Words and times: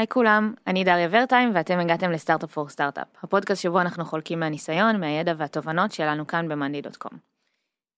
היי 0.00 0.08
כולם, 0.08 0.54
אני 0.66 0.84
דריה 0.84 1.08
ורטיים 1.10 1.50
ואתם 1.54 1.78
הגעתם 1.78 2.10
לסטארט-אפ 2.10 2.52
פור 2.52 2.68
סטארט-אפ, 2.68 3.06
הפודקאסט 3.22 3.62
שבו 3.62 3.80
אנחנו 3.80 4.04
חולקים 4.04 4.40
מהניסיון, 4.40 5.00
מהידע 5.00 5.34
והתובנות 5.36 5.92
שלנו 5.92 6.26
כאן 6.26 6.48
ב-monday.com. 6.48 7.14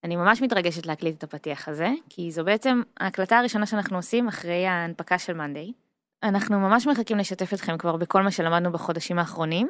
אני 0.05 0.17
ממש 0.17 0.43
מתרגשת 0.43 0.87
להקליט 0.87 1.19
את 1.19 1.23
הפתיח 1.23 1.69
הזה, 1.69 1.89
כי 2.09 2.31
זו 2.31 2.45
בעצם 2.45 2.83
ההקלטה 3.01 3.39
הראשונה 3.39 3.67
שאנחנו 3.67 3.97
עושים 3.97 4.29
אחרי 4.29 4.67
ההנפקה 4.67 5.19
של 5.19 5.33
מאנדיי. 5.33 5.73
אנחנו 6.23 6.61
ממש 6.61 6.87
מחכים 6.87 7.19
לשתף 7.19 7.55
אתכם 7.55 7.79
כבר 7.79 7.97
בכל 7.97 8.23
מה 8.23 8.31
שלמדנו 8.31 8.73
בחודשים 8.73 9.19
האחרונים, 9.19 9.69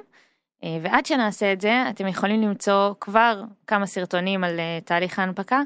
אה, 0.64 0.78
ועד 0.82 1.06
שנעשה 1.06 1.52
את 1.52 1.60
זה, 1.60 1.84
אתם 1.90 2.06
יכולים 2.06 2.42
למצוא 2.42 2.94
כבר 3.00 3.42
כמה 3.66 3.86
סרטונים 3.86 4.44
על 4.44 4.60
אה, 4.60 4.78
תהליך 4.84 5.18
ההנפקה 5.18 5.60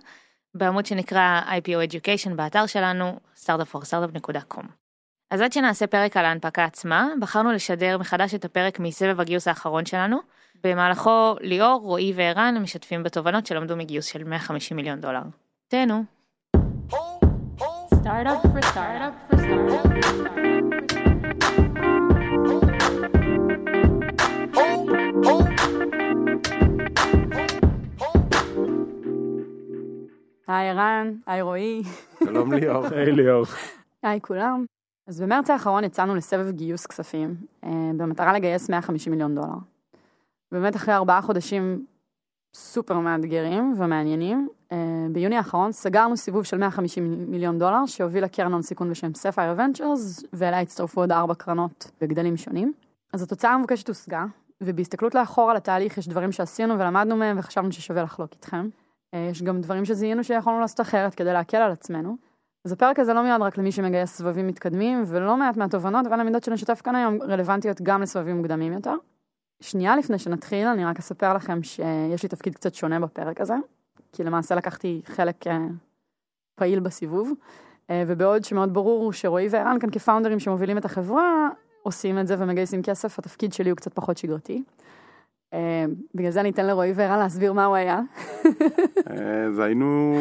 בעמוד 0.55 0.87
שנקרא 0.87 1.41
IPO 1.49 1.91
Education 1.91 2.35
באתר 2.35 2.67
שלנו, 2.67 3.21
startupforstartup.com. 3.45 4.86
אז 5.31 5.41
עד 5.41 5.53
שנעשה 5.53 5.87
פרק 5.87 6.17
על 6.17 6.25
ההנפקה 6.25 6.65
עצמה, 6.65 7.09
בחרנו 7.21 7.53
לשדר 7.53 7.99
מחדש 7.99 8.35
את 8.35 8.45
הפרק 8.45 8.81
מסבב 8.81 9.21
הגיוס 9.21 9.49
האחרון 9.49 9.87
שלנו. 9.87 10.19
במהלכו 10.65 11.35
ליאור, 11.41 11.81
רועי 11.83 12.13
וערן 12.17 12.59
משתפים 12.63 13.03
בתובנות 13.03 13.47
שלמדו 13.47 13.77
מגיוס 13.77 14.05
של 14.05 14.25
150 14.25 14.77
מיליון 14.77 15.01
דולר. 15.01 15.23
תהנו. 15.69 16.05
היי 30.49 30.71
ערן, 30.71 31.13
היי 31.27 31.43
רועי. 31.43 31.83
שלום 32.25 32.53
ליאור. 32.53 32.87
היי 32.87 33.13
ליאור. 33.13 33.45
היי 34.03 34.21
כולם. 34.21 34.65
אז 35.07 35.21
במרץ 35.21 35.51
האחרון 35.51 35.85
יצאנו 35.85 36.15
לסבב 36.15 36.51
גיוס 36.51 36.87
כספים, 36.87 37.35
אה, 37.65 37.91
במטרה 37.97 38.33
לגייס 38.33 38.71
150 38.71 39.13
מיליון 39.13 39.35
דולר. 39.35 39.55
באמת 40.53 40.77
אחרי 40.77 40.95
ארבעה 40.95 41.23
חודשים 41.23 41.87
סופר 42.55 42.99
מאתגרים 42.99 43.75
ומעניינים, 43.77 44.49
אה, 44.73 45.07
ביוני 45.13 45.37
האחרון 45.37 45.73
סגרנו 45.73 46.17
סיבוב 46.17 46.45
של 46.45 46.59
150 46.59 47.31
מיליון 47.31 47.59
דולר 47.59 47.87
שהוביל 47.87 48.25
לקרן 48.25 48.53
הון 48.53 48.63
סיכון 48.63 48.91
בשם 48.91 49.15
ספייר 49.15 49.55
ונצ'רס, 49.57 50.25
ואליה 50.33 50.61
הצטרפו 50.61 51.01
עוד 51.01 51.13
ארבע 51.13 51.35
קרנות 51.35 51.91
בגדלים 52.01 52.37
שונים. 52.37 52.73
אז 53.13 53.23
התוצאה 53.23 53.51
המבוקשת 53.51 53.89
הושגה, 53.89 54.25
ובהסתכלות 54.61 55.15
לאחור 55.15 55.51
על 55.51 55.57
התהליך 55.57 55.99
יש 55.99 56.09
דברים 56.09 56.33
שעשינו 56.33 56.79
ולמדנו 56.79 57.17
מהם 57.17 57.39
וחשבנו 57.39 57.73
ששווה 57.73 58.03
לחלוק 58.03 58.33
איתכם. 58.33 58.69
אה, 59.15 59.29
יש 59.31 59.43
גם 59.43 59.61
דברים 59.61 59.85
שזיהינו 59.85 60.25
שיכולנו 60.25 60.61
לעשות 60.61 60.81
אחרת 60.81 61.15
כדי 61.15 61.33
להקל 61.33 61.57
על 61.57 61.73
עצמנו. 61.73 62.17
אז 62.67 62.73
הפרק 62.73 62.99
הזה 62.99 63.15
לא 63.15 63.23
מיועד 63.23 63.43
רק 63.43 63.59
למי 63.59 63.73
שמגייס 63.73 64.17
סבבים 64.17 64.47
מתקדמים, 64.47 65.03
ולא 65.07 65.37
מעט 65.37 65.57
מהתובנות 65.57 66.07
והלמידות 66.11 66.45
שנשתף 66.45 66.81
כאן 66.85 66.95
היום 66.95 67.23
רלוונטיות 67.23 67.83
גם 67.83 68.03
לסבבים 68.03 68.37
מוקדמים 68.37 68.73
יותר. 68.73 68.95
שנייה 69.61 69.97
לפני 69.97 70.19
שנתחיל, 70.19 70.67
אני 70.67 70.85
רק 70.85 70.99
אספר 70.99 71.35
לכם 71.35 71.63
שיש 71.63 72.23
לי 72.23 72.29
תפקיד 72.29 72.55
קצת 72.55 72.75
שונה 72.75 73.01
בפרק 73.01 73.41
הזה, 73.41 73.55
כי 74.13 74.25
למעשה 74.25 74.55
לקחתי 74.55 75.03
חלק 75.05 75.47
אה, 75.47 75.59
פעיל 76.55 76.81
בסיבוב, 76.81 77.33
אה, 77.91 78.05
ובעוד 78.07 78.45
שמאוד 78.45 78.75
ברור 78.75 79.13
שרועי 79.13 79.49
וערן 79.51 79.79
כאן 79.79 79.91
כפאונדרים 79.91 80.41
שמובילים 80.41 80.79
את 80.79 80.85
החברה, 80.85 81.49
עושים 81.83 82.19
את 82.19 82.27
זה 82.27 82.35
ומגייסים 82.39 82.83
כסף, 82.83 83.19
התפקיד 83.19 83.53
שלי 83.53 83.71
הוא 83.71 83.77
קצת 83.77 83.95
פחות 83.95 84.19
שגרתי. 84.19 84.63
אה, 85.55 85.85
בגלל 86.15 86.31
זה 86.31 86.41
אני 86.41 86.51
אתן 86.51 86.67
לרועי 86.67 86.93
וערן 86.93 87.19
להסביר 87.19 87.53
מה 87.53 87.65
הוא 87.65 87.77
היה. 87.77 88.01
אז 89.47 89.59
היינו, 89.59 90.15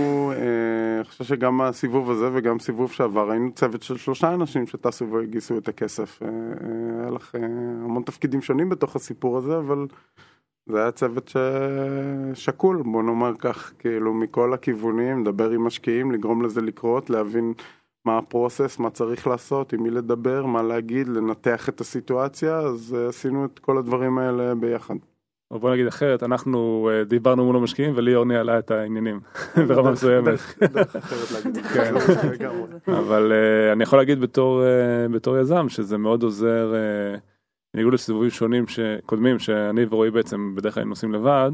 אני 0.97 1.03
חושב 1.03 1.23
שגם 1.23 1.61
הסיבוב 1.61 2.11
הזה 2.11 2.29
וגם 2.33 2.59
סיבוב 2.59 2.91
שעבר, 2.91 3.31
היינו 3.31 3.51
צוות 3.51 3.83
של 3.83 3.97
שלושה 3.97 4.33
אנשים 4.33 4.67
שטסו 4.67 5.07
והגיסו 5.11 5.57
את 5.57 5.67
הכסף. 5.67 6.21
היה 6.99 7.11
לך 7.11 7.35
המון 7.81 8.03
תפקידים 8.03 8.41
שונים 8.41 8.69
בתוך 8.69 8.95
הסיפור 8.95 9.37
הזה, 9.37 9.57
אבל 9.57 9.87
זה 10.69 10.81
היה 10.81 10.91
צוות 10.91 11.31
שקול, 12.33 12.83
בוא 12.83 13.03
נאמר 13.03 13.33
כך, 13.39 13.73
כאילו 13.79 14.13
מכל 14.13 14.53
הכיוונים, 14.53 15.21
לדבר 15.21 15.49
עם 15.49 15.63
משקיעים, 15.63 16.11
לגרום 16.11 16.41
לזה 16.41 16.61
לקרות, 16.61 17.09
להבין 17.09 17.53
מה 18.05 18.17
הפרוסס, 18.17 18.79
מה 18.79 18.89
צריך 18.89 19.27
לעשות, 19.27 19.73
עם 19.73 19.83
מי 19.83 19.89
לדבר, 19.89 20.45
מה 20.45 20.63
להגיד, 20.63 21.07
לנתח 21.07 21.69
את 21.69 21.81
הסיטואציה, 21.81 22.57
אז 22.57 22.97
עשינו 23.09 23.45
את 23.45 23.59
כל 23.59 23.77
הדברים 23.77 24.17
האלה 24.17 24.55
ביחד. 24.55 24.95
או 25.55 25.59
בוא 25.59 25.71
נגיד 25.71 25.87
אחרת, 25.87 26.23
אנחנו 26.23 26.89
דיברנו 27.07 27.45
מול 27.45 27.55
המשקיעים 27.55 27.93
וליאור 27.95 28.25
ניהלה 28.25 28.59
את 28.59 28.71
העניינים 28.71 29.19
ברמה 29.67 29.91
מסוימת. 29.91 30.39
כן. 31.73 31.93
אבל 32.99 33.31
אני 33.73 33.83
יכול 33.83 33.99
להגיד 33.99 34.19
בתור 35.11 35.37
יזם 35.39 35.69
שזה 35.69 35.97
מאוד 35.97 36.23
עוזר, 36.23 36.73
בניגוד 37.73 37.93
לסיבובים 37.93 38.29
שונים 38.29 38.65
קודמים 39.05 39.39
שאני 39.39 39.85
ורועי 39.89 40.11
בעצם 40.11 40.55
בדרך 40.55 40.73
כלל 40.73 40.83
נוסעים 40.83 41.13
לבד, 41.13 41.51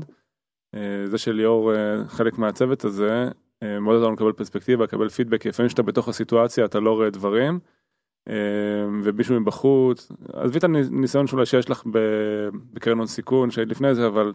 זה 1.05 1.17
שליאור 1.17 1.73
חלק 2.07 2.37
מהצוות 2.37 2.85
הזה, 2.85 3.29
מאוד 3.81 4.03
לנו 4.03 4.13
לקבל 4.13 4.31
פרספקטיבה, 4.31 4.83
לקבל 4.83 5.09
פידבק, 5.09 5.45
לפעמים 5.45 5.69
שאתה 5.69 5.83
בתוך 5.83 6.07
הסיטואציה 6.07 6.65
אתה 6.65 6.79
לא 6.79 6.93
רואה 6.93 7.09
דברים. 7.09 7.59
ומישהו 9.03 9.39
מבחוץ, 9.39 10.11
עזבי 10.33 10.59
את 10.59 10.63
הניסיון 10.63 11.27
שאולי 11.27 11.45
שיש 11.45 11.69
לך 11.69 11.83
בקרן 12.73 12.97
הון 12.97 13.07
סיכון 13.07 13.51
שהיית 13.51 13.69
לפני 13.69 13.95
זה, 13.95 14.07
אבל 14.07 14.33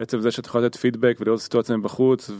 בעצם 0.00 0.20
זה 0.20 0.30
שאת 0.30 0.46
יכולה 0.46 0.66
לתת 0.66 0.76
פידבק 0.76 1.16
ולראות 1.20 1.40
סיטואציה 1.40 1.76
מבחוץ 1.76 2.30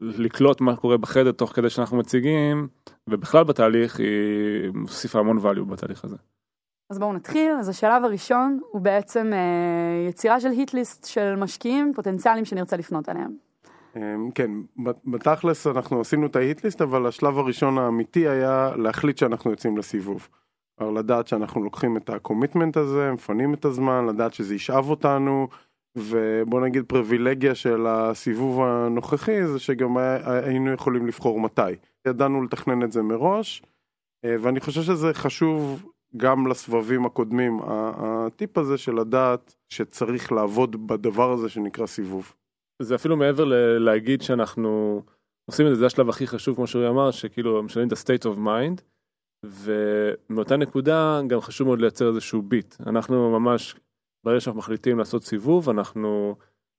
ולקלוט 0.00 0.60
מה 0.60 0.76
קורה 0.76 0.96
בחדר 0.96 1.32
תוך 1.32 1.52
כדי 1.52 1.70
שאנחנו 1.70 1.96
מציגים, 1.96 2.68
ובכלל 3.08 3.44
בתהליך 3.44 3.98
היא 3.98 4.70
מוסיפה 4.74 5.18
המון 5.18 5.38
value 5.38 5.64
בתהליך 5.64 6.04
הזה. 6.04 6.16
אז 6.90 6.98
בואו 6.98 7.12
נתחיל, 7.12 7.52
אז 7.60 7.68
השלב 7.68 8.04
הראשון 8.04 8.60
הוא 8.70 8.80
בעצם 8.80 9.32
יצירה 10.08 10.40
של 10.40 10.48
היט-ליסט 10.48 11.04
של 11.04 11.36
משקיעים 11.36 11.92
פוטנציאליים 11.94 12.44
שנרצה 12.44 12.76
לפנות 12.76 13.08
עליהם. 13.08 13.51
כן, 14.34 14.50
בתכלס 15.04 15.66
אנחנו 15.66 16.00
עשינו 16.00 16.26
את 16.26 16.36
ההיטליסט, 16.36 16.82
אבל 16.82 17.06
השלב 17.06 17.38
הראשון 17.38 17.78
האמיתי 17.78 18.28
היה 18.28 18.76
להחליט 18.76 19.18
שאנחנו 19.18 19.50
יוצאים 19.50 19.78
לסיבוב. 19.78 20.28
לדעת 20.80 21.26
שאנחנו 21.26 21.62
לוקחים 21.64 21.96
את 21.96 22.10
הקומיטמנט 22.10 22.76
הזה, 22.76 23.12
מפנים 23.12 23.54
את 23.54 23.64
הזמן, 23.64 24.06
לדעת 24.06 24.34
שזה 24.34 24.54
ישאב 24.54 24.90
אותנו, 24.90 25.48
ובוא 25.96 26.60
נגיד 26.60 26.84
פריבילגיה 26.86 27.54
של 27.54 27.86
הסיבוב 27.86 28.60
הנוכחי 28.62 29.46
זה 29.46 29.58
שגם 29.58 29.96
היינו 30.24 30.72
יכולים 30.72 31.06
לבחור 31.06 31.40
מתי. 31.40 31.72
ידענו 32.06 32.42
לתכנן 32.42 32.82
את 32.82 32.92
זה 32.92 33.02
מראש, 33.02 33.62
ואני 34.26 34.60
חושב 34.60 34.82
שזה 34.82 35.14
חשוב 35.14 35.82
גם 36.16 36.46
לסבבים 36.46 37.06
הקודמים, 37.06 37.60
הטיפ 37.66 38.58
הזה 38.58 38.78
של 38.78 38.94
לדעת 38.94 39.54
שצריך 39.68 40.32
לעבוד 40.32 40.86
בדבר 40.86 41.32
הזה 41.32 41.48
שנקרא 41.48 41.86
סיבוב. 41.86 42.32
זה 42.82 42.94
אפילו 42.94 43.16
מעבר 43.16 43.44
להגיד 43.78 44.22
שאנחנו 44.22 45.02
עושים 45.50 45.66
את 45.66 45.70
זה, 45.70 45.78
זה 45.78 45.86
השלב 45.86 46.08
הכי 46.08 46.26
חשוב 46.26 46.56
כמו 46.56 46.66
שהוא 46.66 46.88
אמר, 46.88 47.10
שכאילו 47.10 47.62
משנים 47.62 47.88
את 47.88 47.92
ה-state 47.92 48.24
of 48.24 48.38
mind, 48.38 48.82
ומאותה 49.44 50.56
נקודה 50.56 51.20
גם 51.26 51.40
חשוב 51.40 51.66
מאוד 51.66 51.80
לייצר 51.80 52.08
איזשהו 52.08 52.42
ביט. 52.42 52.74
אנחנו 52.86 53.30
ממש, 53.30 53.74
ברגע 54.24 54.40
שאנחנו 54.40 54.58
מחליטים 54.58 54.98
לעשות 54.98 55.24
סיבוב, 55.24 55.70
אנחנו 55.70 56.36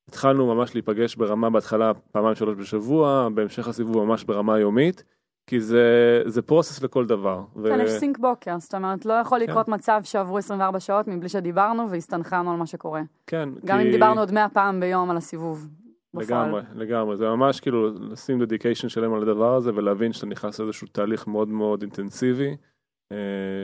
התחלנו 0.09 0.55
ממש 0.55 0.73
להיפגש 0.73 1.15
ברמה 1.15 1.49
בהתחלה 1.49 1.91
פעמיים 2.11 2.35
שלוש 2.35 2.57
בשבוע, 2.57 3.29
בהמשך 3.33 3.67
הסיבוב 3.67 4.05
ממש 4.05 4.23
ברמה 4.23 4.59
יומית. 4.59 5.03
כי 5.47 5.61
זה, 5.61 6.21
זה 6.25 6.41
פרוסס 6.41 6.83
לכל 6.83 7.05
דבר. 7.05 7.41
כן, 7.53 7.59
ו... 7.59 7.83
יש 7.83 7.91
סינק 7.91 8.17
בוקר, 8.17 8.59
זאת 8.59 8.73
אומרת, 8.73 9.05
לא 9.05 9.13
יכול 9.13 9.39
לקרות 9.39 9.65
כן. 9.65 9.73
מצב 9.73 10.01
שעברו 10.03 10.37
24 10.37 10.79
שעות 10.79 11.07
מבלי 11.07 11.29
שדיברנו 11.29 11.89
והסתנכרנו 11.89 12.51
על 12.51 12.57
מה 12.57 12.65
שקורה. 12.65 13.01
כן, 13.27 13.49
גם 13.65 13.79
כי... 13.79 13.85
אם 13.85 13.91
דיברנו 13.91 14.19
עוד 14.19 14.31
100 14.31 14.49
פעם 14.49 14.79
ביום 14.79 15.09
על 15.11 15.17
הסיבוב. 15.17 15.67
לגמרי, 16.13 16.61
בפועל. 16.61 16.77
לגמרי, 16.77 17.17
זה 17.17 17.29
ממש 17.29 17.59
כאילו 17.59 17.93
לשים 17.99 18.39
dedication 18.39 18.89
שלם 18.89 19.13
על 19.13 19.21
הדבר 19.21 19.55
הזה 19.55 19.71
ולהבין 19.75 20.13
שאתה 20.13 20.25
נכנס 20.25 20.59
לאיזשהו 20.59 20.87
תהליך 20.87 21.27
מאוד 21.27 21.47
מאוד 21.47 21.81
אינטנסיבי, 21.81 22.55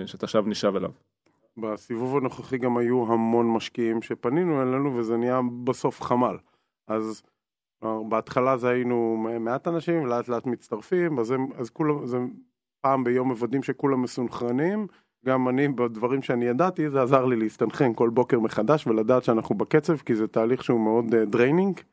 שאתה 0.05 0.25
עכשיו 0.25 0.43
נשאב 0.47 0.75
אליו. 0.75 0.91
בסיבוב 1.57 2.17
הנוכחי 2.17 2.57
גם 2.57 2.77
היו 2.77 3.13
המון 3.13 3.53
משקיעים 3.53 4.01
שפנינו 4.01 4.61
אלינו 4.61 4.97
וזה 4.97 5.17
נהיה 5.17 5.39
בסוף 5.63 6.01
חמ"ל. 6.01 6.37
אז 6.87 7.21
בהתחלה 8.09 8.57
זה 8.57 8.69
היינו 8.69 9.25
מעט 9.39 9.67
אנשים, 9.67 10.05
לאט 10.05 10.27
לאט 10.27 10.45
מצטרפים, 10.45 11.19
אז, 11.19 11.31
הם, 11.31 11.47
אז 11.55 11.69
כולם, 11.69 12.05
זה 12.05 12.17
פעם 12.81 13.03
ביום 13.03 13.27
מוודאים 13.27 13.63
שכולם 13.63 14.01
מסונכרנים. 14.01 14.87
גם 15.25 15.49
אני, 15.49 15.67
בדברים 15.67 16.21
שאני 16.21 16.45
ידעתי, 16.45 16.89
זה 16.89 17.01
עזר 17.01 17.25
לי 17.25 17.35
להסתנכרן 17.35 17.93
כל 17.93 18.09
בוקר 18.09 18.39
מחדש 18.39 18.87
ולדעת 18.87 19.23
שאנחנו 19.23 19.55
בקצב, 19.55 19.97
כי 19.97 20.15
זה 20.15 20.27
תהליך 20.27 20.63
שהוא 20.63 20.79
מאוד 20.79 21.15
draining. 21.15 21.79
Uh, 21.79 21.83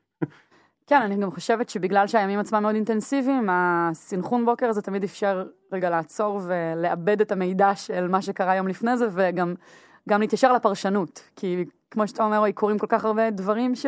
כן, 0.86 1.02
אני 1.02 1.16
גם 1.16 1.30
חושבת 1.30 1.68
שבגלל 1.68 2.06
שהימים 2.06 2.38
עצמם 2.38 2.62
מאוד 2.62 2.74
אינטנסיביים, 2.74 3.48
הסנכרון 3.50 4.46
בוקר 4.46 4.66
הזה 4.66 4.82
תמיד 4.82 5.04
אפשר 5.04 5.46
רגע 5.72 5.90
לעצור 5.90 6.40
ולאבד 6.46 7.20
את 7.20 7.32
המידע 7.32 7.74
של 7.74 8.08
מה 8.08 8.22
שקרה 8.22 8.56
יום 8.56 8.68
לפני 8.68 8.96
זה, 8.96 9.08
וגם 9.10 10.20
להתיישר 10.20 10.52
לפרשנות. 10.52 11.30
כי 11.36 11.64
כמו 11.90 12.08
שאתה 12.08 12.24
אומר, 12.24 12.52
קורים 12.52 12.78
כל 12.78 12.86
כך 12.86 13.04
הרבה 13.04 13.30
דברים 13.30 13.74
ש... 13.74 13.86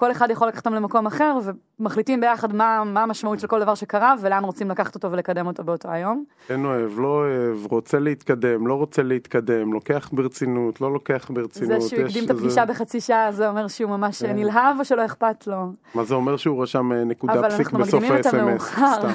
כל 0.00 0.10
אחד 0.10 0.30
יכול 0.30 0.48
לקחת 0.48 0.66
אותם 0.66 0.74
למקום 0.74 1.06
אחר, 1.06 1.38
ומחליטים 1.80 2.20
ביחד 2.20 2.54
מה, 2.54 2.82
מה 2.84 3.02
המשמעות 3.02 3.40
של 3.40 3.46
כל 3.46 3.60
דבר 3.60 3.74
שקרה, 3.74 4.14
ולאן 4.20 4.44
רוצים 4.44 4.70
לקחת 4.70 4.94
אותו 4.94 5.10
ולקדם 5.10 5.46
אותו 5.46 5.64
באותו 5.64 5.90
היום. 5.90 6.24
כן 6.46 6.64
אוהב, 6.64 6.98
לא 6.98 7.08
אוהב, 7.08 7.66
רוצה 7.66 7.98
להתקדם, 7.98 8.66
לא 8.66 8.74
רוצה 8.74 9.02
להתקדם, 9.02 9.72
לוקח 9.72 10.10
ברצינות, 10.12 10.80
לא 10.80 10.92
לוקח 10.92 11.30
ברצינות. 11.30 11.80
זה 11.80 11.88
שהוא 11.88 12.04
הקדים 12.04 12.24
את 12.24 12.30
הפגישה 12.30 12.64
בחצי 12.64 13.00
שעה, 13.00 13.32
זה 13.32 13.48
אומר 13.48 13.68
שהוא 13.68 13.90
ממש 13.90 14.22
כן. 14.22 14.36
נלהב 14.36 14.76
או 14.78 14.84
שלא 14.84 15.04
אכפת 15.04 15.46
לו. 15.46 15.72
מה 15.94 16.04
זה 16.04 16.14
אומר 16.14 16.36
שהוא 16.36 16.62
רשם 16.62 16.92
אה, 16.92 17.04
נקודה 17.04 17.50
פסיק 17.50 17.70
בסוף 17.70 18.02
ה-SMS? 18.02 18.28
אבל 18.28 18.38
אנחנו 18.38 18.48
מקדימים 18.48 18.58
את 18.58 18.78
המאוחר. 18.80 19.08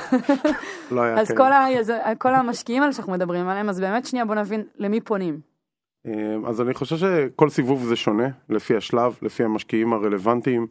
לא 0.92 1.02
היה 1.02 1.18
אז 1.22 1.32
כל, 1.32 1.52
ה, 1.52 2.16
כל 2.18 2.36
המשקיעים 2.36 2.82
האלה 2.82 2.94
שאנחנו 2.94 3.14
מדברים 3.14 3.48
עליהם, 3.48 3.70
אז 3.70 3.80
באמת 3.80 4.06
שנייה 4.06 4.26
בוא 4.26 4.36
נבין 4.36 4.64
למי 4.78 5.02
פונים. 5.02 5.55
אמ, 6.06 6.46
אז 6.46 6.62
אני 6.62 6.74
חושב 6.74 6.98
שכל 6.98 7.50
סיבוב 7.50 7.86
זה 7.86 7.96
שונה 7.96 8.28
לפי 8.50 8.76
השלב, 8.76 9.18
לפי 9.22 9.44
המשקיעים 9.44 9.94
הרלוונטיים 9.94 10.68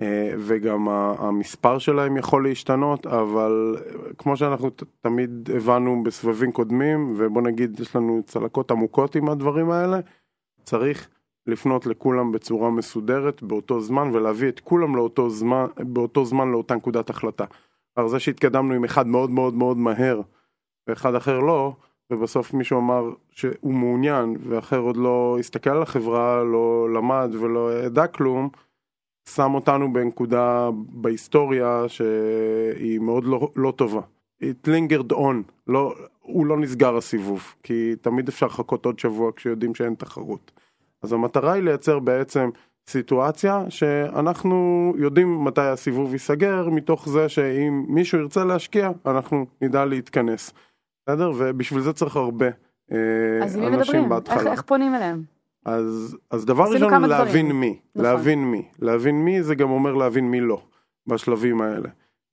אה, 0.00 0.34
וגם 0.38 0.88
המספר 0.88 1.78
שלהם 1.78 2.16
יכול 2.16 2.48
להשתנות, 2.48 3.06
אבל 3.06 3.76
כמו 4.18 4.36
שאנחנו 4.36 4.70
תמיד 5.00 5.50
הבנו 5.56 6.02
בסבבים 6.02 6.52
קודמים, 6.52 7.14
ובוא 7.16 7.42
נגיד 7.42 7.80
יש 7.80 7.96
לנו 7.96 8.22
צלקות 8.26 8.70
עמוקות 8.70 9.16
עם 9.16 9.28
הדברים 9.28 9.70
האלה, 9.70 10.00
צריך 10.62 11.08
לפנות 11.46 11.86
לכולם 11.86 12.32
בצורה 12.32 12.70
מסודרת 12.70 13.42
באותו 13.42 13.80
זמן 13.80 14.10
ולהביא 14.12 14.48
את 14.48 14.60
כולם 14.60 14.96
לאותו 14.96 15.30
זמן, 15.30 15.66
באותו 15.78 16.24
זמן 16.24 16.50
לאותה 16.50 16.74
נקודת 16.74 17.10
החלטה. 17.10 17.44
אבל 17.96 18.08
זה 18.08 18.20
שהתקדמנו 18.20 18.74
עם 18.74 18.84
אחד 18.84 19.06
מאוד 19.06 19.30
מאוד 19.30 19.54
מאוד 19.54 19.76
מהר 19.76 20.20
ואחד 20.86 21.14
אחר 21.14 21.38
לא, 21.38 21.76
ובסוף 22.10 22.54
מישהו 22.54 22.78
אמר 22.78 23.10
שהוא 23.30 23.74
מעוניין 23.74 24.36
ואחר 24.48 24.78
עוד 24.78 24.96
לא 24.96 25.36
הסתכל 25.40 25.70
על 25.70 25.82
החברה, 25.82 26.44
לא 26.44 26.88
למד 26.94 27.30
ולא 27.40 27.84
ידע 27.84 28.06
כלום, 28.06 28.48
שם 29.28 29.54
אותנו 29.54 29.92
בנקודה 29.92 30.70
בהיסטוריה 30.72 31.84
שהיא 31.88 32.98
מאוד 32.98 33.24
לא, 33.24 33.50
לא 33.56 33.70
טובה. 33.76 34.00
It 34.42 34.68
lingered 34.68 35.12
on, 35.12 35.52
לא, 35.66 35.94
הוא 36.20 36.46
לא 36.46 36.56
נסגר 36.56 36.96
הסיבוב, 36.96 37.54
כי 37.62 37.94
תמיד 38.00 38.28
אפשר 38.28 38.46
לחכות 38.46 38.86
עוד 38.86 38.98
שבוע 38.98 39.32
כשיודעים 39.36 39.74
שאין 39.74 39.94
תחרות. 39.94 40.52
אז 41.02 41.12
המטרה 41.12 41.52
היא 41.52 41.62
לייצר 41.62 41.98
בעצם 41.98 42.50
סיטואציה 42.88 43.64
שאנחנו 43.68 44.92
יודעים 44.96 45.44
מתי 45.44 45.60
הסיבוב 45.60 46.12
ייסגר, 46.12 46.68
מתוך 46.68 47.08
זה 47.08 47.28
שאם 47.28 47.84
מישהו 47.88 48.18
ירצה 48.18 48.44
להשקיע, 48.44 48.90
אנחנו 49.06 49.46
נדע 49.62 49.84
להתכנס. 49.84 50.52
בסדר? 51.08 51.32
ובשביל 51.36 51.80
זה 51.80 51.92
צריך 51.92 52.16
הרבה 52.16 52.46
אה, 52.92 53.44
אז 53.44 53.56
אנשים 53.56 53.72
מדברים? 53.72 54.08
בהתחלה. 54.08 54.38
איך, 54.40 54.46
איך 54.46 54.62
פונים 54.62 54.94
אליהם? 54.94 55.22
אז, 55.64 56.16
אז 56.30 56.44
דבר 56.44 56.64
ראשון 56.64 57.02
להבין 57.02 57.46
דברים. 57.46 57.60
מי, 57.60 57.78
נכון. 57.94 58.10
להבין 58.10 58.50
מי, 58.50 58.68
להבין 58.78 59.24
מי 59.24 59.42
זה 59.42 59.54
גם 59.54 59.70
אומר 59.70 59.94
להבין 59.94 60.30
מי 60.30 60.40
לא 60.40 60.62
בשלבים 61.06 61.60
האלה. 61.60 61.88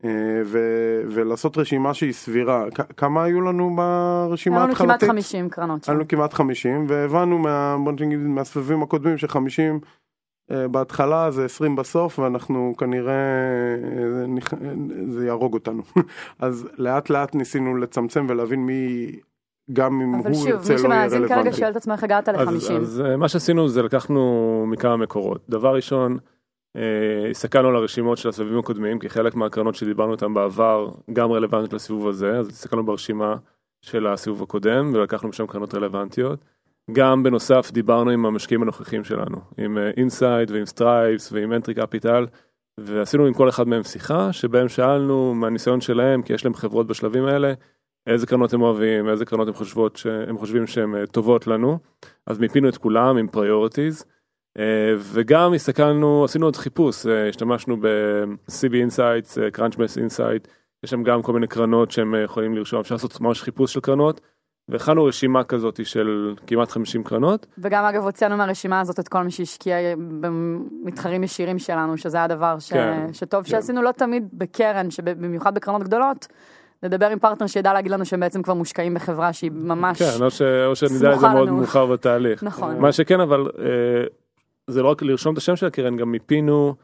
אה, 0.05 0.09
ו, 0.45 0.59
ולעשות 1.07 1.57
רשימה 1.57 1.93
שהיא 1.93 2.13
סבירה. 2.13 2.65
כמה 2.97 3.23
היו 3.23 3.41
לנו 3.41 3.75
ברשימה 3.75 4.61
ההתחלתית? 4.61 4.81
היו 4.81 4.87
לנו 4.87 4.99
כמעט 4.99 5.03
50 5.03 5.49
קרנות. 5.49 5.89
היו 5.89 5.95
לנו 5.95 6.07
כמעט 6.07 6.33
50 6.33 6.85
והבנו 6.87 7.39
מה, 7.39 7.77
נגיד, 7.99 8.19
מהסבבים 8.19 8.83
הקודמים 8.83 9.17
ש-50 9.17 9.37
אה, 9.59 9.77
בהתחלה 10.49 11.31
זה 11.31 11.45
20 11.45 11.75
בסוף 11.75 12.19
ואנחנו 12.19 12.73
כנראה 12.77 13.13
זה 15.07 15.25
יהרוג 15.25 15.53
אותנו 15.53 15.83
אז 16.39 16.67
לאט 16.77 17.09
לאט 17.09 17.35
ניסינו 17.35 17.77
לצמצם 17.77 18.25
ולהבין 18.29 18.59
מי 18.59 19.11
גם 19.73 20.01
אם 20.01 20.13
הוא 20.13 20.47
יוצא 20.47 20.73
לא 20.73 20.93
יהיה 20.93 21.05
רלוונטי. 21.05 21.13
אבל 21.13 21.13
שוב, 21.13 21.13
מי 21.13 21.19
שמאזין 21.19 21.27
כרגע 21.27 21.53
שואל 21.53 21.71
את 21.71 21.75
עצמו 21.75 21.93
איך 21.93 22.03
הגעת 22.03 22.29
ל-50. 22.29 22.49
אז, 22.49 22.71
אז 22.81 23.01
אה, 23.05 23.17
מה 23.17 23.29
שעשינו 23.29 23.67
זה 23.67 23.83
לקחנו 23.83 24.65
מכמה 24.67 24.97
מקורות. 24.97 25.41
דבר 25.49 25.75
ראשון, 25.75 26.17
אה, 26.75 27.29
הסתכלנו 27.29 27.67
על 27.67 27.75
הרשימות 27.75 28.17
של 28.17 28.29
הסבבים 28.29 28.59
הקודמים, 28.59 28.99
כי 28.99 29.09
חלק 29.09 29.35
מהקרנות 29.35 29.75
שדיברנו 29.75 30.13
איתן 30.13 30.33
בעבר 30.33 30.89
גם 31.13 31.31
רלוונטיות 31.31 31.73
לסיבוב 31.73 32.07
הזה, 32.07 32.37
אז 32.37 32.47
הסתכלנו 32.47 32.85
ברשימה 32.85 33.35
של 33.81 34.07
הסיבוב 34.07 34.43
הקודם 34.43 34.91
ולקחנו 34.93 35.29
משם 35.29 35.47
קרנות 35.47 35.75
רלוונטיות. 35.75 36.39
גם 36.91 37.23
בנוסף 37.23 37.71
דיברנו 37.71 38.11
עם 38.11 38.25
המשקיעים 38.25 38.61
הנוכחים 38.61 39.03
שלנו, 39.03 39.37
עם 39.57 39.77
אינסייט 39.97 40.51
ועם 40.51 40.65
סטרייפס 40.65 41.31
ועם 41.31 41.53
אנטרי 41.53 41.73
קפיטל, 41.73 42.25
ועשינו 42.79 43.25
עם 43.25 43.33
כל 43.33 43.49
אחד 43.49 43.67
מהם 43.67 43.83
שיחה, 43.83 44.33
שבהם 44.33 44.69
שאלנו 44.69 45.33
מהניסיון 45.33 45.81
שלהם, 45.81 46.21
כי 46.21 46.33
יש 46.33 46.45
להם 46.45 46.53
חברות 46.53 46.87
בשלבים 46.87 47.25
האלה, 47.25 47.53
איזה 48.07 48.27
קרנות 48.27 48.53
הם 48.53 48.61
אוהבים, 48.61 49.09
איזה 49.09 49.25
קרנות 49.25 49.47
הם 49.47 49.53
חושבות 49.53 49.95
שהם 49.95 50.37
חושבים 50.37 50.67
שהן 50.67 50.95
אה, 50.95 51.05
טובות 51.05 51.47
לנו, 51.47 51.79
אז 52.27 52.39
מיפינו 52.39 52.69
את 52.69 52.77
כולם 52.77 53.17
עם 53.17 53.27
פריורטיז, 53.27 54.05
אה, 54.57 54.93
וגם 54.97 55.53
הסתכלנו, 55.53 56.23
עשינו 56.23 56.45
עוד 56.45 56.55
חיפוש, 56.55 57.05
אה, 57.05 57.29
השתמשנו 57.29 57.77
ב-CB 57.77 58.73
Insights, 58.87 59.57
Crunchbase 59.57 59.97
Insight, 59.97 60.47
יש 60.83 60.89
שם 60.89 61.03
גם 61.03 61.21
כל 61.21 61.33
מיני 61.33 61.47
קרנות 61.47 61.91
שהם 61.91 62.15
יכולים 62.23 62.55
לרשום, 62.55 62.79
אפשר 62.79 62.95
לעשות 62.95 63.21
ממש 63.21 63.41
חיפוש 63.41 63.73
של 63.73 63.79
קרנות. 63.79 64.21
והכנו 64.69 65.05
רשימה 65.05 65.43
כזאת 65.43 65.85
של 65.85 66.35
כמעט 66.47 66.71
50 66.71 67.03
קרנות. 67.03 67.45
וגם 67.57 67.85
אגב 67.85 68.03
הוצאנו 68.03 68.37
מהרשימה 68.37 68.79
הזאת 68.79 68.99
את 68.99 69.07
כל 69.07 69.23
מי 69.23 69.31
שהשקיע 69.31 69.75
במתחרים 70.21 71.23
ישירים 71.23 71.59
שלנו, 71.59 71.97
שזה 71.97 72.23
הדבר 72.23 72.59
ש... 72.59 72.73
כן, 72.73 73.13
שטוב 73.13 73.43
כן. 73.43 73.49
שעשינו 73.49 73.81
לא 73.81 73.91
תמיד 73.91 74.27
בקרן, 74.33 74.91
שבמיוחד 74.91 75.55
בקרנות 75.55 75.83
גדולות. 75.83 76.27
לדבר 76.83 77.09
עם 77.09 77.19
פרטנר 77.19 77.47
שידע 77.47 77.73
להגיד 77.73 77.91
לנו 77.91 78.05
שהם 78.05 78.19
בעצם 78.19 78.41
כבר 78.41 78.53
מושקעים 78.53 78.93
בחברה 78.93 79.33
שהיא 79.33 79.51
ממש 79.51 80.01
כן, 80.01 80.23
או, 80.23 80.31
ש... 80.31 80.41
או 80.41 80.75
שנדע 80.75 81.13
את 81.13 81.19
זה 81.19 81.27
מאוד 81.27 81.49
מאוחר 81.49 81.85
בתהליך. 81.85 82.43
נכון. 82.43 82.79
מה 82.79 82.91
שכן, 82.91 83.19
אבל 83.19 83.51
אה, 83.59 83.65
זה 84.67 84.81
לא 84.81 84.87
רק 84.87 85.03
לרשום 85.03 85.33
את 85.33 85.37
השם 85.37 85.55
של 85.55 85.65
הקרן, 85.65 85.97
גם 85.97 86.11
מיפינו 86.11 86.75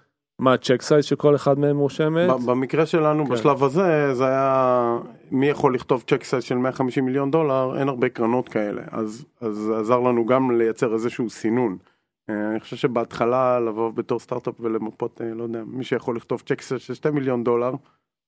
מה 0.41 0.53
ה 0.53 0.58
check 0.58 0.81
size 0.81 1.05
שכל 1.05 1.35
אחד 1.35 1.59
מהם 1.59 1.77
רושמת? 1.77 2.29
במקרה 2.45 2.85
שלנו 2.85 3.25
כן. 3.25 3.31
בשלב 3.31 3.63
הזה 3.63 4.13
זה 4.13 4.27
היה 4.27 4.97
מי 5.31 5.47
יכול 5.47 5.75
לכתוב 5.75 6.03
check 6.07 6.23
size 6.23 6.43
של 6.43 6.55
150 6.55 7.05
מיליון 7.05 7.31
דולר 7.31 7.77
אין 7.79 7.89
הרבה 7.89 8.09
קרנות 8.09 8.49
כאלה 8.49 8.81
אז 8.91 9.25
אז 9.41 9.71
עזר 9.79 9.99
לנו 9.99 10.25
גם 10.25 10.51
לייצר 10.51 10.93
איזשהו 10.93 11.29
סינון. 11.29 11.77
אה, 12.29 12.51
אני 12.51 12.59
חושב 12.59 12.75
שבהתחלה 12.75 13.59
לבוא 13.59 13.91
בתור 13.91 14.19
סטארט-אפ 14.19 14.53
ולמפות 14.59 15.21
אה, 15.21 15.33
לא 15.33 15.43
יודע 15.43 15.63
מי 15.67 15.83
שיכול 15.83 16.15
לכתוב 16.15 16.43
check 16.45 16.61
size 16.61 16.81
של 16.81 16.93
2 16.93 17.15
מיליון 17.15 17.43
דולר. 17.43 17.71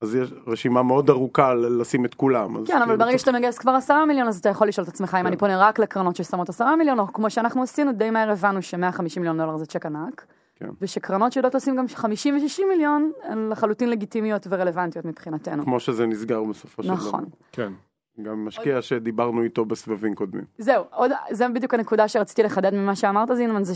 אז 0.02 0.16
יש 0.16 0.34
רשימה 0.48 0.84
מאוד 0.84 1.10
ארוכה 1.10 1.54
לשים 1.54 2.06
את 2.06 2.14
כולם. 2.14 2.66
כן, 2.66 2.76
אבל 2.76 2.86
כאילו 2.86 2.98
ברגע 2.98 3.18
שאתה 3.18 3.32
מגייס 3.32 3.58
כבר 3.58 3.72
עשרה 3.72 4.06
מיליון, 4.06 4.28
אז 4.28 4.40
אתה 4.40 4.50
יכול 4.50 4.68
לשאול 4.68 4.84
את 4.84 4.90
עצמך 4.90 5.16
אם 5.16 5.20
כן. 5.20 5.26
אני 5.26 5.38
פונה 5.38 5.68
רק 5.68 5.80
לקרנות 5.80 6.16
ששמות 6.16 6.50
עשרה 6.50 6.76
מיליון, 6.76 7.00
או 7.00 7.08
כמו 7.14 7.30
שאנחנו 7.30 7.64
עשינו, 7.64 7.92
די 7.92 8.10
מהר 8.10 8.32
הבנו 8.32 8.62
ש-150 8.62 9.20
מיליון 9.20 9.38
דולר 9.38 9.58
זה 9.58 9.66
צ'ק 9.66 9.86
ענק. 9.86 10.26
כן. 10.64 10.70
ושקרנות 10.82 11.32
שיודעות 11.32 11.56
לשים 11.56 11.76
גם 11.76 11.86
50 11.88 12.38
ו-60 12.38 12.66
מיליון, 12.70 13.12
הן 13.24 13.50
לחלוטין 13.50 13.90
לגיטימיות 13.90 14.48
ורלוונטיות 14.50 15.06
מבחינתנו. 15.06 15.64
כמו 15.64 15.80
שזה 15.80 16.06
נסגר 16.06 16.44
בסופו 16.44 16.84
של 16.84 16.90
דבר. 16.90 16.98
נכון. 16.98 17.26
כן. 17.52 17.74
גם 18.22 18.46
משקיע 18.46 18.74
עוד... 18.74 18.84
שדיברנו 18.84 19.44
איתו 19.44 19.66
בסבבים 19.66 20.16
קודמים. 20.16 20.44
זהו, 20.58 20.84
עוד, 20.92 21.12
זה 21.32 21.50
בדיוק 21.50 21.74
הנקודה 21.74 22.08
שרציתי 22.08 22.44
לחדד 22.44 22.74
ממה 22.74 22.96
שאמרת 22.96 23.30
זינמן, 23.36 23.64
זה 23.64 23.76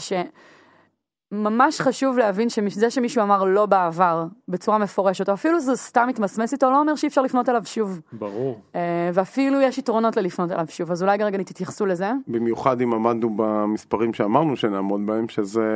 שממש 1.34 1.82
חשוב 1.82 2.18
להבין 2.18 2.50
שזה 2.50 2.90
שמישהו 2.90 3.24
אמר 3.24 3.44
לא 3.44 3.66
בעבר, 3.66 4.26
בצורה 4.48 4.78
מפורשת, 4.78 5.30
או 5.30 5.34
אפילו 5.34 5.60
זה 5.60 5.76
סתם 5.76 6.06
מתמסמס 6.10 6.54
איתו, 6.54 6.72
לא 6.72 6.80
אומר 6.80 6.96
שאי 6.96 7.08
אפשר 7.08 7.22
לפנות 7.22 7.50
אליו 7.50 7.62
שוב. 7.66 8.02
ברור. 8.14 8.62
Uh, 8.74 8.78
ואפילו 9.14 9.62
יש 9.62 9.78
יתרונות 9.78 10.18
ללפנות 10.18 10.52
אליו 10.52 10.66
שוב, 10.70 10.92
אז 10.92 11.04
אולי 11.04 11.18
רגע 11.24 11.44
תתייחסו 11.44 11.86
לזה. 11.86 12.12
במיוחד 12.28 12.82
אם 12.82 12.94
עמדנו 12.94 13.30
במספרים 13.36 14.14
שאמרנו 14.14 14.56
שנעמוד 14.56 15.02
בהם, 15.06 15.30
שזה... 15.30 15.70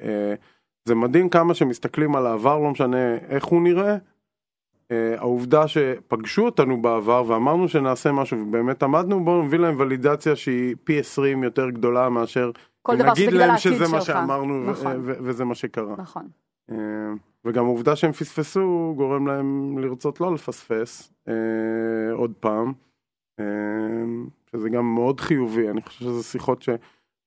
Uh, 0.00 0.04
זה 0.88 0.94
מדהים 0.94 1.28
כמה 1.28 1.54
שמסתכלים 1.54 2.16
על 2.16 2.26
העבר, 2.26 2.58
לא 2.58 2.70
משנה 2.70 3.16
איך 3.28 3.44
הוא 3.44 3.62
נראה. 3.62 3.96
Uh, 3.96 4.92
העובדה 5.18 5.68
שפגשו 5.68 6.44
אותנו 6.44 6.82
בעבר 6.82 7.24
ואמרנו 7.26 7.68
שנעשה 7.68 8.12
משהו 8.12 8.38
ובאמת 8.38 8.82
עמדנו 8.82 9.24
בו, 9.24 9.42
מביא 9.42 9.58
להם 9.58 9.74
ולידציה 9.78 10.36
שהיא 10.36 10.76
פי 10.84 10.98
20 10.98 11.44
יותר 11.44 11.70
גדולה 11.70 12.08
מאשר 12.08 12.50
נגיד 12.92 13.32
להם 13.32 13.58
שזה 13.58 13.88
מה 13.92 14.00
שאמרנו 14.00 14.70
נכון. 14.70 14.96
וזה 15.04 15.44
מה 15.44 15.54
שקרה. 15.54 15.94
נכון. 15.98 16.28
Uh, 16.70 16.74
וגם 17.44 17.64
העובדה 17.64 17.96
שהם 17.96 18.12
פספסו 18.12 18.94
גורם 18.96 19.26
להם 19.26 19.78
לרצות 19.78 20.20
לא 20.20 20.34
לפספס 20.34 21.12
uh, 21.28 21.30
עוד 22.12 22.32
פעם. 22.40 22.72
uh, 23.40 23.44
שזה 24.52 24.68
גם 24.68 24.94
מאוד 24.94 25.20
חיובי, 25.20 25.70
אני 25.70 25.82
חושב 25.82 26.00
שזה 26.00 26.22
שיחות 26.22 26.62
ש... 26.62 26.68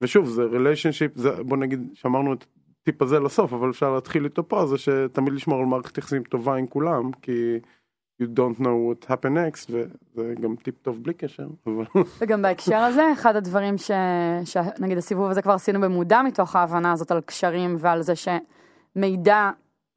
ושוב, 0.02 0.30
זה 0.30 0.44
ריליישנשיפ, 0.44 1.12
בוא 1.46 1.58
נגיד, 1.58 1.90
שאמרנו 1.94 2.34
את 2.34 2.46
הטיפ 2.82 3.02
הזה 3.02 3.20
לסוף, 3.20 3.54
אבל 3.54 3.70
אפשר 3.70 3.94
להתחיל 3.94 4.26
איתו 4.26 4.48
פה, 4.48 4.66
זה 4.66 4.78
שתמיד 4.78 5.34
לשמור 5.34 5.60
על 5.60 5.66
מערכת 5.66 5.98
יחסים 5.98 6.24
טובה 6.24 6.56
עם 6.56 6.68
כולם, 6.68 7.12
כי 7.22 7.60
you 8.22 8.26
don't 8.26 8.60
know 8.60 8.78
what 8.88 9.10
happen 9.10 9.34
next, 9.34 9.72
וזה 10.16 10.34
גם 10.42 10.56
טיפ 10.56 10.76
טוב 10.82 11.04
בלי 11.04 11.14
קשר. 11.14 11.48
וגם 12.22 12.42
בהקשר 12.42 12.78
הזה, 12.78 13.12
אחד 13.14 13.36
הדברים 13.36 13.78
ש... 13.78 13.92
שנגיד 14.46 14.98
הסיבוב 14.98 15.30
הזה 15.30 15.42
כבר 15.42 15.54
עשינו 15.54 15.82
במודע 15.82 16.22
מתוך 16.22 16.56
ההבנה 16.56 16.92
הזאת 16.92 17.12
על 17.12 17.22
קשרים 17.22 17.76
ועל 17.80 18.02
זה 18.02 18.14
שמידע 18.16 19.50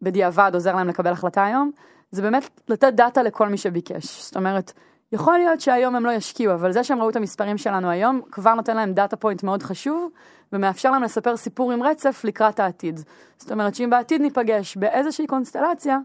בדיעבד 0.03 0.50
עוזר 0.55 0.77
להם 0.77 0.89
לקבל 0.89 1.12
החלטה 1.12 1.45
היום, 1.45 1.71
זה 2.11 2.23
באמת 2.23 2.61
לתת 2.69 2.93
דאטה 2.95 3.23
לכל 3.23 3.49
מי 3.49 3.57
שביקש. 3.57 4.23
זאת 4.23 4.37
אומרת, 4.37 4.73
יכול 5.12 5.39
להיות 5.39 5.61
שהיום 5.61 5.97
הם 5.97 6.07
לא 6.07 6.11
ישקיעו, 6.11 6.55
אבל 6.55 6.73
זה 6.73 6.85
שהם 6.85 7.00
ראו 7.00 7.11
את 7.11 7.17
המספרים 7.17 7.59
שלנו 7.59 7.91
היום, 7.91 8.21
כבר 8.31 8.55
נותן 8.55 8.77
להם 8.77 8.93
data 8.93 9.17
point 9.17 9.43
מאוד 9.43 9.62
חשוב, 9.62 10.11
ומאפשר 10.53 10.91
להם 10.91 11.03
לספר 11.03 11.37
סיפור 11.37 11.73
עם 11.73 11.83
רצף 11.83 12.21
לקראת 12.25 12.61
העתיד. 12.61 13.00
זאת 13.39 13.53
אומרת 13.53 13.75
שאם 13.75 13.91
בעתיד 13.91 14.21
ניפגש 14.21 14.77
באיזושהי 14.77 15.27
קונסטלציה, 15.27 15.99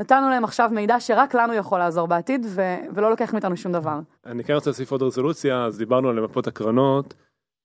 נתנו 0.00 0.28
להם 0.30 0.44
עכשיו 0.44 0.70
מידע 0.72 1.00
שרק 1.00 1.34
לנו 1.34 1.54
יכול 1.54 1.78
לעזור 1.78 2.08
בעתיד, 2.08 2.46
ו- 2.48 2.76
ולא 2.94 3.10
לוקח 3.10 3.32
מאיתנו 3.32 3.56
שום 3.56 3.72
דבר. 3.72 4.00
אני 4.26 4.44
כן 4.44 4.54
רוצה 4.54 4.70
להוסיף 4.70 4.92
עוד 4.92 5.02
רזולוציה, 5.02 5.64
אז 5.64 5.78
דיברנו 5.78 6.08
על 6.08 6.16
למפות 6.16 6.46
הקרנות, 6.46 7.14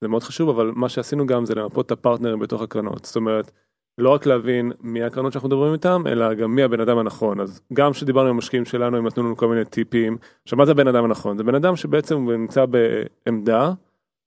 זה 0.01 0.07
מאוד 0.07 0.23
חשוב, 0.23 0.49
אבל 0.49 0.71
מה 0.75 0.89
שעשינו 0.89 1.25
גם 1.25 1.45
זה 1.45 1.55
למפות 1.55 1.85
את 1.85 1.91
הפרטנרים 1.91 2.39
בתוך 2.39 2.61
הקרנות. 2.61 3.05
זאת 3.05 3.15
אומרת, 3.15 3.51
לא 3.97 4.09
רק 4.09 4.25
להבין 4.25 4.71
מי 4.81 5.03
הקרנות 5.03 5.33
שאנחנו 5.33 5.49
מדברים 5.49 5.73
איתם, 5.73 6.03
אלא 6.07 6.33
גם 6.33 6.55
מי 6.55 6.63
הבן 6.63 6.79
אדם 6.79 6.97
הנכון. 6.97 7.39
אז 7.39 7.61
גם 7.73 7.91
כשדיברנו 7.91 8.29
עם 8.29 8.35
המשקיעים 8.35 8.65
שלנו, 8.65 8.97
הם 8.97 9.07
נתנו 9.07 9.23
לנו 9.23 9.37
כל 9.37 9.47
מיני 9.47 9.65
טיפים. 9.65 10.17
עכשיו, 10.43 10.57
מה 10.57 10.65
זה 10.65 10.71
הבן 10.71 10.87
אדם 10.87 11.03
הנכון? 11.03 11.37
זה 11.37 11.43
בן 11.43 11.55
אדם 11.55 11.75
שבעצם 11.75 12.15
הוא 12.15 12.33
נמצא 12.33 12.65
בעמדה, 12.65 13.71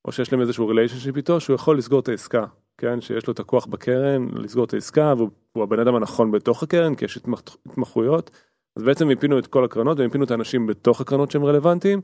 או 0.05 0.13
שיש 0.13 0.33
להם 0.33 0.41
איזשהו 0.41 0.69
relationship 0.69 1.17
איתו, 1.17 1.41
שהוא 1.41 1.55
יכול 1.55 1.79
לסגור 1.79 2.01
את 2.01 2.09
העסקה. 2.09 2.45
כן, 2.79 3.01
שיש 3.01 3.27
לו 3.27 3.33
את 3.33 3.41
הכוח 3.41 3.67
בקרן 3.67 4.29
לסגור 4.35 4.65
את 4.65 4.75
העסקה, 4.75 5.15
והוא 5.17 5.65
הבן 5.65 5.79
אדם 5.81 5.95
הנכון 5.95 6.31
בתוך 6.31 6.63
הקרן, 6.63 6.95
כי 6.95 7.05
יש 7.05 7.19
התמחויות. 7.67 8.31
אז 8.77 8.83
בעצם 8.83 9.09
מיפינו 9.09 9.39
את 9.39 9.47
כל 9.47 9.65
הקרנות 9.65 10.01
ומיפינו 10.01 10.25
את 10.25 10.31
האנשים 10.31 10.67
בתוך 10.67 11.01
הקרנות 11.01 11.31
שהם 11.31 11.45
רלוונטיים. 11.45 12.01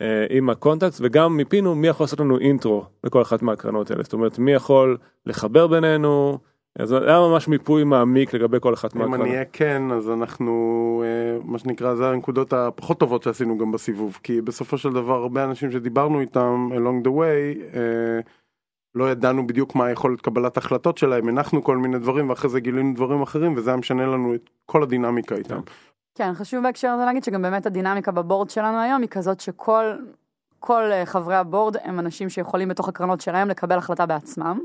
אה, 0.00 0.26
עם 0.30 0.50
הקונטקסט 0.50 1.00
וגם 1.04 1.36
מיפינו 1.36 1.74
מי 1.74 1.88
יכול 1.88 2.04
לעשות 2.04 2.20
לנו 2.20 2.38
אינטרו 2.38 2.84
לכל 3.04 3.22
אחת 3.22 3.42
מהקרנות 3.42 3.90
האלה 3.90 4.02
זאת 4.02 4.12
אומרת 4.12 4.38
מי 4.38 4.52
יכול 4.52 4.96
לחבר 5.26 5.66
בינינו 5.66 6.38
אז 6.78 6.88
זה 6.88 6.98
היה 7.10 7.20
ממש 7.20 7.48
מיפוי 7.48 7.84
מעמיק 7.84 8.34
לגבי 8.34 8.58
כל 8.60 8.74
אחת 8.74 8.94
מהקרנות. 8.94 9.20
אם 9.20 9.22
אני 9.22 9.30
אהיה 9.30 9.44
כן 9.52 9.82
אז 9.92 10.10
אנחנו 10.10 11.02
אה, 11.06 11.38
מה 11.44 11.58
שנקרא 11.58 11.94
זה 11.94 12.08
הנקודות 12.08 12.52
הפחות 12.52 13.00
טובות 13.00 13.22
שעשינו 13.22 13.58
גם 13.58 13.72
בסיבוב 13.72 14.18
כי 14.22 14.40
בסופו 14.40 14.78
של 14.78 14.92
דבר 14.92 15.14
הרבה 15.14 15.44
אנשים 15.44 15.70
שדיברנו 15.70 16.20
איתם 16.20 16.68
along 16.72 17.06
the 17.06 17.10
way 17.10 17.74
אה, 17.74 18.20
לא 18.94 19.10
ידענו 19.10 19.46
בדיוק 19.46 19.74
מה 19.74 19.90
יכולת 19.90 20.20
קבלת 20.20 20.56
החלטות 20.56 20.98
שלהם 20.98 21.28
הנחנו 21.28 21.64
כל 21.64 21.76
מיני 21.76 21.98
דברים 21.98 22.30
ואחרי 22.30 22.50
זה 22.50 22.60
גילינו 22.60 22.94
דברים 22.94 23.22
אחרים 23.22 23.54
וזה 23.56 23.70
היה 23.70 23.76
משנה 23.76 24.06
לנו 24.06 24.34
את 24.34 24.50
כל 24.66 24.82
הדינמיקה 24.82 25.34
איתם. 25.34 25.60
כן, 26.14 26.34
חשוב 26.34 26.62
בהקשר 26.62 26.88
הזה 26.88 27.04
להגיד 27.04 27.24
שגם 27.24 27.42
באמת 27.42 27.66
הדינמיקה 27.66 28.12
בבורד 28.12 28.50
שלנו 28.50 28.78
היום 28.78 29.02
היא 29.02 29.08
כזאת 29.08 29.40
שכל 29.40 29.92
כל 30.58 30.82
אה, 30.92 31.06
חברי 31.06 31.36
הבורד 31.36 31.76
הם 31.82 31.98
אנשים 31.98 32.28
שיכולים 32.28 32.68
בתוך 32.68 32.88
הקרנות 32.88 33.20
שלהם 33.20 33.48
לקבל 33.48 33.78
החלטה 33.78 34.06
בעצמם. 34.06 34.58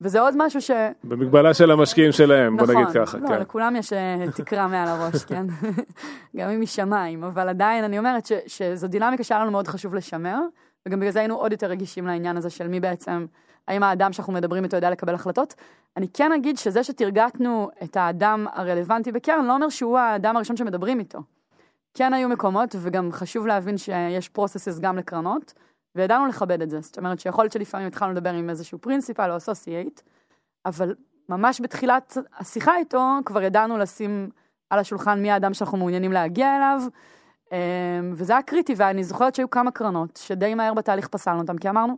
וזה 0.00 0.20
עוד 0.20 0.34
משהו 0.36 0.60
ש... 0.60 0.70
במגבלה 1.04 1.54
של 1.54 1.70
המשקיעים 1.70 2.12
שלהם, 2.12 2.56
בוא 2.56 2.66
נגיד 2.66 2.86
ככה. 2.94 3.18
נכון, 3.18 3.22
לא, 3.22 3.28
כן. 3.28 3.40
לכולם 3.40 3.76
יש 3.76 3.92
אה, 3.92 4.24
תקרה 4.34 4.66
מעל 4.66 4.88
הראש, 4.88 5.24
כן? 5.24 5.46
גם 6.36 6.50
אם 6.50 6.60
היא 6.60 6.68
שמיים, 6.68 7.24
אבל 7.24 7.48
עדיין 7.48 7.84
אני 7.84 7.98
אומרת 7.98 8.26
ש, 8.26 8.32
שזו 8.46 8.88
דינמיקה 8.88 9.24
שהיה 9.24 9.40
לנו 9.40 9.50
מאוד 9.50 9.68
חשוב 9.68 9.94
לשמר, 9.94 10.38
וגם 10.86 11.00
בגלל 11.00 11.12
זה 11.12 11.18
היינו 11.18 11.34
עוד 11.34 11.52
יותר 11.52 11.66
רגישים 11.66 12.06
לעניין 12.06 12.36
הזה 12.36 12.50
של 12.50 12.68
מי 12.68 12.80
בעצם 12.80 13.26
האם 13.68 13.82
האדם 13.82 14.12
שאנחנו 14.12 14.32
מדברים 14.32 14.64
איתו 14.64 14.76
יודע 14.76 14.90
לקבל 14.90 15.14
החלטות. 15.14 15.54
אני 15.96 16.08
כן 16.08 16.32
אגיד 16.32 16.58
שזה 16.58 16.84
שתרגטנו 16.84 17.70
את 17.82 17.96
האדם 17.96 18.46
הרלוונטי 18.52 19.12
בקרן, 19.12 19.44
לא 19.44 19.54
אומר 19.54 19.68
שהוא 19.68 19.98
האדם 19.98 20.36
הראשון 20.36 20.56
שמדברים 20.56 20.98
איתו. 20.98 21.18
כן 21.94 22.14
היו 22.14 22.28
מקומות, 22.28 22.76
וגם 22.78 23.12
חשוב 23.12 23.46
להבין 23.46 23.78
שיש 23.78 24.28
processes 24.28 24.78
גם 24.78 24.98
לקרנות, 24.98 25.54
וידענו 25.94 26.26
לכבד 26.26 26.62
את 26.62 26.70
זה. 26.70 26.80
זאת 26.80 26.98
אומרת 26.98 27.20
שיכול 27.20 27.44
להיות 27.44 27.52
שלפעמים 27.52 27.86
התחלנו 27.86 28.12
לדבר 28.12 28.32
עם 28.32 28.50
איזשהו 28.50 28.78
principal 28.78 29.30
או 29.30 29.36
associate, 29.36 30.00
אבל 30.66 30.94
ממש 31.28 31.60
בתחילת 31.60 32.16
השיחה 32.38 32.76
איתו 32.76 33.18
כבר 33.24 33.42
ידענו 33.42 33.78
לשים 33.78 34.30
על 34.70 34.78
השולחן 34.78 35.22
מי 35.22 35.30
האדם 35.30 35.54
שאנחנו 35.54 35.78
מעוניינים 35.78 36.12
להגיע 36.12 36.56
אליו, 36.56 36.82
וזה 38.12 38.32
היה 38.32 38.42
קריטי, 38.42 38.74
ואני 38.76 39.04
זוכרת 39.04 39.34
שהיו 39.34 39.50
כמה 39.50 39.70
קרנות 39.70 40.20
שדי 40.22 40.54
מהר 40.54 40.74
בתהליך 40.74 41.08
פסלנו 41.08 41.40
אותם, 41.40 41.58
כי 41.58 41.68
אמרנו, 41.68 41.96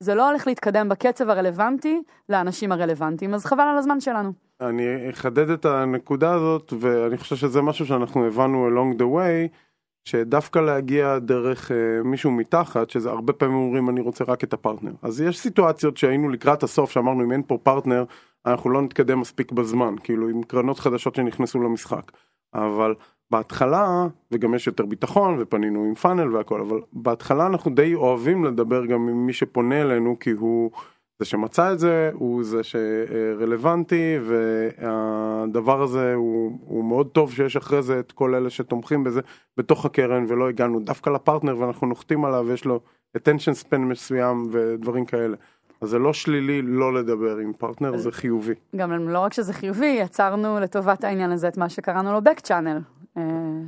זה 0.00 0.14
לא 0.14 0.28
הולך 0.28 0.46
להתקדם 0.46 0.88
בקצב 0.88 1.28
הרלוונטי 1.28 2.02
לאנשים 2.28 2.72
הרלוונטיים, 2.72 3.34
אז 3.34 3.44
חבל 3.44 3.64
על 3.64 3.78
הזמן 3.78 4.00
שלנו. 4.00 4.32
אני 4.60 5.10
אחדד 5.10 5.50
את 5.50 5.64
הנקודה 5.64 6.34
הזאת, 6.34 6.72
ואני 6.80 7.16
חושב 7.16 7.36
שזה 7.36 7.62
משהו 7.62 7.86
שאנחנו 7.86 8.26
הבנו 8.26 8.68
along 8.68 8.98
the 8.98 9.04
way, 9.04 9.56
שדווקא 10.04 10.58
להגיע 10.58 11.18
דרך 11.18 11.70
uh, 11.70 11.74
מישהו 12.04 12.30
מתחת, 12.30 12.90
שזה 12.90 13.10
הרבה 13.10 13.32
פעמים 13.32 13.56
אומרים 13.56 13.90
אני 13.90 14.00
רוצה 14.00 14.24
רק 14.24 14.44
את 14.44 14.52
הפרטנר. 14.52 14.92
אז 15.02 15.20
יש 15.20 15.38
סיטואציות 15.38 15.96
שהיינו 15.96 16.28
לקראת 16.28 16.62
הסוף, 16.62 16.90
שאמרנו 16.90 17.24
אם 17.24 17.32
אין 17.32 17.42
פה 17.46 17.58
פרטנר, 17.62 18.04
אנחנו 18.46 18.70
לא 18.70 18.82
נתקדם 18.82 19.20
מספיק 19.20 19.52
בזמן, 19.52 19.94
כאילו 20.02 20.28
עם 20.28 20.42
קרנות 20.42 20.78
חדשות 20.78 21.14
שנכנסו 21.14 21.62
למשחק. 21.62 22.12
אבל 22.54 22.94
בהתחלה, 23.32 24.06
וגם 24.32 24.54
יש 24.54 24.66
יותר 24.66 24.86
ביטחון, 24.86 25.36
ופנינו 25.40 25.84
עם 25.84 25.94
פאנל 25.94 26.36
והכל, 26.36 26.60
אבל 26.60 26.80
בהתחלה 26.92 27.46
אנחנו 27.46 27.70
די 27.70 27.94
אוהבים 27.94 28.44
לדבר 28.44 28.86
גם 28.86 29.08
עם 29.08 29.26
מי 29.26 29.32
שפונה 29.32 29.82
אלינו, 29.82 30.16
כי 30.20 30.30
הוא 30.30 30.70
זה 31.18 31.26
שמצא 31.26 31.72
את 31.72 31.78
זה, 31.78 32.10
הוא 32.14 32.44
זה 32.44 32.60
שרלוונטי, 32.62 34.18
והדבר 34.22 35.82
הזה 35.82 36.14
הוא, 36.14 36.58
הוא 36.66 36.84
מאוד 36.84 37.06
טוב 37.06 37.32
שיש 37.32 37.56
אחרי 37.56 37.82
זה 37.82 37.98
את 37.98 38.12
כל 38.12 38.34
אלה 38.34 38.50
שתומכים 38.50 39.04
בזה 39.04 39.20
בתוך 39.56 39.84
הקרן, 39.84 40.24
ולא 40.28 40.48
הגענו 40.48 40.80
דווקא 40.80 41.10
לפרטנר 41.10 41.58
ואנחנו 41.58 41.86
נוחתים 41.86 42.24
עליו 42.24 42.44
ויש 42.48 42.64
לו 42.64 42.80
attention 43.18 43.66
span 43.66 43.78
מסוים 43.78 44.48
ודברים 44.52 45.04
כאלה. 45.04 45.36
אז 45.80 45.88
זה 45.88 45.98
לא 45.98 46.12
שלילי 46.12 46.62
לא 46.62 46.94
לדבר 46.94 47.36
עם 47.36 47.52
פרטנר, 47.52 47.96
זה 47.96 48.12
חיובי. 48.12 48.54
גם 48.76 49.08
לא 49.08 49.18
רק 49.18 49.32
שזה 49.32 49.52
חיובי, 49.52 49.98
יצרנו 50.00 50.60
לטובת 50.60 51.04
העניין 51.04 51.30
הזה 51.30 51.48
את 51.48 51.56
מה 51.56 51.68
שקראנו 51.68 52.12
לו 52.12 52.18
back 52.18 52.46
channel. 52.48 53.01
אה, 53.16 53.22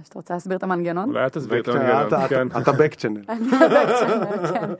שאתה 0.05 0.19
רוצה 0.19 0.35
להסביר 0.35 0.57
את 0.57 0.63
המנגנון? 0.63 1.09
אולי 1.09 1.31
תסביר 1.31 1.61
את 1.61 1.69
המנגנון, 1.69 2.29
כן. 2.29 2.47
אתה 2.49 2.71
back 2.71 2.95
channel. 2.95 3.29
אני 3.29 3.49
back 3.51 3.89
channel, 3.89 4.49
כן. 4.53 4.71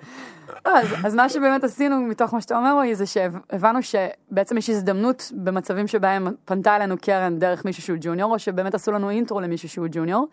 לא, 0.67 0.73
אז 1.05 1.15
מה 1.15 1.29
שבאמת 1.29 1.65
עשינו 1.65 2.01
מתוך 2.01 2.35
מה 2.35 2.41
שאתה 2.41 2.57
אומר, 2.57 2.73
רועי, 2.73 2.95
זה 2.95 3.07
שהבנו 3.07 3.79
שבעצם 3.83 4.59
יש 4.59 4.71
הזדמנות 4.71 5.33
במצבים 5.35 5.87
שבהם 5.87 6.27
פנתה 6.45 6.77
אלינו 6.77 6.97
קרן 6.99 7.39
דרך 7.39 7.65
מישהו 7.65 7.83
שהוא 7.83 7.99
ג'וניור, 8.01 8.33
או 8.33 8.39
שבאמת 8.39 8.75
עשו 8.75 8.93
לנו 8.93 9.11
אינטרו 9.11 9.41
למישהו 9.41 9.69
שהוא 9.69 9.87
ג'וניור. 9.91 10.29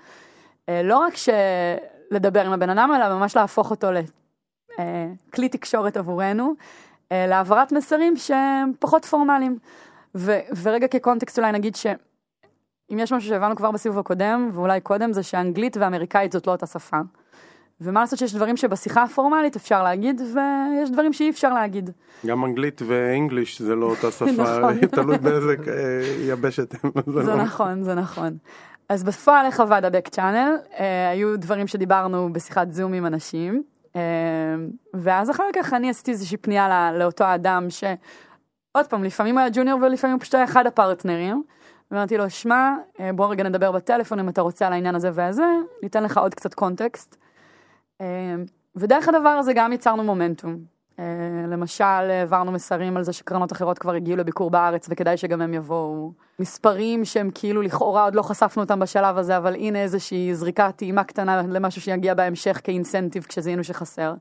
אה, 0.69 0.83
לא 0.83 0.97
רק 0.97 1.13
לדבר 2.11 2.45
עם 2.45 2.51
הבן 2.51 2.69
אדם, 2.69 2.91
אלא 2.95 3.15
ממש 3.15 3.35
להפוך 3.35 3.71
אותו 3.71 3.87
לכלי 3.91 5.49
תקשורת 5.49 5.97
עבורנו. 5.97 6.53
אה, 7.11 7.27
להעברת 7.27 7.71
מסרים 7.71 8.17
שהם 8.17 8.71
פחות 8.79 9.05
פורמליים. 9.05 9.57
ורגע 10.61 10.87
כקונטקסט 10.87 11.39
אולי 11.39 11.51
נגיד 11.51 11.75
שאם 12.91 12.99
יש 12.99 13.13
משהו 13.13 13.29
שהבנו 13.29 13.55
כבר 13.55 13.71
בסיבוב 13.71 13.99
הקודם, 13.99 14.49
ואולי 14.53 14.81
קודם, 14.81 15.13
זה 15.13 15.23
שאנגלית 15.23 15.77
ואמריקאית 15.77 16.31
זאת 16.31 16.47
לא 16.47 16.51
אותה 16.51 16.65
שפה. 16.65 16.97
ומה 17.81 17.99
לעשות 17.99 18.19
שיש 18.19 18.35
דברים 18.35 18.57
שבשיחה 18.57 19.03
הפורמלית 19.03 19.55
אפשר 19.55 19.83
להגיד, 19.83 20.21
ויש 20.21 20.91
דברים 20.91 21.13
שאי 21.13 21.29
אפשר 21.29 21.53
להגיד. 21.53 21.89
גם 22.25 22.45
אנגלית 22.45 22.81
ואנגליש 22.87 23.61
זה 23.61 23.75
לא 23.75 23.85
אותה 23.85 24.11
שפה, 24.11 24.25
נכון. 24.43 24.77
תלוי 24.95 25.17
באיזה 25.17 25.55
אה, 25.67 25.73
יבשת 26.27 26.75
הם. 26.83 26.91
זה 27.13 27.23
לא. 27.23 27.35
נכון, 27.35 27.83
זה 27.83 27.95
נכון. 27.95 28.37
אז 28.89 29.03
בפועל 29.03 29.45
איך 29.45 29.59
עבד 29.59 29.81
ה-Back 29.85 30.15
Channel, 30.15 30.79
אה, 30.79 31.09
היו 31.09 31.39
דברים 31.39 31.67
שדיברנו 31.67 32.33
בשיחת 32.33 32.71
זום 32.71 32.93
עם 32.93 33.05
אנשים, 33.05 33.63
אמ, 33.95 34.01
ואז 34.93 35.31
אחר 35.31 35.49
כך 35.55 35.73
אני 35.73 35.89
עשיתי 35.89 36.11
איזושהי 36.11 36.37
פנייה 36.37 36.91
לאותו 36.91 37.23
אדם 37.35 37.67
שעוד 37.69 38.85
פעם, 38.89 39.03
לפעמים 39.03 39.37
היה 39.37 39.47
ג'וניור 39.53 39.79
ולפעמים 39.81 40.13
הוא 40.15 40.21
פשוט 40.21 40.35
היה 40.35 40.43
אחד 40.43 40.67
הפרטנרים. 40.67 41.43
אמרתי 41.93 42.17
לו, 42.17 42.29
שמע, 42.29 42.73
אה, 42.99 43.13
בוא 43.13 43.31
רגע 43.31 43.43
נדבר 43.43 43.71
בטלפון 43.71 44.19
אם 44.19 44.29
אתה 44.29 44.41
רוצה 44.41 44.67
על 44.67 44.73
העניין 44.73 44.95
הזה 44.95 45.09
והזה, 45.13 45.47
ניתן 45.83 46.03
לך 46.03 46.17
עוד 46.17 46.35
קצת 46.35 46.53
קונטקסט. 46.53 47.17
אמ, 48.01 48.05
ודרך 48.75 49.09
הדבר 49.09 49.29
הזה 49.29 49.53
גם 49.53 49.73
יצרנו 49.73 50.03
מומנטום. 50.03 50.57
אה, 50.99 51.05
למשל, 51.47 51.83
העברנו 51.83 52.51
מסרים 52.51 52.97
על 52.97 53.03
זה 53.03 53.13
שקרנות 53.13 53.51
אחרות 53.51 53.79
כבר 53.79 53.93
הגיעו 53.93 54.17
לביקור 54.17 54.51
בארץ 54.51 54.87
וכדאי 54.89 55.17
שגם 55.17 55.41
הם 55.41 55.53
יבואו. 55.53 56.11
מספרים 56.39 57.05
שהם 57.05 57.29
כאילו 57.33 57.61
לכאורה 57.61 58.03
עוד 58.03 58.15
לא 58.15 58.21
חשפנו 58.21 58.63
אותם 58.63 58.79
בשלב 58.79 59.17
הזה, 59.17 59.37
אבל 59.37 59.55
הנה 59.55 59.81
איזושהי 59.81 60.35
זריקת 60.35 60.73
טעימה 60.75 61.03
קטנה 61.03 61.41
למשהו 61.41 61.81
שיגיע 61.81 62.13
בהמשך 62.13 62.61
כאינסנטיב 62.63 63.23
כשזיהינו 63.23 63.63
שחסר. 63.63 64.13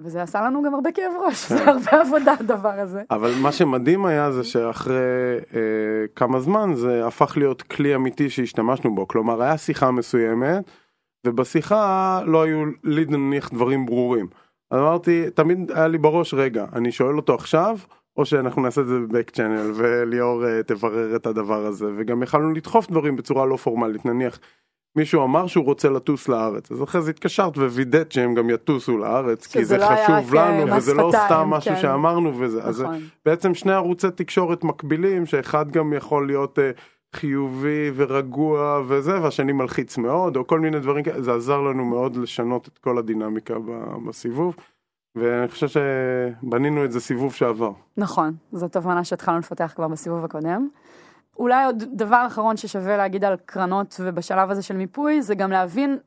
וזה 0.00 0.22
עשה 0.22 0.42
לנו 0.42 0.62
גם 0.62 0.74
הרבה 0.74 0.92
כאב 0.92 1.12
ראש, 1.26 1.48
זה 1.52 1.64
הרבה 1.64 2.00
עבודה 2.00 2.34
הדבר 2.40 2.80
הזה. 2.80 3.02
אבל 3.10 3.32
מה 3.42 3.52
שמדהים 3.52 4.06
היה 4.06 4.32
זה 4.32 4.44
שאחרי 4.44 4.94
אה, 5.54 5.60
כמה 6.16 6.40
זמן 6.40 6.74
זה 6.74 7.06
הפך 7.06 7.36
להיות 7.36 7.62
כלי 7.62 7.94
אמיתי 7.94 8.30
שהשתמשנו 8.30 8.94
בו, 8.94 9.08
כלומר 9.08 9.42
היה 9.42 9.58
שיחה 9.58 9.90
מסוימת 9.90 10.64
ובשיחה 11.26 12.20
לא 12.26 12.42
היו 12.42 12.64
לי 12.84 13.04
נניח 13.04 13.50
דברים 13.50 13.86
ברורים. 13.86 14.26
אמרתי, 14.74 15.30
תמיד 15.30 15.70
היה 15.70 15.88
לי 15.88 15.98
בראש, 15.98 16.34
רגע, 16.34 16.66
אני 16.72 16.92
שואל 16.92 17.16
אותו 17.16 17.34
עכשיו, 17.34 17.78
או 18.16 18.24
שאנחנו 18.24 18.62
נעשה 18.62 18.80
את 18.80 18.86
זה 18.86 18.98
בבק 18.98 19.30
צ'אנל, 19.30 19.72
וליאור 19.74 20.44
uh, 20.44 20.62
תברר 20.66 21.16
את 21.16 21.26
הדבר 21.26 21.66
הזה, 21.66 21.86
וגם 21.96 22.22
יכלנו 22.22 22.52
לדחוף 22.52 22.90
דברים 22.90 23.16
בצורה 23.16 23.46
לא 23.46 23.56
פורמלית, 23.56 24.06
נניח 24.06 24.40
מישהו 24.98 25.24
אמר 25.24 25.46
שהוא 25.46 25.64
רוצה 25.64 25.88
לטוס 25.88 26.28
לארץ, 26.28 26.72
אז 26.72 26.82
אחרי 26.82 27.02
זה 27.02 27.10
התקשרת 27.10 27.58
ווידאת 27.58 28.12
שהם 28.12 28.34
גם 28.34 28.50
יטוסו 28.50 28.98
לארץ, 28.98 29.46
כי 29.46 29.64
זה 29.64 29.76
לא 29.76 29.86
חשוב 29.86 30.34
לנו, 30.34 30.76
וזה 30.76 30.94
לא 30.94 31.12
סתם 31.26 31.48
משהו 31.50 31.74
כן. 31.74 31.80
שאמרנו 31.80 32.38
וזה, 32.38 32.58
נכון. 32.58 32.68
אז 32.68 32.84
בעצם 33.24 33.54
שני 33.54 33.72
ערוצי 33.72 34.10
תקשורת 34.10 34.64
מקבילים, 34.64 35.26
שאחד 35.26 35.70
גם 35.70 35.92
יכול 35.92 36.26
להיות 36.26 36.58
uh, 36.58 37.16
חיובי 37.16 37.90
ורגוע 37.94 38.82
וזה, 38.88 39.22
והשני 39.22 39.52
מלחיץ 39.52 39.98
מאוד, 39.98 40.36
או 40.36 40.46
כל 40.46 40.60
מיני 40.60 40.80
דברים 40.80 41.04
כאלה, 41.04 41.22
זה 41.22 41.34
עזר 41.34 41.60
לנו 41.60 41.84
מאוד 41.84 42.16
לשנות 42.16 42.68
את 42.68 42.78
כל 42.78 42.98
הדינמיקה 42.98 43.54
בסיבוב. 44.06 44.56
ואני 45.16 45.48
חושב 45.48 45.68
שבנינו 45.68 46.84
את 46.84 46.92
זה 46.92 47.00
סיבוב 47.00 47.34
שעבר. 47.34 47.72
נכון, 47.96 48.34
זאת 48.52 48.72
תובנה 48.72 49.04
שהתחלנו 49.04 49.38
לפתח 49.38 49.72
כבר 49.76 49.88
בסיבוב 49.88 50.24
הקודם. 50.24 50.68
אולי 51.38 51.64
עוד 51.64 51.84
דבר 51.92 52.24
אחרון 52.26 52.56
ששווה 52.56 52.96
להגיד 52.96 53.24
על 53.24 53.36
קרנות 53.46 53.96
ובשלב 54.00 54.50
הזה 54.50 54.62
של 54.62 54.76
מיפוי, 54.76 55.22
זה 55.22 55.34
גם 55.34 55.50
להבין 55.50 55.98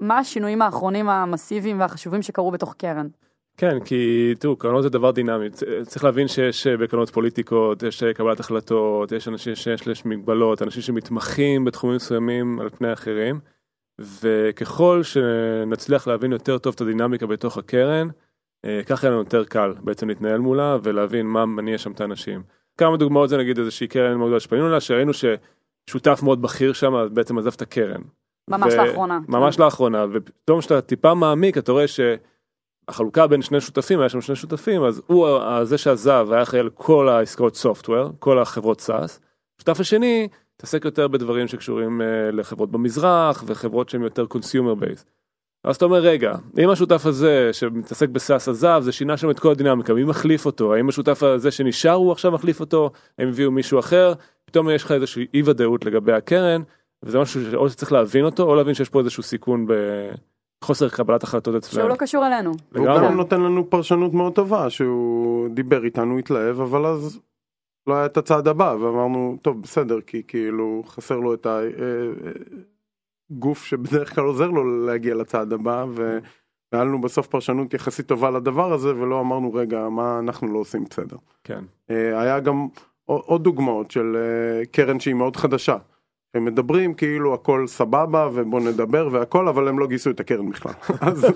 מה 0.00 0.18
השינויים 0.18 0.62
האחרונים 0.62 1.08
המסיביים 1.08 1.80
והחשובים 1.80 2.22
שקרו 2.22 2.50
בתוך 2.50 2.74
קרן. 2.74 3.08
כן, 3.56 3.80
כי 3.84 4.32
תראו, 4.38 4.56
קרנות 4.56 4.82
זה 4.82 4.88
דבר 4.88 5.10
דינמי, 5.10 5.50
צריך 5.86 6.04
להבין 6.04 6.28
שיש 6.28 6.66
אה, 6.66 6.76
בקרנות 6.76 7.10
פוליטיקות, 7.10 7.82
יש 7.82 8.02
אה, 8.02 8.14
קבלת 8.14 8.40
החלטות, 8.40 9.12
יש 9.12 9.28
אנשים 9.28 9.54
שיש 9.54 10.04
מגבלות, 10.04 10.62
אנשים 10.62 10.82
שמתמחים 10.82 11.64
בתחומים 11.64 11.96
מסוימים 11.96 12.60
על 12.60 12.68
פני 12.68 12.92
אחרים, 12.92 13.40
וככל 14.22 15.02
שנצליח 15.02 16.06
להבין 16.06 16.32
יותר 16.32 16.58
טוב 16.58 16.74
את 16.74 16.80
הדינמיקה 16.80 17.26
בתוך 17.26 17.58
הקרן, 17.58 18.08
אה, 18.64 18.80
ככה 18.86 19.06
יהיה 19.06 19.12
לנו 19.12 19.22
יותר 19.22 19.44
קל 19.44 19.74
בעצם 19.80 20.08
להתנהל 20.08 20.40
מולה 20.40 20.76
ולהבין 20.82 21.26
מה 21.26 21.46
מניע 21.46 21.78
שם 21.78 21.92
את 21.92 22.00
האנשים. 22.00 22.42
כמה 22.78 22.96
דוגמאות 22.96 23.28
זה 23.28 23.36
נגיד 23.36 23.58
איזושהי 23.58 23.88
קרן 23.88 24.14
מאוד 24.14 24.26
גדולה 24.26 24.40
שפנינו 24.40 24.68
לה, 24.68 24.80
שראינו 24.80 25.12
ששותף 25.14 26.20
מאוד 26.22 26.42
בכיר 26.42 26.72
שם 26.72 27.08
בעצם 27.12 27.38
עזב 27.38 27.52
את 27.56 27.62
הקרן. 27.62 28.00
ממש 28.48 28.74
ו- 28.74 28.76
לאחרונה. 28.76 29.20
ממש 29.28 29.56
כן. 29.56 29.62
לאחרונה, 29.62 30.04
ופתאום 30.12 30.60
כשאתה 30.60 30.80
טיפה 30.80 31.14
מעמיק 31.14 31.58
אתה 31.58 31.72
רואה 31.72 31.84
שהחלוקה 31.88 33.26
בין 33.26 33.42
שני 33.42 33.60
שותפים, 33.60 34.00
היה 34.00 34.08
שם 34.08 34.20
שני 34.20 34.36
שותפים, 34.36 34.84
אז 34.84 35.02
הוא, 35.06 35.28
זה 35.64 35.78
שעזב 35.78 36.28
היה 36.30 36.42
אחראי 36.42 36.60
על 36.60 36.70
כל 36.70 37.08
העסקאות 37.08 37.56
software, 37.56 38.10
כל 38.18 38.38
החברות 38.38 38.80
SaaS. 38.80 39.20
השותף 39.58 39.80
השני 39.80 40.28
התעסק 40.56 40.84
יותר 40.84 41.08
בדברים 41.08 41.48
שקשורים 41.48 42.00
uh, 42.00 42.34
לחברות 42.34 42.70
במזרח 42.70 43.44
וחברות 43.46 43.88
שהן 43.88 44.02
יותר 44.02 44.24
consumer 44.34 44.82
based. 44.82 45.04
אז 45.64 45.76
אתה 45.76 45.84
אומר 45.84 45.98
רגע, 45.98 46.34
אם 46.58 46.70
השותף 46.70 47.06
הזה 47.06 47.50
שמתעסק 47.52 48.08
ב 48.08 48.16
SaaS 48.16 48.48
עזב, 48.48 48.80
זה 48.84 48.92
שינה 48.92 49.16
שם 49.16 49.30
את 49.30 49.38
כל 49.38 49.50
הדינמיקה, 49.50 49.94
מי 49.94 50.04
מחליף 50.04 50.46
אותו? 50.46 50.74
האם 50.74 50.88
השותף 50.88 51.22
הזה 51.22 51.50
שנשאר 51.50 51.92
הוא 51.92 52.12
עכשיו 52.12 52.32
מחליף 52.32 52.60
אותו? 52.60 52.90
האם 53.18 53.28
הביאו 53.28 53.50
מישהו 53.50 53.78
אחר? 53.78 54.12
פתאום 54.44 54.70
יש 54.70 54.84
לך 54.84 54.92
איזושהי 54.92 55.26
אי 55.34 55.42
ודאות 55.44 55.84
לגבי 55.84 56.12
הקרן, 56.12 56.62
וזה 57.02 57.18
משהו 57.18 57.50
שאו 57.50 57.70
שצריך 57.70 57.92
להבין 57.92 58.24
אותו, 58.24 58.42
או 58.42 58.54
להבין 58.54 58.74
שיש 58.74 58.88
פה 58.88 59.00
איזשהו 59.00 59.22
סיכון 59.22 59.66
בחוסר 60.62 60.88
קבלת 60.88 61.22
החלטות 61.22 61.54
אצלנו. 61.54 61.80
שהוא 61.80 61.88
לא 61.88 61.96
קשור 61.96 62.26
אלינו. 62.26 62.52
הוא 62.74 62.86
גם 62.86 63.16
נותן 63.16 63.40
לנו 63.40 63.70
פרשנות 63.70 64.14
מאוד 64.14 64.34
טובה, 64.34 64.70
שהוא 64.70 65.48
דיבר 65.48 65.84
איתנו, 65.84 66.18
התלהב, 66.18 66.60
אבל 66.60 66.86
אז 66.86 67.20
לא 67.86 67.94
היה 67.94 68.06
את 68.06 68.16
הצעד 68.16 68.48
הבא, 68.48 68.76
ואמרנו, 68.80 69.38
טוב, 69.42 69.62
בסדר, 69.62 70.00
כי 70.00 70.22
כאילו 70.28 70.82
חסר 70.86 71.16
לו 71.16 71.34
את 71.34 71.46
ה... 71.46 71.60
גוף 73.30 73.64
שבדרך 73.64 74.14
כלל 74.14 74.24
עוזר 74.24 74.50
לו 74.50 74.86
להגיע 74.86 75.14
לצעד 75.14 75.52
הבא 75.52 75.86
והיה 75.94 76.84
לנו 76.84 77.00
בסוף 77.00 77.26
פרשנות 77.26 77.74
יחסית 77.74 78.06
טובה 78.06 78.30
לדבר 78.30 78.72
הזה 78.72 78.88
ולא 78.96 79.20
אמרנו 79.20 79.54
רגע 79.54 79.88
מה 79.88 80.18
אנחנו 80.18 80.52
לא 80.52 80.58
עושים 80.58 80.84
בסדר. 80.90 81.16
כן. 81.44 81.64
אה, 81.90 82.20
היה 82.20 82.40
גם 82.40 82.66
עוד 83.06 83.44
דוגמאות 83.44 83.90
של 83.90 84.16
אה, 84.16 84.66
קרן 84.66 85.00
שהיא 85.00 85.14
מאוד 85.14 85.36
חדשה. 85.36 85.76
הם 86.34 86.44
מדברים 86.44 86.94
כאילו 86.94 87.34
הכל 87.34 87.66
סבבה 87.66 88.28
ובוא 88.32 88.60
נדבר 88.60 89.08
והכל 89.12 89.48
אבל 89.48 89.68
הם 89.68 89.78
לא 89.78 89.86
גייסו 89.86 90.10
את 90.10 90.20
הקרן 90.20 90.50
בכלל. 90.50 90.72
אז 91.00 91.26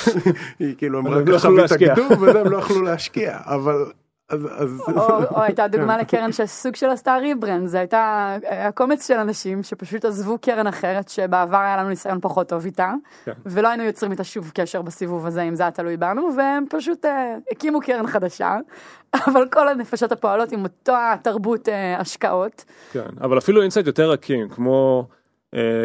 היא 0.58 0.74
כאילו 0.78 0.98
הם 0.98 1.08
רק 1.08 1.28
לא 1.28 1.34
עכשיו 1.34 1.64
התאגדו 1.64 2.20
והם 2.20 2.46
לא 2.46 2.56
יכלו 2.56 2.82
להשקיע 2.82 3.38
אבל. 3.44 3.84
או, 4.32 5.42
הייתה 5.42 5.68
דוגמה 5.68 5.98
לקרן 5.98 6.32
של 6.32 6.46
סוג 6.46 6.76
של 6.76 6.90
עשתה 6.90 7.16
rebrand, 7.16 7.66
זה 7.66 7.78
הייתה 7.78 8.36
הקומץ 8.50 9.08
של 9.08 9.14
אנשים 9.14 9.62
שפשוט 9.62 10.04
עזבו 10.04 10.38
קרן 10.38 10.66
אחרת 10.66 11.08
שבעבר 11.08 11.56
היה 11.56 11.76
לנו 11.76 11.88
ניסיון 11.88 12.18
פחות 12.22 12.48
טוב 12.48 12.64
איתה, 12.64 12.92
כן. 13.24 13.32
ולא 13.46 13.68
היינו 13.68 13.82
יוצרים 13.82 14.12
איתה 14.12 14.24
שוב 14.24 14.50
קשר 14.54 14.82
בסיבוב 14.82 15.26
הזה 15.26 15.42
אם 15.42 15.54
זה 15.54 15.62
היה 15.62 15.70
תלוי 15.70 15.96
בנו, 15.96 16.30
והם 16.36 16.64
פשוט 16.70 17.04
uh, 17.04 17.08
הקימו 17.50 17.80
קרן 17.80 18.06
חדשה, 18.06 18.56
אבל 19.28 19.48
כל 19.52 19.68
הנפשות 19.68 20.12
הפועלות 20.12 20.52
עם 20.52 20.62
אותה 20.62 21.14
תרבות 21.22 21.68
uh, 21.68 22.00
השקעות. 22.00 22.64
כן, 22.92 23.08
אבל 23.20 23.38
אפילו 23.38 23.62
אינסייט 23.62 23.86
יותר 23.86 24.10
רכים, 24.10 24.48
כמו... 24.48 25.08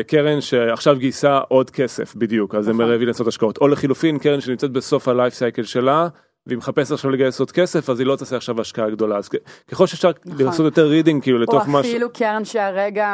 קרן 0.07 0.41
שעכשיו 0.41 0.95
גייסה 0.95 1.37
עוד 1.37 1.69
כסף 1.69 2.15
בדיוק 2.15 2.55
אז 2.55 2.65
זה 2.65 2.71
נכון. 2.71 2.85
מראה 2.85 3.05
לעשות 3.05 3.27
השקעות 3.27 3.57
או 3.57 3.67
לחילופין 3.67 4.19
קרן 4.19 4.41
שנמצאת 4.41 4.71
בסוף 4.71 5.07
ה 5.07 5.13
life 5.13 5.33
cycle 5.33 5.63
שלה 5.63 6.07
והיא 6.49 6.57
מחפשת 6.57 6.91
עכשיו 6.91 7.11
לגייס 7.11 7.39
עוד 7.39 7.51
כסף 7.51 7.89
אז 7.89 7.99
היא 7.99 8.07
לא 8.07 8.15
תעשה 8.15 8.35
עכשיו 8.35 8.61
השקעה 8.61 8.89
גדולה 8.89 9.17
אז 9.17 9.29
ככל 9.71 9.87
שאפשר 9.87 10.11
נכון. 10.25 10.45
לעשות 10.45 10.65
יותר 10.65 10.87
reading 10.87 11.23
כאילו 11.23 11.39
לתוך 11.39 11.67
מה 11.67 11.83
ש... 11.83 11.85
או 11.85 11.89
אפילו 11.89 12.09
קרן 12.13 12.45
שהרגע 12.45 13.07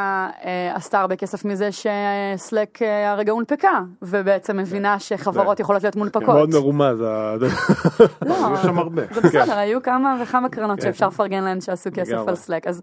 אה, 0.45 0.75
עשתה 0.75 0.99
הרבה 0.99 1.15
כסף 1.15 1.45
מזה 1.45 1.69
שסלק 1.71 2.81
אה, 2.81 3.11
הרגע 3.11 3.31
הונפקה 3.31 3.79
ובעצם 4.01 4.57
מבינה 4.57 4.99
שחברות 4.99 5.59
יכולות 5.59 5.83
להיות 5.83 5.95
מונפקות. 5.95 6.35
מאוד 6.35 6.49
מרומז. 6.49 7.01
לא, 8.25 8.55
זה 9.11 9.21
בסדר 9.21 9.57
היו 9.57 9.83
כמה 9.83 10.17
וכמה 10.21 10.49
קרנות 10.49 10.79
כן. 10.79 10.85
שאפשר 10.85 11.07
לפרגן 11.07 11.43
להן 11.43 11.61
שעשו 11.61 11.89
כסף 11.93 12.17
על 12.27 12.35
סלק 12.35 12.67
אז 12.67 12.81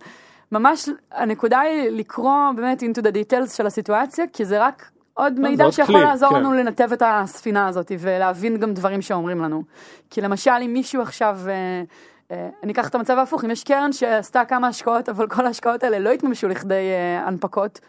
ממש 0.53 0.89
הנקודה 1.13 1.61
היא 1.61 1.91
לקרוא 1.91 2.53
באמת 2.57 2.83
into 2.83 3.01
the 3.01 3.15
details 3.15 3.57
של 3.57 3.67
הסיטואציה 3.67 4.25
כי 4.33 4.45
זה 4.45 4.67
רק 4.67 4.91
עוד 5.15 5.41
מידע 5.41 5.73
שיכול 5.73 5.95
כלי, 5.95 6.05
לעזור 6.05 6.31
כן. 6.31 6.37
לנו 6.37 6.53
לנתב 6.53 6.93
את 6.93 7.03
הספינה 7.07 7.69
הזאת 7.69 7.93
ולהבין 7.99 8.57
גם 8.57 8.75
דברים 8.75 9.03
שאומרים 9.03 9.39
לנו. 9.39 9.63
כי 10.11 10.21
למשל 10.21 10.51
אם 10.67 10.73
מישהו 10.73 11.03
עכשיו, 11.03 11.39
אה, 11.49 11.83
אה, 12.31 12.49
אני 12.63 12.73
אקח 12.73 12.89
את 12.89 12.95
המצב 12.95 13.19
ההפוך, 13.19 13.45
אם 13.45 13.51
יש 13.51 13.65
קרן 13.65 13.93
שעשתה 13.93 14.45
כמה 14.45 14.69
השקעות 14.69 15.09
אבל 15.09 15.27
כל 15.27 15.47
ההשקעות 15.47 15.83
האלה 15.83 15.99
לא 15.99 16.11
התממשו 16.11 16.49
לכדי 16.49 16.75
אה, 16.75 17.27
הנפקות, 17.27 17.81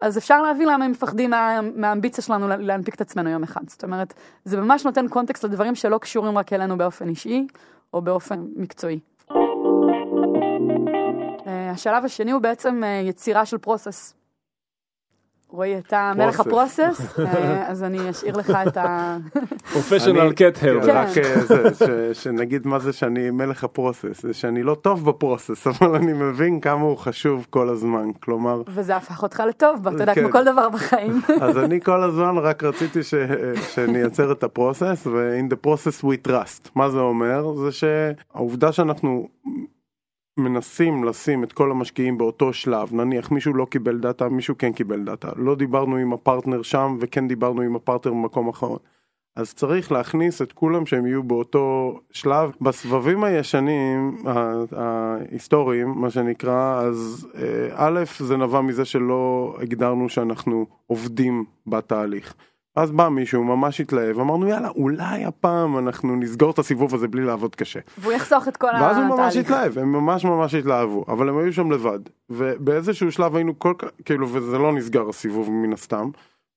אז 0.00 0.18
אפשר 0.18 0.42
להבין 0.42 0.68
למה 0.68 0.84
הם 0.84 0.90
מפחדים 0.90 1.30
מה, 1.30 1.60
מהאמביציה 1.74 2.24
שלנו 2.24 2.48
להנפיק 2.48 2.94
את 2.94 3.00
עצמנו 3.00 3.30
יום 3.30 3.42
אחד. 3.42 3.60
זאת 3.66 3.84
אומרת, 3.84 4.14
זה 4.44 4.60
ממש 4.60 4.84
נותן 4.84 5.08
קונטקסט 5.08 5.44
לדברים 5.44 5.74
שלא 5.74 5.98
קשורים 5.98 6.38
רק 6.38 6.52
אלינו 6.52 6.78
באופן 6.78 7.08
אישי 7.08 7.46
או 7.94 8.02
באופן 8.02 8.44
מקצועי. 8.56 8.98
השלב 11.46 12.04
השני 12.04 12.30
הוא 12.30 12.42
בעצם 12.42 12.82
יצירה 13.04 13.46
של 13.46 13.58
פרוסס. 13.58 14.14
רועי, 15.50 15.78
אתה 15.78 16.12
מלך 16.16 16.40
הפרוסס, 16.40 17.00
אה, 17.18 17.68
אז 17.68 17.82
אני 17.82 18.10
אשאיר 18.10 18.36
לך 18.36 18.52
את 18.68 18.76
ה... 18.76 19.16
פרופשיונל 19.72 20.32
קט 20.32 20.62
הל. 20.62 20.90
רק 20.90 21.08
אה, 21.18 22.14
שנגיד 22.20 22.66
מה 22.66 22.78
זה 22.78 22.92
שאני 22.92 23.30
מלך 23.30 23.64
הפרוסס, 23.64 24.22
זה 24.22 24.34
שאני 24.34 24.62
לא 24.62 24.74
טוב 24.74 25.10
בפרוסס, 25.10 25.66
אבל 25.66 25.94
אני 25.94 26.12
מבין 26.12 26.60
כמה 26.60 26.82
הוא 26.82 26.96
חשוב 26.96 27.46
כל 27.50 27.68
הזמן, 27.68 28.12
כלומר... 28.20 28.62
וזה 28.68 28.96
הפך 28.96 29.22
אותך 29.22 29.42
לטוב, 29.48 29.88
אתה 29.88 30.02
יודע, 30.02 30.14
כמו 30.14 30.26
כן. 30.26 30.32
כל 30.32 30.44
דבר 30.44 30.68
בחיים. 30.68 31.20
אז 31.40 31.58
אני 31.58 31.80
כל 31.80 32.02
הזמן 32.02 32.38
רק 32.38 32.64
רציתי 32.64 33.00
שנייצר 33.74 34.32
את 34.32 34.42
ה 34.42 34.49
process, 34.49 35.06
ו-in 35.06 35.52
the 35.52 35.66
process 35.66 36.04
we 36.04 36.28
trust. 36.28 36.68
מה 36.74 36.90
זה 36.90 36.98
אומר? 36.98 37.54
זה 37.54 37.70
שהעובדה 37.72 38.72
שאנחנו... 38.72 39.28
מנסים 40.38 41.04
לשים 41.04 41.44
את 41.44 41.52
כל 41.52 41.70
המשקיעים 41.70 42.18
באותו 42.18 42.52
שלב, 42.52 42.94
נניח 42.94 43.30
מישהו 43.30 43.54
לא 43.54 43.64
קיבל 43.64 43.98
דאטה, 43.98 44.28
מישהו 44.28 44.58
כן 44.58 44.72
קיבל 44.72 45.04
דאטה, 45.04 45.28
לא 45.36 45.54
דיברנו 45.54 45.96
עם 45.96 46.12
הפרטנר 46.12 46.62
שם 46.62 46.96
וכן 47.00 47.28
דיברנו 47.28 47.62
עם 47.62 47.76
הפרטנר 47.76 48.12
במקום 48.12 48.48
אחרון. 48.48 48.78
אז 49.38 49.54
צריך 49.54 49.92
להכניס 49.92 50.42
את 50.42 50.52
כולם 50.52 50.86
שהם 50.86 51.06
יהיו 51.06 51.22
באותו 51.22 51.98
שלב. 52.10 52.50
בסבבים 52.60 53.24
הישנים, 53.24 54.16
ההיסטוריים, 54.72 55.88
מה 55.96 56.10
שנקרא, 56.10 56.80
אז 56.80 57.28
אה, 57.34 57.68
א', 57.74 58.04
זה 58.18 58.36
נבע 58.36 58.60
מזה 58.60 58.84
שלא 58.84 59.54
הגדרנו 59.60 60.08
שאנחנו 60.08 60.66
עובדים 60.86 61.44
בתהליך. 61.66 62.34
אז 62.78 62.90
בא 62.90 63.08
מישהו 63.08 63.44
ממש 63.44 63.80
התלהב, 63.80 64.18
אמרנו 64.20 64.48
יאללה 64.48 64.68
אולי 64.68 65.24
הפעם 65.24 65.78
אנחנו 65.78 66.16
נסגור 66.16 66.50
את 66.50 66.58
הסיבוב 66.58 66.94
הזה 66.94 67.08
בלי 67.08 67.24
לעבוד 67.24 67.54
קשה. 67.54 67.80
והוא 67.98 68.12
יחסוך 68.12 68.48
את 68.48 68.56
כל 68.56 68.68
התהליך. 68.68 68.86
ואז 68.86 68.96
הוא 68.96 69.04
ממש 69.04 69.36
התלהב, 69.36 69.78
הם 69.78 69.92
ממש 69.92 70.24
ממש 70.24 70.54
התלהבו, 70.54 71.04
אבל 71.08 71.28
הם 71.28 71.38
היו 71.38 71.52
שם 71.52 71.70
לבד. 71.70 71.98
ובאיזשהו 72.30 73.12
שלב 73.12 73.36
היינו 73.36 73.58
כל 73.58 73.74
כך, 73.78 73.88
כאילו 74.04 74.28
וזה 74.28 74.58
לא 74.58 74.72
נסגר 74.72 75.08
הסיבוב 75.08 75.50
מן 75.50 75.72
הסתם. 75.72 76.10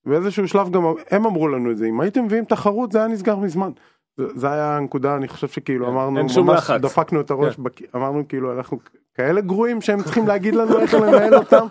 באיזשהו 0.06 0.48
שלב 0.48 0.70
גם 0.70 0.82
הם 1.10 1.26
אמרו 1.26 1.48
לנו 1.48 1.70
את 1.70 1.78
זה, 1.78 1.86
אם 1.86 2.00
הייתם 2.00 2.24
מביאים 2.24 2.44
תחרות 2.44 2.92
זה 2.92 2.98
היה 2.98 3.08
נסגר 3.08 3.36
מזמן. 3.36 3.70
זה, 4.16 4.52
היה 4.52 4.76
הנקודה, 4.76 5.16
אני 5.16 5.28
חושב 5.28 5.48
שכאילו 5.48 5.86
כן, 5.86 5.92
אמרנו, 5.92 6.26
ממש 6.36 6.70
דפקנו 6.70 7.20
את 7.20 7.30
הראש, 7.30 7.56
כן. 7.56 7.84
אמרנו 7.96 8.28
כאילו 8.28 8.52
אנחנו 8.52 8.78
כאלה 9.14 9.40
גרועים 9.40 9.80
שהם 9.80 10.02
צריכים 10.02 10.26
להגיד 10.26 10.54
לנו 10.54 10.78
איך 10.78 10.94
לנהל 10.94 11.34
אותם. 11.34 11.66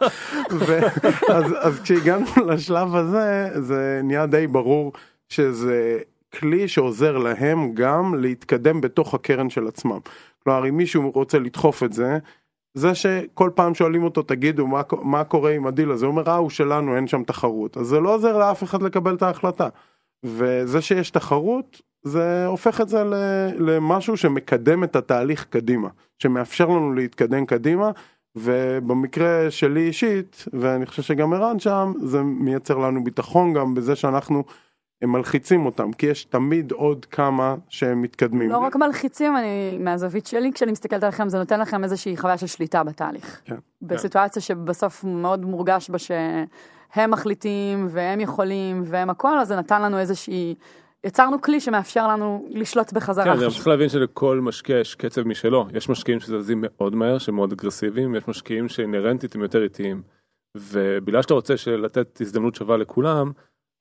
אז 1.64 1.80
כשהגענו 1.84 2.26
לשלב 2.48 2.96
הזה, 2.96 3.50
זה 3.62 4.02
נהיה 4.04 4.26
די 4.26 4.48
ברור 4.48 4.94
שזה 5.30 6.00
כלי 6.40 6.68
שעוזר 6.68 7.18
להם 7.18 7.74
גם 7.74 8.16
להתקדם 8.16 8.82
בתוך 8.82 9.14
הקרן 9.14 9.50
של 9.50 9.68
עצמם. 9.68 10.00
כלומר, 10.44 10.70
אם 10.70 10.78
מישהו 10.78 11.12
רוצה 11.12 11.40
לדחוף 11.40 11.84
את 11.84 11.94
זה, 11.94 12.18
זה 12.74 12.96
שכל 12.96 13.50
פעם 13.56 13.76
שואלים 13.76 14.04
אותו 14.04 14.22
תגידו 14.22 14.68
מה, 14.68 14.82
מה 15.02 15.24
קורה 15.24 15.52
עם 15.52 15.68
הדיל 15.68 15.92
הזה, 15.92 16.06
הוא 16.06 16.12
אומר 16.12 16.30
אה 16.30 16.36
הוא 16.36 16.50
שלנו 16.50 16.96
אין 16.96 17.08
שם 17.08 17.24
תחרות, 17.24 17.78
אז 17.78 17.88
זה 17.88 18.00
לא 18.00 18.16
עוזר 18.16 18.38
לאף 18.38 18.64
אחד 18.64 18.82
לקבל 18.82 19.16
את 19.16 19.22
ההחלטה. 19.22 19.68
וזה 20.24 20.82
שיש 20.82 21.12
תחרות 21.12 21.82
זה 22.04 22.46
הופך 22.46 22.82
את 22.82 22.90
זה 22.90 23.04
למשהו 23.58 24.18
שמקדם 24.18 24.84
את 24.84 24.96
התהליך 24.96 25.46
קדימה, 25.50 25.90
שמאפשר 26.20 26.66
לנו 26.66 26.94
להתקדם 26.94 27.46
קדימה, 27.46 27.92
ובמקרה 28.36 29.52
שלי 29.52 29.82
אישית, 29.82 30.46
ואני 30.54 30.86
חושב 30.86 31.02
שגם 31.02 31.34
ערן 31.34 31.60
שם, 31.60 31.94
זה 32.04 32.22
מייצר 32.24 32.78
לנו 32.78 33.04
ביטחון 33.04 33.54
גם 33.54 33.74
בזה 33.74 33.96
שאנחנו 33.96 34.44
מלחיצים 35.04 35.66
אותם, 35.66 35.94
כי 35.94 36.06
יש 36.06 36.24
תמיד 36.26 36.72
עוד 36.72 37.06
כמה 37.06 37.56
שהם 37.70 38.02
מתקדמים. 38.02 38.50
לא 38.50 38.58
רק 38.58 38.76
מלחיצים, 38.76 39.38
אני, 39.38 39.78
מהזווית 39.80 40.26
שלי, 40.26 40.52
כשאני 40.54 40.72
מסתכלת 40.72 41.04
עליכם, 41.04 41.30
זה 41.30 41.38
נותן 41.38 41.60
לכם 41.60 41.84
איזושהי 41.84 42.18
חוויה 42.18 42.38
של 42.38 42.48
שליטה 42.48 42.84
בתהליך. 42.84 43.42
כן. 43.46 43.56
בסיטואציה 43.82 44.42
שבסוף 44.42 45.04
מאוד 45.04 45.46
מורגש 45.46 45.90
בה 45.90 45.98
שהם 45.98 47.12
מחליטים, 47.12 47.88
והם 47.90 48.20
יכולים, 48.20 48.84
והם 48.86 49.10
הכל, 49.10 49.40
אז 49.40 49.48
זה 49.48 49.56
נתן 49.56 49.82
לנו 49.82 50.00
איזושהי... 50.00 50.56
יצרנו 51.04 51.42
כלי 51.42 51.60
שמאפשר 51.60 52.08
לנו 52.08 52.46
לשלוט 52.50 52.94
בחזרה. 52.94 53.26
כן, 53.38 53.50
צריך 53.50 53.68
להבין 53.68 53.90
שלכל 53.90 54.40
משקיע 54.40 54.80
יש 54.80 54.96
קצב 54.96 55.28
משלו. 55.28 55.68
יש 55.74 55.90
משקיעים 55.90 56.20
שזזים 56.20 56.64
מאוד 56.68 56.96
מהר, 56.96 57.18
שהם 57.18 57.36
מאוד 57.36 57.52
אגרסיביים, 57.52 58.16
יש 58.16 58.28
משקיעים 58.28 58.70
שאינהרנטית 58.70 59.36
הם 59.36 59.42
יותר 59.42 59.64
איטיים. 59.64 60.02
ובגלל 60.58 61.22
שאתה 61.22 61.34
רוצה 61.34 61.54
לתת 61.68 62.22
הזדמנות 62.22 62.56
שווה 62.56 62.78
לכולם, 62.78 63.32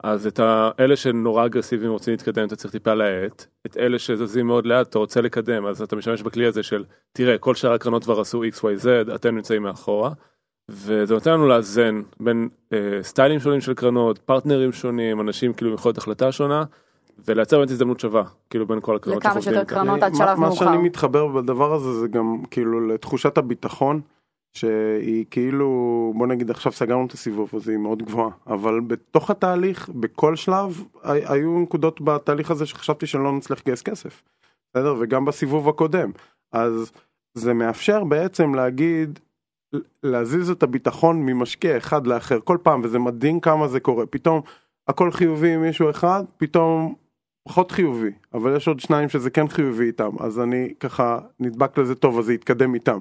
אז 0.04 0.26
את 0.26 0.40
האלה 0.42 0.96
שנורא 0.96 1.46
אגרסיביים 1.46 1.90
רוצים 1.90 2.12
להתקדם 2.12 2.46
אתה 2.46 2.56
צריך 2.56 2.72
טיפה 2.72 2.94
להאט, 2.94 3.46
את 3.66 3.76
אלה 3.76 3.98
שזזים 3.98 4.46
מאוד 4.46 4.66
לאט 4.66 4.88
אתה 4.88 4.98
רוצה 4.98 5.20
לקדם 5.20 5.66
אז 5.66 5.82
אתה 5.82 5.96
משתמש 5.96 6.22
בכלי 6.22 6.46
הזה 6.46 6.62
של 6.62 6.84
תראה 7.12 7.38
כל 7.38 7.54
שאר 7.54 7.72
הקרנות 7.72 8.04
כבר 8.04 8.20
עשו 8.20 8.42
xyz 8.44 9.14
אתם 9.14 9.34
נמצאים 9.34 9.62
מאחורה. 9.62 10.10
וזה 10.70 11.14
נותן 11.14 11.30
לנו 11.30 11.48
לאזן 11.48 12.02
בין 12.20 12.48
אה, 12.72 12.98
סטיילים 13.02 13.40
שונים 13.40 13.60
של 13.60 13.74
קרנות 13.74 14.18
פרטנרים 14.18 14.72
שונים 14.72 15.20
אנשים 15.20 15.52
כאילו 15.52 15.70
עם 15.70 15.76
יכולת 15.76 15.98
החלטה 15.98 16.32
שונה 16.32 16.64
ולייצר 17.28 17.58
באמת 17.58 17.70
הזדמנות 17.70 18.00
שווה 18.00 18.22
כאילו 18.50 18.66
בין 18.66 18.80
כל 18.80 18.96
הקרנות. 18.96 19.24
לכמה 19.24 19.42
שיותר 19.42 19.64
קרנות 19.64 20.02
עד 20.02 20.14
שלב 20.14 20.38
מאוחר. 20.38 20.40
מה 20.40 20.52
שאני 20.52 20.76
מתחבר 20.76 21.26
בדבר 21.26 21.74
הזה 21.74 21.92
זה 21.92 22.08
גם 22.08 22.42
כאילו 22.50 22.88
לתחושת 22.88 23.38
הביטחון. 23.38 24.00
שהיא 24.52 25.24
כאילו 25.30 26.12
בוא 26.16 26.26
נגיד 26.26 26.50
עכשיו 26.50 26.72
סגרנו 26.72 27.06
את 27.06 27.12
הסיבוב 27.12 27.50
אז 27.54 27.68
היא 27.68 27.76
מאוד 27.76 28.02
גבוהה 28.02 28.30
אבל 28.46 28.80
בתוך 28.80 29.30
התהליך 29.30 29.88
בכל 29.88 30.36
שלב 30.36 30.84
היו 31.02 31.58
נקודות 31.58 32.00
בתהליך 32.00 32.50
הזה 32.50 32.66
שחשבתי 32.66 33.06
שאני 33.06 33.24
לא 33.24 33.32
נצליח 33.32 33.60
לגייס 33.60 33.82
כסף. 33.82 34.22
בסדר 34.74 34.94
וגם 35.00 35.24
בסיבוב 35.24 35.68
הקודם 35.68 36.10
אז 36.52 36.92
זה 37.34 37.54
מאפשר 37.54 38.04
בעצם 38.04 38.54
להגיד 38.54 39.18
להזיז 40.02 40.50
את 40.50 40.62
הביטחון 40.62 41.26
ממשקיע 41.26 41.76
אחד 41.76 42.06
לאחר 42.06 42.40
כל 42.44 42.58
פעם 42.62 42.80
וזה 42.84 42.98
מדהים 42.98 43.40
כמה 43.40 43.68
זה 43.68 43.80
קורה 43.80 44.06
פתאום 44.06 44.42
הכל 44.88 45.10
חיובי 45.10 45.54
עם 45.54 45.62
מישהו 45.62 45.90
אחד 45.90 46.24
פתאום 46.36 46.94
פחות 47.44 47.70
חיובי 47.70 48.10
אבל 48.34 48.56
יש 48.56 48.68
עוד 48.68 48.80
שניים 48.80 49.08
שזה 49.08 49.30
כן 49.30 49.48
חיובי 49.48 49.84
איתם 49.84 50.10
אז 50.20 50.40
אני 50.40 50.74
ככה 50.80 51.18
נדבק 51.40 51.78
לזה 51.78 51.94
טוב 51.94 52.18
אז 52.18 52.24
זה 52.24 52.34
יתקדם 52.34 52.74
איתם. 52.74 52.98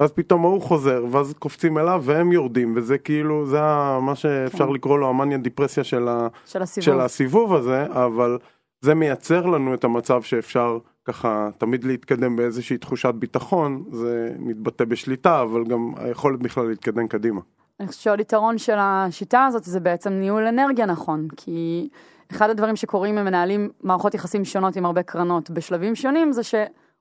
ואז 0.00 0.12
פתאום 0.12 0.44
ההוא 0.44 0.62
חוזר 0.62 1.04
ואז 1.10 1.34
קופצים 1.38 1.78
אליו 1.78 2.02
והם 2.04 2.32
יורדים 2.32 2.72
וזה 2.76 2.98
כאילו 2.98 3.46
זה 3.46 3.60
מה 4.02 4.14
שאפשר 4.14 4.66
כן. 4.66 4.72
לקרוא 4.72 4.98
לו 4.98 5.08
המאניה 5.08 5.38
דיפרסיה 5.38 5.84
של, 5.84 6.08
ה... 6.08 6.28
של, 6.46 6.62
הסיבוב. 6.62 6.84
של 6.84 7.00
הסיבוב 7.00 7.54
הזה 7.54 7.86
אבל 7.86 8.38
זה 8.80 8.94
מייצר 8.94 9.46
לנו 9.46 9.74
את 9.74 9.84
המצב 9.84 10.22
שאפשר 10.22 10.78
ככה 11.04 11.48
תמיד 11.58 11.84
להתקדם 11.84 12.36
באיזושהי 12.36 12.78
תחושת 12.78 13.14
ביטחון 13.14 13.84
זה 13.90 14.32
מתבטא 14.38 14.84
בשליטה 14.84 15.42
אבל 15.42 15.64
גם 15.64 15.92
היכולת 15.96 16.38
בכלל 16.38 16.68
להתקדם 16.68 17.08
קדימה. 17.08 17.40
אני 17.80 17.88
חושבת 17.88 18.02
שעוד 18.02 18.20
יתרון 18.20 18.58
של 18.58 18.76
השיטה 18.78 19.44
הזאת 19.44 19.64
זה 19.64 19.80
בעצם 19.80 20.12
ניהול 20.12 20.46
אנרגיה 20.46 20.86
נכון 20.86 21.28
כי 21.36 21.88
אחד 22.30 22.50
הדברים 22.50 22.76
שקורים 22.76 23.18
אם 23.18 23.24
מנהלים 23.24 23.70
מערכות 23.82 24.14
יחסים 24.14 24.44
שונות 24.44 24.76
עם 24.76 24.84
הרבה 24.86 25.02
קרנות 25.02 25.50
בשלבים 25.50 25.94
שונים 25.94 26.32
זה 26.32 26.42
ש... 26.42 26.54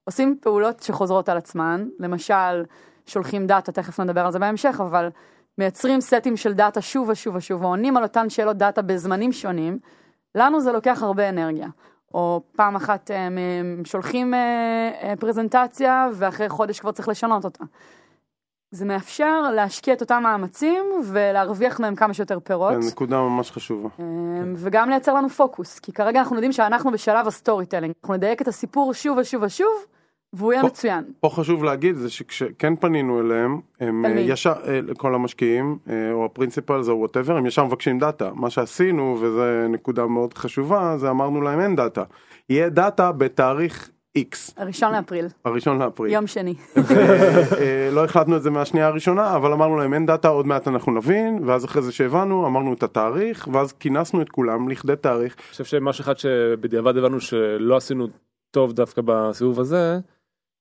עושים 0.06 0.38
פעולות 0.42 0.84
שחוזרות 0.84 1.30
על 1.30 1.38
עצמן, 1.38 1.88
למשל 2.00 2.64
שולחים 3.06 3.48
דאטה, 3.48 3.72
תכף 3.72 4.00
נדבר 4.00 4.26
על 4.26 4.32
זה 4.32 4.40
בהמשך, 4.40 4.82
אבל 4.84 5.10
מייצרים 5.58 6.02
סטים 6.02 6.38
של 6.38 6.54
דאטה 6.54 6.82
שוב 6.82 7.10
ושוב 7.10 7.36
ושוב, 7.36 7.62
ועונים 7.62 7.98
על 7.98 8.04
אותן 8.04 8.30
שאלות 8.30 8.58
דאטה 8.58 8.82
בזמנים 8.82 9.32
שונים, 9.32 9.80
לנו 10.36 10.62
זה 10.62 10.72
לוקח 10.72 11.04
הרבה 11.04 11.30
אנרגיה. 11.30 11.68
או 12.14 12.42
פעם 12.56 12.76
אחת 12.76 13.12
הם 13.14 13.38
שולחים 13.86 14.34
אה, 14.34 14.92
אה, 15.04 15.14
פרזנטציה 15.20 16.10
ואחרי 16.14 16.50
חודש 16.50 16.80
כבר 16.80 16.92
צריך 16.92 17.08
לשנות 17.08 17.46
אותה. 17.46 17.64
זה 18.72 18.86
מאפשר 18.86 19.52
להשקיע 19.56 19.94
את 19.94 20.02
אותם 20.02 20.24
מאמצים 20.24 20.84
ולהרוויח 21.06 21.80
מהם 21.80 21.96
כמה 21.96 22.14
שיותר 22.14 22.40
פירות. 22.40 22.82
זה 22.82 22.92
נקודה 22.92 23.22
ממש 23.22 23.52
חשובה. 23.52 23.90
אה, 24.00 24.06
וגם 24.56 24.90
לייצר 24.90 25.14
לנו 25.14 25.30
פוקוס, 25.30 25.80
כי 25.80 25.92
כרגע 25.92 26.20
אנחנו 26.20 26.36
יודעים 26.36 26.52
שאנחנו 26.52 26.92
בשלב 26.92 27.28
ה 27.28 27.66
storytelling. 27.66 27.94
אנחנו 28.04 28.16
נדייק 28.16 28.42
את 28.42 28.48
הסיפור 28.48 28.94
שוב 28.94 29.18
ושוב 29.18 29.44
ושוב, 29.44 29.86
והוא 30.36 30.54
יהיה 30.54 30.64
מצוין. 30.64 31.04
פה 31.20 31.30
חשוב 31.30 31.64
להגיד 31.64 31.96
זה 31.96 32.10
שכשכן 32.10 32.76
פנינו 32.76 33.22
אליהם, 33.22 33.60
הם 33.80 34.06
אה, 34.06 34.12
ישר, 34.12 34.54
אה, 34.68 34.80
כל 34.98 35.16
המשקיעים, 35.16 35.78
אה, 35.90 36.12
או 36.12 36.26
ה 36.26 36.32
principals 36.32 36.90
או 36.90 36.98
whatever, 36.98 37.38
הם 37.38 37.46
ישר 37.46 37.66
מבקשים 37.66 38.00
דאטה. 38.00 38.32
מה 38.34 38.50
שעשינו, 38.50 39.18
וזו 39.22 39.44
נקודה 39.70 40.06
מאוד 40.06 40.34
חשובה, 40.34 40.98
זה 40.98 41.10
אמרנו 41.10 41.42
להם 41.42 41.60
אין 41.60 41.76
דאטה. 41.76 42.04
יהיה 42.50 42.70
דאטה 42.70 43.12
בתאריך 43.12 43.90
X. 44.18 44.54
הראשון 44.58 44.94
לאפריל. 44.94 45.26
הראשון 45.46 45.80
לאפריל. 45.80 46.14
יום 46.14 46.28
שני. 46.28 46.54
לא 47.92 48.06
החלטנו 48.06 48.38
את 48.38 48.44
זה 48.44 48.50
מהשנייה 48.50 48.88
הראשונה, 48.88 49.36
אבל 49.36 49.52
אמרנו 49.52 49.78
להם 49.78 49.94
אין 49.94 50.06
דאטה, 50.06 50.28
עוד 50.28 50.48
מעט 50.48 50.68
אנחנו 50.68 50.92
נבין, 50.92 51.40
ואז 51.46 51.66
אחרי 51.66 51.82
זה 51.82 51.92
שהבנו, 51.92 52.48
אמרנו 52.48 52.74
את 52.74 52.84
התאריך, 52.84 53.48
ואז 53.52 53.74
כינסנו 53.74 54.22
את 54.22 54.30
כולם 54.30 54.70
לכדי 54.70 54.96
תאריך. 54.96 55.36
אני 55.38 55.44
חושב 55.52 55.64
שמשהו 55.64 56.02
אחד 56.02 56.18
שבדיעבד 56.18 56.98
הבנו 56.98 57.20
שלא 57.20 57.76
עשינו 57.76 58.08
טוב 58.52 58.74
דווקא 58.74 59.02
בסיבוב 59.06 59.60
הזה, 59.60 60.00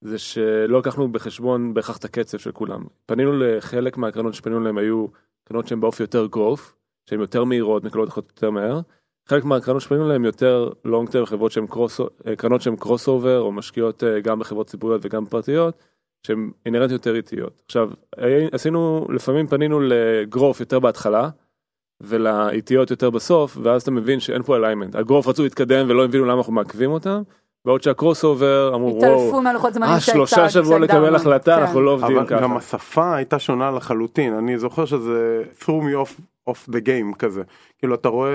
זה 0.01 0.19
שלא 0.19 0.79
לקחנו 0.79 1.13
בחשבון 1.13 1.75
בהכרח 1.75 1.97
את 1.97 2.05
הקצב 2.05 2.39
של 2.39 2.53
כולם. 2.53 2.85
פנינו 3.07 3.33
לחלק 3.39 3.97
מהקרנות 3.97 4.35
שפנינו 4.35 4.61
להם 4.61 4.79
היו 4.79 5.07
קרנות 5.49 5.67
שהן 5.67 5.81
באופי 5.81 6.03
יותר 6.03 6.27
גרוף, 6.27 6.75
שהן 7.11 7.21
יותר 7.21 7.45
מהירות, 7.45 7.85
מקלות 7.85 8.17
יותר 8.17 8.51
מהר. 8.51 8.81
חלק 9.29 9.45
מהקרנות 9.45 9.83
שפנינו 9.83 10.09
להם 10.09 10.25
יותר 10.25 10.71
long 10.85 11.11
term 11.11 11.25
חברות 11.25 11.53
שהן 11.53 11.67
cross, 11.67 12.01
קרנות 12.37 12.63
שהן 12.63 12.77
crossover 12.77 13.41
או 13.41 13.53
משקיעות 13.53 14.05
אה, 14.05 14.21
גם 14.21 14.39
בחברות 14.39 14.67
ציבוריות 14.67 15.01
וגם 15.05 15.27
פרטיות 15.27 15.79
שהן 16.27 16.51
inherently 16.67 16.91
יותר 16.91 17.17
איטיות. 17.17 17.63
עכשיו 17.67 17.91
עשינו 18.53 19.07
לפעמים 19.11 19.47
פנינו 19.47 19.81
ל 19.81 19.92
growth 19.92 20.61
יותר 20.61 20.79
בהתחלה 20.79 21.29
ולאיטיות 22.01 22.91
יותר 22.91 23.11
בסוף 23.11 23.59
ואז 23.63 23.83
אתה 23.83 23.91
מבין 23.91 24.21
שאין 24.21 24.43
פה 24.43 24.57
alignment 24.57 24.97
ה 24.97 25.02
growth 25.02 25.29
רצו 25.29 25.43
להתקדם 25.43 25.87
ולא 25.89 26.05
הבינו 26.05 26.25
למה 26.25 26.35
אנחנו 26.35 26.53
מעכבים 26.53 26.91
אותם 26.91 27.23
בעוד 27.65 27.83
שה 27.83 28.25
crossover 28.25 28.73
אמרו 28.75 28.99
וואו, 29.03 29.43
מהלוחות 29.43 29.75
זמנים 29.75 29.93
אה, 29.93 30.01
שלושה 30.01 30.51
שבוע 30.51 30.79
לקבל 30.79 31.15
החלטה, 31.15 31.59
אנחנו 31.59 31.81
לא 31.81 31.91
עובדים 31.91 32.25
ככה. 32.27 32.35
אבל 32.35 32.43
גם 32.43 32.57
השפה 32.57 33.17
הייתה 33.17 33.39
שונה 33.39 33.71
לחלוטין, 33.71 34.35
אני 34.35 34.59
זוכר 34.59 34.85
שזה 34.85 35.43
threw 35.61 35.67
me 35.67 36.07
off, 36.07 36.21
off 36.51 36.69
the 36.71 36.81
game 36.87 37.17
כזה. 37.19 37.43
כאילו 37.79 37.95
אתה 37.95 38.09
רואה, 38.09 38.31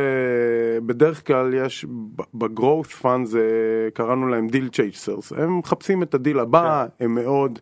בדרך 0.86 1.28
כלל 1.28 1.54
יש 1.54 1.86
ב-growth 2.34 3.02
fund 3.02 3.26
זה 3.26 3.44
קראנו 3.94 4.28
להם 4.28 4.48
deal 4.48 4.70
chasers, 4.76 5.42
הם 5.42 5.60
מחפשים 5.60 6.04
את 6.04 6.14
הדיל 6.14 6.40
הבא, 6.40 6.86
כן. 6.98 7.06
הם 7.06 7.16
מאוד 7.16 7.60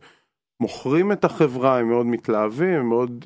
מוכרים 0.60 1.12
את 1.12 1.26
החברה, 1.26 1.80
הם 1.80 1.88
מאוד 1.88 2.06
מתלהבים, 2.06 2.74
הם 2.74 2.90
מאוד 2.90 3.26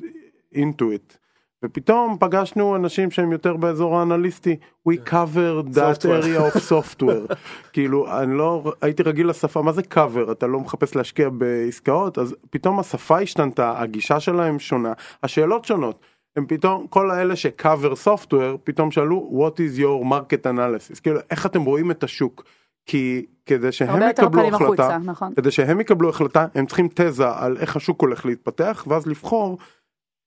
into 0.54 0.82
it. 0.82 1.16
ופתאום 1.64 2.16
פגשנו 2.20 2.76
אנשים 2.76 3.10
שהם 3.10 3.32
יותר 3.32 3.56
באזור 3.56 3.98
האנליסטי. 3.98 4.56
We 4.88 4.92
cover 5.08 5.74
that 5.74 6.04
area 6.04 6.54
of 6.54 6.58
software. 6.70 7.34
כאילו 7.72 8.20
אני 8.20 8.38
לא 8.38 8.72
הייתי 8.82 9.02
רגיל 9.02 9.28
לשפה 9.28 9.62
מה 9.62 9.72
זה 9.72 9.82
cover? 9.94 10.32
אתה 10.32 10.46
לא 10.46 10.60
מחפש 10.60 10.96
להשקיע 10.96 11.28
בעסקאות? 11.28 12.18
אז 12.18 12.36
פתאום 12.50 12.78
השפה 12.78 13.20
השתנתה 13.20 13.80
הגישה 13.80 14.20
שלהם 14.20 14.58
שונה 14.58 14.92
השאלות 15.22 15.64
שונות 15.64 16.00
הם 16.36 16.46
פתאום 16.46 16.86
כל 16.86 17.10
האלה 17.10 17.36
ש-cover 17.36 18.06
software 18.06 18.58
פתאום 18.64 18.90
שאלו 18.90 19.46
what 19.48 19.58
is 19.58 19.78
your 19.78 20.04
market 20.12 20.46
analysis 20.46 21.00
כאילו 21.02 21.20
איך 21.30 21.46
אתם 21.46 21.62
רואים 21.62 21.90
את 21.90 22.04
השוק 22.04 22.44
כי 22.86 23.26
כדי 23.46 23.72
שהם 23.72 24.02
יקבלו 24.10 24.48
החלטה 24.48 24.64
החוצה, 24.64 24.98
נכון. 24.98 25.34
כדי 25.34 25.50
שהם 25.50 25.80
יקבלו 25.80 26.08
החלטה 26.08 26.46
הם 26.54 26.66
צריכים 26.66 26.88
תזה 26.94 27.28
על 27.28 27.56
איך 27.56 27.76
השוק 27.76 28.00
הולך 28.00 28.26
להתפתח 28.26 28.84
ואז 28.88 29.06
לבחור 29.06 29.58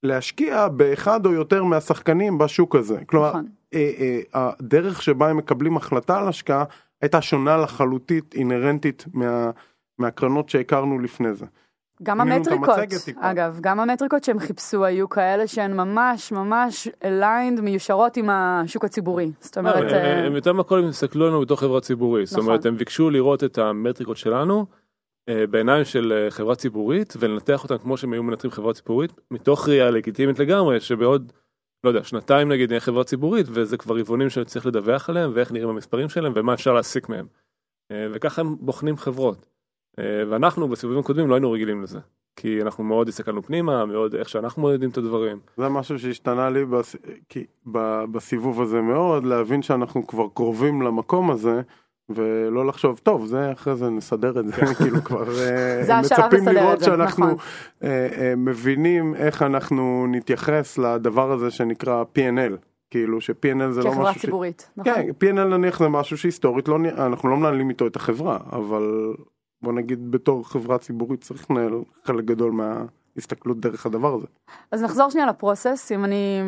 להשקיע 0.04 0.68
באחד 0.68 1.26
או 1.26 1.32
יותר 1.32 1.64
מהשחקנים 1.64 2.38
בשוק 2.38 2.76
הזה. 2.76 3.06
כלומר, 3.06 3.30
נכון. 3.30 3.48
אה, 3.74 3.92
אה, 4.00 4.20
הדרך 4.34 5.02
שבה 5.02 5.30
הם 5.30 5.38
מקבלים 5.38 5.78
החלטה 5.78 6.20
על 6.20 6.28
השקעה 6.28 6.64
הייתה 7.02 7.22
שונה 7.22 7.58
לחלוטית, 7.58 8.36
אינהרנטית 8.36 9.06
מה, 9.14 9.52
מהקרנות 9.98 10.50
שהכרנו 10.50 11.00
לפני 11.00 11.34
זה. 11.34 11.46
גם 12.04 12.22
המטריקות, 12.22 12.80
אגב, 13.18 13.60
גם 13.62 13.80
המטריקות 13.80 14.24
שהם 14.24 14.40
חיפשו 14.40 14.86
היו 14.86 15.10
כאלה 15.10 15.48
שהן 15.48 15.74
ממש 15.74 16.32
ממש 16.32 16.88
aligned, 16.88 17.62
מיושרות 17.62 18.18
עם 18.18 18.30
השוק 18.30 18.86
הציבורי. 18.86 19.32
זאת 19.40 19.58
אומרת... 19.58 19.92
לא, 19.92 19.98
הם 19.98 20.36
יותר 20.36 20.54
מהכל 20.54 20.80
הם 20.80 20.88
הסתכלו 20.88 21.26
עלינו 21.26 21.42
בתור 21.42 21.58
חברה 21.58 21.82
ציבורית. 21.82 22.28
זאת 22.28 22.40
אומרת, 22.40 22.60
נכון. 22.60 22.72
הם 22.72 22.78
ביקשו 22.78 23.10
לראות 23.10 23.44
את 23.44 23.58
המטריקות 23.58 24.18
שלנו. 24.18 24.66
אה, 25.30 25.48
בעיניים 25.48 25.86
של 25.86 26.14
אה, 26.14 26.32
חברה 26.32 26.56
ציבורית 26.56 27.14
ולנתח 27.20 27.64
אותם 27.64 27.78
כמו 27.78 27.98
שהם 27.98 28.14
היו 28.14 28.24
מנתחים 28.24 28.52
חברה 28.52 28.74
ציבורית 28.74 29.12
מתוך 29.32 29.70
ראייה 29.70 29.92
לגיטימית 29.92 30.40
לגמרי 30.40 30.80
שבעוד 30.80 31.32
לא 31.84 31.90
יודע 31.90 32.04
שנתיים 32.04 32.52
נגיד 32.52 32.70
נהיה 32.70 32.80
חברה 32.80 33.04
ציבורית 33.04 33.48
וזה 33.50 33.78
כבר 33.78 34.00
רבעונים 34.00 34.30
שצריך 34.30 34.66
לדווח 34.66 35.10
עליהם 35.10 35.32
ואיך 35.34 35.52
נראים 35.52 35.70
המספרים 35.70 36.10
שלהם 36.10 36.34
ומה 36.36 36.54
אפשר 36.54 36.74
להסיק 36.74 37.10
מהם. 37.10 37.28
אה, 37.92 38.08
וככה 38.14 38.42
הם 38.42 38.56
בוחנים 38.60 38.98
חברות. 38.98 39.55
ואנחנו 39.98 40.68
בסיבובים 40.68 41.00
הקודמים 41.00 41.30
לא 41.30 41.36
היינו 41.36 41.52
רגילים 41.52 41.84
לזה. 41.84 42.00
כי 42.36 42.62
אנחנו 42.62 42.84
מאוד 42.84 43.08
הסתכלנו 43.08 43.44
פנימה, 43.44 43.86
מאוד 43.86 44.16
איך 44.16 44.30
שאנחנו 44.30 44.62
מודדים 44.62 44.90
את 44.90 44.98
הדברים. 44.98 45.40
זה 45.58 45.70
משהו 45.70 46.00
שהשתנה 46.00 46.50
לי 46.50 46.66
בס... 46.66 46.96
כי... 47.30 47.46
בסיבוב 48.12 48.62
הזה 48.62 48.82
מאוד, 48.82 49.26
להבין 49.26 49.62
שאנחנו 49.62 50.08
כבר 50.08 50.28
קרובים 50.34 50.82
למקום 50.82 51.32
הזה. 51.32 51.62
ולא 52.10 52.66
לחשוב 52.66 53.00
טוב 53.04 53.26
זה 53.26 53.52
אחרי 53.52 53.76
זה 53.76 53.90
נסדר 53.90 54.40
את 54.40 54.48
זה 54.48 54.52
כן. 54.52 54.74
כאילו 54.84 55.04
כבר 55.04 55.40
אה, 55.40 56.00
מצפים 56.00 56.48
לראות 56.48 56.80
זה, 56.80 56.86
שאנחנו 56.86 57.26
נכון. 57.26 57.38
אה, 57.84 58.08
אה, 58.18 58.34
מבינים 58.38 59.16
איך 59.16 59.42
אנחנו 59.42 60.08
נתייחס 60.10 60.78
לדבר 60.78 61.32
הזה 61.32 61.52
שנקרא 61.52 62.04
P&L 62.18 62.56
כאילו 62.90 63.22
ש-P&L 63.22 63.72
זה 63.72 63.84
לא 63.84 63.90
כחברה 63.90 64.10
משהו 64.10 64.22
ש... 64.22 64.26
ציבורית, 64.26 64.70
נכון? 64.78 64.94
כן, 64.94 65.10
P&L 65.10 65.44
נניח 65.44 65.80
זה 65.80 65.90
משהו 65.90 66.18
שהיסטורית 66.18 66.68
לא, 66.68 66.78
אנחנו 66.98 67.30
לא 67.30 67.38
מנהלים 67.38 67.70
איתו 67.70 67.88
את 67.88 67.96
החברה, 67.96 68.40
אבל 68.52 69.14
בוא 69.66 69.74
נגיד 69.74 70.12
בתור 70.12 70.50
חברה 70.50 70.78
ציבורית 70.78 71.22
צריך 71.22 71.52
לנהל 71.52 71.74
חלק 72.04 72.26
גדול 72.26 72.52
מההסתכלות 72.52 73.60
דרך 73.60 73.86
הדבר 73.86 74.16
הזה. 74.16 74.28
אז 74.72 74.84
נחזור 74.84 75.10
שנייה 75.10 75.28
ל 75.28 75.35
process, 75.35 75.92
אם 75.96 76.06
אני, 76.06 76.42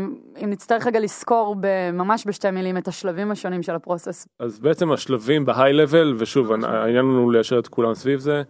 אם 0.43 0.49
נצטרך 0.49 0.87
רגע 0.87 0.99
לסקור 0.99 1.55
ממש 1.93 2.27
בשתי 2.27 2.51
מילים 2.51 2.77
את 2.77 2.87
השלבים 2.87 3.31
השונים 3.31 3.63
של 3.63 3.75
ה 3.75 3.81
process. 3.81 4.27
אז 4.39 4.59
בעצם 4.59 4.91
השלבים 4.91 5.45
ב 5.45 5.73
high 5.73 5.90
level, 5.90 6.15
ושוב, 6.17 6.51
העניין 6.51 7.05
לנו 7.05 7.31
ליישר 7.31 7.59
את 7.59 7.67
כולם 7.67 7.93
סביב 7.93 8.19
זה, 8.19 8.43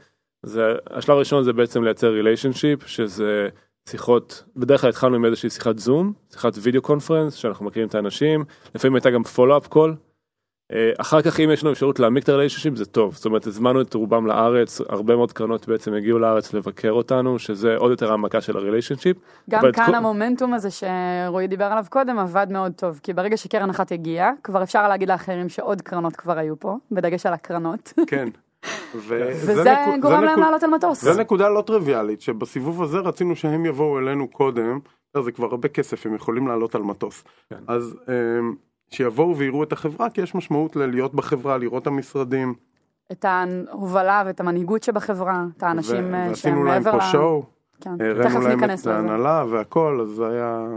זה, 0.44 0.62
השלב 0.90 1.16
הראשון 1.16 1.44
זה 1.44 1.54
בעצם 1.54 1.84
לייצר 1.84 2.10
relationship, 2.10 2.88
שזה 2.88 3.50
שיחות, 3.90 4.44
בדרך 4.56 4.82
כלל 4.82 4.90
התחלנו 4.90 5.16
עם 5.16 5.26
איזושהי 5.26 5.50
שיחת 5.50 5.80
זום, 5.80 6.14
שיחת 6.32 6.54
video 6.62 6.82
conference, 6.82 7.34
שאנחנו 7.34 7.66
מכירים 7.66 7.88
את 7.88 7.96
האנשים, 7.96 8.46
לפעמים 8.76 8.96
הייתה 8.96 9.12
גם 9.12 9.24
follow-up 9.24 9.68
call. 9.68 9.96
אחר 10.98 11.22
כך 11.22 11.40
אם 11.40 11.50
יש 11.54 11.64
לנו 11.64 11.74
אפשרות 11.74 12.00
להעמיק 12.00 12.24
את 12.24 12.30
ה 12.30 12.33
relationship 12.33 12.76
זה 12.76 12.86
טוב, 12.86 13.14
זאת 13.16 13.26
אומרת 13.26 13.48
הזמנו 13.48 13.82
את 13.82 13.94
רובם 13.94 14.28
לארץ, 14.28 14.82
הרבה 14.90 15.16
מאוד 15.16 15.32
קרנות 15.32 15.68
בעצם 15.68 15.94
הגיעו 15.94 16.20
לארץ 16.20 16.54
לבקר 16.54 16.92
אותנו, 16.92 17.40
שזה 17.40 17.76
עוד 17.76 17.92
יותר 17.92 18.12
העמקה 18.12 18.42
של 18.42 18.58
ה 18.58 18.62
relationship. 18.62 19.18
גם 19.50 19.62
כאן 19.74 19.86
כל- 19.86 19.96
המומנטום 19.96 20.54
הזה 20.54 20.70
שרועי 20.72 21.48
דיבר 21.48 21.66
עליו 21.66 21.86
קודם 21.90 22.20
עבד 22.20 22.48
מאוד 22.52 22.72
טוב, 22.76 23.00
כי 23.04 23.14
ברגע 23.14 23.38
שקרן 23.38 23.70
אחת 23.70 23.92
הגיעה, 23.92 24.32
כבר 24.44 24.64
אפשר 24.64 24.88
להגיד 24.88 25.10
לאחרים 25.10 25.50
שעוד 25.50 25.82
קרנות 25.82 26.16
כבר 26.16 26.38
היו 26.38 26.60
פה, 26.60 26.76
בדגש 26.92 27.26
על 27.26 27.34
הקרנות, 27.34 27.94
כן. 28.08 28.30
ו- 28.96 29.30
וזה 29.34 29.54
נקוד- 29.88 30.02
גורם 30.02 30.24
להם 30.24 30.32
נקוד- 30.32 30.44
לעלות 30.44 30.64
על 30.64 30.70
מטוס. 30.70 31.02
זה 31.02 31.20
נקודה 31.22 31.50
לא 31.50 31.62
טריוויאלית, 31.62 32.22
שבסיבוב 32.22 32.84
הזה 32.84 32.98
רצינו 33.00 33.36
שהם 33.36 33.66
יבואו 33.66 34.00
אלינו 34.00 34.28
קודם, 34.28 34.80
זה 35.24 35.32
כבר 35.32 35.48
הרבה 35.48 35.68
כסף, 35.68 36.06
הם 36.06 36.16
יכולים 36.16 36.48
לעלות 36.48 36.76
על 36.76 36.82
מטוס. 36.82 37.24
כן. 37.50 37.56
אז 37.68 37.98
אמ, 38.08 38.56
שיבואו 38.90 39.38
ויראו 39.38 39.64
את 39.64 39.72
החברה, 39.72 40.10
כי 40.10 40.22
יש 40.22 40.36
משמעות 40.36 40.76
ללהיות 40.76 41.16
בחברה, 41.16 41.58
לראות 41.58 41.82
את 41.82 41.88
המשרדים. 41.88 42.54
את 43.12 43.26
ההובלה 43.26 44.24
ואת 44.26 44.40
המנהיגות 44.40 44.84
שבחברה, 44.84 45.46
את 45.58 45.64
האנשים 45.64 46.16
אה, 46.16 46.26
ועשינו 46.30 46.66
להם 46.66 46.84
מעבר 46.84 46.92
פה 46.92 46.98
ל... 46.98 47.12
show, 47.12 47.44
כן. 47.82 47.90
הראינו 48.02 48.42
להם 48.42 48.64
את. 48.64 48.88
ההנהלה 48.88 49.46
והכל, 49.50 50.00
אז 50.02 50.10
זה 50.10 50.28
היה 50.28 50.68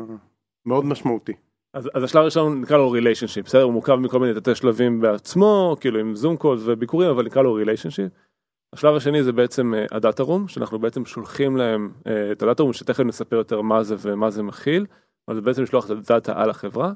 מאוד 0.67 0.85
משמעותי. 0.85 1.33
אז, 1.75 1.91
אז 1.95 2.03
השלב 2.03 2.23
הראשון 2.23 2.61
נקרא 2.61 2.77
לו 2.77 2.91
relationship, 2.91 3.47
בסדר? 3.47 3.63
הוא 3.63 3.73
מורכב 3.73 3.95
מכל 3.95 4.21
מיני 4.21 4.35
תתי 4.35 4.55
שלבים 4.55 5.01
בעצמו, 5.01 5.77
כאילו 5.81 6.01
עם 6.01 6.15
זום 6.15 6.37
calls 6.37 6.63
וביקורים, 6.65 7.11
אבל 7.11 7.25
נקרא 7.25 7.43
לו 7.43 7.55
relationship. 7.55 8.13
השלב 8.73 8.97
השני 8.97 9.23
זה 9.23 9.33
בעצם 9.33 9.75
ה 9.91 9.97
data 9.97 10.23
room, 10.23 10.49
שאנחנו 10.49 10.79
בעצם 10.79 11.05
שולחים 11.05 11.57
להם 11.57 11.91
אה, 12.07 12.33
את 12.33 12.43
ה 12.43 12.47
data 12.47 12.63
room, 12.63 12.73
שתכף 12.73 13.01
נספר 13.01 13.37
יותר 13.37 13.61
מה 13.61 13.83
זה 13.83 13.95
ומה 13.99 14.31
זה 14.31 14.43
מכיל, 14.43 14.87
אבל 15.29 15.37
זה 15.37 15.43
בעצם 15.43 15.63
לשלוח 15.63 15.87
את 15.87 15.91
הדאטה 15.91 16.43
על 16.43 16.51
החברה. 16.51 16.93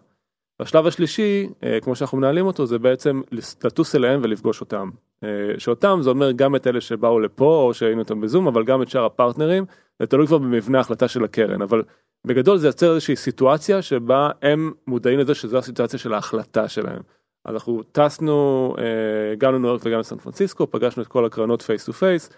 והשלב 0.61 0.87
השלישי, 0.87 1.49
אה, 1.64 1.79
כמו 1.81 1.97
שאנחנו 1.97 2.19
מנהלים 2.19 2.47
אותו, 2.47 2.67
זה 2.67 2.79
בעצם 2.79 3.21
לטוס 3.64 3.95
אליהם 3.95 4.21
ולפגוש 4.23 4.61
אותם. 4.61 4.90
אה, 5.25 5.29
שאותם 5.59 5.99
זה 6.03 6.11
אומר 6.11 6.33
גם 6.33 6.57
את 6.57 6.67
אלה 6.67 6.81
שבאו 6.81 7.21
לפה 7.21 7.62
או 7.67 7.75
שהיינו 7.75 8.01
איתם 8.01 8.21
בזום, 8.21 8.47
אבל 8.47 8.64
גם 8.64 8.83
את 8.83 8.88
שאר 8.88 9.05
הפרטנרים, 9.05 9.64
זה 10.01 10.07
תלוי 10.07 10.27
כבר 10.27 10.38
במבנה 10.38 10.79
ההחלטה 10.79 11.09
של 11.09 11.25
הקרן, 11.25 11.62
אבל 11.62 11.83
בגדול 12.27 12.59
זה 12.59 12.67
יוצר 12.67 12.90
איזושהי 12.90 13.17
סיטואציה 13.17 13.83
שבה 13.83 14.31
הם 14.43 14.73
מודעים 14.87 15.19
לזה 15.19 15.35
שזו 15.35 15.59
הסיטואציה 15.59 15.99
של 15.99 16.14
ההחלטה 16.14 16.69
שלהם. 16.69 17.03
אז 17.45 17.55
אנחנו 17.55 17.83
טסנו 17.83 18.75
אה, 18.79 19.35
גם 19.38 19.55
לניו 19.55 19.69
יורק 19.69 19.83
וגם 19.85 19.99
לסן 20.01 20.17
פרנסיסקו, 20.17 20.71
פגשנו 20.71 21.03
את 21.03 21.09
כל 21.09 21.25
הקרנות 21.25 21.62
face 21.62 21.85
to 21.85 21.93
face, 21.93 22.31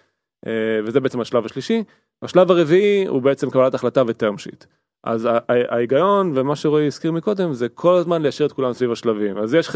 וזה 0.85 0.99
בעצם 0.99 1.21
השלב 1.21 1.45
השלישי. 1.45 1.83
השלב 2.21 2.51
הרביעי 2.51 3.07
הוא 3.07 3.21
בעצם 3.21 3.49
קבלת 3.49 3.73
החלטה 3.73 4.03
ו 4.07 4.13
term 4.13 4.37
sheet. 4.37 4.65
אז 5.03 5.27
ההיגיון 5.69 6.31
ומה 6.35 6.55
שרועי 6.55 6.87
הזכיר 6.87 7.11
מקודם 7.11 7.53
זה 7.53 7.69
כל 7.69 7.93
הזמן 7.95 8.21
ליישר 8.21 8.45
את 8.45 8.51
כולם 8.51 8.73
סביב 8.73 8.91
השלבים. 8.91 9.37
אז 9.37 9.53
יש, 9.53 9.69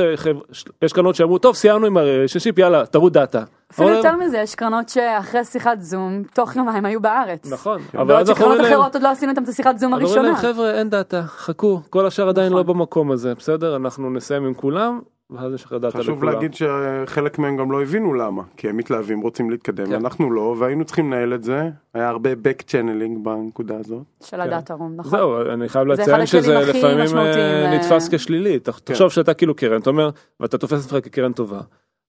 יש 0.82 0.94
קרנות 0.94 1.16
שאמרו 1.16 1.38
טוב 1.38 1.56
סיימנו 1.56 1.86
עם 1.88 1.98
ה 1.98 2.03
relationship 2.03 2.58
יאללה 2.58 2.86
תראו 2.86 3.10
דאטה. 3.10 3.44
אפילו 3.72 3.88
אבל- 3.88 3.98
יותר 3.98 4.16
מזה, 4.16 4.38
יש 4.38 4.56
קרנות 4.56 4.90
שאחרי 4.90 5.44
שיחת 5.46 5.82
זום, 5.82 6.24
תוך 6.34 6.56
יומיים 6.56 6.86
היו 6.86 7.02
בארץ. 7.02 7.52
נכון. 7.52 7.82
בעוד 7.94 8.12
אנחנו 8.12 8.26
שקרנות 8.26 8.42
אומרים 8.52 8.62
להם- 8.62 8.74
אחרות 8.74 8.96
עוד 8.96 9.04
לא 9.04 9.10
עשינו 9.10 9.30
איתם 9.32 9.44
את 9.44 9.48
השיחת 9.50 9.78
זום 9.78 9.94
אז 9.94 10.02
אומרים 10.02 10.16
להם 10.24 10.26
הראשונה. 10.36 10.54
חבר'ה 10.54 10.72
אין 10.72 10.90
דאטה 10.90 11.22
חכו 11.28 11.80
כל 11.90 12.06
השאר 12.08 12.30
עדיין 12.30 12.48
נכון. 12.48 12.58
לא 12.58 12.64
במקום 12.64 13.12
הזה 13.12 13.36
בסדר 13.36 13.76
אנחנו 13.76 14.10
נסיים 14.10 14.46
עם 14.46 14.54
כולם 14.54 15.00
ואז 15.32 15.54
יש 15.54 15.66
לך 15.66 15.74
דאטה 15.74 15.88
לכולם. 15.88 16.04
חשוב 16.04 16.24
להגיד 16.24 16.54
שחלק 16.54 17.40
מהם 17.40 17.58
גם 17.58 17.72
לא 17.72 17.82
הבינו 17.82 18.14
למה, 18.14 18.44
כי 18.58 18.70
הם 18.70 18.78
מתלהבים, 18.78 19.22
רוצים 19.22 19.50
להתקדם, 19.50 19.86
כן. 19.86 19.94
אנחנו 19.94 20.32
לא, 20.32 20.56
והיינו 20.60 20.86
צריכים 20.86 21.14
לנהל 21.14 21.34
את 21.34 21.44
זה, 21.44 21.62
היה 21.94 22.10
הרבה 22.10 22.30
back 22.34 22.62
channeling 22.64 23.20
בנקודה 23.24 23.76
הזאת. 23.80 24.02
של 24.24 24.42
הדאטה 24.42 24.74
רום, 24.74 24.94
נכון. 24.96 25.12
זהו 25.20 25.42
אני 25.54 25.70
חייב 25.70 25.88
לציין 25.88 26.26
שזה 26.26 26.60
לפעמים 26.60 27.18
אה, 27.18 27.76
נתפס 27.78 28.10
כשלילי 28.14 28.60
ת- 28.60 28.66
כן. 28.70 28.72
תחשוב 28.84 29.10
שאתה 29.12 29.34
כאילו 29.34 29.56
קרן 29.56 29.82
אתה 29.82 29.90
אומר 29.90 30.10
ואתה 30.40 30.58
תופס 30.58 30.86
עצמך 30.86 31.04
כקרן 31.06 31.34
טובה. 31.34 31.60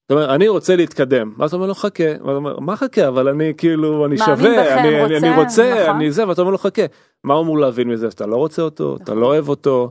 אתה 0.07 0.15
אומר 0.15 0.35
אני 0.35 0.49
רוצה 0.49 0.77
להתקדם 0.77 1.33
ואז 1.39 1.51
אתה 1.51 1.57
אומר 1.57 1.67
לו 1.67 1.75
חכה 1.75 2.05
ואתה 2.21 2.33
אומר 2.37 2.59
מה 2.59 2.77
חכה 2.77 3.09
אבל 3.09 3.29
אני 3.29 3.53
כאילו 3.57 4.07
אני 4.07 4.19
שווה 4.19 4.35
בכם, 4.37 4.79
אני 4.79 5.05
אני- 5.05 5.19
אני 5.19 5.29
רוצה, 5.31 5.41
רוצה 5.43 5.83
נכון. 5.83 5.97
אני 5.97 6.11
זה 6.11 6.29
ואתה 6.29 6.41
אומר 6.41 6.53
לו 6.53 6.59
חכה 6.59 6.83
מה 7.25 7.35
הוא 7.35 7.43
אמור 7.43 7.59
להבין 7.59 7.89
מזה 7.89 8.09
אתה 8.09 8.27
לא 8.27 8.37
רוצה 8.37 8.63
אותו 8.63 8.97
אתה 9.03 9.15
לא 9.15 9.27
אוהב 9.27 9.49
אותו. 9.49 9.91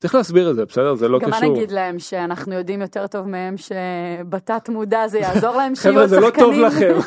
צריך 0.00 0.14
להסביר 0.14 0.50
את 0.50 0.56
זה 0.56 0.64
בסדר 0.64 0.94
זה 0.94 1.08
לא 1.08 1.18
גם 1.18 1.30
מה 1.30 1.36
קשור. 1.36 1.52
נגיד 1.52 1.70
להם 1.70 1.98
שאנחנו 1.98 2.54
יודעים 2.54 2.80
יותר 2.80 3.06
טוב 3.06 3.28
מהם 3.28 3.54
שבתת 3.56 4.68
מודע 4.68 5.08
זה 5.08 5.18
יעזור 5.18 5.56
להם 5.56 5.74
שיהיו 5.74 5.92
חבר'ה 5.92 6.02
עוד 6.02 6.10
זה 6.10 6.20
לא 6.20 6.30
טוב 6.30 6.54
שחקנים. 6.70 6.96
לכם. 6.96 6.98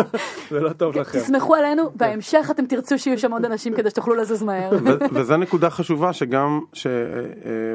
זה 0.50 0.60
לא 0.60 0.72
טוב 0.72 0.96
לכם. 0.96 1.18
תסמכו 1.18 1.54
עלינו, 1.54 1.90
בהמשך 1.94 2.48
אתם 2.50 2.66
תרצו 2.66 2.98
שיהיו 2.98 3.18
שם 3.18 3.32
עוד 3.32 3.44
אנשים 3.44 3.74
כדי 3.74 3.90
שתוכלו 3.90 4.14
לזוז 4.14 4.42
מהר. 4.42 4.70
וזו 5.12 5.36
נקודה 5.36 5.70
חשובה 5.70 6.12
שגם, 6.12 6.60
ש- 6.72 6.86
אה, 6.86 6.92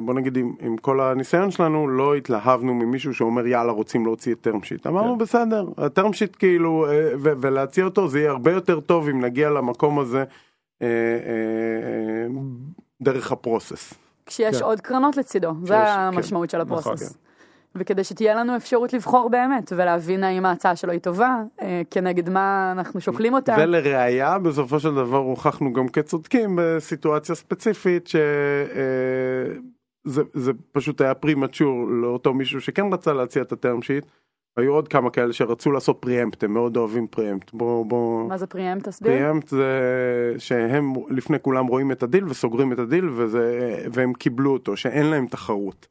בוא 0.01 0.13
נגיד 0.13 0.37
עם, 0.37 0.53
עם 0.61 0.77
כל 0.77 1.01
הניסיון 1.01 1.51
שלנו, 1.51 1.87
לא 1.87 2.15
התלהבנו 2.15 2.73
ממישהו 2.73 3.13
שאומר 3.13 3.47
יאללה 3.47 3.71
רוצים 3.71 4.05
להוציא 4.05 4.33
את 4.33 4.47
term 4.47 4.59
sheet. 4.65 4.89
אמרנו 4.89 5.13
כן. 5.13 5.17
בסדר, 5.23 5.65
ה-term 5.77 6.09
sheet 6.11 6.35
כאילו, 6.39 6.85
אה, 6.89 7.09
ו- 7.19 7.33
ולהציע 7.41 7.85
אותו 7.85 8.07
זה 8.07 8.19
יהיה 8.19 8.31
הרבה 8.31 8.51
יותר 8.51 8.79
טוב 8.79 9.09
אם 9.09 9.21
נגיע 9.21 9.49
למקום 9.49 9.99
הזה 9.99 10.23
אה, 10.81 10.87
אה, 10.87 12.27
דרך 13.01 13.31
הפרוסס. 13.31 13.93
כשיש 14.25 14.57
כן. 14.57 14.63
עוד 14.63 14.81
קרנות 14.81 15.17
לצידו, 15.17 15.51
שיש, 15.59 15.67
זה 15.67 15.73
כן. 15.73 15.99
המשמעות 15.99 16.49
של 16.49 16.63
נכון, 16.63 16.77
הפרוסס. 16.79 17.17
וכדי 17.75 18.03
שתהיה 18.03 18.35
לנו 18.35 18.55
אפשרות 18.55 18.93
לבחור 18.93 19.29
באמת 19.29 19.73
ולהבין 19.75 20.23
האם 20.23 20.45
ההצעה 20.45 20.75
שלו 20.75 20.91
היא 20.91 20.99
טובה, 20.99 21.37
אה, 21.61 21.81
כנגד 21.91 22.29
מה 22.29 22.71
אנחנו 22.71 23.01
שוקלים 23.01 23.33
אותה. 23.33 23.55
ולראיה 23.59 24.39
בסופו 24.39 24.79
של 24.79 24.95
דבר 24.95 25.17
הוכחנו 25.17 25.73
גם 25.73 25.87
כצודקים 25.87 26.59
בסיטואציה 26.61 27.35
ספציפית 27.35 28.07
שזה 28.07 28.21
זה 30.33 30.51
פשוט 30.71 31.01
היה 31.01 31.13
premature 31.13 31.87
לאותו 31.89 32.33
מישהו 32.33 32.61
שכן 32.61 32.93
רצה 32.93 33.13
להציע 33.13 33.41
את 33.41 33.51
ה 33.51 33.57
term 33.57 33.81
sheet. 33.81 34.05
היו 34.57 34.73
עוד 34.73 34.87
כמה 34.87 35.09
כאלה 35.09 35.33
שרצו 35.33 35.71
לעשות 35.71 35.97
preempt 35.99 36.43
הם 36.43 36.53
מאוד 36.53 36.77
אוהבים 36.77 37.07
preempt 37.07 37.53
בוא 37.53 37.85
בוא 37.85 38.27
מה 38.27 38.37
זה 38.37 38.47
preempt? 38.47 38.79
תסביר. 38.79 39.11
preempt 39.11 39.47
זה 39.47 40.35
שהם 40.37 40.93
לפני 41.09 41.37
כולם 41.41 41.67
רואים 41.67 41.91
את 41.91 42.03
הדיל 42.03 42.25
וסוגרים 42.25 42.73
את 42.73 42.79
הדיל 42.79 43.09
וזה 43.09 43.77
והם 43.93 44.13
קיבלו 44.13 44.53
אותו 44.53 44.77
שאין 44.77 45.05
להם 45.05 45.27
תחרות. 45.27 45.87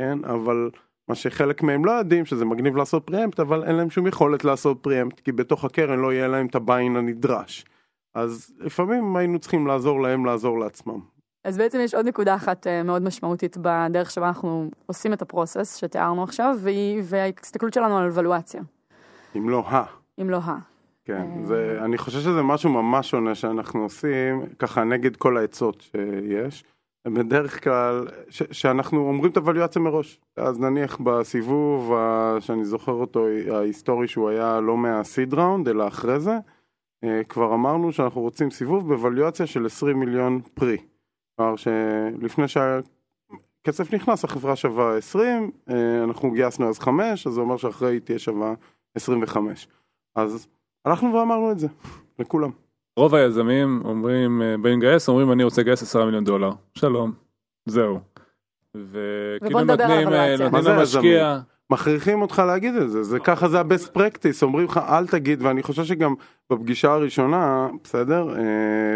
כן 0.00 0.18
אבל 0.24 0.70
מה 1.08 1.14
שחלק 1.14 1.62
מהם 1.62 1.84
לא 1.84 1.90
יודעים 1.90 2.24
שזה 2.24 2.44
מגניב 2.44 2.76
לעשות 2.76 3.06
פריאמפט 3.06 3.40
אבל 3.40 3.64
אין 3.64 3.76
להם 3.76 3.90
שום 3.90 4.06
יכולת 4.06 4.44
לעשות 4.44 4.78
פריאמפט 4.82 5.20
כי 5.20 5.32
בתוך 5.32 5.64
הקרן 5.64 5.98
לא 5.98 6.12
יהיה 6.12 6.28
להם 6.28 6.46
את 6.46 6.54
הביין 6.54 6.96
הנדרש. 6.96 7.64
אז 8.14 8.54
לפעמים 8.60 9.16
היינו 9.16 9.38
צריכים 9.38 9.66
לעזור 9.66 10.02
להם 10.02 10.26
לעזור 10.26 10.58
לעצמם. 10.58 11.15
אז 11.46 11.58
בעצם 11.58 11.78
יש 11.80 11.94
עוד 11.94 12.06
נקודה 12.06 12.34
אחת 12.34 12.66
אה, 12.66 12.82
מאוד 12.82 13.02
משמעותית 13.02 13.56
בדרך 13.60 14.10
שבה 14.10 14.28
אנחנו 14.28 14.70
עושים 14.86 15.12
את 15.12 15.22
הפרוסס 15.22 15.76
שתיארנו 15.76 16.22
עכשיו, 16.22 16.56
והיא, 16.60 17.02
וההסתכלות 17.04 17.74
שלנו 17.74 17.98
על 17.98 18.06
אבלואציה, 18.06 18.62
אם 19.36 19.48
לא 19.48 19.64
ה. 19.68 19.84
אם 20.20 20.30
לא 20.30 20.36
ה. 20.36 20.58
כן, 21.04 21.26
אה. 21.36 21.46
זה, 21.46 21.78
אני 21.84 21.98
חושב 21.98 22.18
שזה 22.18 22.42
משהו 22.42 22.70
ממש 22.70 23.10
שונה 23.10 23.34
שאנחנו 23.34 23.82
עושים, 23.82 24.46
ככה 24.58 24.84
נגד 24.84 25.16
כל 25.16 25.36
העצות 25.36 25.80
שיש. 25.80 26.64
בדרך 27.08 27.64
כלל, 27.64 28.06
ש, 28.28 28.42
שאנחנו 28.50 29.08
אומרים 29.08 29.32
את 29.32 29.36
הוואליואציה 29.36 29.82
מראש. 29.82 30.20
אז 30.36 30.60
נניח 30.60 30.98
בסיבוב 31.00 31.92
ה, 31.92 32.36
שאני 32.40 32.64
זוכר 32.64 32.92
אותו, 32.92 33.26
ההיסטורי 33.50 34.08
שהוא 34.08 34.28
היה 34.28 34.60
לא 34.60 34.76
מהסיד 34.76 35.34
ראונד, 35.34 35.68
אלא 35.68 35.88
אחרי 35.88 36.20
זה, 36.20 36.38
אה, 37.04 37.20
כבר 37.28 37.54
אמרנו 37.54 37.92
שאנחנו 37.92 38.20
רוצים 38.20 38.50
סיבוב 38.50 38.94
בוואליואציה 38.94 39.46
של 39.46 39.66
20 39.66 40.00
מיליון 40.00 40.40
פרי. 40.54 40.78
כלומר 41.36 41.56
שלפני 41.56 42.44
שהכסף 42.48 43.94
נכנס 43.94 44.24
החברה 44.24 44.56
שווה 44.56 44.96
20, 44.96 45.50
אה, 45.70 46.04
אנחנו 46.04 46.30
גייסנו 46.30 46.68
אז 46.68 46.78
5, 46.78 47.26
אז 47.26 47.32
זה 47.32 47.40
אומר 47.40 47.56
שאחרי 47.56 47.92
היא 47.92 48.00
תהיה 48.00 48.18
שווה 48.18 48.54
25. 48.94 49.68
אז 50.16 50.46
הלכנו 50.84 51.14
ואמרנו 51.14 51.52
את 51.52 51.58
זה 51.58 51.68
לכולם. 52.18 52.50
רוב 52.96 53.14
היזמים 53.14 53.82
אומרים, 53.84 54.42
אה, 54.42 54.56
באים 54.62 54.78
לגייס, 54.78 55.08
אומרים 55.08 55.32
אני 55.32 55.44
רוצה 55.44 55.62
לגייס 55.62 55.82
10 55.82 56.04
מיליון 56.04 56.24
דולר, 56.24 56.50
שלום, 56.74 57.12
זהו. 57.66 58.00
וכאילו 58.74 59.64
נותנים, 59.64 60.08
אה, 60.08 60.36
נותנים 60.36 60.64
למשקיע, 60.64 61.40
מכריחים 61.70 62.22
אותך 62.22 62.42
להגיד 62.46 62.74
את 62.74 62.90
זה, 62.90 63.02
זה 63.02 63.18
ככה 63.18 63.48
זה 63.48 63.60
ה-best 63.60 63.96
practice, 63.96 64.42
אומרים 64.42 64.64
לך 64.66 64.80
אל 64.88 65.06
תגיד, 65.06 65.42
ואני 65.42 65.62
חושב 65.62 65.84
שגם 65.84 66.14
בפגישה 66.52 66.92
הראשונה, 66.92 67.68
בסדר, 67.84 68.36
אה, 68.38 68.42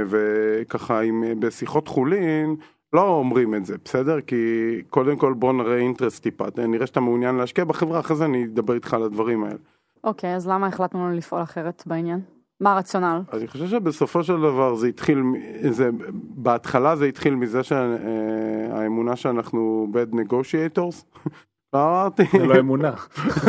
וככה 0.07 1.01
עם, 1.01 1.25
בשיחות 1.39 1.89
חולין, 1.89 2.57
לא 2.93 3.09
אומרים 3.09 3.55
את 3.55 3.67
זה, 3.67 3.77
בסדר? 3.85 4.21
כי 4.21 4.37
קודם 4.91 5.17
כל 5.17 5.33
בוא 5.33 5.53
נראה 5.53 5.77
אינטרסט 5.77 6.23
טיפה, 6.23 6.45
נראה 6.69 6.87
שאתה 6.87 7.01
מעוניין 7.01 7.35
להשקיע 7.35 7.65
בחברה, 7.65 8.01
אחרי 8.01 8.17
זה 8.17 8.25
אני 8.25 8.45
אדבר 8.45 8.75
איתך 8.75 8.95
על 8.95 9.03
הדברים 9.03 9.45
האלה. 9.45 9.59
אוקיי, 10.05 10.35
אז 10.35 10.49
למה 10.49 10.67
החלטנו 10.67 11.11
לפעול 11.11 11.43
אחרת 11.43 11.83
בעניין? 11.87 12.21
מה 12.61 12.73
הרציונל? 12.73 13.21
אני 13.33 13.49
חושב 13.49 13.67
שבסופו 13.67 14.25
של 14.25 14.37
דבר 14.37 14.75
זה 14.75 14.87
התחיל, 14.87 15.23
זה, 15.71 15.91
בהתחלה 16.13 16.97
זה 16.97 17.05
התחיל 17.05 17.35
מזה 17.35 17.63
שהאמונה 17.63 19.17
שאנחנו 19.17 19.89
bad 19.93 20.15
negotiators. 20.15 21.21
אמרתי, 21.75 22.23
זה 22.33 22.47
לא 22.47 22.59
אמונה. 22.59 22.91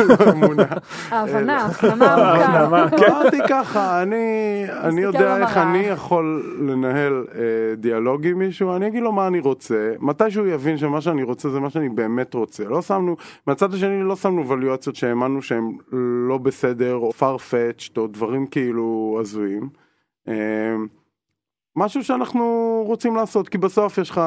לא. 0.08 0.64
ההבנה, 1.10 1.66
הפנמה 1.66 2.12
עמוקה. 2.14 2.44
הפנמה, 2.44 2.84
אמרתי 3.06 3.36
ככה, 3.48 4.02
אני, 4.02 4.64
אני 4.70 5.00
יודע 5.00 5.36
איך. 5.36 5.56
אני 5.56 5.78
יכול 5.78 6.56
לנהל 6.58 7.26
אה, 7.34 7.74
דיאלוג 7.76 8.26
עם 8.26 8.38
מישהו, 8.38 8.76
אני 8.76 8.86
אגיד 8.86 9.02
לו 9.02 9.12
מה 9.12 9.26
אני 9.26 9.40
רוצה, 9.40 9.92
מתי 10.00 10.30
שהוא 10.30 10.46
יבין 10.46 10.78
שמה 10.78 11.00
שאני 11.00 11.22
רוצה 11.22 11.50
זה 11.50 11.60
מה 11.60 11.70
שאני 11.70 11.88
באמת 11.88 12.34
רוצה. 12.34 12.64
לא 12.64 12.82
שמנו, 12.82 13.16
מהצד 13.46 13.74
השני 13.74 14.02
לא 14.02 14.16
שמנו 14.16 14.46
ווליואציות 14.46 14.96
שהאמנו 14.96 15.42
שהם 15.42 15.78
לא 16.28 16.38
בסדר, 16.38 16.94
או 16.94 17.10
farfetched, 17.20 17.92
או 17.96 18.06
דברים 18.06 18.46
כאילו 18.46 19.18
הזויים. 19.20 19.68
אה, 20.28 20.74
משהו 21.76 22.04
שאנחנו 22.04 22.44
רוצים 22.86 23.16
לעשות, 23.16 23.48
כי 23.48 23.58
בסוף 23.58 23.98
יש 23.98 24.10
לך, 24.10 24.20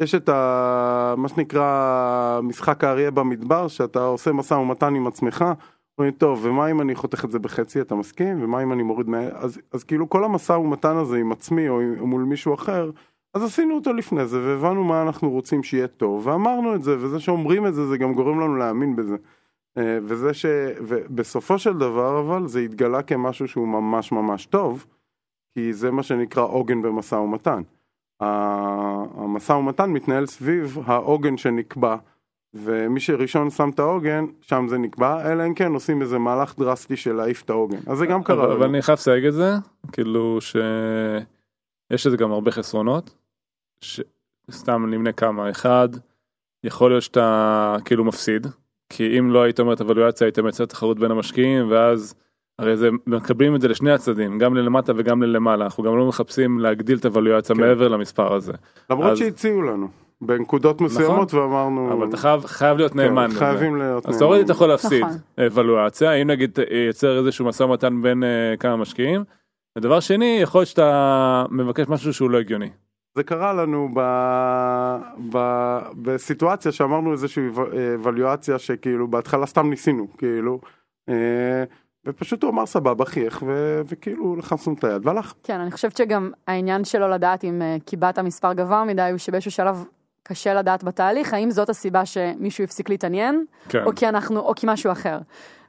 יש 0.00 0.14
את 0.14 0.28
ה... 0.28 1.14
מה 1.16 1.28
שנקרא 1.28 2.40
משחק 2.42 2.84
האריה 2.84 3.10
במדבר, 3.10 3.68
שאתה 3.68 4.04
עושה 4.04 4.32
משא 4.32 4.54
ומתן 4.54 4.94
עם 4.94 5.06
עצמך, 5.06 5.44
אומרים, 5.98 6.14
טוב, 6.14 6.40
ומה 6.42 6.70
אם 6.70 6.80
אני 6.80 6.94
חותך 6.94 7.24
את 7.24 7.30
זה 7.30 7.38
בחצי, 7.38 7.80
אתה 7.80 7.94
מסכים? 7.94 8.44
ומה 8.44 8.62
אם 8.62 8.72
אני 8.72 8.82
מוריד 8.82 9.08
מה... 9.08 9.18
אז, 9.18 9.60
אז 9.72 9.84
כאילו 9.84 10.08
כל 10.08 10.24
המשא 10.24 10.52
ומתן 10.52 10.96
הזה 10.96 11.16
עם 11.16 11.32
עצמי 11.32 11.68
או, 11.68 11.80
מול 12.00 12.22
מישהו 12.22 12.54
אחר, 12.54 12.90
אז 13.34 13.42
עשינו 13.42 13.74
אותו 13.74 13.92
לפני 13.92 14.26
זה, 14.26 14.40
והבנו 14.40 14.84
מה 14.84 15.02
אנחנו 15.02 15.30
רוצים 15.30 15.62
שיהיה 15.62 15.88
טוב, 15.88 16.26
ואמרנו 16.26 16.74
את 16.74 16.82
זה, 16.82 16.96
וזה 16.98 17.20
שאומרים 17.20 17.66
את 17.66 17.74
זה, 17.74 17.86
זה 17.86 17.98
גם 17.98 18.14
גורם 18.14 18.40
לנו 18.40 18.56
להאמין 18.56 18.96
בזה. 18.96 19.16
אה, 19.78 19.98
וזה 20.02 20.34
ש... 20.34 20.46
ובסופו 20.80 21.58
של 21.58 21.78
דבר, 21.78 22.20
אבל, 22.20 22.46
זה 22.46 22.60
התגלה 22.60 23.02
כמשהו 23.02 23.48
שהוא 23.48 23.68
ממש 23.68 24.12
ממש 24.12 24.46
טוב, 24.46 24.86
כי 25.54 25.72
זה 25.72 25.90
מה 25.90 26.02
שנקרא 26.02 26.42
עוגן 26.42 26.82
במשא 26.82 27.14
ומתן. 27.14 27.62
המשא 28.20 29.52
ומתן 29.52 29.90
מתנהל 29.90 30.26
סביב 30.26 30.78
העוגן 30.84 31.36
שנקבע, 31.36 31.96
ומי 32.54 33.00
שראשון 33.00 33.50
שם 33.50 33.70
את 33.74 33.78
העוגן, 33.78 34.24
שם 34.40 34.66
זה 34.68 34.78
נקבע, 34.78 35.32
אלא 35.32 35.46
אם 35.46 35.54
כן 35.54 35.72
עושים 35.72 36.02
איזה 36.02 36.18
מהלך 36.18 36.58
דרסטי 36.58 36.96
של 36.96 37.12
להעיף 37.12 37.42
את 37.42 37.50
העוגן. 37.50 37.78
אז 37.86 37.98
זה 37.98 38.06
גם 38.06 38.22
קרה 38.22 38.44
אבל, 38.44 38.52
אבל 38.52 38.64
לנו. 38.64 38.74
אני 38.74 38.82
חייב 38.82 38.98
לסייג 38.98 39.24
את 39.24 39.32
זה, 39.32 39.54
כאילו 39.92 40.38
שיש 40.40 42.06
לזה 42.06 42.16
גם 42.16 42.32
הרבה 42.32 42.50
חסרונות, 42.50 43.14
שסתם 43.80 44.86
נמנה 44.86 45.12
כמה, 45.12 45.50
אחד, 45.50 45.88
יכול 46.64 46.90
להיות 46.90 47.02
שאתה 47.02 47.76
כאילו 47.84 48.04
מפסיד, 48.04 48.46
כי 48.88 49.18
אם 49.18 49.30
לא 49.30 49.42
היית 49.42 49.60
אומר 49.60 49.72
את 49.72 49.80
הוולואציה 49.80 50.26
היית 50.26 50.38
מייצר 50.38 50.64
תחרות 50.64 50.98
בין 50.98 51.10
המשקיעים 51.10 51.70
ואז 51.70 52.14
הרי 52.58 52.76
זה 52.76 52.88
מקבלים 53.06 53.54
את 53.54 53.60
זה 53.60 53.68
לשני 53.68 53.92
הצדדים 53.92 54.38
גם 54.38 54.54
ללמטה 54.54 54.92
וגם 54.96 55.22
ללמעלה 55.22 55.64
אנחנו 55.64 55.82
גם 55.82 55.96
לא 55.96 56.06
מחפשים 56.08 56.58
להגדיל 56.58 56.98
את 56.98 57.04
הוולואציה 57.04 57.56
כן. 57.56 57.62
מעבר 57.62 57.88
למספר 57.88 58.34
הזה 58.34 58.52
למרות 58.90 59.10
אז- 59.12 59.18
שהציעו 59.18 59.62
לנו, 59.62 59.88
בנקודות 60.20 60.80
מסוימות, 60.80 61.34
ואמרנו, 61.34 61.92
אבל 61.92 62.08
אתה 62.08 62.16
חייב 62.16 62.46
חייב 62.46 62.76
להיות 62.76 62.92
כן, 62.92 62.98
נאמן 63.00 63.26
לזה. 63.30 63.38
חייבים 63.38 63.76
להיות 63.76 64.06
אז 64.06 64.18
תאורטית 64.18 64.44
אתה 64.44 64.52
יכול 64.52 64.68
להפסיד 64.68 65.04
נכון. 65.04 65.16
אבלואציה 65.46 66.12
אם 66.12 66.26
נגיד 66.30 66.58
ייצר 66.86 67.18
איזשהו 67.18 67.44
משא 67.44 67.62
ומתן 67.62 68.02
בין 68.02 68.24
אה, 68.24 68.54
כמה 68.60 68.76
משקיעים. 68.76 69.24
ודבר 69.78 70.00
שני 70.00 70.38
יכול 70.42 70.58
להיות 70.58 70.68
שאתה 70.68 71.44
מבקש 71.50 71.88
משהו 71.88 72.14
שהוא 72.14 72.30
לא 72.30 72.38
הגיוני. 72.38 72.70
זה 73.14 73.22
קרה 73.22 73.52
לנו 73.52 73.88
ב... 73.94 74.00
ב... 75.32 75.38
בסיטואציה 76.02 76.72
שאמרנו 76.72 77.12
איזושהי 77.12 77.44
אבליואציה 77.94 78.58
שכאילו 78.58 79.08
בהתחלה 79.08 79.46
סתם 79.46 79.70
ניסינו, 79.70 80.06
כאילו, 80.18 80.60
אה, 81.08 81.64
ופשוט 82.06 82.42
הוא 82.42 82.50
אמר 82.50 82.66
סבבה 82.66 83.04
חייך 83.04 83.42
ו... 83.46 83.80
וכאילו 83.86 84.36
לחצנו 84.36 84.74
את 84.74 84.84
היד 84.84 85.06
והלך. 85.06 85.34
כן, 85.42 85.60
אני 85.60 85.70
חושבת 85.70 85.96
שגם 85.96 86.30
העניין 86.46 86.84
שלו 86.84 87.08
לדעת 87.08 87.44
אם 87.44 87.62
אה, 87.62 87.76
קיבלת 87.84 88.18
מספר 88.18 88.52
גבוה 88.52 88.84
מדי, 88.84 89.08
הוא 89.10 89.18
שבאיזשהו 89.18 89.50
שלב 89.50 89.84
קשה 90.22 90.54
לדעת 90.54 90.84
בתהליך, 90.84 91.34
האם 91.34 91.50
זאת 91.50 91.68
הסיבה 91.68 92.06
שמישהו 92.06 92.64
הפסיק 92.64 92.88
להתעניין, 92.88 93.44
כן. 93.68 93.84
או 93.84 93.90
כי 93.96 94.08
אנחנו, 94.08 94.40
או 94.40 94.52
כי 94.56 94.66
משהו 94.70 94.92
אחר. 94.92 95.18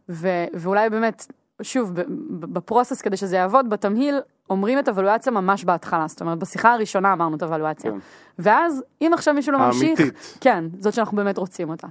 ו, 0.09 0.27
ואולי 0.53 0.89
באמת, 0.89 1.25
שוב, 1.61 1.95
ב- 1.95 2.01
ב- 2.29 2.53
בפרוסס 2.53 3.01
כדי 3.01 3.17
שזה 3.17 3.35
יעבוד, 3.35 3.69
בתמהיל, 3.69 4.19
אומרים 4.49 4.79
את 4.79 4.87
הוולואציה 4.87 5.31
ממש 5.31 5.63
בהתחלה, 5.63 6.07
זאת 6.07 6.21
אומרת, 6.21 6.39
בשיחה 6.39 6.73
הראשונה 6.73 7.13
אמרנו 7.13 7.35
את 7.35 7.43
הוולואציה. 7.43 7.91
כן. 7.91 7.97
ואז, 8.39 8.83
אם 9.01 9.11
עכשיו 9.13 9.33
מישהו 9.33 9.51
לא 9.53 9.59
ממשיך, 9.59 9.99
האמיתית. 9.99 10.37
כן, 10.41 10.63
זאת 10.79 10.93
שאנחנו 10.93 11.17
באמת 11.17 11.37
רוצים 11.37 11.69
אותה. 11.69 11.87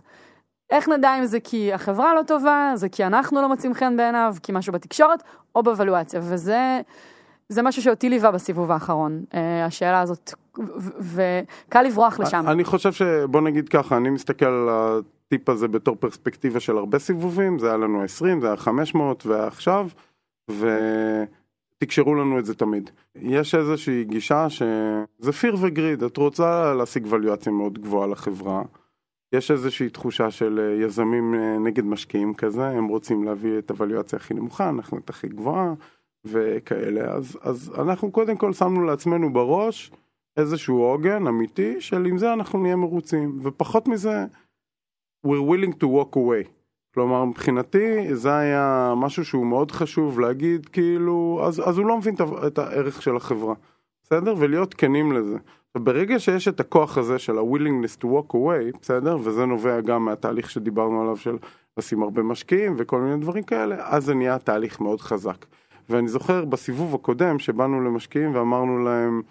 איך 0.71 0.89
נדע 0.89 1.19
אם 1.19 1.27
זה 1.27 1.41
כי 1.41 1.73
החברה 1.73 2.15
לא 2.15 2.23
טובה, 2.23 2.73
זה 2.75 2.89
כי 2.89 3.05
אנחנו 3.05 3.43
לא 3.43 3.49
מוצאים 3.49 3.75
חן 3.75 3.97
בעיניו, 3.97 4.35
כי 4.43 4.53
משהו 4.53 4.73
בתקשורת, 4.73 5.23
או 5.55 5.63
בוולואציה, 5.63 6.21
וזה 6.23 6.81
זה 7.49 7.63
משהו 7.63 7.83
שאותי 7.83 8.09
ליווה 8.09 8.31
בסיבוב 8.31 8.71
האחרון, 8.71 9.25
אה, 9.35 9.65
השאלה 9.65 10.01
הזאת, 10.01 10.33
וקל 11.01 11.83
לברוח 11.83 12.21
לשם. 12.21 12.45
אני 12.47 12.65
חושב 12.65 12.93
שבוא 12.93 13.41
נגיד 13.41 13.69
ככה, 13.69 13.97
אני 13.97 14.11
מסתכל 14.11 14.47
על 14.47 14.69
הטיפ 14.69 15.49
הזה 15.49 15.69
בתור 15.69 15.97
פרספקטיבה 15.97 16.61
של 16.61 16.77
הרבה 16.77 16.99
סיבובים, 16.99 17.59
זה 17.59 17.67
היה 17.69 17.77
לנו 17.77 18.03
20, 18.03 18.41
זה 18.41 18.47
היה 18.47 18.57
500 18.57 19.27
ועכשיו, 19.27 19.89
ותקשרו 20.51 22.15
לנו 22.15 22.39
את 22.39 22.45
זה 22.45 22.55
תמיד. 22.55 22.91
יש 23.15 23.55
איזושהי 23.55 24.05
גישה 24.05 24.51
שזה 24.51 25.33
פיר 25.41 25.57
וגריד, 25.61 26.03
את 26.03 26.17
רוצה 26.17 26.75
להשיג 26.75 27.07
ווליואציה 27.07 27.53
מאוד 27.53 27.79
גבוהה 27.79 28.07
לחברה. 28.07 28.63
יש 29.33 29.51
איזושהי 29.51 29.89
תחושה 29.89 30.31
של 30.31 30.61
אה, 30.61 30.85
יזמים 30.85 31.35
אה, 31.35 31.59
נגד 31.59 31.85
משקיעים 31.85 32.35
כזה, 32.35 32.69
הם 32.69 32.87
רוצים 32.87 33.25
להביא 33.25 33.59
את 33.59 33.71
הווליואציה 33.71 34.19
הכי 34.19 34.35
נמוכה, 34.35 34.69
אנחנו 34.69 34.99
את 34.99 35.11
הכי 35.11 35.29
גבוהה 35.29 35.75
וכאלה, 36.25 37.13
אז, 37.13 37.39
אז 37.43 37.73
אנחנו 37.79 38.11
קודם 38.11 38.37
כל 38.37 38.53
שמנו 38.53 38.85
לעצמנו 38.85 39.33
בראש 39.33 39.93
איזשהו 40.37 40.83
עוגן 40.83 41.27
אמיתי 41.27 41.81
של 41.81 42.07
עם 42.07 42.19
זה 42.19 42.33
אנחנו 42.33 42.63
נהיה 42.63 42.77
מרוצים, 42.77 43.39
ופחות 43.43 43.89
מזה, 43.89 44.25
we're 45.27 45.51
willing 45.51 45.73
to 45.73 45.85
walk 45.85 46.17
away. 46.17 46.49
כלומר 46.95 47.25
מבחינתי 47.25 48.15
זה 48.15 48.37
היה 48.37 48.95
משהו 48.97 49.25
שהוא 49.25 49.47
מאוד 49.47 49.71
חשוב 49.71 50.21
להגיד 50.21 50.67
כאילו, 50.67 51.41
אז, 51.45 51.69
אז 51.69 51.79
הוא 51.79 51.87
לא 51.87 51.99
מבין 51.99 52.15
את 52.47 52.59
הערך 52.59 53.03
של 53.03 53.17
החברה, 53.17 53.55
בסדר? 54.03 54.35
ולהיות 54.39 54.75
כנים 54.75 55.13
לזה. 55.13 55.39
וברגע 55.77 56.19
שיש 56.19 56.49
את 56.49 56.61
הכוח 56.61 56.99
הזה 56.99 57.19
של 57.19 57.39
ה-willingness 57.39 58.03
to 58.03 58.05
walk 58.05 58.35
away, 58.35 58.79
בסדר? 58.81 59.17
וזה 59.23 59.47
נובע 59.47 59.81
גם 59.81 60.05
מהתהליך 60.05 60.51
שדיברנו 60.51 61.03
עליו 61.03 61.17
של 61.17 61.37
לשים 61.77 62.03
הרבה 62.03 62.23
משקיעים 62.23 62.75
וכל 62.79 63.01
מיני 63.01 63.21
דברים 63.21 63.43
כאלה, 63.43 63.77
אז 63.89 64.05
זה 64.05 64.15
נהיה 64.15 64.39
תהליך 64.39 64.81
מאוד 64.81 65.01
חזק. 65.01 65.47
ואני 65.89 66.09
זוכר 66.09 66.45
בסיבוב 66.45 66.95
הקודם 66.95 67.39
שבאנו 67.39 67.81
למשקיעים 67.81 68.35
ואמרנו 68.35 68.79
להם, 68.79 69.23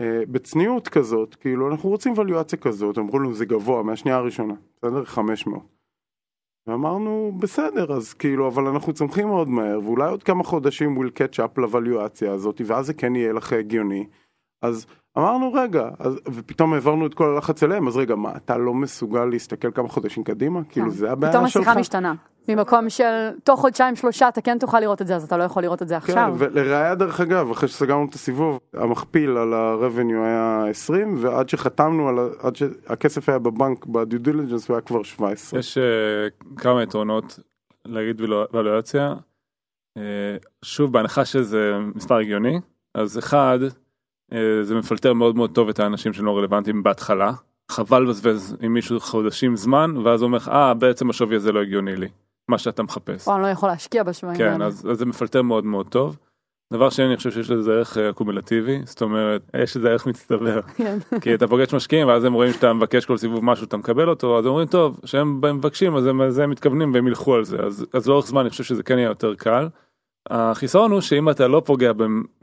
אה, 0.00 0.22
בצניעות 0.30 0.88
כזאת, 0.88 1.34
כאילו 1.34 1.70
אנחנו 1.70 1.88
רוצים 1.88 2.12
ווליואציה 2.12 2.58
כזאת, 2.58 2.98
אמרו 2.98 3.18
לנו 3.18 3.34
זה 3.34 3.44
גבוה 3.44 3.82
מהשנייה 3.82 4.16
הראשונה, 4.16 4.54
בסדר? 4.76 5.04
500. 5.04 5.76
ואמרנו 6.66 7.32
בסדר 7.40 7.92
אז 7.92 8.14
כאילו 8.14 8.48
אבל 8.48 8.66
אנחנו 8.66 8.92
צומחים 8.92 9.26
מאוד 9.26 9.48
מהר 9.48 9.80
ואולי 9.84 10.10
עוד 10.10 10.22
כמה 10.22 10.44
חודשים 10.44 10.98
we'll 10.98 11.10
catch 11.10 11.38
up 11.38 11.60
לווליואציה 11.60 12.32
הזאת 12.32 12.60
ואז 12.66 12.86
זה 12.86 12.94
כן 12.94 13.16
יהיה 13.16 13.32
לך 13.32 13.52
הגיוני 13.52 14.06
אז 14.62 14.86
אמרנו 15.18 15.52
רגע 15.52 15.88
אז, 15.98 16.20
ופתאום 16.34 16.72
העברנו 16.72 17.06
את 17.06 17.14
כל 17.14 17.24
הלחץ 17.34 17.62
אליהם 17.62 17.88
אז 17.88 17.96
רגע 17.96 18.14
מה 18.14 18.32
אתה 18.36 18.56
לא 18.56 18.74
מסוגל 18.74 19.24
להסתכל 19.24 19.70
כמה 19.70 19.88
חודשים 19.88 20.24
קדימה 20.24 20.60
כאילו 20.68 20.90
זה 20.90 21.12
הבעיה 21.12 21.32
כן. 21.32 21.38
פתאום 21.38 21.48
שלך. 21.48 21.62
השיחה 21.62 21.80
משתנה. 21.80 22.14
ממקום 22.48 22.90
של 22.90 23.28
תוך 23.44 23.60
חודשיים 23.60 23.96
שלושה 23.96 24.28
אתה 24.28 24.40
כן 24.40 24.58
תוכל 24.58 24.80
לראות 24.80 25.02
את 25.02 25.06
זה, 25.06 25.16
אז 25.16 25.24
אתה 25.24 25.36
לא 25.36 25.44
יכול 25.44 25.62
לראות 25.62 25.82
את 25.82 25.88
זה 25.88 25.96
עכשיו. 25.96 26.34
כן, 26.38 26.44
ולראיה 26.44 26.94
דרך 26.94 27.20
אגב, 27.20 27.50
אחרי 27.50 27.68
שסגרנו 27.68 28.06
את 28.08 28.14
הסיבוב, 28.14 28.60
המכפיל 28.74 29.30
על 29.30 29.54
ה-revenue 29.54 30.24
היה 30.24 30.64
20, 30.70 31.14
ועד 31.20 31.48
שחתמנו, 31.48 32.08
על 32.08 32.18
ה- 32.18 32.46
עד 32.46 32.56
שהכסף 32.56 33.28
היה 33.28 33.38
בבנק, 33.38 33.86
בדיו 33.86 34.20
דיליג'נס, 34.20 34.68
הוא 34.68 34.74
היה 34.74 34.80
כבר 34.80 35.02
17. 35.02 35.60
יש 35.60 35.78
uh, 35.78 36.54
כמה 36.56 36.82
יתרונות 36.82 37.38
להגיד 37.84 38.20
ולואציה. 38.52 39.14
Uh, 39.98 40.00
שוב 40.64 40.92
בהנחה 40.92 41.24
שזה 41.24 41.72
מספר 41.94 42.16
הגיוני 42.16 42.60
אז 42.94 43.18
אחד 43.18 43.58
זה 44.62 44.74
מפלטר 44.74 45.12
מאוד 45.12 45.36
מאוד 45.36 45.50
טוב 45.50 45.68
את 45.68 45.80
האנשים 45.80 46.12
שלא 46.12 46.38
רלוונטיים 46.38 46.82
בהתחלה 46.82 47.32
חבל 47.70 48.02
לבזבז 48.02 48.56
עם 48.60 48.74
מישהו 48.74 49.00
חודשים 49.00 49.56
זמן 49.56 49.96
ואז 49.96 50.22
הוא 50.22 50.26
אומר 50.26 50.38
לך 50.38 50.48
אה 50.48 50.74
בעצם 50.74 51.10
השווי 51.10 51.36
הזה 51.36 51.52
לא 51.52 51.60
הגיוני 51.62 51.96
לי 51.96 52.08
מה 52.48 52.58
שאתה 52.58 52.82
מחפש. 52.82 53.28
או 53.28 53.34
אני 53.34 53.42
לא 53.42 53.48
יכול 53.48 53.68
להשקיע 53.68 54.02
בשבועים 54.02 54.38
כן 54.38 54.52
האלה. 54.52 54.66
אז, 54.66 54.88
אז 54.90 54.98
זה 54.98 55.06
מפלטר 55.06 55.42
מאוד 55.42 55.64
מאוד 55.64 55.88
טוב. 55.88 56.16
דבר 56.72 56.90
שני 56.90 57.06
אני 57.06 57.16
חושב 57.16 57.30
שיש 57.30 57.50
לזה 57.50 57.72
ערך 57.72 57.98
אקומולטיבי 57.98 58.80
זאת 58.84 59.02
אומרת 59.02 59.42
יש 59.62 59.76
לזה 59.76 59.90
ערך 59.90 60.06
מצטבר 60.06 60.60
כן. 60.76 60.98
כי 61.20 61.34
אתה 61.34 61.48
פוגש 61.48 61.74
משקיעים 61.74 62.08
ואז 62.08 62.24
הם 62.24 62.32
רואים 62.32 62.52
שאתה 62.52 62.72
מבקש 62.72 63.04
כל 63.04 63.16
סיבוב 63.16 63.44
משהו 63.44 63.66
אתה 63.66 63.76
מקבל 63.76 64.08
אותו 64.08 64.38
אז 64.38 64.46
אומרים 64.46 64.68
טוב 64.68 65.00
שהם 65.04 65.40
מבקשים 65.40 65.96
אז 65.96 66.06
הם, 66.06 66.20
הם 66.20 66.50
מתכוונים 66.50 66.94
והם 66.94 67.08
ילכו 67.08 67.34
על 67.34 67.44
זה 67.44 67.56
אז, 67.58 67.86
אז 67.92 68.08
לאורך 68.08 68.26
זמן 68.26 68.40
אני 68.40 68.50
חושב 68.50 68.64
שזה 68.64 68.82
כן 68.82 68.98
יהיה 68.98 69.08
יותר 69.08 69.34
קל. 69.34 69.68
החיסרון 70.30 70.92
הוא 70.92 71.00
שאם 71.00 71.30
אתה 71.30 71.48
לא 71.48 71.62
פוגע 71.64 71.92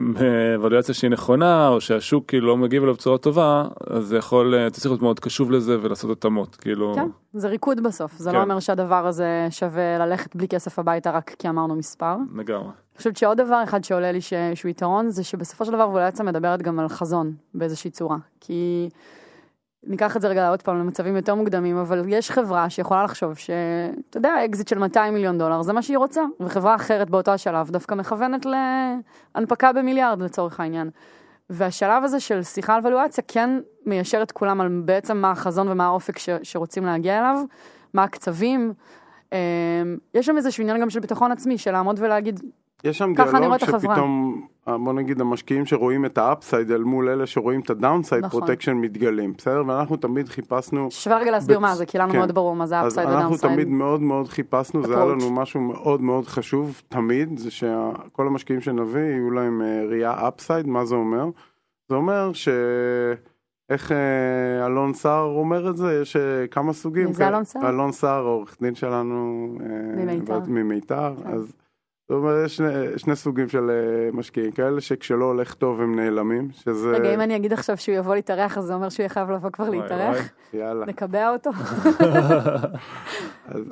בולואציה 0.00 0.94
שהיא 0.94 1.10
נכונה 1.10 1.68
או 1.68 1.80
שהשוק 1.80 2.24
כאילו 2.28 2.46
לא 2.46 2.56
מגיב 2.56 2.82
אליו 2.82 2.94
בצורה 2.94 3.18
טובה 3.18 3.64
אז 3.90 4.04
זה 4.04 4.16
יכול 4.16 4.54
אתה 4.54 4.80
צריך 4.80 4.86
להיות 4.86 5.02
מאוד 5.02 5.20
קשוב 5.20 5.50
לזה 5.50 5.78
ולעשות 5.82 6.10
התאמות 6.10 6.56
כאילו 6.56 6.92
כן 6.94 7.08
זה 7.34 7.48
ריקוד 7.48 7.82
בסוף 7.82 8.18
זה 8.18 8.28
לא 8.28 8.32
כן. 8.32 8.38
לא 8.38 8.42
אומר 8.42 8.60
שהדבר 8.60 9.06
הזה 9.06 9.46
שווה 9.50 9.98
ללכת 9.98 10.36
בלי 10.36 10.48
כסף 10.48 10.78
הביתה 10.78 11.10
רק 11.10 11.34
כי 11.38 11.48
אמרנו 11.48 11.74
מספר. 11.74 12.16
לגמרי. 12.34 12.64
אני 12.64 12.98
חושבת 12.98 13.16
שעוד 13.16 13.36
דבר 13.40 13.60
אחד 13.64 13.84
שעולה 13.84 14.12
לי 14.12 14.20
שהוא 14.54 14.70
יתרון 14.70 15.10
זה 15.10 15.24
שבסופו 15.24 15.64
של 15.64 15.72
דבר 15.72 15.84
ולואציה 15.84 16.24
מדברת 16.24 16.62
גם 16.62 16.78
על 16.78 16.88
חזון 16.88 17.32
באיזושהי 17.54 17.90
צורה 17.90 18.16
כי. 18.40 18.88
ניקח 19.86 20.16
את 20.16 20.22
זה 20.22 20.28
רגע 20.28 20.48
עוד 20.48 20.62
פעם 20.62 20.78
למצבים 20.78 21.16
יותר 21.16 21.34
מוקדמים, 21.34 21.76
אבל 21.76 22.02
יש 22.08 22.30
חברה 22.30 22.70
שיכולה 22.70 23.04
לחשוב 23.04 23.34
שאתה 23.34 24.16
יודע, 24.16 24.44
אקזיט 24.44 24.68
של 24.68 24.78
200 24.78 25.14
מיליון 25.14 25.38
דולר 25.38 25.62
זה 25.62 25.72
מה 25.72 25.82
שהיא 25.82 25.98
רוצה, 25.98 26.22
וחברה 26.40 26.74
אחרת 26.74 27.10
באותו 27.10 27.30
השלב 27.30 27.70
דווקא 27.70 27.94
מכוונת 27.94 28.46
להנפקה 29.34 29.72
במיליארד 29.72 30.22
לצורך 30.22 30.60
העניין. 30.60 30.90
והשלב 31.50 32.04
הזה 32.04 32.20
של 32.20 32.42
שיחה 32.42 32.74
על 32.74 32.86
ולואציה 32.86 33.24
כן 33.28 33.50
מיישר 33.86 34.22
את 34.22 34.32
כולם 34.32 34.60
על 34.60 34.68
בעצם 34.84 35.16
מה 35.16 35.30
החזון 35.30 35.68
ומה 35.68 35.86
האופק 35.86 36.18
ש, 36.18 36.28
שרוצים 36.42 36.84
להגיע 36.84 37.18
אליו, 37.18 37.44
מה 37.94 38.04
הקצבים. 38.04 38.72
אמ, 39.32 39.38
יש 40.14 40.26
שם 40.26 40.36
איזשהו 40.36 40.62
עניין 40.62 40.80
גם 40.80 40.90
של 40.90 41.00
ביטחון 41.00 41.32
עצמי, 41.32 41.58
של 41.58 41.72
לעמוד 41.72 41.96
ולהגיד, 42.02 42.40
יש 42.84 42.98
שם 42.98 43.14
דיאלוג 43.14 43.58
שפתאום, 43.58 44.42
אה, 44.42 44.53
בוא 44.66 44.92
נגיד 44.92 45.20
המשקיעים 45.20 45.66
שרואים 45.66 46.04
את 46.04 46.18
ה 46.18 46.25
upside 46.25 46.70
אל 46.70 46.82
מול 46.82 47.08
אלה 47.08 47.26
שרואים 47.26 47.60
את 47.60 47.70
ה 47.70 47.76
downside 47.76 48.24
נכון. 48.24 48.40
protection 48.40 48.72
מתגלים, 48.72 49.32
בסדר? 49.38 49.62
ואנחנו 49.66 49.96
תמיד 49.96 50.28
חיפסנו... 50.28 50.90
שווה 50.90 51.18
רגע 51.18 51.30
להסביר 51.30 51.58
מה 51.58 51.74
זה, 51.74 51.86
כי 51.86 51.98
לנו 51.98 52.12
כן. 52.12 52.18
מאוד 52.18 52.32
ברור 52.32 52.56
מה 52.56 52.66
זה 52.66 52.86
אפסייד 52.86 53.08
ודאונסייד. 53.08 53.32
אז 53.32 53.32
אנחנו 53.32 53.48
תמיד 53.48 53.68
מאוד 53.68 54.02
מאוד 54.02 54.28
חיפשנו, 54.28 54.86
זה 54.86 54.96
היה 54.96 55.04
לנו 55.04 55.30
משהו 55.30 55.60
מאוד 55.60 56.00
מאוד 56.00 56.26
חשוב 56.26 56.82
תמיד, 56.88 57.38
זה 57.38 57.50
שכל 57.50 58.26
המשקיעים 58.26 58.60
שנביא 58.60 59.00
יהיו 59.00 59.30
להם 59.30 59.62
אה, 59.62 59.84
ראייה 59.88 60.28
upside, 60.28 60.66
מה 60.66 60.84
זה 60.84 60.94
אומר? 60.94 61.24
זה 61.88 61.94
אומר 61.94 62.32
ש... 62.32 62.48
איך 63.70 63.92
אה, 63.92 64.66
אלון 64.66 64.94
סער 64.94 65.24
אומר 65.24 65.70
את 65.70 65.76
זה? 65.76 65.98
יש 66.02 66.16
כמה 66.50 66.72
סוגים. 66.72 67.06
מי 67.06 67.12
זה 67.12 67.28
אלון 67.28 67.44
סער? 67.44 67.68
אלון 67.68 67.92
סער, 67.92 68.22
עורך 68.22 68.56
דין 68.60 68.74
שלנו. 68.74 69.48
ממיתר. 69.96 70.40
ממיתר. 70.46 71.14
כן. 71.22 71.30
אז 71.30 71.52
זאת 72.08 72.16
אומרת, 72.16 72.46
יש 72.46 72.56
שני, 72.56 72.68
שני 72.96 73.16
סוגים 73.16 73.48
של 73.48 73.70
אה, 73.70 74.10
משקיעים, 74.12 74.52
כאלה 74.52 74.80
שכשלא 74.80 75.24
הולך 75.24 75.54
טוב 75.54 75.80
הם 75.80 75.96
נעלמים, 75.96 76.48
שזה... 76.52 76.90
רגע, 76.90 77.14
אם 77.14 77.20
אני 77.20 77.36
אגיד 77.36 77.52
עכשיו 77.52 77.76
שהוא 77.76 77.96
יבוא 77.96 78.14
להתארח, 78.14 78.58
אז 78.58 78.64
זה 78.64 78.74
אומר 78.74 78.88
שהוא 78.88 79.02
יהיה 79.02 79.08
חייב 79.08 79.30
לבוא 79.30 79.50
כבר 79.50 79.70
להתארח? 79.70 80.16
יאללה. 80.52 80.86
נקבע 80.86 81.30
אותו? 81.30 81.50
אז 83.48 83.62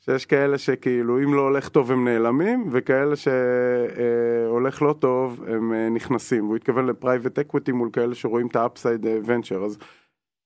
שיש 0.00 0.26
כאלה 0.26 0.58
שכאילו, 0.58 1.18
אם 1.18 1.34
לא 1.34 1.40
הולך 1.40 1.68
טוב 1.68 1.92
הם 1.92 2.08
נעלמים, 2.08 2.68
וכאלה 2.70 3.14
שהולך 3.16 4.82
לא 4.82 4.94
טוב 4.98 5.44
הם 5.46 5.72
אה, 5.72 5.88
נכנסים. 5.88 6.44
הוא 6.44 6.56
התכוון 6.56 6.86
ל 6.86 6.92
private 6.92 7.38
equity 7.38 7.72
מול 7.72 7.90
כאלה 7.92 8.14
שרואים 8.14 8.46
את 8.46 8.56
ה 8.56 8.63
upside 8.63 9.06
venture, 9.24 9.64
אז... 9.64 9.78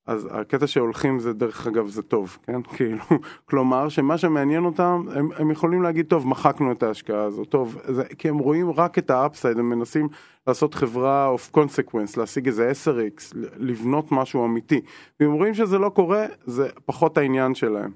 אז 0.06 0.28
הקטע 0.30 0.66
שהולכים 0.66 1.18
זה 1.18 1.32
דרך 1.32 1.66
אגב 1.66 1.88
זה 1.88 2.02
טוב, 2.02 2.38
כן? 2.42 2.62
כאילו, 2.76 3.04
כלומר 3.44 3.88
שמה 3.88 4.18
שמעניין 4.18 4.64
אותם, 4.64 5.04
הם, 5.14 5.28
הם 5.36 5.50
יכולים 5.50 5.82
להגיד 5.82 6.06
טוב 6.06 6.28
מחקנו 6.28 6.72
את 6.72 6.82
ההשקעה 6.82 7.22
הזאת, 7.22 7.48
טוב, 7.48 7.78
זה, 7.88 8.04
כי 8.18 8.28
הם 8.28 8.38
רואים 8.38 8.70
רק 8.70 8.98
את 8.98 9.10
האפסייד, 9.10 9.58
הם 9.58 9.68
מנסים 9.68 10.08
לעשות 10.46 10.74
חברה 10.74 11.34
of 11.34 11.56
consequence, 11.56 12.14
להשיג 12.16 12.46
איזה 12.46 12.72
10x, 12.84 13.36
לבנות 13.56 14.12
משהו 14.12 14.44
אמיתי, 14.44 14.80
ואם 15.20 15.32
רואים 15.32 15.54
שזה 15.54 15.78
לא 15.78 15.88
קורה, 15.88 16.26
זה 16.44 16.68
פחות 16.84 17.18
העניין 17.18 17.54
שלהם. 17.54 17.90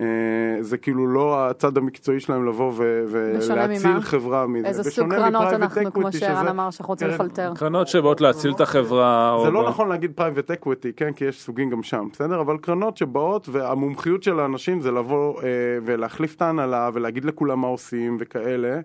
אה, 0.00 0.62
זה 0.62 0.78
כאילו 0.78 1.06
לא 1.06 1.48
הצד 1.50 1.78
המקצועי 1.78 2.20
שלהם 2.20 2.46
לבוא 2.46 2.72
ולהציל 2.76 4.00
חברה 4.00 4.46
מזה. 4.46 4.66
איזה 4.66 4.90
סוג 4.90 5.14
קרנות 5.14 5.52
אנחנו, 5.52 5.92
כמו 5.92 6.12
שערן 6.12 6.48
אמר, 6.48 6.70
שאנחנו 6.70 6.92
רוצים 6.92 7.08
לפלטר. 7.08 7.52
קרנות 7.56 7.88
שבאות 7.88 8.20
להציל 8.20 8.52
את 8.52 8.60
החברה. 8.60 9.38
זה 9.44 9.50
לא 9.50 9.68
נכון 9.68 9.88
להגיד 9.88 10.12
private 10.14 10.50
equity, 10.50 10.92
כן, 10.92 11.12
כי 11.12 11.24
יש 11.24 11.42
סוגים 11.42 11.70
גם 11.70 11.82
שם, 11.82 12.08
בסדר? 12.12 12.40
אבל 12.40 12.58
קרנות 12.58 12.96
שבאות, 12.96 13.48
והמומחיות 13.48 14.22
של 14.22 14.40
האנשים 14.40 14.80
זה 14.80 14.90
לבוא 14.90 15.42
אה, 15.42 15.48
ולהחליף 15.84 16.36
את 16.36 16.42
ההנהלה 16.42 16.90
ולהגיד 16.92 17.24
לכולם 17.24 17.60
מה 17.60 17.66
עושים 17.66 18.16
וכאלה. 18.20 18.80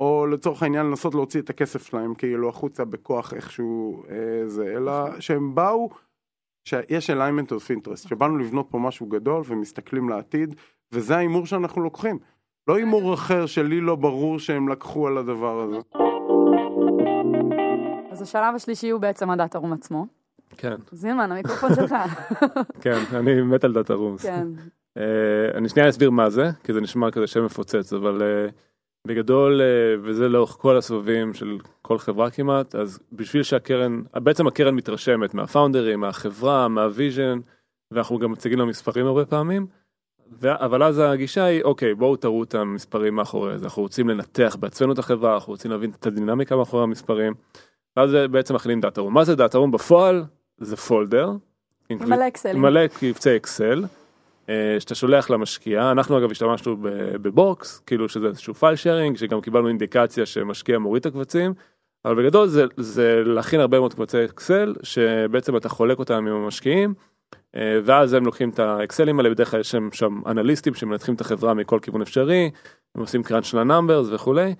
או 0.00 0.26
לצורך 0.26 0.62
העניין 0.62 0.86
לנסות 0.86 1.14
להוציא 1.14 1.40
את 1.40 1.50
הכסף 1.50 1.86
שלהם 1.86 2.14
כאילו 2.14 2.48
החוצה 2.48 2.84
בכוח 2.84 3.34
איכשהו 3.34 4.02
אה, 4.10 4.48
זה, 4.48 4.74
אלא 4.76 5.20
שהם 5.20 5.54
באו 5.54 5.90
שיש 6.64 7.10
alignment 7.10 7.48
of 7.48 7.76
interest, 7.76 8.08
שבאנו 8.08 8.38
לבנות 8.38 8.66
פה 8.70 8.78
משהו 8.78 9.06
גדול 9.06 9.42
ומסתכלים 9.46 10.08
לעתיד, 10.08 10.54
וזה 10.92 11.16
ההימור 11.16 11.46
שאנחנו 11.46 11.82
לוקחים. 11.82 12.18
לא 12.68 12.76
הימור 12.76 13.14
אחר 13.14 13.46
שלי 13.46 13.80
לא 13.80 13.96
ברור 13.96 14.38
שהם 14.38 14.68
לקחו 14.68 15.06
על 15.06 15.18
הדבר 15.18 15.60
הזה. 15.60 15.78
אז 18.10 18.22
השלב 18.22 18.54
השלישי 18.54 18.90
הוא 18.90 19.00
בעצם 19.00 19.30
ה 19.30 19.36
data 19.36 19.58
room 19.58 19.72
עצמו. 19.72 20.06
כן. 20.56 20.76
זילמן, 20.92 21.32
המיקרופון 21.32 21.74
שלך. 21.74 21.94
כן, 22.82 22.98
אני 23.12 23.42
מת 23.42 23.64
על 23.64 23.72
data 23.72 23.94
room. 23.94 24.16
כן. 24.18 24.48
Uh, 24.98 25.56
אני 25.56 25.68
שנייה 25.68 25.88
אסביר 25.88 26.10
מה 26.10 26.30
זה, 26.30 26.50
כי 26.64 26.72
זה 26.72 26.80
נשמע 26.80 27.10
כזה 27.10 27.26
שם 27.26 27.44
מפוצץ, 27.44 27.92
אבל 27.92 28.22
uh, 28.22 28.52
בגדול, 29.06 29.60
אה, 29.60 29.66
וזה 30.02 30.28
לאורך 30.28 30.50
כל 30.50 30.76
הסבבים 30.76 31.34
של 31.34 31.58
כל 31.82 31.98
חברה 31.98 32.30
כמעט, 32.30 32.74
אז 32.74 32.98
בשביל 33.12 33.42
שהקרן, 33.42 34.02
בעצם 34.14 34.46
הקרן 34.46 34.74
מתרשמת 34.74 35.34
מה 35.34 35.45
founderים, 35.45 36.00
מהחברה, 36.00 36.68
מה 36.68 36.84
vision, 36.84 37.38
ואנחנו 37.90 38.18
גם 38.18 38.32
מציגים 38.32 38.58
לה 38.58 38.64
מספרים 38.64 39.06
הרבה 39.06 39.24
פעמים, 39.24 39.66
אבל 40.42 40.82
אז 40.82 40.98
הגישה 40.98 41.44
היא, 41.44 41.62
אוקיי, 41.62 41.94
בואו 41.94 42.16
תראו 42.16 42.42
את 42.42 42.54
המספרים 42.54 43.14
מאחורי 43.14 43.58
זה, 43.58 43.64
אנחנו 43.64 43.82
רוצים 43.82 44.08
לנתח 44.08 44.56
בעצמנו 44.60 44.92
את 44.92 44.98
החברה, 44.98 45.34
אנחנו 45.34 45.52
רוצים 45.52 45.70
להבין 45.70 45.90
את 45.90 46.06
הדינמיקה 46.06 46.56
מאחורי 46.56 46.82
המספרים, 46.82 47.34
ואז 47.96 48.10
בעצם 48.30 48.54
מכינים 48.54 48.80
data 48.80 49.00
room. 49.00 49.14
מה 49.14 49.24
זה 49.24 49.36
data 49.36 49.58
room? 49.58 49.70
בפועל 49.70 50.24
זה 50.58 50.76
folder. 50.76 51.32
מלא 51.90 52.28
אקסלים. 52.28 52.62
מלא 52.62 52.86
קבצי 52.86 53.36
אקסל. 53.36 53.84
אה, 54.48 54.76
שאתה 54.78 54.94
שולח 54.94 55.30
למשקיע, 55.30 55.90
אנחנו 55.90 56.18
אגב 56.18 56.30
השתמשנו 56.30 56.76
ב 57.22 57.33
Box, 57.33 57.78
כאילו 57.86 58.08
שזה 58.08 58.26
איזשהו 58.26 58.54
file 58.54 58.76
sharing, 58.76 59.16
שגם 59.16 59.40
קיבלנו 59.40 59.68
אינדיקציה 59.68 60.26
שמשקיע 60.26 60.78
מוריד 60.78 61.00
את 61.00 61.06
הקבצים, 61.06 61.54
אבל 62.04 62.14
בגדול 62.22 62.46
זה, 62.46 62.64
זה 62.76 63.22
להכין 63.24 63.60
הרבה 63.60 63.78
מאוד 63.78 63.94
קבצי 63.94 64.24
אקסל, 64.24 64.74
שבעצם 64.82 65.56
אתה 65.56 65.68
חולק 65.68 65.98
אותם 65.98 66.14
עם 66.14 66.34
המשקיעים, 66.34 66.94
אה, 67.56 67.80
ואז 67.84 68.12
הם 68.12 68.24
לוקחים 68.24 68.50
את 68.50 68.58
האקסלים 68.58 69.18
האלה, 69.18 69.30
בדרך 69.30 69.50
כלל 69.50 69.60
יש 69.60 69.74
שם, 69.92 70.20
אנליסטים 70.26 70.74
שמנתחים 70.74 71.14
את 71.14 71.20
החברה 71.20 71.54
מכל 71.54 71.78
כיוון 71.82 72.02
אפשרי, 72.02 72.50
הם 72.94 73.00
עושים 73.00 73.22
crunch 73.22 73.44
של 73.44 73.58
ה 73.58 73.64
numbers 73.64 74.06
וכולי. 74.10 74.54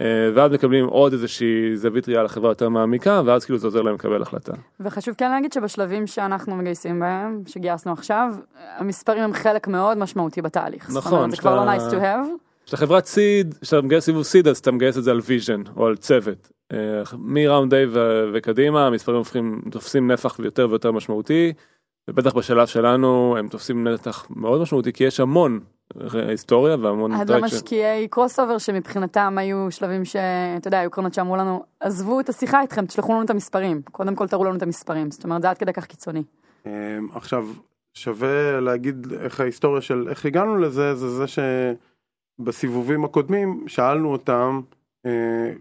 אה, 0.00 0.30
ואז 0.34 0.52
מקבלים 0.52 0.86
עוד 0.86 1.12
איזושהי 1.12 1.76
זווית 1.76 2.08
ראייה 2.08 2.22
לחברה 2.22 2.50
יותר 2.50 2.68
מעמיקה, 2.68 3.22
ואז 3.24 3.44
כאילו 3.44 3.58
זה 3.58 3.66
עוזר 3.66 3.82
להם 3.82 3.94
לקבל 3.94 4.22
החלטה. 4.22 4.52
וחשוב 4.80 5.14
כן 5.18 5.30
להגיד 5.30 5.52
שבשלבים 5.52 6.06
שאנחנו 6.06 6.56
מגייסים 6.56 7.00
בהם, 7.00 7.42
שגייסנו 7.46 7.92
עכשיו, 7.92 8.34
המספרים 8.76 9.22
הם 9.22 9.32
חלק 9.32 9.68
מאוד 9.68 9.98
משמעותי 9.98 10.42
בתהליך. 10.42 10.84
נכון. 10.88 11.02
זאת 11.02 11.12
אומרת, 11.12 11.30
זה 11.30 11.36
כבר 11.36 11.64
לא 11.64 11.72
nice 11.72 11.92
to 11.92 11.94
have. 11.94 12.46
כשאתה 12.66 12.76
חברת 12.76 13.06
seed, 13.06 13.54
כשאתה 13.60 13.82
מגייס 13.82 14.04
סיבוב 14.04 14.22
seed, 14.22 14.48
אז 14.48 14.58
אתה 14.58 14.72
מגייס 14.72 14.98
את 14.98 15.04
זה 15.04 15.10
על 15.10 15.20
vision 15.26 15.62
או 15.76 15.86
על 15.86 15.96
צוות. 15.96 16.48
אה, 16.72 16.78
מ 17.18 17.27
round 17.27 17.74
A 17.74 17.86
וקדימה, 18.32 18.86
המספרים 18.86 19.18
הופכים, 19.18 19.60
תופסים 19.70 20.10
נפח 20.10 20.38
יותר 20.38 20.66
ויותר 20.70 20.92
משמעותי, 20.92 21.52
ובטח 22.08 22.34
בשלב 22.34 22.66
שלנו 22.66 23.36
הם 23.38 23.48
תופסים 23.48 23.88
נתח 23.88 24.26
מאוד 24.30 24.62
משמעותי, 24.62 24.92
כי 24.92 25.04
יש 25.04 25.20
המון 25.20 25.60
היסטוריה 26.12 26.76
והמון... 26.76 27.12
עד 27.12 27.30
למשקיעי 27.30 28.08
crossover 28.08 28.58
שמבחינתם 28.58 29.38
היו 29.38 29.70
שלבים 29.70 30.04
שאתה 30.04 30.68
יודע, 30.68 30.78
היו 30.78 30.90
קרנות 30.90 31.14
שאמרו 31.14 31.36
לנו, 31.36 31.64
עזבו 31.80 32.20
את 32.20 32.28
השיחה 32.28 32.60
איתכם, 32.60 32.86
תשלחו 32.86 33.12
לנו 33.12 33.22
את 33.22 33.30
המספרים, 33.30 33.82
קודם 33.92 34.14
כל 34.14 34.28
תראו 34.28 34.44
לנו 34.44 34.56
את 34.56 34.62
המספרים, 34.62 35.10
זאת 35.10 35.24
אומרת 35.24 35.42
זה 35.42 35.50
עד 35.50 35.58
כדי 35.58 35.72
כך 35.72 35.86
קיצוני. 35.86 36.22
אמ, 36.66 36.70
עכשיו, 37.14 37.48
שווה 37.94 38.60
להגיד 38.60 39.12
איך 39.20 39.40
ההיסטוריה 39.40 39.80
של 39.82 40.06
איך 40.08 40.26
הגענו 40.26 40.56
לזה, 40.56 40.94
זה 40.94 41.08
זה 41.08 41.24
שבסיבובים 42.38 43.04
הקודמים 43.04 43.64
שאלנו 43.66 44.12
אותם 44.12 44.60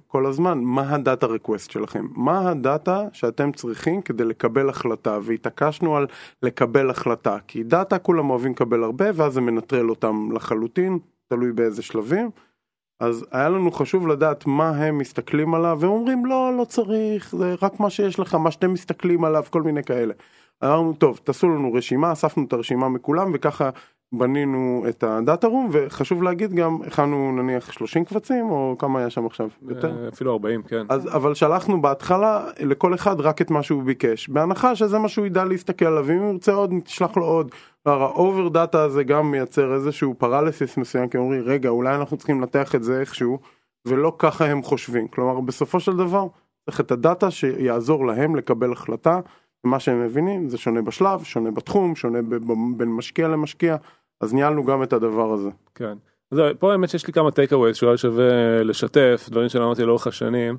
כל 0.07 0.25
הזמן, 0.25 0.59
מה 0.59 0.95
ה 0.95 1.01
data 1.01 1.25
request 1.25 1.71
שלכם? 1.71 2.07
מה 2.15 2.49
ה 2.49 2.60
data 2.60 3.03
שאתם 3.13 3.51
צריכים 3.51 4.01
כדי 4.01 4.23
לקבל 4.23 4.69
החלטה? 4.69 5.19
והתעקשנו 5.23 5.97
על 5.97 6.07
לקבל 6.43 6.89
החלטה, 6.89 7.37
כי 7.47 7.63
דאטה 7.63 7.99
כולם 7.99 8.29
אוהבים 8.29 8.51
לקבל 8.51 8.83
הרבה 8.83 9.05
ואז 9.13 9.33
זה 9.33 9.41
מנטרל 9.41 9.89
אותם 9.89 10.29
לחלוטין, 10.31 10.99
תלוי 11.27 11.51
באיזה 11.51 11.81
שלבים. 11.81 12.29
אז 12.99 13.25
היה 13.31 13.49
לנו 13.49 13.71
חשוב 13.71 14.07
לדעת 14.07 14.45
מה 14.45 14.69
הם 14.69 14.97
מסתכלים 14.97 15.53
עליו, 15.53 15.77
והם 15.81 15.91
אומרים 15.91 16.25
לא, 16.25 16.51
לא 16.57 16.65
צריך, 16.65 17.35
זה 17.35 17.55
רק 17.61 17.79
מה 17.79 17.89
שיש 17.89 18.19
לך, 18.19 18.35
מה 18.35 18.51
שאתם 18.51 18.73
מסתכלים 18.73 19.25
עליו, 19.25 19.43
כל 19.49 19.61
מיני 19.61 19.83
כאלה. 19.83 20.13
אמרנו 20.63 20.93
טוב, 20.93 21.19
תעשו 21.23 21.49
לנו 21.49 21.73
רשימה, 21.73 22.11
אספנו 22.11 22.45
את 22.47 22.53
הרשימה 22.53 22.89
מכולם 22.89 23.31
וככה 23.33 23.69
בנינו 24.13 24.85
את 24.89 25.03
הדאטה 25.03 25.47
רום 25.47 25.69
וחשוב 25.71 26.23
להגיד 26.23 26.53
גם 26.53 26.77
הכנו 26.87 27.31
נניח 27.31 27.71
30 27.71 28.05
קבצים 28.05 28.49
או 28.49 28.75
כמה 28.79 28.99
היה 28.99 29.09
שם 29.09 29.25
עכשיו 29.25 29.49
יותר 29.67 30.03
אה, 30.03 30.07
אפילו 30.07 30.31
40 30.31 30.63
כן 30.63 30.85
אז 30.89 31.15
אבל 31.15 31.33
שלחנו 31.33 31.81
בהתחלה 31.81 32.47
לכל 32.59 32.93
אחד 32.93 33.19
רק 33.19 33.41
את 33.41 33.51
מה 33.51 33.63
שהוא 33.63 33.83
ביקש 33.83 34.29
בהנחה 34.29 34.75
שזה 34.75 34.99
מה 34.99 35.09
שהוא 35.09 35.25
ידע 35.25 35.43
להסתכל 35.43 35.85
עליו 35.85 36.11
אם 36.11 36.19
הוא 36.19 36.31
ירצה 36.31 36.53
עוד 36.53 36.73
תשלח 36.83 37.17
לו 37.17 37.25
עוד. 37.25 37.51
ה 37.85 37.97
over 37.97 38.47
data 38.47 38.83
הזה 38.83 39.03
גם 39.03 39.31
מייצר 39.31 39.73
איזשהו 39.73 40.15
paralysis 40.17 40.77
מסוים 40.77 41.09
כי 41.09 41.17
אומרים 41.17 41.41
רגע 41.41 41.69
אולי 41.69 41.95
אנחנו 41.95 42.17
צריכים 42.17 42.41
לנתח 42.41 42.75
את 42.75 42.83
זה 42.83 42.99
איכשהו 42.99 43.39
ולא 43.87 44.15
ככה 44.17 44.45
הם 44.45 44.63
חושבים 44.63 45.07
כלומר 45.07 45.39
בסופו 45.39 45.79
של 45.79 45.97
דבר 45.97 46.27
צריך 46.65 46.79
את 46.79 46.91
ה 46.91 46.99
data 46.99 47.31
שיעזור 47.31 48.07
להם 48.07 48.35
לקבל 48.35 48.71
החלטה. 48.71 49.19
מה 49.65 49.79
שהם 49.79 50.05
מבינים 50.05 50.49
זה 50.49 50.57
שונה 50.57 50.81
בשלב 50.81 51.23
שונה 51.23 51.51
בתחום 51.51 51.95
שונה 51.95 52.19
בין 52.77 52.89
משקיע 52.89 53.27
למשקיע 53.27 53.75
אז 54.21 54.33
ניהלנו 54.33 54.63
גם 54.63 54.83
את 54.83 54.93
הדבר 54.93 55.33
הזה. 55.33 55.49
כן. 55.75 55.97
אז 56.31 56.39
פה 56.59 56.71
האמת 56.71 56.89
שיש 56.89 57.07
לי 57.07 57.13
כמה 57.13 57.31
takeaways 57.31 57.77
שאולי 57.77 57.97
שווה 57.97 58.63
לשתף 58.63 59.27
דברים 59.29 59.49
שלמדתי 59.49 59.85
לאורך 59.85 60.07
השנים 60.07 60.57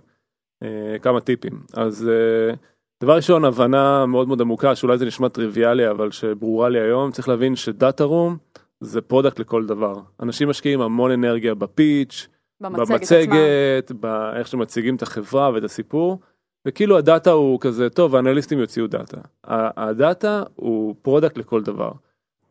אה, 0.63 0.99
כמה 1.03 1.21
טיפים 1.21 1.61
אז 1.75 2.09
אה, 2.09 2.55
דבר 3.03 3.17
ראשון 3.17 3.45
הבנה 3.45 4.07
מאוד 4.07 4.29
מאוד 4.29 4.41
עמוקה 4.41 4.75
שאולי 4.75 4.99
זה 4.99 5.07
נשמע 5.07 5.29
טריוויאלי 5.29 5.91
אבל 5.91 6.11
שברורה 6.11 6.69
לי 6.69 6.81
היום 6.81 7.11
צריך 7.11 7.29
להבין 7.29 7.57
ש 7.57 7.73
data 7.73 8.05
room 8.05 8.37
זה 8.81 9.01
product 9.01 9.39
לכל 9.39 9.67
דבר 9.67 9.95
אנשים 10.23 10.49
משקיעים 10.49 10.81
המון 10.81 11.11
אנרגיה 11.11 11.55
ב 11.55 11.67
pitch 11.67 12.29
במצגת, 12.61 12.89
במצגת 12.89 13.93
באיך 13.93 14.49
שמציגים 14.49 14.97
את 14.97 15.03
החברה 15.03 15.51
ואת 15.55 15.65
הסיפור. 15.65 16.21
וכאילו 16.67 16.99
ה 16.99 17.05
data 17.05 17.31
הוא 17.31 17.61
כזה 17.61 17.91
טוב 17.91 18.17
האנליסטים 18.17 18.59
יוציאו 18.59 18.87
data 18.87 19.21
ה 19.45 19.64
data 19.64 20.43
הוא 20.55 20.95
product 21.03 21.39
לכל 21.39 21.63
דבר. 21.63 21.91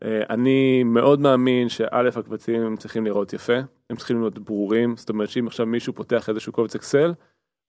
אה, 0.03 0.21
אני 0.29 0.83
מאוד 0.83 1.19
מאמין 1.19 1.69
שא' 1.69 2.09
הקבצים 2.15 2.61
הם 2.61 2.77
צריכים 2.77 3.05
להיראות 3.05 3.33
יפה, 3.33 3.57
הם 3.89 3.95
צריכים 3.95 4.19
להיות 4.19 4.39
ברורים, 4.39 4.97
זאת 4.97 5.09
אומרת 5.09 5.29
שאם 5.29 5.47
עכשיו 5.47 5.65
מישהו 5.65 5.93
פותח 5.93 6.29
איזשהו 6.29 6.53
קובץ 6.53 6.75
אקסל, 6.75 7.13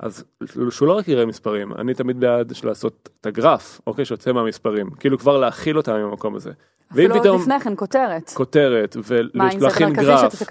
אז 0.00 0.24
שהוא 0.70 0.88
לא 0.88 0.92
רק 0.92 1.08
יראה 1.08 1.26
מספרים, 1.26 1.72
אני 1.72 1.94
תמיד 1.94 2.20
בעד 2.20 2.52
לעשות 2.64 3.08
את 3.20 3.26
הגרף, 3.26 3.80
אוקיי, 3.86 4.04
שיוצא 4.04 4.32
מהמספרים, 4.32 4.90
כאילו 4.90 5.18
כבר 5.18 5.38
להכיל 5.38 5.76
אותם 5.76 5.92
במקום 5.92 6.34
הזה. 6.34 6.50
אפילו 6.92 7.14
עוד 7.14 7.22
פתאום, 7.22 7.40
לפני 7.40 7.60
כן 7.60 7.72
כותרת. 7.76 8.30
כותרת, 8.34 8.96
ולהכין 9.06 9.92
גרף, 9.92 10.42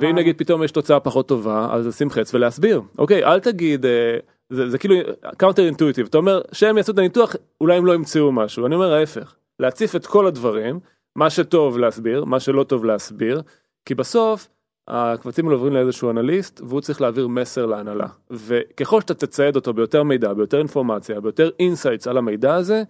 ואם 0.00 0.16
נגיד 0.16 0.38
פתאום 0.38 0.62
יש 0.62 0.70
תוצאה 0.70 1.00
פחות 1.00 1.28
טובה, 1.28 1.68
אז 1.72 1.86
לשים 1.86 2.10
חץ 2.10 2.34
ולהסביר, 2.34 2.82
אוקיי, 2.98 3.24
אל 3.24 3.40
תגיד, 3.40 3.86
אה, 3.86 4.18
זה, 4.50 4.70
זה 4.70 4.78
כאילו 4.78 4.94
counterintuitive, 5.36 6.06
אתה 6.06 6.18
אומר 6.18 6.40
שהם 6.52 6.76
יעשו 6.76 6.92
את 6.92 6.98
הניתוח, 6.98 7.36
אולי 7.60 7.76
הם 7.76 7.86
לא 7.86 7.94
ימצאו 7.94 8.32
משהו, 8.32 8.66
אני 8.66 8.74
אומר 8.74 8.92
ההפך, 8.92 9.34
להציף 9.60 9.96
את 9.96 10.06
כל 10.06 10.26
הדברים. 10.26 10.80
מה 11.16 11.30
שטוב 11.30 11.78
להסביר, 11.78 12.24
מה 12.24 12.40
שלא 12.40 12.64
טוב 12.64 12.84
להסביר, 12.84 13.42
כי 13.84 13.94
בסוף 13.94 14.48
הקבצים 14.88 15.50
עוברים 15.50 15.72
לאיזשהו 15.72 16.10
אנליסט 16.10 16.60
והוא 16.60 16.80
צריך 16.80 17.00
להעביר 17.00 17.28
מסר 17.28 17.66
להנהלה. 17.66 18.06
וככל 18.30 19.00
שאתה 19.00 19.14
תצייד 19.14 19.56
אותו 19.56 19.72
ביותר 19.72 20.02
מידע, 20.02 20.32
ביותר 20.32 20.58
אינפורמציה, 20.58 21.20
ביותר 21.20 21.50
insights 21.60 22.06
על 22.06 22.18
המידע 22.18 22.54
הזה, 22.54 22.82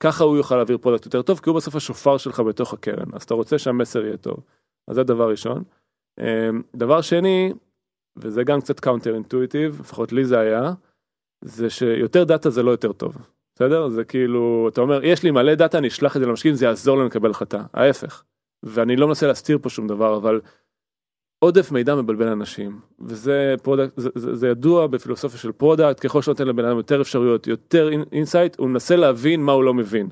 ככה 0.00 0.24
הוא 0.24 0.36
יוכל 0.36 0.56
להעביר 0.56 0.78
product 0.78 1.04
יותר 1.04 1.22
טוב, 1.22 1.40
כי 1.42 1.50
הוא 1.50 1.56
בסוף 1.56 1.76
השופר 1.76 2.16
שלך 2.16 2.40
בתוך 2.40 2.72
הקרן, 2.72 3.06
אז 3.12 3.22
אתה 3.22 3.34
רוצה 3.34 3.58
שהמסר 3.58 4.04
יהיה 4.04 4.16
טוב. 4.16 4.36
אז 4.88 4.94
זה 4.94 5.02
דבר 5.02 5.30
ראשון. 5.30 5.62
אמ, 6.20 6.62
דבר 6.74 7.00
שני, 7.00 7.52
וזה 8.16 8.44
גם 8.44 8.60
קצת 8.60 8.80
counterintuitive, 8.80 9.80
לפחות 9.80 10.12
לי 10.12 10.24
זה 10.24 10.38
היה, 10.38 10.72
זה 11.44 11.70
שיותר 11.70 12.24
data 12.24 12.50
זה 12.50 12.62
לא 12.62 12.70
יותר 12.70 12.92
טוב. 12.92 13.16
בסדר? 13.54 13.88
זה 13.88 14.04
כאילו, 14.04 14.68
אתה 14.72 14.80
אומר, 14.80 15.04
יש 15.04 15.22
לי 15.22 15.30
מלא 15.30 15.54
data, 15.54 15.78
אני 15.78 15.88
אשלח 15.88 16.16
את 16.16 16.20
זה 16.20 16.26
למשקיעים, 16.26 16.54
זה 16.54 16.64
יעזור 16.66 16.96
להם 16.96 17.06
לקבל 17.06 17.30
החלטה. 17.30 17.62
ההפך. 17.74 18.22
ואני 18.62 18.96
לא 18.96 19.08
מנסה 19.08 19.26
להסתיר 19.26 19.58
פה 19.62 19.68
שום 19.68 19.86
דבר, 19.86 20.16
אבל 20.16 20.40
עודף 21.38 21.72
מידע 21.72 21.94
מבלבל 21.94 22.28
אנשים, 22.28 22.80
וזה 23.00 23.54
product, 23.62 23.92
זה, 23.96 24.08
זה, 24.14 24.34
זה 24.34 24.48
ידוע 24.48 24.86
בפילוסופיה 24.86 25.38
של 25.38 25.52
product, 25.52 26.06
ככל 26.06 26.22
שנותן 26.22 26.46
לבן 26.46 26.64
אדם 26.64 26.76
יותר 26.76 27.00
אפשרויות, 27.00 27.46
יותר 27.46 27.88
insight, 28.12 28.58
הוא 28.58 28.68
מנסה 28.68 28.96
להבין 28.96 29.42
מה 29.42 29.52
הוא 29.52 29.64
לא 29.64 29.74
מבין. 29.74 30.08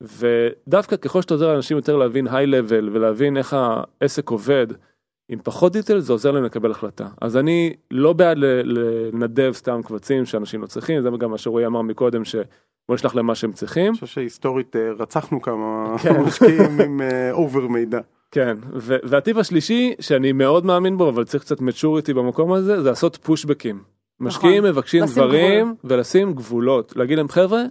ודווקא 0.00 0.96
ככל 0.96 1.22
שאתה 1.22 1.34
עוזר 1.34 1.52
לאנשים 1.52 1.76
יותר 1.76 1.96
להבין 1.96 2.28
high 2.28 2.46
level 2.46 2.88
ולהבין 2.92 3.36
איך 3.36 3.56
העסק 3.58 4.30
עובד, 4.30 4.66
עם 5.28 5.38
פחות 5.44 5.72
detail 5.72 5.98
זה 5.98 6.12
עוזר 6.12 6.30
להם 6.30 6.44
לקבל 6.44 6.70
החלטה. 6.70 7.06
אז 7.20 7.36
אני 7.36 7.72
לא 7.90 8.12
בעד 8.12 8.36
לנדב 8.38 9.52
סתם 9.54 9.80
קבצים 9.84 10.24
שאנשים 10.24 10.62
לא 10.62 10.66
צריכים, 10.66 11.02
זה 11.02 11.08
גם 11.18 11.30
מה 11.30 11.38
שרועי 11.38 11.66
אמר 11.66 11.82
מקודם, 11.82 12.24
ש... 12.24 12.36
בוא 12.88 12.94
נשלח 12.94 13.14
להם 13.14 13.26
מה 13.26 13.34
שהם 13.34 13.52
צריכים. 13.52 13.86
אני 13.86 13.94
חושב 13.94 14.06
שהיסטורית 14.06 14.76
אה, 14.76 14.90
רצחנו 14.98 15.42
כמה 15.42 15.86
כן. 16.02 16.20
משקיעים 16.20 16.80
עם 16.80 17.00
אובר 17.32 17.62
אה, 17.62 17.68
מידע. 17.68 18.00
כן, 18.30 18.56
והטיפ 19.04 19.36
השלישי 19.36 19.94
שאני 20.00 20.32
מאוד 20.32 20.66
מאמין 20.66 20.98
בו 20.98 21.08
אבל 21.08 21.24
צריך 21.24 21.44
קצת 21.44 21.60
מצ'וריטי 21.60 22.14
במקום 22.14 22.52
הזה 22.52 22.82
זה 22.82 22.90
לעשות 22.90 23.16
פושבקים. 23.16 23.82
משקיעים 24.20 24.58
נכון. 24.58 24.70
מבקשים 24.70 25.04
דברים 25.04 25.66
גבול. 25.66 25.96
ולשים 25.96 26.32
גבולות 26.32 26.96
להגיד 26.96 27.18
להם 27.18 27.28
חבר'ה 27.28 27.62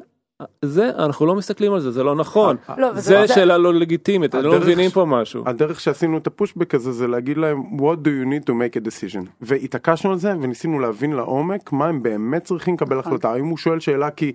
זה 0.61 0.89
אנחנו 0.89 1.25
לא 1.25 1.35
מסתכלים 1.35 1.73
על 1.73 1.79
זה 1.79 1.91
זה 1.91 2.03
לא 2.03 2.15
נכון. 2.15 2.55
אה, 2.69 2.75
לא, 2.77 2.93
זה 2.93 3.19
לא, 3.19 3.27
שאלה 3.27 3.57
לא 3.57 3.73
לגיטימית 3.73 4.35
לא 4.35 4.59
מבינים 4.59 4.91
פה 4.91 5.05
משהו. 5.05 5.43
הדרך 5.45 5.79
שעשינו 5.79 6.17
את 6.17 6.27
הפושבק 6.27 6.75
הזה 6.75 6.91
זה 6.91 7.07
להגיד 7.07 7.37
להם 7.37 7.63
what 7.77 7.95
do 7.95 8.07
you 8.07 8.25
need 8.27 8.49
to 8.49 8.53
make 8.53 8.81
a 8.81 8.87
decision? 8.87 9.25
והתעקשנו 9.41 10.11
על 10.11 10.17
זה 10.17 10.33
וניסינו 10.41 10.79
להבין 10.79 11.11
לעומק 11.11 11.71
מה 11.71 11.85
הם 11.85 12.03
באמת 12.03 12.43
צריכים 12.43 12.73
לקבל 12.73 12.97
נכון. 12.97 13.11
החלטה. 13.11 13.31
האם 13.31 13.45
הוא 13.45 13.57
שואל 13.57 13.79
שאלה 13.79 14.09
כי 14.11 14.31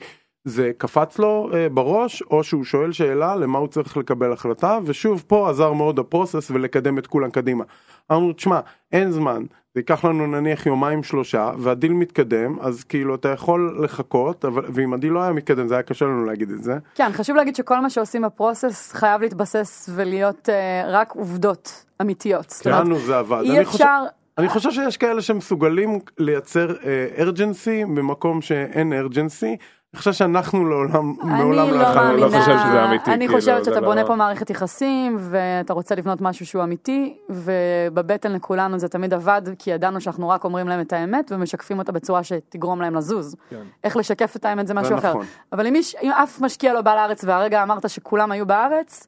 זה 0.48 0.70
קפץ 0.78 1.18
לו 1.18 1.50
uh, 1.50 1.72
בראש 1.72 2.22
או 2.22 2.44
שהוא 2.44 2.64
שואל 2.64 2.92
שאלה 2.92 3.36
למה 3.36 3.58
הוא 3.58 3.68
צריך 3.68 3.96
לקבל 3.96 4.32
החלטה 4.32 4.78
ושוב 4.84 5.24
פה 5.26 5.50
עזר 5.50 5.72
מאוד 5.72 5.98
ה 5.98 6.05
process 6.05 6.50
ולקדם 6.50 6.98
את 6.98 7.06
כולם 7.06 7.30
קדימה. 7.30 7.64
אמרנו 8.12 8.32
תשמע 8.32 8.60
אין 8.92 9.10
זמן 9.10 9.44
זה 9.74 9.80
ייקח 9.80 10.04
לנו 10.04 10.26
נניח 10.26 10.66
יומיים 10.66 11.02
שלושה 11.02 11.50
והדיל 11.58 11.92
מתקדם 11.92 12.56
אז 12.60 12.84
כאילו 12.84 13.14
אתה 13.14 13.28
יכול 13.28 13.78
לחכות 13.84 14.44
אבל 14.44 14.64
ואם 14.68 14.94
הדיל 14.94 15.12
לא 15.12 15.22
היה 15.22 15.32
מתקדם 15.32 15.68
זה 15.68 15.74
היה 15.74 15.82
קשה 15.82 16.04
לנו 16.04 16.24
להגיד 16.24 16.50
את 16.50 16.62
זה. 16.62 16.78
כן 16.94 17.10
חשוב 17.12 17.36
להגיד 17.36 17.56
שכל 17.56 17.80
מה 17.80 17.90
שעושים 17.90 18.22
ב 18.22 18.31
process 18.31 18.92
חייב 18.92 19.20
להתבסס 19.20 19.90
ולהיות 19.94 20.48
uh, 20.48 20.86
רק 20.86 21.12
עובדות 21.12 21.84
אמיתיות. 22.02 22.62
לנו 22.66 22.98
זה 22.98 23.18
עבד. 23.18 23.40
אי 23.44 23.60
אפשר. 23.62 24.04
אני 24.38 24.48
חושב 24.48 24.70
שיש 24.70 24.96
כאלה 24.96 25.22
שמסוגלים 25.22 25.98
לייצר 26.18 26.74
ארג'נסי 27.18 27.84
uh, 27.84 27.86
במקום 27.86 28.42
שאין 28.42 28.92
ארג'נסי 28.92 29.56
אני 29.94 29.98
חושב 29.98 30.12
שאנחנו 30.12 30.68
לעולם, 30.68 31.14
מעולם 31.22 31.70
לא 31.70 31.94
מאמינה, 31.94 32.12
לא 32.12 32.26
חושב 32.26 32.58
שזה 32.58 32.84
אמיתי. 32.84 33.10
אני 33.10 33.26
כאילו, 33.26 33.40
חושבת 33.40 33.64
שאתה 33.64 33.80
בונה 33.80 34.02
לא... 34.02 34.06
פה 34.06 34.14
מערכת 34.14 34.50
יחסים 34.50 35.16
ואתה 35.20 35.72
רוצה 35.72 35.94
לבנות 35.94 36.20
משהו 36.20 36.46
שהוא 36.46 36.62
אמיתי 36.62 37.16
ובבטן 37.30 38.32
לכולנו 38.32 38.78
זה 38.78 38.88
תמיד 38.88 39.14
עבד 39.14 39.42
כי 39.58 39.70
ידענו 39.70 40.00
שאנחנו 40.00 40.28
רק 40.28 40.44
אומרים 40.44 40.68
להם 40.68 40.80
את 40.80 40.92
האמת 40.92 41.32
ומשקפים 41.32 41.78
אותה 41.78 41.92
בצורה 41.92 42.24
שתגרום 42.24 42.80
להם 42.80 42.94
לזוז. 42.94 43.36
כן. 43.50 43.62
איך 43.84 43.96
לשקף 43.96 44.36
את 44.36 44.44
האמת 44.44 44.66
זה 44.66 44.74
משהו 44.74 44.98
אחר. 44.98 45.10
נכון. 45.10 45.26
אבל 45.52 45.66
אם, 45.66 45.74
אף 46.10 46.40
משקיע 46.40 46.72
לא 46.72 46.80
בא 46.80 46.94
לארץ 46.94 47.24
והרגע 47.24 47.62
אמרת 47.62 47.90
שכולם 47.90 48.32
היו 48.32 48.46
בארץ, 48.46 49.06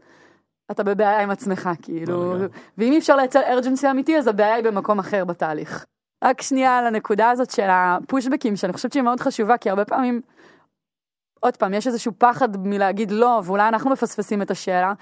אתה 0.71 0.83
בבעיה 0.83 1.21
עם 1.21 1.31
עצמך 1.31 1.71
כאילו, 1.83 2.35
ואם 2.79 2.93
אי 2.93 2.99
אפשר 2.99 3.17
לייצר 3.17 3.41
ארג'נסי 3.41 3.91
אמיתי 3.91 4.19
אז 4.19 4.27
הבעיה 4.27 4.55
היא 4.55 4.65
במקום 4.65 4.99
אחר 4.99 5.25
בתהליך. 5.25 5.85
רק 6.25 6.43
שנייה 6.43 6.79
על 6.79 6.87
הנקודה 6.87 7.31
הזאת 7.31 7.51
של 7.51 7.67
הפושבקים 7.71 8.57
שאני 8.57 8.73
חושבת 8.73 8.93
שהיא 8.93 9.03
מאוד 9.03 9.21
חשובה 9.21 9.57
כי 9.57 9.71
הרבה 9.71 9.85
פעמים 9.85 10.21
עוד 11.41 11.57
פעם, 11.57 11.75
יש 11.75 11.87
איזשהו 11.87 12.13
פחד 12.19 12.57
מלהגיד 12.57 13.11
לא, 13.11 13.41
ואולי 13.45 13.69
אנחנו 13.69 13.91
מפספסים 13.91 14.43
את 14.43 14.51
השאלה. 14.51 14.93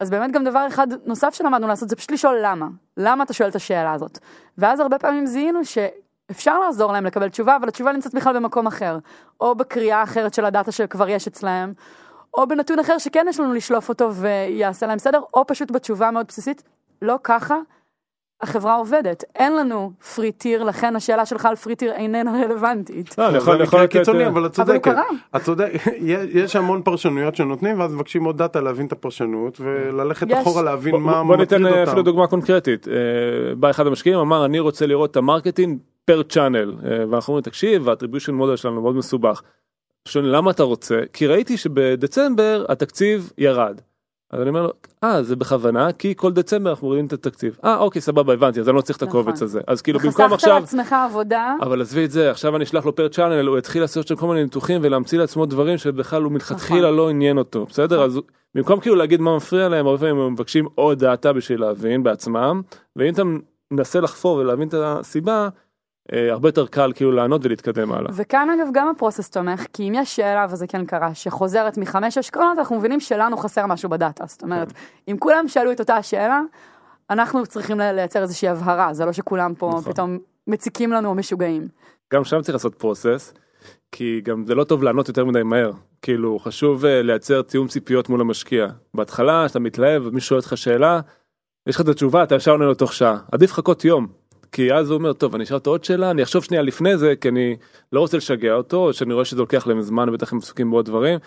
אז 0.00 0.10
באמת 0.10 0.32
גם 0.32 0.44
דבר 0.44 0.66
אחד 0.68 0.86
נוסף 1.06 1.34
שלמדנו 1.34 1.68
לעשות 1.68 1.88
זה 1.88 1.96
פשוט 1.96 2.10
לשאול 2.10 2.38
למה. 2.42 2.66
למה 2.96 3.24
אתה 3.24 3.32
שואל 3.32 3.48
את 3.48 3.54
השאלה 3.54 3.92
הזאת? 3.92 4.18
ואז 4.58 4.80
הרבה 4.80 4.98
פעמים 4.98 5.26
זיהינו 5.26 5.60
שאפשר 5.64 6.58
לעזור 6.58 6.92
להם 6.92 7.06
לקבל 7.06 7.28
תשובה, 7.28 7.56
אבל 7.56 7.68
התשובה 7.68 7.92
נמצאת 7.92 8.14
בכלל 8.14 8.36
במקום 8.36 8.66
אחר. 8.66 8.98
או 9.40 9.54
בקריאה 9.54 10.02
אחרת 10.02 10.34
של 10.34 10.44
הדאטה 10.44 10.72
שכבר 10.72 11.08
יש 11.08 11.26
אצלהם, 11.26 11.72
או 12.34 12.46
בנתון 12.46 12.78
אחר 12.78 12.98
שכן 12.98 13.26
יש 13.28 13.40
לנו 13.40 13.52
לשלוף 13.52 13.88
אותו 13.88 14.14
ויעשה 14.14 14.86
להם 14.86 14.98
סדר, 14.98 15.20
או 15.34 15.46
פשוט 15.46 15.70
בתשובה 15.70 16.10
מאוד 16.10 16.26
בסיסית, 16.28 16.62
לא 17.02 17.18
ככה, 17.24 17.56
החברה 18.44 18.76
עובדת, 18.76 19.24
אין 19.34 19.56
לנו 19.56 19.92
free 20.14 20.32
tier, 20.32 20.64
לכן 20.64 20.96
השאלה 20.96 21.26
שלך 21.26 21.46
על 21.46 21.56
free 21.56 21.76
tier 21.76 21.92
איננה 21.92 22.44
רלוונטית. 22.44 23.18
לא, 23.18 23.24
יכול 23.36 23.54
להיות 23.56 23.90
קיצוני, 23.90 24.26
אבל 24.26 24.46
את 24.46 24.52
צודקת. 24.52 24.94
את 25.36 25.42
צודקת, 25.42 25.80
יש 26.34 26.56
המון 26.56 26.82
פרשנויות 26.82 27.36
שנותנים, 27.36 27.80
ואז 27.80 27.94
מבקשים 27.94 28.24
עוד 28.24 28.38
data 28.38 28.60
להבין 28.60 28.86
את 28.86 28.92
הפרשנות, 28.92 29.60
וללכת 29.60 30.26
אחורה 30.32 30.62
להבין 30.62 30.94
מה 30.96 31.22
מטריד 31.22 31.52
אותם. 31.52 31.62
בוא 31.62 31.66
ניתן 31.66 31.88
אפילו 31.88 32.02
דוגמה 32.02 32.26
קונקרטית. 32.26 32.88
אה, 32.88 32.94
בא 33.54 33.70
אחד 33.70 33.86
המשקיעים, 33.86 34.18
אמר, 34.18 34.44
אני 34.44 34.58
רוצה 34.58 34.86
לראות 34.86 35.10
את 35.10 35.16
ה 35.16 35.22
marketing 35.22 35.78
per 36.04 36.22
channel, 36.22 36.74
אה, 36.84 37.04
ואנחנו 37.10 37.30
אומרים, 37.30 37.42
תקשיב, 37.42 37.88
ה 37.88 37.92
attribution 37.92 38.34
model 38.34 38.56
שלנו 38.56 38.82
מאוד 38.82 38.96
מסובך. 38.96 39.42
שואלים, 40.08 40.30
למה 40.30 40.50
אתה 40.50 40.62
רוצה? 40.62 41.00
כי 41.12 41.26
ראיתי 41.26 41.56
שבדצמבר 41.56 42.64
התקציב 42.68 43.32
ירד. 43.38 43.80
אז 44.34 44.40
אני 44.40 44.48
אומר 44.48 44.62
לו, 44.62 44.72
אה, 45.04 45.22
זה 45.22 45.36
בכוונה, 45.36 45.92
כי 45.92 46.14
כל 46.16 46.32
דצמבר 46.32 46.70
אנחנו 46.70 46.88
רואים 46.88 47.06
את 47.06 47.12
התקציב. 47.12 47.58
אה, 47.64 47.76
אוקיי, 47.76 48.02
סבבה, 48.02 48.32
הבנתי, 48.32 48.60
אז 48.60 48.68
אני 48.68 48.76
לא 48.76 48.80
צריך 48.80 48.96
את 48.96 49.02
הקובץ 49.02 49.34
נכון. 49.34 49.44
הזה. 49.44 49.60
אז 49.66 49.82
כאילו, 49.82 49.98
במקום 49.98 50.12
חסכת 50.12 50.32
עכשיו... 50.32 50.60
לעצמך 50.60 50.94
עבודה, 51.08 51.54
אבל 51.62 51.82
עזבי 51.82 52.04
את 52.04 52.10
זה, 52.10 52.30
עכשיו 52.30 52.56
אני 52.56 52.64
אשלח 52.64 52.86
לו 52.86 52.94
per 52.94 53.08
channel, 53.08 53.46
הוא 53.46 53.58
יתחיל 53.58 53.82
לעשות 53.82 54.06
שם 54.06 54.16
כל 54.16 54.26
מיני 54.26 54.42
ניתוחים 54.42 54.80
ולהמציא 54.84 55.18
לעצמו 55.18 55.46
דברים 55.46 55.78
שבכלל 55.78 56.22
הוא 56.22 56.32
מלכתחילה 56.32 56.80
נכון. 56.80 56.96
לא 56.96 57.10
עניין 57.10 57.38
אותו, 57.38 57.66
בסדר? 57.66 58.04
אז 58.04 58.20
במקום 58.54 58.80
כאילו 58.80 58.96
להגיד 58.96 59.20
מה 59.20 59.36
מפריע 59.36 59.68
להם, 59.68 59.86
הרבה 59.86 59.98
פעמים 59.98 60.18
הם 60.18 60.32
מבקשים 60.32 60.66
עוד 60.74 60.98
data 60.98 61.32
בשביל 61.32 61.60
להבין 61.60 62.02
בעצמם, 62.02 62.62
ואם 62.96 63.12
אתה 63.14 63.22
מנסה 63.70 64.00
לחפור 64.00 64.36
ולהבין 64.36 64.68
את 64.68 64.74
הסיבה, 64.78 65.48
הרבה 66.12 66.48
יותר 66.48 66.66
קל 66.66 66.92
כאילו 66.94 67.12
לענות 67.12 67.44
ולהתקדם 67.44 67.92
הלאה. 67.92 68.10
וכאן 68.14 68.48
אגב 68.50 68.68
גם 68.72 68.88
ה 68.88 68.93
process 68.93 69.30
תומך, 69.30 69.66
כי 69.72 69.88
אם 69.88 69.92
יש 69.96 70.16
שאלה, 70.16 70.46
וזה 70.50 70.66
כן 70.66 70.86
קרה, 70.86 71.14
שחוזרת 71.14 71.78
מחמש 71.78 72.18
אשכולות, 72.18 72.58
אנחנו 72.58 72.78
מבינים 72.78 73.00
שלנו 73.00 73.36
חסר 73.36 73.66
משהו 73.66 73.88
ב 73.88 73.94
data. 73.94 74.24
זאת 74.26 74.42
אומרת, 74.42 74.72
אם 75.08 75.16
כולם 75.18 75.48
שאלו 75.48 75.72
את 75.72 75.80
אותה 75.80 75.96
השאלה, 75.96 76.40
אנחנו 77.10 77.46
צריכים 77.46 77.80
לייצר 77.80 78.22
איזושהי 78.22 78.48
הבהרה, 78.48 78.94
זה 78.94 79.04
לא 79.04 79.12
שכולם 79.12 79.54
פה 79.54 79.74
נכון. 79.76 79.92
פתאום 79.92 80.18
מציקים 80.46 80.92
לנו 80.92 81.08
או 81.08 81.14
משוגעים. 81.14 81.68
גם 82.12 82.24
שם 82.24 82.42
צריך 82.42 82.54
לעשות 82.54 82.74
פרוסס, 82.74 83.34
כי 83.92 84.20
גם 84.24 84.44
זה 84.46 84.54
לא 84.54 84.64
טוב 84.64 84.82
לענות 84.82 85.08
יותר 85.08 85.24
מדי 85.24 85.42
מהר. 85.42 85.72
כאילו, 86.02 86.38
חשוב 86.38 86.84
אה, 86.84 87.02
לייצר 87.02 87.42
תיאום 87.42 87.68
ציפיות 87.68 88.08
מול 88.08 88.20
המשקיע. 88.20 88.66
בהתחלה, 88.94 89.44
כשאתה 89.46 89.58
מתלהב 89.58 90.06
ומישהו 90.06 90.28
שואל 90.28 90.40
אותך 90.40 90.56
שאלה, 90.56 91.00
יש 91.66 91.76
לך 91.76 91.80
את 91.80 91.88
התשובה, 91.88 92.22
אתה 92.22 92.34
ישר 92.34 92.50
עונה 92.50 92.64
לו 92.64 92.74
תוך 92.74 92.92
שעה. 92.92 93.18
עדיף 93.32 93.50
לחכות 93.50 93.84
יום. 93.84 94.06
כי 94.54 94.72
אז 94.74 94.90
הוא 94.90 94.98
אומר, 94.98 95.12
טוב, 95.12 95.34
אני 95.34 95.44
אשאל 95.44 95.56
אותו 95.56 95.70
עוד 95.70 95.84
שאלה, 95.84 96.10
אני 96.10 96.22
אחשוב 96.22 96.44
שנייה 96.44 96.62
לפני 96.62 96.96
זה, 96.96 97.14
כי 97.20 97.28
אני 97.28 97.56
לא 97.92 98.00
רוצה 98.00 98.16
לשגע 98.16 98.52
אותו, 98.52 98.76
או 98.76 98.92
שאני 98.92 99.14
רואה 99.14 99.24
שזה 99.24 99.40
לוקח 99.40 99.66
להם 99.66 99.82
זמן, 99.82 100.12
בטח 100.12 100.32
הם 100.32 100.38
עסוקים 100.38 100.70
בעוד 100.70 100.84
דברים. 100.84 101.18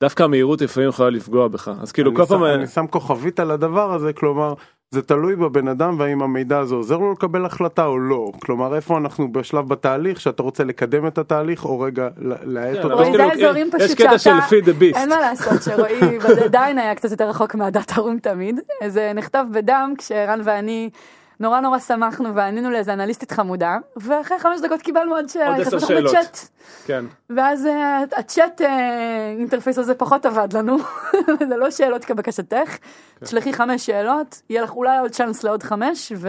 דווקא 0.00 0.22
המהירות 0.22 0.60
לפעמים 0.60 0.88
יכולה 0.88 1.10
לפגוע 1.10 1.48
בך. 1.48 1.70
אז 1.82 1.92
כאילו, 1.92 2.14
כל 2.14 2.24
פעם... 2.24 2.44
אני 2.44 2.66
שם 2.66 2.86
כוכבית 2.86 3.40
על 3.40 3.50
הדבר 3.50 3.92
הזה, 3.94 4.12
כלומר, 4.12 4.54
זה 4.90 5.02
תלוי 5.02 5.36
בבן 5.36 5.68
אדם 5.68 5.96
והאם 5.98 6.22
המידע 6.22 6.58
הזה 6.58 6.74
עוזר 6.74 6.96
לו 6.96 7.12
לקבל 7.12 7.44
החלטה 7.46 7.86
או 7.86 7.98
לא. 7.98 8.32
כלומר, 8.44 8.76
איפה 8.76 8.98
אנחנו 8.98 9.32
בשלב 9.32 9.68
בתהליך 9.68 10.20
שאתה 10.20 10.42
רוצה 10.42 10.64
לקדם 10.64 11.06
את 11.06 11.18
התהליך, 11.18 11.64
או 11.64 11.80
רגע 11.80 12.08
ל- 12.18 12.32
להאט 12.54 12.76
כן, 12.76 12.82
אותו. 12.82 12.94
אבל 12.94 13.02
רועי, 13.04 13.12
כאילו, 13.12 13.28
זה 13.36 13.44
אזורים 13.46 13.70
יש 13.78 13.84
פשוט 13.84 13.98
קטע 13.98 14.18
של 14.18 14.18
שאתה- 14.18 14.46
feed 14.48 14.64
the 14.64 14.82
beast. 14.82 14.98
אין 14.98 15.08
מה 15.08 15.20
לעשות 15.20 15.62
שרועי 15.62 16.18
עדיין 16.44 16.78
היה 16.78 16.94
קצת 16.94 17.10
יותר 17.10 17.28
רחוק 17.28 17.54
מהדאטה 17.54 18.00
רום 18.00 18.18
תמיד. 18.18 18.60
זה 18.86 19.12
נכתב 19.14 19.44
בדם 19.52 19.94
כשערן 19.98 20.40
ואני 20.44 20.90
נורא 21.42 21.60
נורא 21.60 21.78
שמחנו 21.78 22.34
וענינו 22.34 22.70
לאיזה 22.70 22.92
אנליסטית 22.92 23.32
חמודה, 23.32 23.78
ואחרי 23.96 24.38
חמש 24.38 24.60
דקות 24.60 24.82
קיבלנו 24.82 25.14
עוד 25.14 25.28
שאלה, 25.28 25.56
עוד 25.56 25.60
עשר 25.60 25.78
שאלות. 25.78 26.10
בצ'אט. 26.10 26.38
כן. 26.86 27.04
ואז 27.30 27.66
אה, 27.66 28.04
הצ'אט 28.16 28.60
אה, 28.60 29.34
אינטרפייס 29.38 29.78
הזה 29.78 29.94
פחות 29.94 30.26
עבד 30.26 30.52
לנו, 30.52 30.76
זה 31.48 31.56
לא 31.56 31.70
שאלות 31.70 32.04
כבקשתך, 32.04 32.78
תשלחי 33.24 33.52
חמש 33.52 33.86
שאלות, 33.86 34.42
יהיה 34.50 34.62
לך 34.62 34.70
אולי 34.70 34.98
עוד 34.98 35.10
צ'אנס 35.10 35.44
לעוד 35.44 35.62
חמש, 35.62 36.12
ו... 36.16 36.28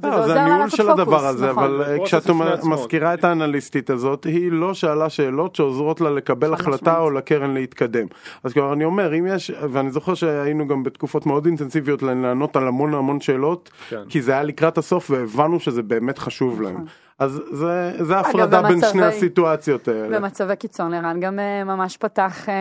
וזה 0.00 0.08
לא, 0.08 0.16
זה 0.16 0.22
עוזר 0.22 0.34
לה 0.34 0.42
הניהול 0.42 0.60
לעשות 0.60 0.76
של 0.76 0.82
פוקוס, 0.82 1.00
הדבר 1.00 1.26
הזה, 1.26 1.50
נכון. 1.50 1.64
אבל 1.64 1.82
אה, 1.82 2.04
כשאת. 2.04 2.30
מזכירה 2.64 3.14
את 3.14 3.24
האנליסטית 3.24 3.90
הזאת, 3.90 4.24
היא 4.24 4.52
לא 4.52 4.74
שאלה 4.74 5.08
שאלות 5.08 5.56
שעוזרות 5.56 6.00
לה 6.00 6.10
לקבל 6.10 6.54
החלטה. 6.54 6.98
או 6.98 7.10
לקרן 7.10 7.54
להתקדם. 7.54 8.06
אז 8.44 8.52
כלומר 8.52 8.72
אני 8.72 8.84
אומר, 8.84 9.18
אם 9.18 9.26
יש, 9.26 9.50
ואני 9.70 9.90
זוכר 9.90 10.14
שהיינו 10.14 10.68
גם 10.68 10.82
בתקופות 10.82 11.26
מאוד 11.26 11.46
אינטנסיביות 11.46 12.02
לענות 12.02 12.56
על 12.56 12.68
המון 12.68 12.94
המון 12.94 13.20
שאלות, 13.20 13.70
כן. 13.88 14.02
כי 14.08 14.22
זה 14.22 14.32
היה 14.32 14.42
לקראת 14.42 14.78
הסוף 14.78 15.10
והבנו 15.10 15.60
שזה 15.60 15.82
באמת 15.82 16.18
חשוב 16.18 16.62
להם. 16.62 16.74
נכון. 16.74 16.86
אז 17.18 17.42
זה, 17.50 17.92
זה 18.04 18.18
הפרדה 18.18 18.62
בין 18.62 18.80
שני 18.92 19.04
הסיטואציות 19.04 19.88
האלה. 19.88 20.20
במצבי 20.20 20.56
קיצון 20.56 20.94
ערן 20.94 21.20
גם 21.20 21.38
אה, 21.38 21.64
ממש 21.64 21.96
פתח 21.96 22.48
אה, 22.48 22.54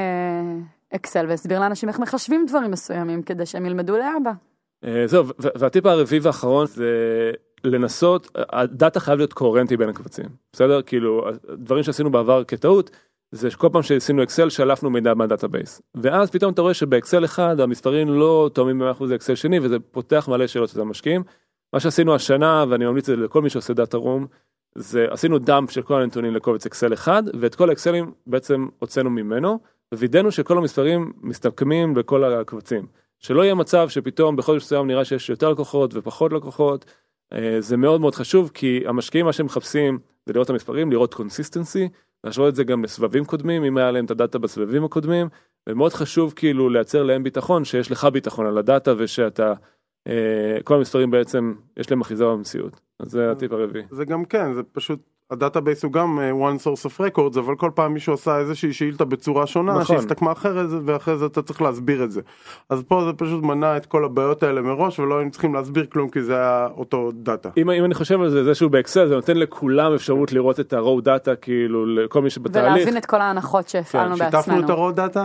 אקסל 0.96 1.26
והסביר 1.30 1.60
לאנשים 1.60 1.90
איך 1.90 2.00
מחשבים 2.00 2.46
דברים 2.48 2.72
מסוימים 2.72 3.22
כדי 3.22 3.46
שהם 3.46 3.66
ילמדו 3.66 3.98
לבד. 3.98 4.32
אה, 4.86 5.08
זהו, 5.08 5.26
והטיפ 5.40 5.86
הרביעי 5.86 6.20
והאחרון 6.20 6.66
זה 6.68 7.32
לנסות, 7.64 8.32
ה 8.36 8.49
data 8.49 9.00
חייב 9.00 9.18
להיות 9.18 9.34
קוהרנטי 9.34 9.78
בין 9.78 9.90
הקבצים, 9.90 10.26
בסדר? 10.54 10.82
כאילו, 10.82 11.28
דברים 11.54 11.84
שעשינו 11.84 12.12
בעבר 12.12 12.44
כטעות, 12.44 12.92
זה 13.32 13.52
שכל 13.52 13.70
פעם 13.72 13.84
שעשינו 13.84 14.24
אקסל 14.24 14.50
שלפנו 14.50 14.90
מידע 14.90 15.14
מה 15.14 15.26
database. 15.26 15.82
ואז 15.96 16.32
פתאום 16.32 16.54
אתה 16.54 16.62
רואה 16.62 16.74
שבאקסל 16.74 17.26
אחד 17.26 17.60
המספרים 17.60 18.10
לא 18.10 18.50
תואמים 18.54 18.80
ב-100% 18.80 19.04
לאקסל 19.06 19.36
שני, 19.36 19.60
וזה 19.60 19.80
פותח 19.80 20.28
מלא 20.32 20.48
שאלות 20.48 20.70
של 20.70 20.82
המשקיעים. 20.82 21.24
מה 21.74 21.80
שעשינו 21.80 22.16
השנה, 22.16 22.66
ואני 22.70 22.86
ממליץ 22.86 23.10
לכל 23.10 23.42
מי 23.42 23.50
שעושה 23.50 23.74
data 23.74 23.98
room, 23.98 24.28
זה 24.76 25.06
עשינו 25.10 25.40
dump 25.40 25.72
של 25.72 25.82
כל 25.82 26.02
הנתונים 26.02 26.36
לקובץ 26.36 26.66
אקסל 26.66 26.94
אחד, 26.94 27.24
ואת 27.40 27.56
כל 27.56 27.70
האקסלים 27.70 28.12
בעצם 28.28 28.68
הוצאנו 28.80 29.10
ממנו, 29.10 29.60
ווידאנו 29.94 30.32
שכל 30.32 30.58
המספרים 30.58 31.14
מסתכמים 31.22 31.94
בכל 31.94 32.24
הקבצים. 32.24 32.86
שלא 33.20 33.44
יהיה 33.44 33.56
מצב 33.56 33.90
שפתאום 33.90 34.36
בחודש 34.36 34.64
מסוים 34.64 34.88
נראה 34.88 35.06
שיש 35.06 35.30
יותר 35.30 35.50
לקוחות 35.50 35.92
ופחות 35.94 36.34
לקוחות. 36.34 36.86
אה, 37.34 37.58
זה 37.60 37.78
מאוד 37.78 38.02
מאוד 38.02 38.16
חשוב 38.16 38.52
כי 38.54 38.84
המשקיעים 38.86 39.26
מה 39.26 39.34
שהם 39.34 39.46
מחפשים 39.46 40.00
זה 40.26 40.34
לראות 40.34 40.46
את 40.46 40.50
המספרים, 40.50 40.92
לראות 40.92 41.14
consistency, 41.14 41.90
להשוות 42.24 42.50
את 42.50 42.56
זה 42.56 42.64
גם 42.64 42.84
לסבבים 42.84 43.26
קודמים, 43.26 43.64
אם 43.64 43.78
היה 43.78 43.92
להם 43.92 44.06
את 44.06 44.12
ה 44.12 44.17
data 44.17 44.40
בסבבים 44.40 44.84
הקודמים, 44.84 45.28
ומאוד 45.70 45.94
חשוב 45.94 46.34
כאילו 46.36 46.70
לייצר 46.70 47.04
להם 47.04 47.24
ביטחון, 47.24 47.66
שיש 47.66 47.92
לך 47.92 48.06
ביטחון 48.06 48.46
על 48.46 48.58
ה 48.58 48.65
data 48.65 48.94
ושאתה, 48.98 49.54
אה, 50.08 50.58
כל 50.64 50.76
המספרים 50.76 51.12
בעצם 51.12 51.54
יש 51.78 51.92
להם 51.92 52.02
אחיזה 52.02 52.26
במציאות. 52.26 52.80
אז 53.00 53.12
זה 53.12 53.32
הטיפ 53.32 53.52
הרביעי. 53.52 53.84
זה 53.92 54.06
גם 54.06 54.26
כן, 54.26 54.54
זה 54.54 54.64
פשוט, 54.64 55.00
ה 55.32 55.38
database 55.38 55.84
הוא 55.84 55.92
גם 55.92 56.20
אה, 56.20 56.32
one 56.32 56.62
source 56.64 56.86
of 56.86 57.00
records, 57.00 57.40
אבל 57.40 57.56
כל 57.56 57.72
פעם 57.76 57.94
מישהו 57.94 58.14
עשה 58.14 58.38
איזושהי 58.38 58.74
שאילתה 58.74 59.06
בצורה 59.06 59.48
שונה, 59.48 59.80
נכון. 59.80 59.98
שהסתכמה 59.98 60.32
אחרת, 60.32 60.70
ואחרי 60.86 61.18
זה 61.18 61.26
אתה 61.26 61.42
צריך 61.42 61.62
להסביר 61.62 62.04
את 62.04 62.12
זה. 62.12 62.22
אז 62.70 62.84
פה 62.88 63.04
זה 63.06 63.14
פשוט 63.14 63.44
מנע 63.44 63.78
את 63.78 63.86
כל 63.86 64.06
הבעיות 64.06 64.44
האלה 64.44 64.62
מראש, 64.62 65.00
ולא 65.00 65.18
היינו 65.18 65.32
צריכים 65.32 65.54
להסביר 65.54 65.86
כלום, 65.86 66.10
כי 66.10 66.22
זה 66.22 66.36
היה 66.36 66.68
אותו 66.78 67.12
data. 67.14 67.50
אם, 67.58 67.70
אם 67.70 67.86
אני 67.86 67.94
חושב 67.94 68.22
על 68.22 68.30
זה, 68.30 68.44
זה 68.44 68.56
שהוא 68.56 68.72
באקסל, 68.72 69.08
זה 69.08 69.16
נותן 69.16 69.38
לכולם 69.38 69.94
אפשרות 69.94 70.32
לראות 70.32 70.60
את 70.60 70.74
ה-raw 70.74 71.06
data, 71.06 71.36
כאילו 71.42 71.86
לכל 71.86 72.22
מי 72.22 72.30
שבתהליך. 72.30 72.74
ולהבין 72.76 72.98
את 72.98 73.06
כל 73.06 73.22
ההנחות 73.22 73.70
שהפעלנו 73.70 74.18
שיתפנו 74.18 74.40
בעצמנו. 74.40 74.66
את 74.66 74.70
ה-raw 74.70 75.16
data? 75.16 75.20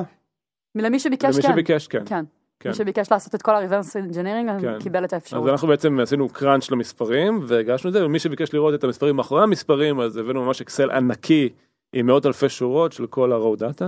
למי 0.75 0.99
שביקש 0.99 1.35
למי 1.35 1.43
כן. 1.43 1.53
שביקש, 1.53 1.87
כן. 1.87 2.03
כן. 2.07 2.25
כן. 2.61 2.69
מי 2.69 2.75
שביקש 2.75 3.13
לעשות 3.13 3.35
את 3.35 3.43
כל 3.43 3.55
ה-reverse 3.55 4.13
engineering 4.13 4.61
כן. 4.61 4.79
קיבל 4.81 5.05
את 5.05 5.13
אז 5.13 5.15
האפשרות. 5.15 5.49
אנחנו 5.49 5.69
בעצם 5.69 6.01
עשינו 6.01 6.29
קראנץ' 6.29 6.71
למספרים 6.71 7.41
והגשנו 7.43 7.89
את 7.89 7.93
זה 7.93 8.07
ומי 8.07 8.19
שביקש 8.19 8.55
לראות 8.55 8.75
את 8.75 8.85
המספרים 8.85 9.17
מאחורי 9.17 9.43
המספרים 9.43 10.01
אז 10.01 10.17
הבאנו 10.17 10.45
ממש 10.45 10.61
אקסל 10.61 10.91
ענקי 10.91 11.49
עם 11.93 12.07
מאות 12.07 12.27
אלפי 12.27 12.49
שורות 12.49 12.93
של 12.93 13.07
כל 13.07 13.33
ה-raw 13.33 13.61
data. 13.61 13.85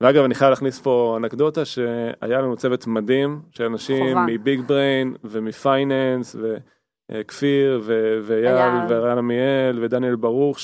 ואגב 0.00 0.24
אני 0.24 0.34
חייב 0.34 0.50
להכניס 0.50 0.80
פה 0.80 1.14
אנקדוטה 1.16 1.64
שהיה 1.64 2.40
לנו 2.40 2.56
צוות 2.56 2.86
מדהים 2.86 3.40
של 3.50 3.64
אנשים. 3.64 4.18
מביג 4.26 4.60
בריין 4.66 5.14
ומפייננס 5.24 6.36
וכפיר 7.10 7.82
ואייל 8.22 8.46
אייל. 8.46 8.84
ורן 8.88 9.18
עמיאל 9.18 9.78
ודניאל 9.82 10.16
ברוך 10.16 10.58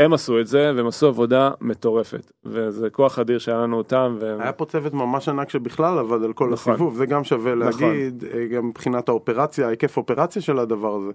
שהם 0.00 0.12
עשו 0.12 0.40
את 0.40 0.46
זה 0.46 0.72
והם 0.76 0.86
עשו 0.86 1.06
עבודה 1.06 1.50
מטורפת 1.60 2.32
וזה 2.44 2.90
כוח 2.90 3.18
אדיר 3.18 3.38
שהיה 3.38 3.58
לנו 3.58 3.76
אותם. 3.78 4.16
והם... 4.20 4.40
היה 4.40 4.52
פה 4.52 4.64
צוות 4.64 4.94
ממש 4.94 5.28
ענק 5.28 5.50
שבכלל 5.50 5.98
עבד 5.98 6.24
על 6.24 6.32
כל 6.32 6.50
נכון. 6.52 6.72
הסיבוב, 6.72 6.94
זה 6.96 7.06
גם 7.06 7.24
שווה 7.24 7.54
נכון. 7.54 7.82
להגיד, 7.88 8.24
אה, 8.34 8.46
גם 8.46 8.66
מבחינת 8.68 9.08
האופרציה, 9.08 9.66
ההיקף 9.66 9.96
אופרציה 9.96 10.42
של 10.42 10.58
הדבר 10.58 10.94
הזה. 10.96 11.10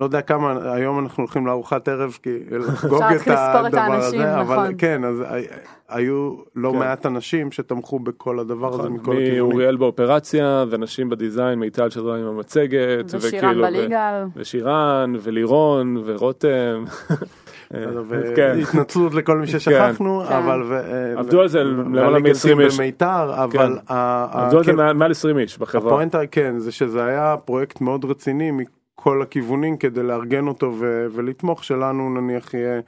לא 0.00 0.04
יודע 0.06 0.20
כמה, 0.20 0.72
היום 0.74 0.98
אנחנו 0.98 1.22
הולכים 1.22 1.46
לארוחת 1.46 1.88
ערב 1.88 2.18
כי 2.22 2.30
לחגוג 2.50 3.02
את 3.02 3.28
הדבר 3.28 3.78
האנשים, 3.80 4.20
הזה, 4.20 4.40
אבל 4.40 4.54
נכון. 4.56 4.74
כן, 4.78 5.04
אז 5.04 5.20
הי- 5.28 5.46
היו 5.88 6.34
לא 6.56 6.70
כן. 6.72 6.78
מעט 6.78 7.06
אנשים 7.06 7.52
שתמכו 7.52 7.98
בכל 7.98 8.38
הדבר 8.38 8.68
הזה 8.68 8.78
נכון, 8.78 8.92
מכל 8.92 9.12
הכיוונים. 9.12 9.36
מאוריאל 9.38 9.76
באופרציה 9.76 10.64
ונשים 10.70 11.08
בדיזיין 11.08 11.58
מיטל 11.58 11.90
שזרה 11.90 12.16
עם 12.18 12.26
המצגת 12.26 13.14
ושירן 13.14 13.44
וכאילו, 13.44 13.62
ו- 13.62 13.66
בליגל. 13.66 14.24
ושירן 14.36 15.12
ולירון 15.22 15.96
ורותם. 16.04 16.84
בסדר, 17.70 18.04
כן. 18.36 18.54
והתנצלות 18.58 19.14
לכל 19.14 19.38
מי 19.38 19.46
ששכחנו, 19.52 20.22
כן. 20.28 20.34
אבל... 20.34 20.62
ו- 20.68 21.18
עבדו 21.18 21.40
על 21.40 21.48
זה 21.48 21.64
למעלה 21.64 22.08
והליגלסים 22.08 22.58
מ-20 22.58 22.64
איש. 22.64 22.76
במיתר, 22.80 23.44
אבל... 23.44 23.78
עבדו 23.86 24.58
על 24.58 24.64
זה 24.64 24.70
כן, 24.70 24.76
מעל- 24.76 24.96
מעל 24.96 25.10
20 25.10 25.38
איש 25.38 25.58
בחברה. 25.58 25.92
הפואנטה 25.92 26.26
כן 26.26 26.58
זה 26.58 26.72
שזה 26.72 27.04
היה 27.04 27.36
פרויקט 27.44 27.80
מאוד 27.80 28.04
רציני 28.04 28.50
מכל 28.50 29.22
הכיוונים 29.22 29.76
כדי 29.76 30.02
לארגן 30.02 30.46
אותו 30.48 30.74
ולתמוך 31.12 31.64
שלנו 31.64 32.20
נניח 32.20 32.54
יהיה 32.54 32.80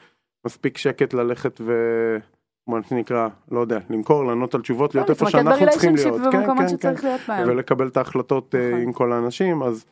מספיק 0.47 0.79
שקט 0.79 1.14
ללכת 1.14 1.61
ו... 1.64 1.72
מה 2.68 2.79
שנקרא 2.89 3.29
לא 3.51 3.61
יודע 3.61 3.79
למכור 3.91 4.24
לענות 4.24 4.55
על 4.55 4.61
תשובות 4.61 4.95
להיות 4.95 5.11
איפה 5.11 5.31
שאנחנו 5.31 5.66
צריכים 5.70 5.95
להיות 5.95 6.20
כן, 6.33 6.47
כן, 6.81 6.97
בהם. 7.29 7.49
ולקבל 7.49 7.87
את 7.89 7.97
ההחלטות 7.97 8.55
אה, 8.55 8.68
נכון. 8.68 8.81
עם 8.83 8.93
כל 8.93 9.12
האנשים 9.12 9.62
אז 9.62 9.85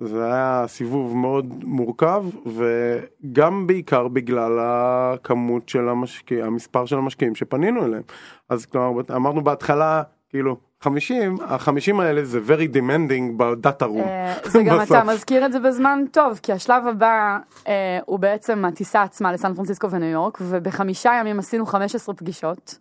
זה 0.00 0.24
היה 0.24 0.64
סיבוב 0.66 1.16
מאוד 1.16 1.64
מורכב 1.64 2.24
וגם 2.46 3.66
בעיקר 3.66 4.08
בגלל 4.08 4.58
הכמות 4.60 5.68
של 5.68 5.88
המשקיעים 5.88 6.44
המספר 6.44 6.86
של 6.86 6.98
המשקיעים 6.98 7.34
שפנינו 7.34 7.84
אליהם 7.84 8.02
אז 8.48 8.66
כלומר 8.66 9.02
אמרנו 9.16 9.44
בהתחלה 9.44 10.02
כאילו 10.28 10.56
50 10.80 11.36
ה-50 11.40 12.02
האלה 12.02 12.24
זה 12.24 12.40
very 12.46 12.76
demanding 12.76 13.32
בדאטה 13.36 13.84
רום. 13.84 14.08
אה, 14.08 14.34
זה 14.44 14.62
גם. 14.62 14.80
אתה 14.82 15.04
מזכיר 15.04 15.46
את 15.46 15.52
זה 15.52 15.60
בזמן 15.60 16.04
טוב, 16.10 16.40
כי 16.42 16.52
השלב 16.52 16.86
הבא 16.86 17.38
אה, 17.68 17.98
הוא 18.06 18.18
בעצם 18.18 18.64
הטיסה 18.64 19.02
עצמה 19.02 19.32
לסן 19.32 19.54
פרנסיסקו 19.54 19.90
וניו 19.90 20.08
יורק, 20.08 20.38
ובחמישה 20.40 21.12
ימים 21.20 21.38
עשינו 21.38 21.66
15 21.66 22.14
פגישות. 22.14 22.78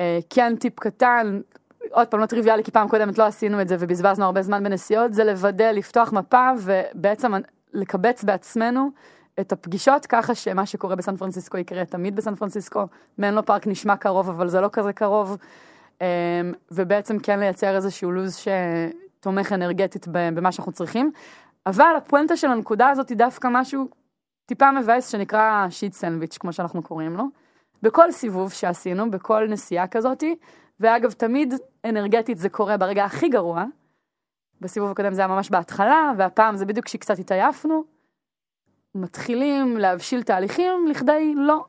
אה, 0.00 0.18
כן 0.30 0.56
טיפ 0.56 0.80
קטן, 0.80 1.40
עוד 1.92 2.08
פעם 2.08 2.20
לא 2.20 2.26
טריוויאלי 2.26 2.64
כי 2.64 2.70
פעם 2.70 2.88
קודמת 2.88 3.18
לא 3.18 3.24
עשינו 3.24 3.60
את 3.60 3.68
זה 3.68 3.76
ובזבזנו 3.78 4.24
הרבה 4.24 4.42
זמן 4.42 4.64
בנסיעות, 4.64 5.14
זה 5.14 5.24
לוודא, 5.24 5.70
לפתוח 5.70 6.12
מפה 6.12 6.50
ובעצם 6.58 7.32
לקבץ 7.72 8.24
בעצמנו 8.24 8.90
את 9.40 9.52
הפגישות 9.52 10.06
ככה 10.06 10.34
שמה 10.34 10.66
שקורה 10.66 10.96
בסן 10.96 11.16
פרנסיסקו 11.16 11.58
יקרה 11.58 11.84
תמיד 11.84 12.16
בסן 12.16 12.34
פרנסיסקו. 12.34 12.84
מנלו 13.18 13.46
פארק 13.46 13.66
נשמע 13.66 13.96
קרוב 13.96 14.28
אבל 14.28 14.48
זה 14.48 14.60
לא 14.60 14.68
כזה 14.72 14.92
קרוב. 14.92 15.36
אמ, 16.00 16.06
ובעצם 16.70 17.18
כן 17.18 17.38
לייצר 17.40 17.76
איזשהו 17.76 18.12
לו"ז 18.12 18.36
שתומך 18.36 19.52
אנרגטית 19.52 20.06
במה 20.10 20.52
שאנחנו 20.52 20.72
צריכים. 20.72 21.12
אבל 21.66 21.94
הפואנטה 21.96 22.36
של 22.36 22.48
הנקודה 22.48 22.88
הזאת 22.88 23.08
היא 23.08 23.16
דווקא 23.16 23.48
משהו 23.50 23.88
טיפה 24.46 24.70
מבאס 24.72 25.08
שנקרא 25.08 25.66
שיט 25.70 25.92
סנדוויץ' 25.92 26.38
כמו 26.38 26.52
שאנחנו 26.52 26.82
קוראים 26.82 27.16
לו. 27.16 27.24
בכל 27.82 28.12
סיבוב 28.12 28.52
שעשינו, 28.52 29.10
בכל 29.10 29.46
נסיעה 29.48 29.86
כזאתי, 29.86 30.36
ואגב 30.80 31.12
תמיד 31.12 31.54
אנרגטית 31.84 32.38
זה 32.38 32.48
קורה 32.48 32.76
ברגע 32.76 33.04
הכי 33.04 33.28
גרוע. 33.28 33.64
בסיבוב 34.60 34.90
הקודם 34.90 35.14
זה 35.14 35.20
היה 35.20 35.28
ממש 35.28 35.50
בהתחלה, 35.50 36.12
והפעם 36.18 36.56
זה 36.56 36.64
בדיוק 36.66 36.86
כשקצת 36.86 37.18
התעייפנו. 37.18 37.84
מתחילים 38.94 39.76
להבשיל 39.76 40.22
תהליכים 40.22 40.86
לכדי 40.86 41.34
לא. 41.36 41.64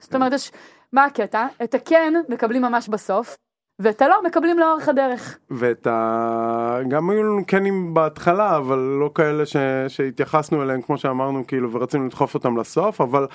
זאת 0.00 0.14
אומרת, 0.14 0.32
יש, 0.32 0.52
מה 0.92 1.04
הקטע? 1.04 1.46
את 1.64 1.74
הכן 1.74 2.12
מקבלים 2.28 2.62
ממש 2.62 2.88
בסוף, 2.88 3.36
ואת 3.78 4.02
הלא 4.02 4.22
מקבלים 4.24 4.58
לאורך 4.58 4.88
הדרך. 4.88 5.38
ואת 5.50 5.86
ה... 5.86 6.78
גם 6.88 7.10
היו 7.10 7.22
לנו 7.22 7.46
כנים 7.46 7.94
בהתחלה, 7.94 8.56
אבל 8.56 8.78
לא 8.78 9.10
כאלה 9.14 9.46
ש... 9.46 9.56
שהתייחסנו 9.88 10.62
אליהם, 10.62 10.82
כמו 10.82 10.98
שאמרנו, 10.98 11.46
כאילו, 11.46 11.72
ורצינו 11.72 12.06
לדחוף 12.06 12.34
אותם 12.34 12.56
לסוף, 12.56 13.00
אבל 13.00 13.26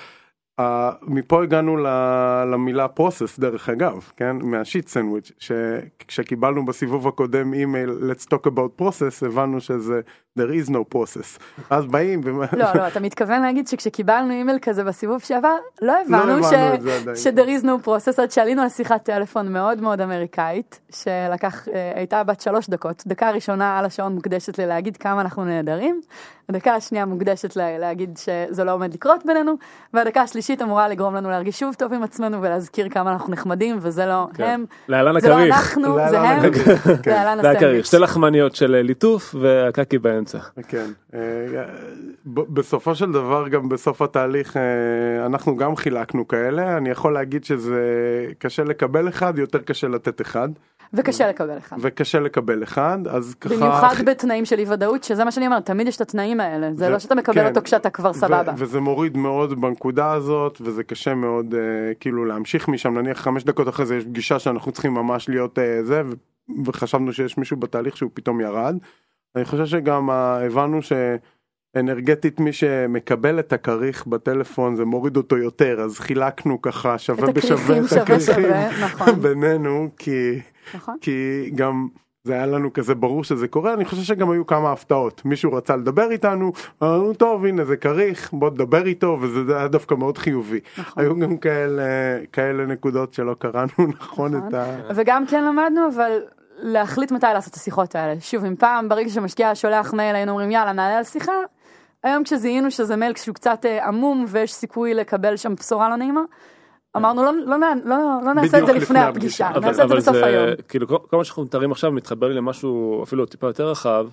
אה, 0.61 1.05
מפה 1.07 1.43
הגענו 1.43 1.77
למילה 2.51 2.87
process 2.87 3.39
דרך 3.39 3.69
אגב, 3.69 4.11
כן? 4.17 4.35
מה 4.41 4.56
shit 4.56 4.87
sandwich, 4.87 5.31
שכשקיבלנו 5.39 6.65
בסיבוב 6.65 7.07
הקודם 7.07 7.53
אימייל 7.53 7.89
let's 7.89 8.25
talk 8.25 8.47
about 8.47 8.81
process 8.81 9.25
הבנו 9.25 9.61
שזה 9.61 10.01
there 10.39 10.51
is 10.51 10.69
no 10.69 10.95
process. 10.95 11.39
אז 11.69 11.85
באים. 11.85 12.21
ו... 12.23 12.29
לא, 12.57 12.65
לא, 12.75 12.87
אתה 12.87 12.99
מתכוון 12.99 13.41
להגיד 13.41 13.67
שכשקיבלנו 13.67 14.31
אימייל 14.31 14.59
כזה 14.61 14.83
בסיבוב 14.83 15.21
שעבר, 15.21 15.55
לא 15.81 15.93
הבנו, 16.01 16.39
לא 16.39 16.49
ש... 16.49 17.23
ש... 17.23 17.27
there 17.27 17.61
is 17.61 17.63
no 17.63 17.87
process 17.87 18.21
עד 18.21 18.31
שעלינו 18.31 18.61
על 18.61 18.69
שיחת 18.69 19.03
טלפון 19.03 19.53
מאוד 19.53 19.81
מאוד 19.81 20.01
אמריקאית, 20.01 20.79
שלקח, 20.89 21.67
אה, 21.67 21.91
הייתה 21.95 22.23
בת 22.23 22.41
שלוש 22.41 22.69
דקות, 22.69 23.03
דקה 23.07 23.31
ראשונה 23.31 23.79
על 23.79 23.85
השעון 23.85 24.15
מוקדשת 24.15 24.57
לי 24.57 24.67
להגיד 24.67 24.97
כמה 24.97 25.21
אנחנו 25.21 25.45
נהדרים, 25.45 26.01
הדקה 26.49 26.75
השנייה 26.75 27.05
מוקדשת 27.05 27.55
לה, 27.55 27.77
להגיד 27.77 28.17
שזה 28.17 28.63
לא 28.63 28.73
עומד 28.73 28.93
לקרות 28.93 29.25
בינינו, 29.25 29.53
והדקה 29.93 30.21
השלישית 30.21 30.50
אמורה 30.61 30.87
לגרום 30.87 31.15
לנו 31.15 31.29
להרגיש 31.29 31.59
שוב 31.59 31.75
טוב 31.75 31.93
עם 31.93 32.03
עצמנו 32.03 32.41
ולהזכיר 32.41 32.89
כמה 32.89 33.11
אנחנו 33.11 33.33
נחמדים, 33.33 33.77
וזה 33.81 34.05
לא 34.05 34.27
כן. 34.33 34.43
הם, 34.43 34.65
להלן 34.87 35.19
זה 35.19 35.29
לא 35.29 35.33
הכריך. 35.33 35.49
לא 35.49 35.55
אנחנו, 35.55 35.95
זה 36.09 36.19
הם, 36.19 36.53
כן. 37.03 37.11
להלן 37.11 37.39
הסנדוויץ'. 37.39 37.85
שתי 37.85 37.97
לחמניות 37.97 38.55
של 38.55 38.71
ליטוף 38.75 39.35
והקקי 39.41 39.97
באמצע. 39.97 40.39
כן, 40.67 40.85
אה, 41.13 41.19
בסופו 42.25 42.95
של 42.95 43.11
דבר 43.11 43.47
גם 43.47 43.69
בסוף 43.69 44.01
התהליך 44.01 44.57
אה, 44.57 45.25
אנחנו 45.25 45.57
גם 45.57 45.75
חילקנו 45.75 46.27
כאלה, 46.27 46.77
אני 46.77 46.89
יכול 46.89 47.13
להגיד 47.13 47.43
שזה 47.43 47.81
קשה 48.39 48.63
לקבל 48.63 49.09
אחד, 49.09 49.37
יותר 49.37 49.59
קשה 49.59 49.87
לתת 49.87 50.21
אחד. 50.21 50.49
וקשה 50.93 51.29
לקבל 51.29 51.57
אחד. 51.57 51.77
וקשה 51.79 52.19
לקבל 52.19 52.63
אחד, 52.63 52.99
אז 53.09 53.35
ככה... 53.35 53.55
במיוחד 53.55 53.95
בתנאים 54.05 54.45
של 54.45 54.59
אי 54.59 54.65
ודאות, 54.69 55.03
שזה 55.03 55.23
מה 55.23 55.31
שאני 55.31 55.45
אומרת, 55.45 55.65
תמיד 55.65 55.87
יש 55.87 55.95
את 55.95 56.01
התנאים 56.01 56.39
האלה, 56.39 56.69
זה 56.75 56.89
לא 56.89 56.99
שאתה 56.99 57.15
מקבל 57.15 57.35
כן, 57.35 57.47
אותו 57.47 57.61
כשאתה 57.61 57.89
כבר 57.89 58.13
סבבה. 58.13 58.53
וזה 58.57 58.79
מוריד 58.79 59.17
מאוד 59.17 59.61
בנקודה 59.61 60.11
הזאת, 60.11 60.61
וזה 60.61 60.83
קשה 60.83 61.13
מאוד 61.15 61.53
uh, 61.53 61.57
כאילו 61.99 62.25
להמשיך 62.25 62.67
משם, 62.67 62.97
נניח 62.97 63.21
חמש 63.21 63.43
דקות 63.43 63.69
אחרי 63.69 63.85
זה 63.85 63.95
יש 63.95 64.03
פגישה 64.03 64.39
שאנחנו 64.39 64.71
צריכים 64.71 64.93
ממש 64.93 65.29
להיות 65.29 65.57
uh, 65.57 65.85
זה, 65.85 66.01
וחשבנו 66.65 67.13
שיש 67.13 67.37
מישהו 67.37 67.57
בתהליך 67.57 67.97
שהוא 67.97 68.11
פתאום 68.13 68.41
ירד. 68.41 68.77
אני 69.35 69.45
חושב 69.45 69.65
שגם 69.65 70.09
הבנו 70.09 70.81
ש... 70.81 70.93
אנרגטית 71.75 72.39
מי 72.39 72.53
שמקבל 72.53 73.39
את 73.39 73.53
הכריך 73.53 74.07
בטלפון 74.07 74.75
זה 74.75 74.85
מוריד 74.85 75.17
אותו 75.17 75.37
יותר 75.37 75.81
אז 75.81 75.99
חילקנו 75.99 76.61
ככה 76.61 76.97
שווה 76.97 77.31
בשווה 77.31 77.77
את 77.77 77.91
הכריכים 77.91 78.49
נכון. 78.83 79.19
בינינו 79.21 79.89
כי 79.97 80.39
נכון. 80.75 80.97
כי 81.01 81.49
גם 81.55 81.87
זה 82.23 82.33
היה 82.33 82.45
לנו 82.45 82.73
כזה 82.73 82.95
ברור 82.95 83.23
שזה 83.23 83.47
קורה 83.47 83.73
אני 83.73 83.85
חושב 83.85 84.01
שגם 84.01 84.31
היו 84.31 84.47
כמה 84.47 84.71
הפתעות 84.71 85.25
מישהו 85.25 85.53
רצה 85.53 85.75
לדבר 85.75 86.11
איתנו 86.11 86.51
אמרנו 86.83 87.13
טוב 87.13 87.45
הנה 87.45 87.65
זה 87.65 87.77
כריך 87.77 88.33
בוא 88.33 88.49
תדבר 88.49 88.85
איתו 88.85 89.17
וזה 89.21 89.57
היה 89.57 89.67
דווקא 89.67 89.95
מאוד 89.95 90.17
חיובי 90.17 90.59
נכון. 90.77 91.03
היו 91.03 91.19
גם 91.19 91.37
כאלה 91.37 91.83
כאלה 92.31 92.65
נקודות 92.65 93.13
שלא 93.13 93.35
קראנו 93.39 93.67
נכון, 93.99 94.35
נכון. 94.35 94.47
את 94.47 94.53
ה... 94.53 94.65
וגם 94.95 95.25
כן 95.25 95.43
למדנו 95.43 95.87
אבל 95.95 96.19
להחליט 96.57 97.11
מתי 97.11 97.27
לעשות 97.33 97.51
את 97.51 97.57
השיחות 97.57 97.95
האלה 97.95 98.19
שוב 98.19 98.45
אם 98.45 98.55
פעם 98.55 98.89
ברגע 98.89 99.09
שמשקיע 99.09 99.55
שולח 99.55 99.93
מייל 99.93 100.15
היינו 100.15 100.31
אומרים 100.31 100.51
יאללה 100.51 100.71
נעלה 100.71 100.97
על 100.97 101.03
שיחה 101.03 101.33
היום 102.03 102.23
כשזיהינו 102.23 102.71
שזה 102.71 102.95
מייל 102.95 103.15
שהוא 103.15 103.35
קצת 103.35 103.65
אה, 103.65 103.87
עמום 103.87 104.25
ויש 104.27 104.53
סיכוי 104.53 104.93
לקבל 104.93 105.37
שם 105.37 105.55
בשורה 105.55 105.89
לא 105.89 105.95
נעימה 105.95 106.21
אמרנו 106.97 107.23
לא, 107.23 107.31
לא, 107.45 107.57
לא, 107.85 107.97
לא 108.25 108.33
נעשה 108.33 108.59
את 108.59 108.65
זה 108.65 108.73
לפני 108.73 108.99
הפגישה, 108.99 109.49
אבל, 109.49 109.59
נעשה 109.59 109.83
את 109.83 109.89
זה 109.89 109.95
בסוף 109.95 110.15
היום. 110.15 110.49
כאילו 110.67 110.87
כל, 110.87 110.97
כל 111.09 111.17
מה 111.17 111.23
שאנחנו 111.23 111.43
מתארים 111.43 111.71
עכשיו 111.71 111.91
מתחבר 111.91 112.27
לי 112.27 112.33
למשהו 112.33 113.03
אפילו 113.03 113.25
טיפה 113.25 113.47
יותר 113.47 113.69
רחב, 113.69 114.07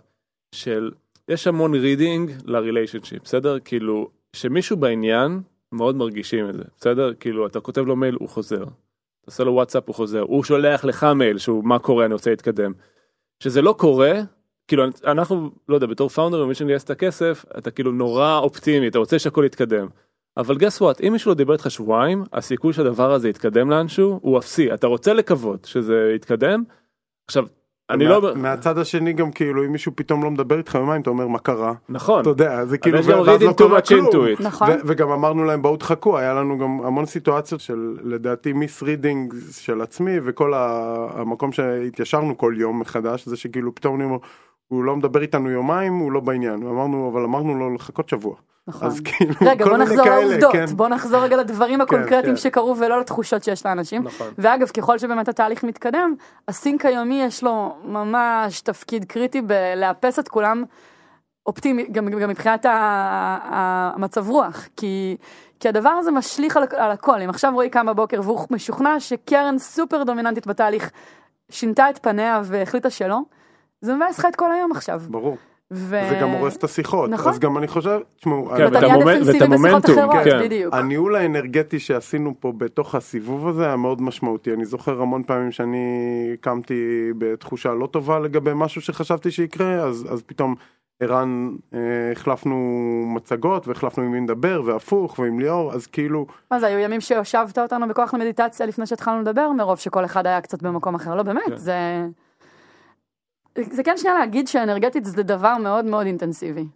של 0.55 0.91
יש 1.29 1.47
המון 1.47 1.75
reading 1.75 2.31
ל 2.45 2.51
relationship, 2.51 3.23
בסדר? 3.25 3.59
כאילו, 3.65 4.11
שמישהו 4.33 4.77
בעניין 4.77 5.41
מאוד 5.73 5.97
מרגישים 5.97 6.49
את 6.49 6.55
זה, 6.55 6.63
בסדר? 6.81 7.15
כאילו, 7.21 7.47
אתה 7.47 7.61
כותב 7.61 7.87
לו 7.87 7.97
מייל, 7.97 8.17
הוא 8.21 8.29
חוזר. 8.29 8.63
אתה 8.63 9.27
עושה 9.27 9.45
לו 9.45 9.53
וואטסאפ, 9.53 9.83
הוא 9.87 9.95
חוזר. 9.95 10.21
הוא 10.21 10.45
שולח 10.45 10.85
לך 10.85 11.05
מייל 11.05 11.39
שהוא 11.39 11.65
מה 11.65 11.79
קורה, 11.79 12.05
אני 12.05 12.15
רוצה 12.15 12.31
להתקדם. 12.31 12.73
שזה 13.43 13.63
לא 13.63 13.75
קורה, 13.79 14.13
כאילו 14.69 14.85
אנחנו, 15.05 15.51
לא 15.69 15.75
יודע, 15.75 15.87
בתור 15.87 16.09
founder, 16.09 16.47
מי 16.47 16.55
שמגייס 16.55 16.85
את 16.85 16.91
הכסף, 16.91 17.45
אתה 17.59 17.71
כאילו 17.71 17.93
נורא 17.93 18.39
אופטימי, 18.39 18.89
אתה 18.89 18.99
רוצה 18.99 19.19
שהכל 19.19 19.45
יתקדם. 19.47 19.87
אבל 20.39 20.57
guess 20.57 20.81
what, 20.81 21.01
אם 21.01 21.13
מישהו 21.13 21.29
לא 21.29 21.35
דיבר 21.35 21.53
איתך 21.53 21.71
שבועיים, 21.71 22.25
הסיכוי 22.33 22.73
שהדבר 22.73 23.13
הזה 23.13 23.29
יתקדם 23.29 23.71
לאנשהו 23.71 24.21
הוא 24.23 24.39
אפסי. 24.39 24.75
אתה 24.75 24.87
רוצה 24.87 25.13
לקוות 25.13 25.65
שזה 25.65 26.13
יתקדם. 26.15 26.63
עכשיו, 27.27 27.45
אני 27.91 28.05
מה, 28.05 28.11
לא... 28.11 28.35
מהצד 28.35 28.79
השני 28.79 29.13
גם 29.13 29.33
כאילו 29.33 29.65
אם 29.65 29.73
מישהו 29.73 29.93
פתאום 29.97 30.25
לא 30.25 30.31
מדבר 30.31 30.59
איתך 30.59 30.75
יומיים 30.75 31.03
אתה 31.03 31.11
אומר 31.11 31.27
מה 31.27 31.39
קרה. 31.39 31.73
נכון. 31.89 32.21
אתה 32.21 32.31
יודע 32.31 32.65
זה 32.65 32.79
כאילו 32.79 33.05
ואז 33.05 33.43
לא 33.43 33.53
קרה 33.57 33.81
כלום. 33.81 34.27
נכון. 34.41 34.69
וגם 34.85 35.11
אמרנו 35.11 35.45
להם 35.45 35.63
בואו 35.63 35.77
תחכו 35.77 36.19
היה 36.19 36.35
לנו 36.35 36.59
גם 36.59 36.81
המון 36.85 37.07
סיטואציות 37.07 37.61
של 37.61 37.97
לדעתי 38.03 38.53
misreading 38.53 39.35
של 39.51 39.81
עצמי 39.81 40.17
וכל 40.25 40.53
המקום 40.55 41.53
שהתיישרנו 41.53 42.39
כל 42.39 42.55
יום 42.57 42.81
מחדש 42.81 43.27
זה 43.27 43.37
שכאילו 43.37 43.75
פתאום 43.75 43.97
אני 43.97 44.05
אומר 44.05 44.19
הוא 44.69 44.85
לא 44.85 44.97
מדבר 44.97 45.23
איתנו 45.23 45.51
יומיים 45.51 45.99
הוא 45.99 46.13
לא 46.13 46.21
בעניין 46.21 46.67
אמרנו 46.67 47.11
אבל 47.13 47.25
אמרנו 47.25 47.55
לו 47.55 47.75
לחכות 47.75 48.09
שבוע. 48.09 48.35
נכון. 48.69 48.89
אז 48.89 49.01
כאילו, 49.01 49.35
רגע, 49.41 49.65
בוא 49.65 49.77
נחזור 49.77 50.07
לעובדות, 50.07 50.53
כן. 50.53 50.65
בוא 50.67 50.89
נחזור 50.89 51.21
רגע 51.21 51.37
לדברים 51.37 51.75
כן, 51.75 51.81
הקונקרטיים 51.81 52.35
כן, 52.35 52.37
שקרו 52.37 52.77
ולא 52.79 53.01
לתחושות 53.01 53.45
שיש 53.45 53.67
לאנשים. 53.67 54.03
נכון. 54.03 54.27
ואגב, 54.39 54.69
ככל 54.69 54.99
שבאמת 54.99 55.29
התהליך 55.29 55.65
מתקדם, 55.65 56.15
הסינק 56.49 56.87
היומי 56.87 57.23
יש 57.23 57.43
לו 57.43 57.77
ממש 57.85 58.61
תפקיד 58.61 59.05
קריטי 59.05 59.43
בלאפס 59.43 60.19
את 60.19 60.29
כולם 60.29 60.65
אופטימי, 61.47 61.87
גם, 61.93 62.09
גם 62.09 62.29
מבחינת 62.29 62.67
המצב 62.69 64.31
רוח, 64.31 64.69
כי, 64.77 65.17
כי 65.61 65.69
הדבר 65.69 65.91
הזה 65.91 66.11
משליך 66.11 66.57
על, 66.57 66.63
על 66.77 66.91
הכל. 66.91 67.23
אם 67.23 67.31
עכשיו 67.31 67.53
רועי 67.55 67.71
קם 67.71 67.87
בבוקר 67.87 68.21
והוא 68.25 68.47
משוכנע 68.51 69.01
שקרן 69.01 69.59
סופר 69.59 70.03
דומיננטית 70.03 70.47
בתהליך 70.47 70.91
שינתה 71.51 71.91
את 71.91 71.99
פניה 72.03 72.41
והחליטה 72.45 72.91
שלא, 72.91 73.21
זה 73.81 73.95
מבאס 73.95 74.19
לך 74.19 74.27
את 74.29 74.37
כל 74.37 74.53
היום 74.53 74.73
עכשיו. 74.73 75.03
ברור. 75.09 75.37
ו... 75.71 76.01
זה 76.09 76.19
גם 76.21 76.31
הורס 76.31 76.57
את 76.57 76.65
השיחות, 76.65 77.11
נכון. 77.11 77.33
אז 77.33 77.39
גם 77.39 77.59
אני 77.59 77.69
חושב, 77.69 78.01
תשמעו, 78.17 78.49
כן, 78.57 78.75
ואת 78.75 78.83
המומנט, 78.83 79.27
ואת 79.27 79.43
המומנטום, 79.43 80.13
כן. 80.25 80.41
בדיוק. 80.43 80.75
הניהול 80.75 81.17
האנרגטי 81.17 81.79
שעשינו 81.79 82.35
פה 82.41 82.53
בתוך 82.59 82.95
הסיבוב 82.95 83.49
הזה 83.49 83.67
היה 83.67 83.77
מאוד 83.77 84.03
משמעותי, 84.03 84.53
אני 84.53 84.65
זוכר 84.65 85.03
המון 85.03 85.23
פעמים 85.23 85.53
שאני 85.53 85.87
קמתי 86.41 87.11
בתחושה 87.19 87.73
לא 87.73 87.87
טובה 87.87 88.19
לגבי 88.19 88.51
משהו 88.55 88.83
שחשבתי 88.83 89.31
שיקרה, 89.31 89.75
אז, 89.75 90.07
אז 90.11 90.23
פתאום 90.23 90.55
ערן, 91.01 91.57
אה, 91.75 91.79
החלפנו 92.13 92.57
מצגות 93.15 93.69
והחלפנו 93.69 94.05
עם 94.05 94.13
מי 94.13 94.21
נדבר 94.21 94.63
והפוך 94.65 95.19
ועם 95.19 95.41
ליאור, 95.41 95.73
אז 95.73 95.87
כאילו... 95.87 96.27
מה 96.51 96.61
זה, 96.61 96.67
היו 96.67 96.79
ימים 96.79 97.01
שהושבת 97.01 97.59
אותנו 97.59 97.89
בכוח 97.89 98.15
למדיטציה 98.15 98.67
לפני 98.67 98.87
שהתחלנו 98.87 99.21
לדבר, 99.21 99.53
מרוב 99.53 99.79
שכל 99.79 100.05
אחד 100.05 100.27
היה 100.27 100.41
קצת 100.41 100.63
במקום 100.63 100.95
אחר, 100.95 101.15
לא 101.15 101.23
באמת, 101.23 101.43
כן. 101.47 101.57
זה... 101.57 102.07
זה 103.65 103.83
כן 103.83 103.97
שנייה 103.97 104.19
להגיד 104.19 104.49
שאנרגטית 104.49 105.05
זה 105.05 105.23
דבר 105.23 105.57
מאוד 105.63 105.85
מאוד 105.85 106.07
אינטנסיבי. 106.07 106.67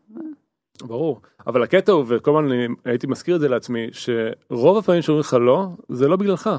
ברור, 0.82 1.20
אבל 1.46 1.62
הקטע 1.62 1.92
הוא, 1.92 2.04
וכל 2.08 2.44
הזמן 2.44 2.74
הייתי 2.84 3.06
מזכיר 3.06 3.36
את 3.36 3.40
זה 3.40 3.48
לעצמי, 3.48 3.88
שרוב 3.92 4.78
הפעמים 4.78 5.02
שאומרים 5.02 5.20
לך 5.20 5.36
לא, 5.40 5.66
זה 5.88 6.08
לא 6.08 6.16
בגללך, 6.16 6.50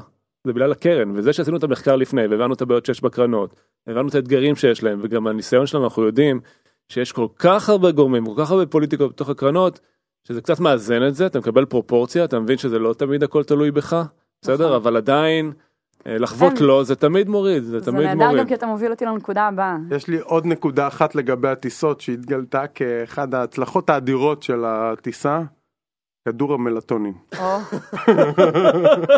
זה 0.46 0.52
בגלל 0.52 0.72
הקרן, 0.72 1.12
וזה 1.14 1.32
שעשינו 1.32 1.56
את 1.56 1.64
המחקר 1.64 1.96
לפני, 1.96 2.26
והבנו 2.26 2.54
את 2.54 2.62
הבעיות 2.62 2.86
שיש 2.86 3.00
בקרנות, 3.00 3.60
הבנו 3.86 4.08
את 4.08 4.14
האתגרים 4.14 4.56
שיש 4.56 4.82
להם, 4.82 4.98
וגם 5.02 5.26
הניסיון 5.26 5.66
שלנו, 5.66 5.84
אנחנו 5.84 6.02
יודעים 6.02 6.40
שיש 6.88 7.12
כל 7.12 7.26
כך 7.38 7.68
הרבה 7.68 7.90
גורמים, 7.90 8.26
כל 8.26 8.34
כך 8.36 8.50
הרבה 8.50 8.66
פוליטיקות 8.66 9.12
בתוך 9.12 9.28
הקרנות, 9.28 9.80
שזה 10.28 10.40
קצת 10.40 10.60
מאזן 10.60 11.06
את 11.08 11.14
זה, 11.14 11.26
אתה 11.26 11.38
מקבל 11.38 11.64
פרופורציה, 11.64 12.24
אתה 12.24 12.40
מבין 12.40 12.58
שזה 12.58 12.78
לא 12.78 12.94
תמיד 12.94 13.22
הכל 13.22 13.44
תלוי 13.44 13.70
בך, 13.70 14.02
בסדר? 14.42 14.64
נכון. 14.64 14.76
אבל 14.76 14.96
עדיין... 14.96 15.52
אה, 16.06 16.18
לחוות 16.18 16.58
כן. 16.58 16.64
לו 16.64 16.84
זה 16.84 16.96
תמיד 16.96 17.28
מוריד, 17.28 17.62
זה 17.62 17.78
זה 17.78 17.86
תמיד 17.86 18.02
נהדר 18.02 18.20
גם 18.20 18.30
מוריד. 18.30 18.48
כי 18.48 18.54
אתה 18.54 18.66
מוביל 18.66 18.90
אותי 18.90 19.04
לנקודה 19.04 19.46
הבאה. 19.46 19.76
יש 19.90 20.08
לי 20.08 20.18
עוד 20.18 20.46
נקודה 20.46 20.86
אחת 20.86 21.14
לגבי 21.14 21.48
הטיסות 21.48 22.00
שהתגלתה 22.00 22.66
כאחד 22.66 23.34
ההצלחות 23.34 23.90
האדירות 23.90 24.42
של 24.42 24.64
הטיסה, 24.66 25.40
כדור 26.28 26.54
המלטונין. 26.54 27.14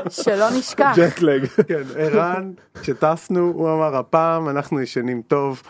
שלא 0.09 0.47
נשכח. 0.59 0.93
ג'טלג. 0.97 1.47
כן, 1.47 1.83
ערן, 1.97 2.53
כשטסנו, 2.81 3.53
הוא 3.55 3.69
אמר, 3.69 3.97
הפעם 3.97 4.49
אנחנו 4.49 4.81
ישנים 4.81 5.23
טוב. 5.23 5.63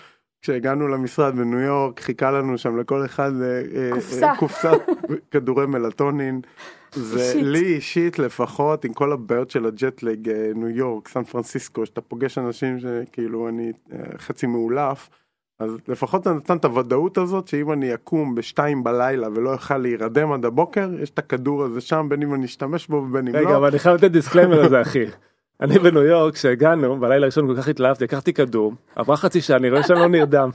כשהגענו 0.46 0.88
למשרד 0.88 1.36
בניו 1.36 1.60
יורק, 1.60 2.00
חיכה 2.00 2.30
לנו 2.30 2.58
שם 2.58 2.76
לכל 2.76 3.04
אחד 3.04 3.32
אה, 3.42 3.62
אה, 3.76 3.90
קופסה. 3.94 4.30
אה, 4.30 4.36
קופסת 4.36 4.80
כדורי 5.30 5.66
מלטונין. 5.66 6.40
זה 6.92 7.22
אישית. 7.22 7.42
לי 7.42 7.64
אישית 7.64 8.18
לפחות, 8.18 8.84
עם 8.84 8.92
כל 8.92 9.12
הבעיות 9.12 9.50
של 9.50 9.66
ה 9.66 9.74
jet 9.74 9.98
lag, 9.98 10.30
ניו 10.54 10.68
יורק, 10.68 11.08
סן 11.08 11.24
פרנסיסקו, 11.24 11.86
שאתה 11.86 12.00
פוגש 12.00 12.38
אנשים 12.38 12.78
שכאילו 12.80 13.48
אני 13.48 13.72
חצי 14.18 14.46
מעולף, 14.46 15.08
אז 15.60 15.76
לפחות 15.88 16.24
זה 16.24 16.30
נתן 16.30 16.56
את 16.56 16.64
הוודאות 16.64 17.18
הזאת 17.18 17.48
שאם 17.48 17.72
אני 17.72 17.94
אקום 17.94 18.34
בשתיים 18.34 18.84
בלילה 18.84 19.28
ולא 19.34 19.52
אוכל 19.52 19.78
להירדם 19.78 20.32
עד 20.32 20.44
הבוקר, 20.44 20.90
יש 21.02 21.10
את 21.10 21.18
הכדור 21.18 21.64
הזה 21.64 21.80
שם, 21.80 22.06
בין 22.08 22.22
אם 22.22 22.34
אני 22.34 22.44
אשתמש 22.44 22.86
בו 22.86 22.96
ובין 22.96 23.28
אם 23.28 23.36
רגע, 23.36 23.50
לא. 23.50 23.56
אבל 23.56 23.68
אני 23.68 23.78
חייב 23.78 23.94
לתת 23.96 24.10
disclaimer 24.10 24.62
לזה, 24.62 24.82
אחי. 24.82 25.04
אני 25.60 25.78
בניו 25.78 26.02
יורק, 26.02 26.34
כשהגענו, 26.34 27.00
בלילה 27.00 27.22
הראשון 27.22 27.46
כל 27.46 27.60
כך 27.60 27.68
התלהבתי, 27.68 28.04
לקחתי 28.04 28.32
כדור, 28.32 28.72
עברה 28.96 29.16
חצי 29.16 29.40
שעה, 29.40 29.56
אני 29.56 29.70
רואה 29.70 29.82
שאני 29.82 29.98
לא 30.00 30.08
נרדם. 30.08 30.50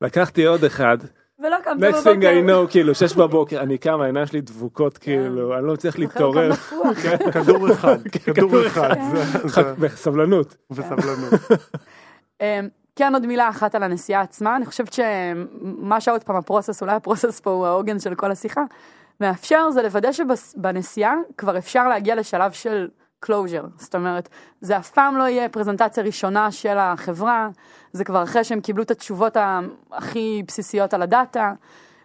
לקחתי 0.00 0.46
עוד 0.46 0.64
אחד, 0.64 0.98
ולא 1.38 1.56
קמת 1.64 1.94
next 1.94 2.04
thing 2.04 2.22
I 2.22 2.48
know, 2.48 2.70
כאילו, 2.70 2.94
שש 2.94 3.14
בבוקר, 3.14 3.60
אני 3.60 3.78
קם, 3.78 4.00
העיניים 4.00 4.26
שלי 4.26 4.40
דבוקות, 4.40 4.98
כאילו, 4.98 5.58
אני 5.58 5.66
לא 5.66 5.72
מצליח 5.72 5.98
להתעורר. 5.98 6.54
כן, 7.02 7.16
כדור 7.32 7.72
אחד, 7.72 8.02
כדור 8.08 8.34
כדור 8.34 8.66
אחד, 8.66 8.94
בסבלנות. 9.78 10.56
בסבלנות. 10.70 11.32
אמ, 12.40 12.68
כן 12.96 13.14
עוד 13.14 13.26
מילה 13.26 13.48
אחת 13.48 13.74
על 13.74 13.82
הנסיעה 13.82 14.20
עצמה, 14.20 14.56
אני 14.56 14.66
חושבת 14.66 14.92
שמה 14.92 16.00
שעוד 16.00 16.24
פעם 16.24 16.36
הפרוסס, 16.36 16.82
אולי 16.82 16.92
הפרוסס 16.92 17.40
פה 17.40 17.50
הוא 17.50 17.66
העוגן 17.66 17.98
של 17.98 18.14
כל 18.14 18.30
השיחה, 18.30 18.62
מאפשר 19.20 19.70
זה 19.70 19.82
לוודא 19.82 20.12
שבנסיעה 20.12 21.14
כבר 21.38 21.58
אפשר 21.58 21.88
להגיע 21.88 22.14
לשלב 22.14 22.52
של 22.52 22.88
closure, 23.26 23.66
זאת 23.76 23.94
אומרת, 23.94 24.28
זה 24.60 24.76
אף 24.76 24.90
פעם 24.90 25.16
לא 25.16 25.22
יהיה 25.22 25.48
פרזנטציה 25.48 26.02
ראשונה 26.02 26.50
של 26.50 26.78
החברה, 26.78 27.48
זה 27.92 28.04
כבר 28.04 28.22
אחרי 28.22 28.44
שהם 28.44 28.60
קיבלו 28.60 28.82
את 28.82 28.90
התשובות 28.90 29.36
הכי 29.92 30.42
בסיסיות 30.46 30.94
על 30.94 31.02
הדאטה, 31.02 31.52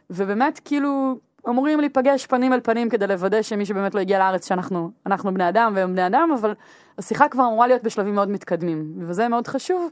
ובאמת 0.10 0.60
כאילו 0.66 1.16
אמורים 1.50 1.80
להיפגש 1.80 2.26
פנים 2.26 2.54
אל 2.54 2.60
פנים 2.60 2.90
כדי 2.90 3.08
לוודא 3.08 3.42
שמי 3.42 3.66
שבאמת 3.66 3.96
לא 3.96 4.00
הגיע 4.00 4.20
לארץ 4.20 4.48
שאנחנו 4.48 4.92
אנחנו 5.06 5.34
בני 5.34 5.50
אדם 5.50 5.74
והם 5.76 5.92
בני 5.92 6.08
אדם, 6.08 6.30
אבל 6.40 6.54
השיחה 6.98 7.28
כבר 7.28 7.44
אמורה 7.44 7.68
להיות 7.68 7.84
בשלבים 7.84 8.16
מאוד 8.16 8.30
מתקדמים, 8.30 8.94
וזה 9.00 9.28
מאוד 9.28 9.48
חשוב. 9.48 9.90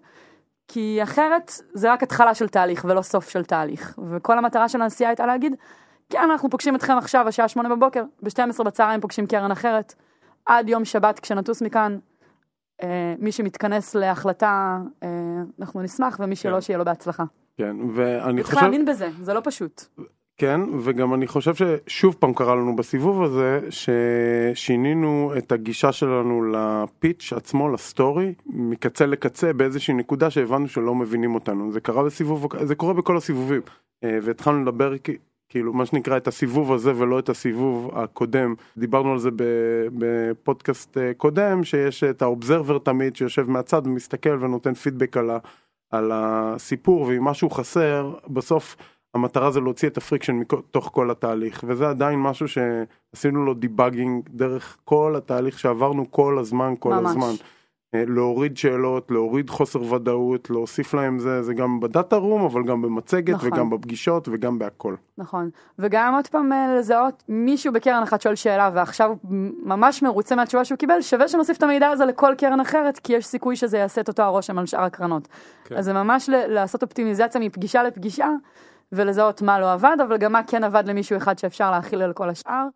כי 0.67 0.99
אחרת 1.03 1.51
זה 1.73 1.93
רק 1.93 2.03
התחלה 2.03 2.33
של 2.33 2.47
תהליך 2.47 2.85
ולא 2.89 3.01
סוף 3.01 3.29
של 3.29 3.43
תהליך. 3.43 3.99
וכל 4.09 4.37
המטרה 4.37 4.69
של 4.69 4.81
הנסיעה 4.81 5.09
הייתה 5.09 5.25
להגיד, 5.25 5.55
כן, 6.09 6.21
אנחנו 6.31 6.49
פוגשים 6.49 6.75
אתכם 6.75 6.97
עכשיו, 6.97 7.27
השעה 7.27 7.47
שמונה 7.47 7.69
בבוקר, 7.69 8.03
ב-12 8.23 8.63
בצהריים 8.63 9.01
פוגשים 9.01 9.27
קרן 9.27 9.51
אחרת. 9.51 9.95
עד 10.51 10.69
יום 10.69 10.85
שבת 10.85 11.19
כשנטוס 11.19 11.61
מכאן, 11.61 11.97
אה, 12.83 13.15
מי 13.19 13.31
שמתכנס 13.31 13.95
להחלטה, 13.95 14.79
אה, 15.03 15.07
אנחנו 15.59 15.81
נשמח, 15.81 16.19
ומי 16.19 16.35
שלא, 16.35 16.53
כן. 16.55 16.61
שיהיה 16.61 16.77
לו 16.77 16.85
בהצלחה. 16.85 17.23
כן, 17.57 17.75
ואני 17.95 18.41
צריך 18.41 18.53
חושב, 18.53 18.61
להאמין 18.61 18.85
בזה, 18.85 19.09
זה 19.21 19.33
לא 19.33 19.41
פשוט. 19.43 19.85
כן, 20.37 20.61
וגם 20.83 21.13
אני 21.13 21.27
חושב 21.27 21.53
ששוב 21.55 22.15
פעם 22.19 22.33
קרה 22.33 22.55
לנו 22.55 22.75
בסיבוב 22.75 23.23
הזה, 23.23 23.59
ששינינו 23.69 25.33
את 25.37 25.51
הגישה 25.51 25.91
שלנו 25.91 26.51
לפיץ' 26.51 27.33
עצמו, 27.35 27.69
לסטורי, 27.69 28.33
מקצה 28.45 29.05
לקצה 29.05 29.53
באיזושהי 29.53 29.93
נקודה 29.93 30.29
שהבנו 30.29 30.67
שלא 30.67 30.95
מבינים 30.95 31.35
אותנו. 31.35 31.71
זה 31.71 31.79
קרה 31.79 32.03
בסיבוב, 32.03 32.47
זה 32.63 32.75
קורה 32.75 32.93
בכל 32.93 33.17
הסיבובים. 33.17 33.61
אה, 34.03 34.19
והתחלנו 34.21 34.61
לדבר 34.61 34.97
כאילו 35.51 35.73
מה 35.73 35.85
שנקרא 35.85 36.17
את 36.17 36.27
הסיבוב 36.27 36.73
הזה 36.73 36.91
ולא 36.95 37.19
את 37.19 37.29
הסיבוב 37.29 37.99
הקודם. 37.99 38.55
דיברנו 38.77 39.11
על 39.11 39.19
זה 39.19 39.29
בפודקאסט 39.97 40.97
אה, 40.97 41.13
קודם, 41.17 41.63
שיש 41.63 42.03
את 42.03 42.21
ה 42.21 42.28
observer 42.28 42.77
תמיד 42.77 43.15
שיושב 43.15 43.49
מהצד 43.49 43.87
ומסתכל 43.87 44.37
ונותן 44.39 44.73
פידבק 44.73 45.17
על, 45.17 45.29
ה, 45.29 45.37
על 45.91 46.11
הסיפור, 46.13 47.01
ואם 47.01 47.23
משהו 47.23 47.49
חסר, 47.49 48.13
בסוף 48.27 48.75
המטרה 49.13 49.51
זה 49.51 49.59
להוציא 49.59 49.89
את 49.89 49.97
ה 49.97 50.01
friction 50.01 50.35
מתוך 50.35 50.89
כל 50.93 51.11
התהליך, 51.11 51.63
וזה 51.67 51.89
עדיין 51.89 52.19
משהו 52.19 52.45
שעשינו 52.47 53.45
לו 53.45 53.53
debugging 53.53 54.29
דרך 54.29 54.77
כל 54.85 55.15
התהליך 55.17 55.59
שעברנו 55.59 56.11
כל 56.11 56.39
הזמן, 56.39 56.73
כל 56.79 56.93
ממש. 56.93 57.11
הזמן. 57.11 57.33
אה, 57.95 58.03
להוריד 58.07 58.57
שאלות, 58.57 59.11
להוריד 59.11 59.49
חוסר 59.49 59.93
ודאות, 59.93 60.49
להוסיף 60.49 60.93
להם 60.93 61.19
זה, 61.19 61.43
זה 61.43 61.53
גם 61.53 61.79
ב 61.79 61.86
data 61.86 62.15
room, 62.15 62.41
אבל 62.45 62.63
גם 62.63 62.81
במצגת 62.81 63.35
נכון. 63.35 63.49
וגם 63.53 63.69
בפגישות 63.69 64.27
וגם 64.31 64.59
בהכל. 64.59 64.95
נכון. 65.17 65.49
וגם 65.79 66.13
עוד 66.15 66.27
פעם 66.27 66.51
אה, 66.53 66.75
לזהות 66.77 67.23
מישהו 67.29 67.73
בקרן 67.73 68.03
אחת 68.03 68.21
שואל 68.21 68.35
שאלה 68.35 68.69
ועכשיו 68.73 69.15
ממש 69.63 70.03
מרוצה 70.03 70.35
מהתשובה 70.35 70.65
שהוא 70.65 70.77
קיבל, 70.77 71.01
שווה 71.01 71.27
שנוסיף 71.27 71.57
את 71.57 71.63
המידע 71.63 71.89
הזה 71.89 72.05
לכל 72.05 72.33
קרן 72.37 72.59
אחרת, 72.59 72.99
כי 72.99 73.13
יש 73.13 73.25
סיכוי 73.25 73.55
שזה 73.55 73.77
יעשה 73.77 74.01
את 74.01 74.07
אותו 74.07 74.23
הרושם 74.23 74.57
על 74.59 74.65
שאר 74.65 74.83
הקרנות. 74.83 75.27
כן. 75.65 75.75
אז 75.75 75.85
זה 75.85 75.93
ממש 75.93 76.29
ל- 76.29 76.47
לעשות 76.47 76.83
אופטימיזציה 76.83 77.41
מפגישה 77.41 77.83
לפגישה, 77.83 78.27
ולזהות 78.91 79.41
מה 79.41 79.59
לא 79.59 79.73
עבד, 79.73 79.97
אבל 80.03 80.17
גם 80.17 80.31
מה 80.31 80.43
כן 80.43 80.63
עבד 80.63 80.83
למישהו 80.85 81.17
אחד 81.17 81.37
שאפשר 81.37 81.71
להחיל 81.71 82.01
על 82.01 82.13
כל 82.13 82.29
השאר. 82.29 82.67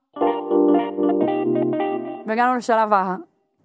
והגענו 2.28 2.56
לשלב 2.56 2.90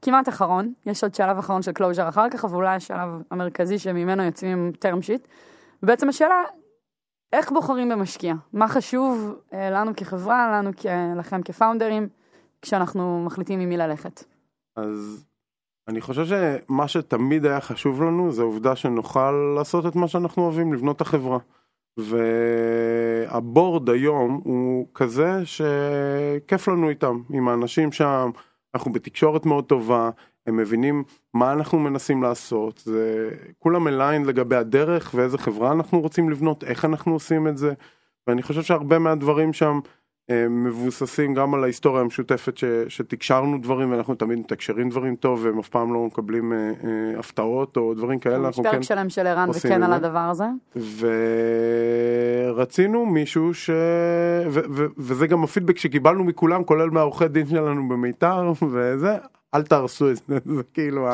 הכמעט 0.01 0.29
אחרון, 0.29 0.73
יש 0.87 1.03
עוד 1.03 1.15
שלב 1.15 1.39
אחרון 1.39 1.63
של 1.63 1.73
closure 1.73 2.09
אחר 2.09 2.31
כך, 2.31 2.45
אבל 2.45 2.55
אולי 2.55 2.75
השלב 2.75 3.09
המרכזי 3.31 3.79
שממנו 3.79 4.23
יוצאים 4.23 4.73
term 4.85 5.05
sheet. 5.07 5.29
ובעצם 5.83 6.09
השאלה, 6.09 6.43
איך 7.33 7.53
בוחרים 7.53 7.89
במשקיע? 7.89 8.35
מה 8.53 8.69
חשוב 8.69 9.35
אה, 9.53 9.71
לנו 9.71 9.93
כחברה, 9.97 10.59
לנו. 10.59 10.71
לכם 11.17 11.43
כפאונדרים, 11.43 12.09
כשאנחנו 12.63 13.23
מחליטים 13.25 13.61
עם 13.61 13.69
מי 13.69 13.77
ללכת? 13.77 14.25
אז 14.77 15.25
אני 15.89 16.01
חושב 16.01 16.25
שמה 16.27 16.89
שתמיד 16.89 17.47
היה 17.47 17.61
חשוב 17.61 18.03
לנו 18.03 18.33
זה 18.33 18.43
העובדה 18.43 18.77
שנוכל 18.77 19.55
לעשות 19.57 19.87
את 19.87 19.97
מה 19.97 20.09
שאנחנו 20.09 20.43
אוהבים, 20.43 20.73
לבנות 20.73 20.97
את 20.97 21.01
החברה. 21.01 21.39
והבורד 21.97 23.91
היום 23.91 24.41
הוא 24.45 24.87
כזה 24.95 25.43
שכיף 25.45 26.69
לנו 26.69 26.89
איתם, 26.89 27.23
עם 27.31 27.49
האנשים 27.49 27.93
שם, 27.93 28.31
אנחנו 28.75 28.93
בתקשורת 28.93 29.47
מאוד 29.47 29.65
טובה, 29.65 30.11
הם 30.47 30.57
מבינים 30.57 31.05
מה 31.35 31.53
אנחנו 31.53 31.79
מנסים 31.79 32.23
לעשות, 32.23 32.79
זה 32.85 33.31
כולם 33.59 33.89
אליין 33.89 34.25
לגבי 34.25 34.57
הדרך 34.57 35.11
ואיזה 35.15 35.39
חברה 35.39 35.73
אנחנו 35.73 36.01
רוצים 36.01 36.31
לבנות, 36.31 36.65
איך 36.65 36.85
אנחנו 36.85 37.13
עושים 37.13 37.49
את 37.49 37.59
זה, 37.59 37.73
ואני 38.27 38.43
חושב 38.43 38.63
שהרבה 38.63 38.99
מהדברים 38.99 39.53
שם 39.53 39.81
מבוססים 40.51 41.35
גם 41.35 41.55
על 41.55 41.65
ההיסטוריה 41.65 42.01
המשותפת 42.01 42.59
ש, 42.59 42.65
שתקשרנו 42.89 43.59
דברים 43.59 43.91
ואנחנו 43.91 44.15
תמיד 44.15 44.39
מתקשרים 44.39 44.89
דברים 44.89 45.17
טוב 45.17 45.45
והם 45.45 45.59
אף 45.59 45.69
פעם 45.69 45.95
לא 45.95 46.07
מקבלים 46.07 46.53
אה, 46.53 46.59
אה, 46.59 47.19
הפתעות 47.19 47.77
או 47.77 47.95
דברים 47.95 48.19
כאלה, 48.19 48.37
יש 48.37 48.45
אנחנו 48.45 48.63
פרק 48.63 48.73
כן 48.73 48.83
שלם 48.83 49.09
של 49.09 49.27
ערן 49.27 49.51
וכן 49.51 49.83
על. 49.83 49.93
הדבר 49.93 50.19
הזה. 50.19 50.45
ורצינו 52.55 53.07
מישהו 53.07 53.55
ש... 53.55 53.71
ו- 54.49 54.61
ו- 54.71 54.87
וזה 54.99 55.27
גם 55.27 55.45
הפידבק 55.45 55.79
שקיבלנו 55.79 56.25
מכולם 56.25 56.65
כולל 56.65 56.91
מהעורכי 56.91 57.29
דין 57.29 57.47
שלנו 57.47 57.89
במיתר 57.89 58.53
וזה. 58.71 59.17
אל 59.55 59.63
תהרסו 59.63 60.11
את 60.11 60.17
זה, 60.17 60.39
זה 60.45 60.63
כאילו 60.75 61.09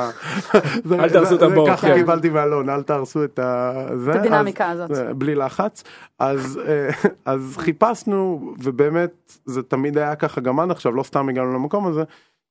אל 1.00 1.10
תהרסו 1.10 1.36
את 1.36 1.42
הבור, 1.42 1.68
ככה. 1.70 1.94
קיבלתי 1.94 2.30
מאלון, 2.30 2.68
אל 2.70 2.82
תהרסו 2.82 3.24
את 3.24 3.38
הדינמיקה 3.42 4.70
הזאת. 4.70 4.94
זה, 4.94 5.14
בלי 5.14 5.34
לחץ. 5.34 5.84
אז, 6.18 6.60
אה, 6.68 6.90
אז 7.32 7.56
חיפשנו, 7.58 8.52
ובאמת 8.62 9.40
זה 9.44 9.62
תמיד 9.62 9.98
היה 9.98 10.16
ככה 10.16 10.40
גם 10.40 10.60
עד 10.60 10.70
עכשיו, 10.70 10.92
לא 10.92 11.02
סתם 11.02 11.28
הגענו 11.28 11.54
למקום 11.54 11.86
הזה, 11.86 12.02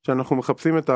שאנחנו 0.06 0.36
מחפשים 0.36 0.78
את 0.78 0.90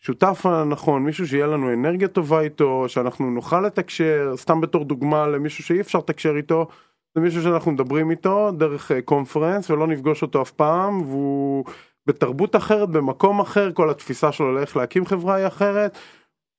השותף 0.00 0.46
הנכון, 0.46 1.04
מישהו 1.04 1.28
שיהיה 1.28 1.46
לנו 1.46 1.72
אנרגיה 1.72 2.08
טובה 2.08 2.40
איתו, 2.40 2.84
שאנחנו 2.88 3.30
נוכל 3.30 3.60
לתקשר, 3.60 4.32
סתם 4.36 4.60
בתור 4.60 4.84
דוגמה 4.84 5.26
למישהו 5.26 5.64
שאי 5.64 5.80
אפשר 5.80 5.98
לתקשר 5.98 6.36
איתו, 6.36 6.66
זה 7.14 7.20
מישהו 7.20 7.42
שאנחנו 7.42 7.72
מדברים 7.72 8.10
איתו 8.10 8.50
דרך 8.50 8.92
אה, 8.92 9.02
קונפרנס 9.02 9.70
ולא 9.70 9.86
נפגוש 9.86 10.22
אותו 10.22 10.42
אף 10.42 10.50
פעם, 10.50 11.02
והוא 11.02 11.64
בתרבות 12.06 12.56
אחרת, 12.56 12.88
במקום 12.88 13.40
אחר, 13.40 13.72
כל 13.74 13.90
התפיסה 13.90 14.32
שלו 14.32 14.54
לאיך 14.54 14.76
להקים 14.76 15.06
חברה 15.06 15.34
היא 15.34 15.46
אחרת. 15.46 15.98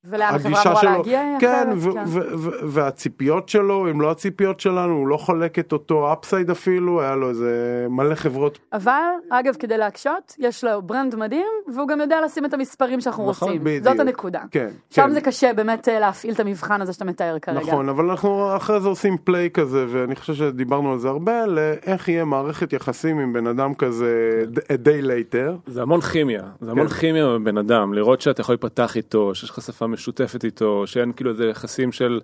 ולאן 0.06 0.36
החברה 0.36 0.62
אמורה 0.64 0.82
שלו, 0.82 0.92
להגיע 0.92 1.22
כן, 1.40 1.70
אחרת, 1.70 1.78
ו- 1.78 2.08
ו- 2.08 2.38
ו- 2.38 2.52
והציפיות 2.64 3.50
שלו 3.50 3.88
הם 3.88 4.02
לא 4.02 4.12
הציפיות 4.12 4.60
שלנו, 4.60 4.94
הוא 4.94 5.08
לא 5.08 5.18
חולק 5.18 5.60
את 5.60 5.74
אותו 5.74 6.14
upside 6.14 6.50
אפילו, 6.50 7.02
היה 7.02 7.16
לו 7.16 7.30
איזה 7.30 7.86
מלא 7.90 8.16
חברות, 8.16 8.60
אבל, 8.74 9.02
אגב, 9.30 9.56
כדי 9.60 9.78
להקשות, 9.78 10.36
יש 10.40 10.64
לו 10.64 10.82
brand 10.82 11.16
מדהים, 11.16 11.48
והוא 11.76 11.88
גם 11.88 12.02
יודע 12.02 12.22
לשים 12.26 12.46
את 12.46 12.54
המספרים 12.54 13.02
שאנחנו 13.02 13.30
נכון, 13.30 13.48
רוצים. 13.48 13.64
בדיוק. 13.64 13.84
זאת 13.84 14.00
הנקודה. 14.00 14.42
כן, 14.52 14.68
שם 14.90 15.02
כן. 15.02 15.12
זה 15.12 15.22
קשה 15.22 15.54
באמת 15.54 15.90
אה, 15.90 16.00
להפעיל 16.00 16.34
את 16.34 16.40
המבחן 16.40 16.82
הזה 16.82 16.94
שאתה 16.94 17.06
מתאר 17.06 17.40
כרגע. 17.40 17.60
נכון, 17.60 17.90
אבל 17.90 18.10
אנחנו 18.10 18.56
אחרי 18.56 18.80
זה 18.80 18.88
עושים 18.88 19.18
play 19.24 19.50
כזה, 19.50 19.86
ואני 19.90 20.16
חושב 20.16 20.34
שדיברנו 20.34 20.92
על 20.92 21.00
זה 21.00 21.08
הרבה, 21.08 21.46
לאיך 21.46 22.10
יהיה 22.10 22.26
מערכת 22.26 22.74
יחסים 22.74 23.20
עם 23.20 23.34
בן 23.34 23.48
אדם 23.48 23.74
כזה 23.74 24.42
a 24.56 24.88
day 24.88 25.06
later. 25.06 25.72
זה 25.72 25.82
המון 25.82 26.02
כימיה, 26.02 26.44
זה 26.62 26.72
המון 26.72 26.88
כן. 26.88 26.94
כימיה 26.94 27.28
בבן 27.28 27.58
אדם, 27.58 27.94
לראות 27.94 28.22
שאתה 28.22 28.42
יכול 28.42 28.54
להיפתח 28.54 28.98
איתו, 28.98 29.36
שיש 29.36 29.50
לך 29.50 29.62
שפה 29.62 29.88
משותפת 29.94 30.46
איתו, 30.46 30.88
שאין 30.88 31.14
כאילו 31.14 31.32
איזה 31.32 31.46
יחסים 31.46 31.92
של 31.92 32.20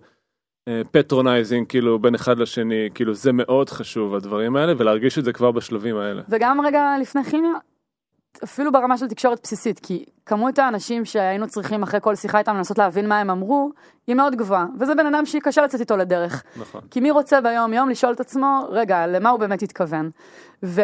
patronizing 0.92 1.68
כאילו 1.68 2.00
בין 2.00 2.16
אחד 2.16 2.40
לשני, 2.40 2.90
כאילו 2.94 3.14
זה 3.14 3.32
מאוד 3.34 3.70
חשוב 3.70 4.16
הדברים 4.16 4.56
האלה, 4.56 4.74
ולהרגיש 4.78 5.20
את 5.20 5.24
זה 5.24 5.34
כבר 5.34 5.52
בשלבים 5.52 5.98
האלה. 5.98 6.22
וגם 6.30 6.62
רגע 6.62 6.96
לפני 7.02 7.24
כימיה, 7.24 7.52
אפילו 8.44 8.72
ברמה 8.72 8.98
של 8.98 9.08
תקשורת 9.08 9.40
בסיסית, 9.44 9.80
כי 9.80 10.06
כמות 10.26 10.60
האנשים 10.60 11.06
שהיינו 11.06 11.48
צריכים 11.48 11.84
אחרי 11.84 12.00
כל 12.02 12.16
שיחה 12.16 12.40
איתם 12.40 12.56
לנסות 12.56 12.78
להבין 12.78 13.08
מה 13.08 13.20
הם 13.20 13.30
אמרו, 13.30 13.72
היא 14.08 14.16
מאוד 14.16 14.36
גבוהה, 14.36 14.66
וזה 14.80 14.96
בן 14.96 15.06
אדם 15.06 15.26
שקשה 15.26 15.62
לצאת 15.62 15.80
איתו 15.80 15.98
לדרך. 15.98 16.44
נכון. 16.58 16.82
כי 16.92 17.00
מי 17.00 17.12
רוצה 17.12 17.42
ביום 17.42 17.74
יום 17.74 17.90
לשאול 17.90 18.14
את 18.14 18.20
עצמו, 18.20 18.68
רגע, 18.70 19.08
למה 19.08 19.30
הוא 19.30 19.40
באמת 19.40 19.62
התכוון? 19.62 20.10
ו- 20.64 20.82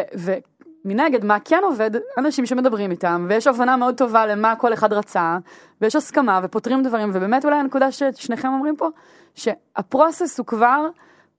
ומנגד, 0.86 1.26
מה 1.26 1.38
כן 1.46 1.62
עובד? 1.64 1.92
אנשים 2.18 2.46
שמדברים 2.46 2.92
איתם, 2.92 3.26
ויש 3.30 3.48
הבנה 3.48 3.78
מאוד 3.78 3.98
טובה 3.98 4.26
למה 4.26 4.56
כל 4.56 4.74
אחד 4.74 4.94
רצה, 4.94 5.38
ויש 5.82 5.96
הסכמה, 5.96 6.40
ופותרים 6.44 6.84
דברים, 6.84 7.10
ובאמת 7.14 7.46
אולי 7.46 7.56
הנקודה 7.56 7.92
ששניכם 7.92 8.48
אומרים 8.48 8.76
פה, 8.76 8.88
שה 9.36 9.67
process 9.67 10.40
הוא 10.40 10.46
כבר 10.46 10.88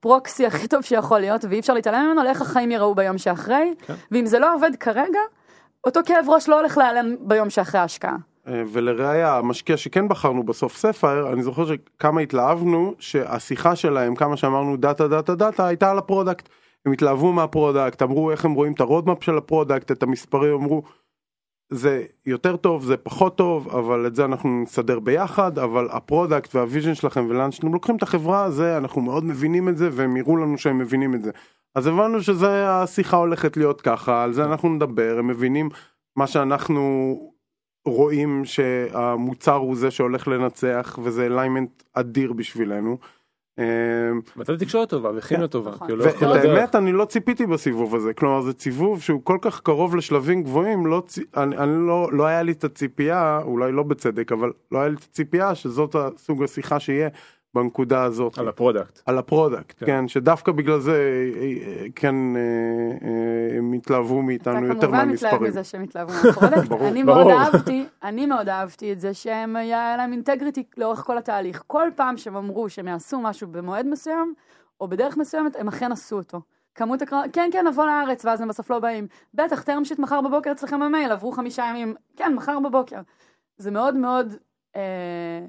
proxy 0.01 0.47
הכי 0.47 0.69
טוב 0.69 0.83
שיכול 0.83 1.19
להיות, 1.19 1.45
ואי 1.49 1.61
אפשר 1.61 1.75
להתעלם 1.75 2.07
ממנו 2.07 2.23
לאיך 2.23 2.43
החיים 2.43 2.71
יראו 2.71 2.95
ביום 2.95 3.19
שאחרי, 3.19 3.75
כן. 3.87 3.95
ואם 4.11 4.27
זה 4.27 4.39
לא 4.39 4.55
עובד 4.55 4.77
כרגע, 4.81 5.21
אותו 5.87 6.01
כאב 6.07 6.25
ראש 6.29 6.49
לא 6.49 6.59
הולך 6.61 6.79
להיעלם 6.79 7.17
ביום 7.21 7.51
שאחרי 7.51 7.81
ההשקעה. 7.81 8.17
אה, 8.49 8.63
ולראיה, 8.73 9.37
המשקיע 9.37 9.77
שכן 9.77 10.09
בחרנו 10.09 10.43
בסוף 10.43 10.77
ספייר, 10.77 11.33
אני 11.33 11.43
זוכר 11.43 11.65
שכמה 11.67 12.21
התלהבנו 12.21 12.95
שהשיחה 12.99 13.77
שלהם, 13.77 14.15
כמה 14.15 14.37
שאמרנו 14.37 14.77
data 14.77 15.09
data 15.09 15.35
data, 15.35 15.67
הייתה 15.67 15.91
על 15.91 15.99
ה 15.99 16.05
product. 16.05 16.49
הם 16.87 16.93
התלהבו 16.93 17.33
מה 17.33 17.47
product, 17.47 18.03
אמרו 18.03 18.31
איך 18.31 18.45
הם 18.45 18.53
רואים 18.53 18.73
את 18.73 18.81
ה 18.81 18.86
roadmap 18.86 19.23
של 19.25 19.39
ה 19.39 19.45
product, 19.45 19.93
את 19.93 20.03
המספרים, 20.03 20.55
אמרו 20.55 20.83
זה 21.73 22.05
יותר 22.27 22.57
טוב, 22.57 22.85
זה 22.85 22.97
פחות 22.97 23.37
טוב, 23.37 23.69
אבל 23.69 24.07
את 24.07 24.15
זה 24.15 24.25
אנחנו 24.25 24.63
נסדר 24.63 25.01
ביחד, 25.01 25.59
אבל 25.59 25.89
ה 25.91 25.99
product 25.99 26.55
וה 26.55 26.65
vision 26.65 26.95
שלכם 26.95 27.27
ולאן 27.29 27.53
שאתם 27.53 27.73
לוקחים 27.73 27.97
את 27.97 28.03
החברה, 28.03 28.51
זה 28.51 28.79
אנחנו 28.79 29.01
מאוד 29.01 29.25
מבינים 29.25 29.69
את 29.69 29.77
זה 29.77 29.89
והם 29.93 30.17
יראו 30.17 30.37
לנו 30.37 30.59
שהם 30.59 30.79
מבינים 30.79 31.15
את 31.15 31.23
זה. 31.23 31.31
אז 31.75 31.87
הבנו 31.87 32.23
שזה 32.23 32.71
השיחה 32.71 33.17
הולכת 33.17 33.57
להיות 33.57 33.81
ככה, 33.81 34.23
על 34.23 34.33
זה 34.33 34.45
אנחנו 34.45 34.69
נדבר, 34.69 35.17
הם 35.19 35.27
מבינים 35.27 35.69
מה 36.17 36.27
שאנחנו 36.27 37.17
רואים 37.87 38.45
שהמוצר 38.45 39.55
הוא 39.55 39.77
זה 39.77 39.91
שהולך 39.91 40.29
לנצח 40.29 40.99
וזה 41.03 41.27
alignment 41.27 41.83
אדיר 41.93 42.33
בשבילנו. 42.33 42.99
אמ, 43.59 43.65
ואתה 44.37 44.57
תקשורת 44.57 44.89
טובה 44.89 45.11
וכימיה 45.17 45.49
טובה, 45.49 45.71
נכון. 45.71 45.89
כאילו. 45.89 46.05
האמת 46.35 46.75
אני 46.75 46.93
לא 46.93 47.05
ציפיתי 47.05 47.47
בסיבוב 47.47 47.95
הזה 47.95 48.15
כלומר 48.15 48.41
זה 48.41 48.53
סיבוב 48.59 49.03
שהוא 49.03 49.21
כל 49.25 49.39
כך 49.41 49.61
קרוב 49.61 49.97
לשלבים 49.97 50.43
גבוהים 50.43 50.87
לא 50.87 51.03
אני 51.37 51.87
לא 51.87 52.09
לא 52.13 52.27
היה 52.27 52.43
לי 52.43 52.53
את 52.53 52.65
הציפייה 52.65 53.41
אולי 53.45 53.73
לא 53.73 53.83
בצדק 53.83 54.33
אבל 54.33 54.53
לא 54.73 54.79
היה 54.79 54.89
לי 54.89 54.95
את 54.95 55.07
הציפייה 55.11 55.55
שזאת 55.55 55.95
הסוג 55.99 56.43
השיחה 56.43 56.81
שיהיה 56.81 57.09
בנקודה 57.57 58.03
הזאת 58.03 58.39
על 58.39 58.49
ה 58.49 58.55
product. 58.55 59.03
על 59.07 59.19
ה 59.19 59.26
product 59.26 59.79
כן. 59.79 59.87
כן 59.87 60.09
שדווקא 60.09 60.53
בגלל 60.53 60.81
זה 60.81 60.93
אה, 60.93 61.83
אה, 61.83 61.87
כן 61.95 62.15
אה, 62.37 63.59
הם 63.59 63.73
התלהבו 63.73 64.23
מאיתנו 64.23 64.67
יותר 64.67 64.79
אתה 64.79 64.87
כמובן 64.87 65.09
מתלהב 65.09 65.33
מהמספרים. 65.33 65.51
מזה 65.51 65.65
שהם 65.65 65.83
התלהבו 65.83 66.13
מה 66.13 66.24
product. 66.24 66.69
ברור. 66.69 66.89
אני 66.89 67.05
ברור. 67.05 67.25
מאוד 67.25 67.33
אהבתי, 67.33 67.87
אני 68.03 68.27
מאוד 68.27 68.49
אהבתי 68.49 68.93
את 68.93 69.01
זה 69.01 69.15
שהם, 69.15 69.57
היה 69.57 69.97
להם 69.97 70.13
integrity 70.13 70.65
לאורך 70.77 70.99
כל 70.99 71.19
התהליך. 71.19 71.63
כל 71.67 71.89
פעם 71.97 72.17
שהם 72.17 72.37
אמרו 72.37 72.69
שהם 72.69 72.89
יעשו 72.89 73.21
משהו 73.21 73.49
במועד 73.49 73.87
מסוים, 73.87 74.35
או 74.81 74.89
בדרך 74.89 75.17
מסוימת, 75.17 75.57
הם 75.57 75.69
אכן 75.69 75.93
עשו 75.93 76.17
אותו. 76.17 76.41
כמות 76.75 77.03
הקרנות, 77.03 77.27
כן, 77.33 77.51
כן, 77.53 77.67
נבוא 77.67 77.87
לארץ, 77.87 78.25
ואז 78.25 78.41
הם 78.41 78.49
בסוף 78.49 78.71
לא 78.71 78.79
באים. 78.79 79.07
בטח, 79.35 79.63
טרם 79.63 79.85
שיט 79.85 79.99
מחר 79.99 80.21
בבוקר 80.21 80.53
אצלכם 80.53 80.81
במייל, 80.81 81.13
עברו 81.13 81.33
חמישה 81.33 81.65
ימים, 81.71 81.95
כן, 82.17 82.35
מחר 82.35 82.61
בבוקר. 82.61 83.01
זה 83.59 83.71
מאוד 83.71 83.97
מאוד, 83.97 84.35
אה, 84.77 85.47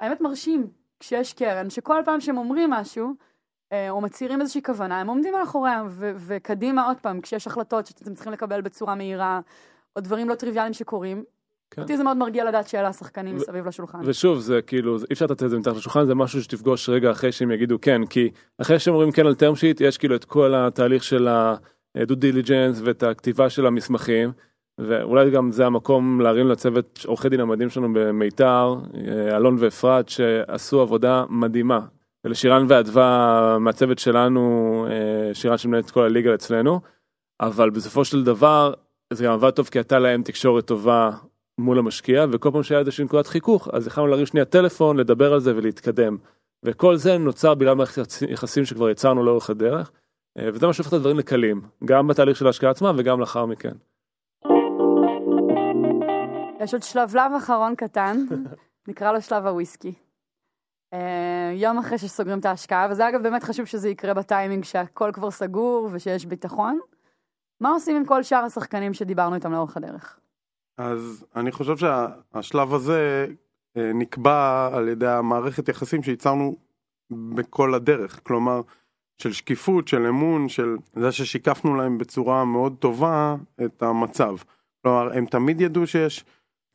האמת 0.00 0.20
מרשים, 0.20 0.66
כשיש 1.00 1.32
קרן, 1.32 1.70
שכל 1.70 2.02
פעם 2.04 2.20
שהם 2.20 2.38
אומרים 2.38 2.70
משהו, 2.70 3.14
אה, 3.72 3.90
או 3.90 4.00
מצהירים 4.00 4.40
איזושהי 4.40 4.62
כוונה, 4.62 5.00
הם 5.00 5.06
עומדים 5.08 5.34
מאחוריה, 5.34 5.84
ו- 5.88 6.12
וקדימה 6.16 6.86
עוד 6.86 6.96
פעם, 7.02 7.20
כשיש 7.20 7.46
החלטות 7.46 7.86
שאתם 7.86 8.14
צריכים 8.14 8.32
לקבל 8.32 8.60
בצורה 8.60 8.94
מהירה, 8.94 9.40
או 9.96 10.00
דברים 10.00 10.28
לא 10.28 10.34
טריוויאליים 10.34 10.72
שקורים, 10.72 11.24
כן. 11.70 11.82
אותי 11.82 11.96
זה 11.96 12.04
מאוד 12.04 12.16
מרגיע 12.16 12.44
לדעת 12.44 12.68
שאלה 12.68 12.88
השחקנים 12.88 13.34
ו- 13.34 13.38
מסביב 13.38 13.66
לשולחן. 13.66 13.98
ושוב 14.04 14.38
זה 14.38 14.62
כאילו 14.62 14.96
אי 14.96 15.02
אפשר 15.12 15.24
לתת 15.24 15.42
את 15.42 15.50
זה 15.50 15.58
מתחת 15.58 15.76
לשולחן 15.76 16.06
זה 16.06 16.14
משהו 16.14 16.42
שתפגוש 16.42 16.88
רגע 16.88 17.10
אחרי 17.10 17.32
שהם 17.32 17.50
יגידו 17.50 17.80
כן 17.80 18.06
כי 18.06 18.30
אחרי 18.58 18.78
שהם 18.78 18.94
אומרים 18.94 19.12
כן 19.12 19.26
על 19.26 19.32
term 19.32 19.56
sheet 19.56 19.84
יש 19.84 19.98
כאילו 19.98 20.16
את 20.16 20.24
כל 20.24 20.54
התהליך 20.54 21.04
של 21.04 21.28
ה-due 21.28 22.14
diligence 22.14 22.80
ואת 22.84 23.02
הכתיבה 23.02 23.50
של 23.50 23.66
המסמכים 23.66 24.32
ואולי 24.78 25.30
גם 25.30 25.52
זה 25.52 25.66
המקום 25.66 26.20
להרים 26.20 26.48
לצוות 26.48 27.04
עורכי 27.06 27.28
דין 27.28 27.40
המדהים 27.40 27.70
שלנו 27.70 27.88
במיתר 27.92 28.74
אה, 28.94 29.36
אלון 29.36 29.56
ואפרת 29.58 30.08
שעשו 30.08 30.80
עבודה 30.80 31.24
מדהימה. 31.30 31.80
ולשירן 32.24 32.66
ואדווה 32.68 33.56
מהצוות 33.60 33.98
שלנו 33.98 34.86
אה, 34.90 35.34
שירן 35.34 35.58
שמנהלת 35.58 35.90
כל 35.90 36.02
הליגה 36.02 36.34
אצלנו. 36.34 36.80
אבל 37.40 37.70
בסופו 37.70 38.04
של 38.04 38.24
דבר 38.24 38.72
זה 39.12 39.24
גם 39.24 39.32
עבד 39.32 39.50
טוב 39.50 39.68
כי 39.68 39.78
הייתה 39.78 39.98
להם 39.98 40.22
תקשורת 40.22 40.64
טובה 40.64 41.10
מול 41.58 41.78
המשקיע 41.78 42.26
וכל 42.32 42.50
פעם 42.52 42.62
שהיה 42.62 42.80
איזושהי 42.80 43.04
נקודת 43.04 43.26
חיכוך 43.26 43.68
אז 43.72 43.86
יכולנו 43.86 44.10
להרים 44.10 44.26
שנייה 44.26 44.44
טלפון 44.44 44.96
לדבר 44.96 45.32
על 45.32 45.40
זה 45.40 45.56
ולהתקדם. 45.56 46.16
וכל 46.62 46.96
זה 46.96 47.18
נוצר 47.18 47.54
בגלל 47.54 47.74
מערכת 47.74 48.02
יחסים 48.28 48.64
שכבר 48.64 48.90
יצרנו 48.90 49.24
לאורך 49.24 49.50
הדרך 49.50 49.90
אה, 50.38 50.48
וזה 50.54 50.66
מה 50.66 50.72
שהופך 50.72 50.88
את 50.88 50.92
הדברים 50.92 51.18
לקלים 51.18 51.60
גם 51.84 52.06
בתהליך 52.06 52.36
של 52.36 52.46
ההשקעה 52.46 52.70
עצמה 52.70 52.92
וגם 52.96 53.20
לאחר 53.20 53.46
מכן. 53.46 53.72
יש 56.66 56.74
עוד 56.74 56.82
שלב 56.82 57.32
אחרון 57.36 57.74
קטן, 57.74 58.16
נקרא 58.88 59.12
לו 59.12 59.22
שלב 59.22 59.46
הוויסקי. 59.46 59.94
אה, 60.92 61.52
יום 61.54 61.78
אחרי 61.78 61.98
שסוגרים 61.98 62.38
את 62.38 62.44
ההשקעה, 62.44 62.88
וזה 62.90 63.08
אגב 63.08 63.22
באמת 63.22 63.42
חשוב 63.42 63.66
שזה 63.66 63.88
יקרה 63.88 64.14
בטיימינג 64.14 64.64
שהכל 64.64 65.10
כבר 65.12 65.30
סגור 65.30 65.88
ושיש 65.92 66.26
ביטחון. 66.26 66.78
מה 67.60 67.70
עושים 67.70 67.96
עם 67.96 68.04
כל 68.04 68.22
שאר 68.22 68.44
השחקנים 68.44 68.94
שדיברנו 68.94 69.34
איתם 69.34 69.52
לאורך 69.52 69.76
הדרך? 69.76 70.18
אז 70.78 71.26
אני 71.36 71.52
חושב 71.52 71.76
שהשלב 71.76 72.74
הזה 72.74 73.26
אה, 73.76 73.90
נקבע 73.94 74.70
על 74.72 74.88
ידי 74.88 75.08
המערכת 75.08 75.68
יחסים 75.68 76.02
שייצרנו 76.02 76.56
בכל 77.10 77.74
הדרך, 77.74 78.20
כלומר 78.22 78.60
של 79.22 79.32
שקיפות, 79.32 79.88
של 79.88 80.06
אמון, 80.06 80.48
של 80.48 80.76
זה 80.94 81.12
ששיקפנו 81.12 81.76
להם 81.76 81.98
בצורה 81.98 82.44
מאוד 82.44 82.76
טובה 82.78 83.36
את 83.64 83.82
המצב. 83.82 84.36
כלומר, 84.82 85.16
הם 85.16 85.26
תמיד 85.26 85.60
ידעו 85.60 85.86
שיש 85.86 86.24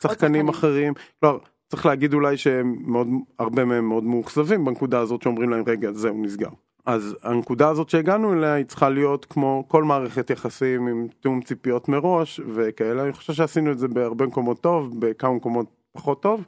שחקנים. 0.01 0.49
אחרים, 0.49 0.93
כלומר, 1.19 1.37
צריך 1.69 1.85
להגיד 1.85 2.13
אולי 2.13 2.37
שהם 2.37 2.75
מאוד, 2.79 3.07
הרבה 3.39 3.65
מהם 3.65 3.89
מאוד 3.89 4.03
מאוכזבים 4.03 4.65
בנקודה 4.65 4.99
הזאת 4.99 5.21
שאומרים 5.21 5.49
להם 5.49 5.63
רגע 5.67 5.91
זהו 5.91 6.21
נסגר. 6.21 6.49
אז 6.85 7.17
הנקודה 7.23 7.69
הזאת 7.69 7.89
שהגענו 7.89 8.33
אליה 8.33 8.53
היא 8.53 8.65
צריכה 8.65 8.89
להיות 8.89 9.25
כמו 9.25 9.65
כל 9.67 9.83
מערכת 9.83 10.29
יחסים 10.29 10.87
עם 10.87 11.07
תיאום 11.19 11.41
ציפיות 11.41 11.89
מראש 11.89 12.41
וכאלה, 12.53 13.03
אני 13.03 13.13
חושב 13.13 13.33
שעשינו 13.33 13.71
את 13.71 13.79
זה 13.79 13.87
בהרבה 13.87 14.25
מקומות 14.25 14.61
טוב, 14.61 14.99
בכמה 14.99 15.33
מקומות 15.33 15.65
פחות 15.91 16.21
טוב, 16.21 16.43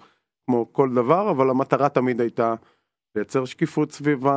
כמו 0.46 0.74
כל 0.74 0.94
דבר, 0.94 1.32
אבל 1.32 1.50
המטרה 1.50 1.90
תמיד 1.90 2.22
הייתה 2.22 2.56
לייצר 3.16 3.46
שקיפות 3.46 3.92
סביב 3.92 4.28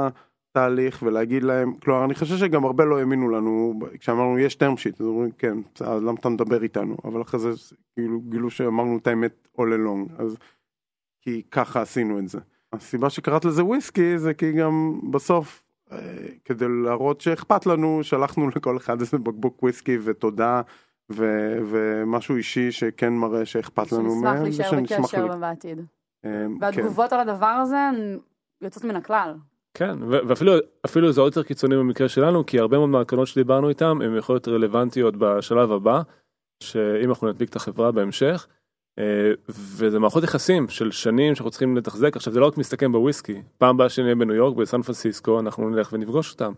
התהליך 0.56 1.02
ולהגיד 1.02 1.42
להם, 1.42 1.74
כלומר 1.74 2.04
אני 2.04 2.14
חושב 2.14 2.36
שגם 2.36 2.64
הרבה 2.64 2.84
לא 2.84 2.98
האמינו 2.98 3.28
לנו, 3.28 3.80
כשאמרנו 4.00 4.38
יש 4.38 4.54
term 4.54 4.76
sheet, 4.78 4.96
אז 5.00 5.06
אומרים 5.06 5.30
כן, 5.30 5.58
אז 5.80 6.02
למה 6.02 6.16
אתה 6.20 6.28
מדבר 6.28 6.62
איתנו, 6.62 6.96
אבל 7.04 7.22
אחרי 7.22 7.40
זה 7.40 7.50
כאילו 7.94 8.20
גילו 8.20 8.50
שאמרנו 8.50 8.98
את 8.98 9.06
האמת 9.06 9.48
all 9.58 9.60
along, 9.60 10.22
אז 10.22 10.36
כי 11.22 11.42
ככה 11.50 11.82
עשינו 11.82 12.18
את 12.18 12.28
זה. 12.28 12.38
הסיבה 12.72 13.10
שקראת 13.10 13.44
לזה 13.44 13.64
וויסקי 13.64 14.18
זה 14.18 14.34
כי 14.34 14.52
גם 14.52 15.00
בסוף 15.10 15.62
אה, 15.92 15.98
כדי 16.44 16.64
להראות 16.84 17.20
שאכפת 17.20 17.66
לנו 17.66 17.98
שלחנו 18.02 18.48
לכל 18.56 18.76
אחד 18.76 19.00
איזה 19.00 19.18
בקבוק 19.18 19.62
וויסקי 19.62 19.98
ותודה 20.04 20.60
ו- 21.12 21.58
ומשהו 21.70 22.36
אישי 22.36 22.72
שכן 22.72 23.12
מראה 23.12 23.44
שאכפת 23.44 23.92
לנו 23.92 24.10
שנשמח 24.10 24.32
מהם. 24.32 24.42
להישאר 24.42 24.66
ושנשמח 24.66 24.98
בקשר 24.98 25.36
בעתיד. 25.36 25.78
אה, 25.78 25.84
כן. 26.24 26.52
והתגובות 26.60 27.12
על 27.12 27.20
הדבר 27.20 27.46
הזה 27.46 27.76
יוצאות 28.60 28.84
מן 28.84 28.96
הכלל. 28.96 29.34
כן 29.78 29.98
ואפילו 30.02 30.52
אפילו 30.86 31.12
זה 31.12 31.20
עוד 31.20 31.32
יותר 31.32 31.42
קיצוני 31.42 31.76
במקרה 31.76 32.08
שלנו 32.08 32.46
כי 32.46 32.58
הרבה 32.58 32.78
מאוד 32.78 32.88
מהקרנות 32.88 33.26
שדיברנו 33.26 33.68
איתם 33.68 33.98
הם 34.04 34.16
יכול 34.16 34.34
להיות 34.34 34.48
רלוונטיות 34.48 35.16
בשלב 35.16 35.72
הבא 35.72 36.02
שאם 36.62 37.08
אנחנו 37.08 37.28
נדביק 37.28 37.50
את 37.50 37.56
החברה 37.56 37.92
בהמשך. 37.92 38.46
אה, 38.98 39.30
וזה 39.48 39.98
מערכות 39.98 40.24
יחסים 40.24 40.68
של 40.68 40.90
שנים 40.90 41.34
שאנחנו 41.34 41.50
צריכים 41.50 41.76
לתחזק 41.76 42.16
עכשיו 42.16 42.32
זה 42.32 42.40
לא 42.40 42.46
רק 42.46 42.58
מסתכם 42.58 42.92
בוויסקי 42.92 43.42
פעם 43.58 43.74
הבאה 43.74 43.88
שנהיה 43.88 44.14
בניו 44.14 44.34
יורק 44.34 44.56
בסן 44.56 44.82
פרנסיסקו 44.82 45.40
אנחנו 45.40 45.70
נלך 45.70 45.92
ונפגוש 45.92 46.32
אותם. 46.32 46.52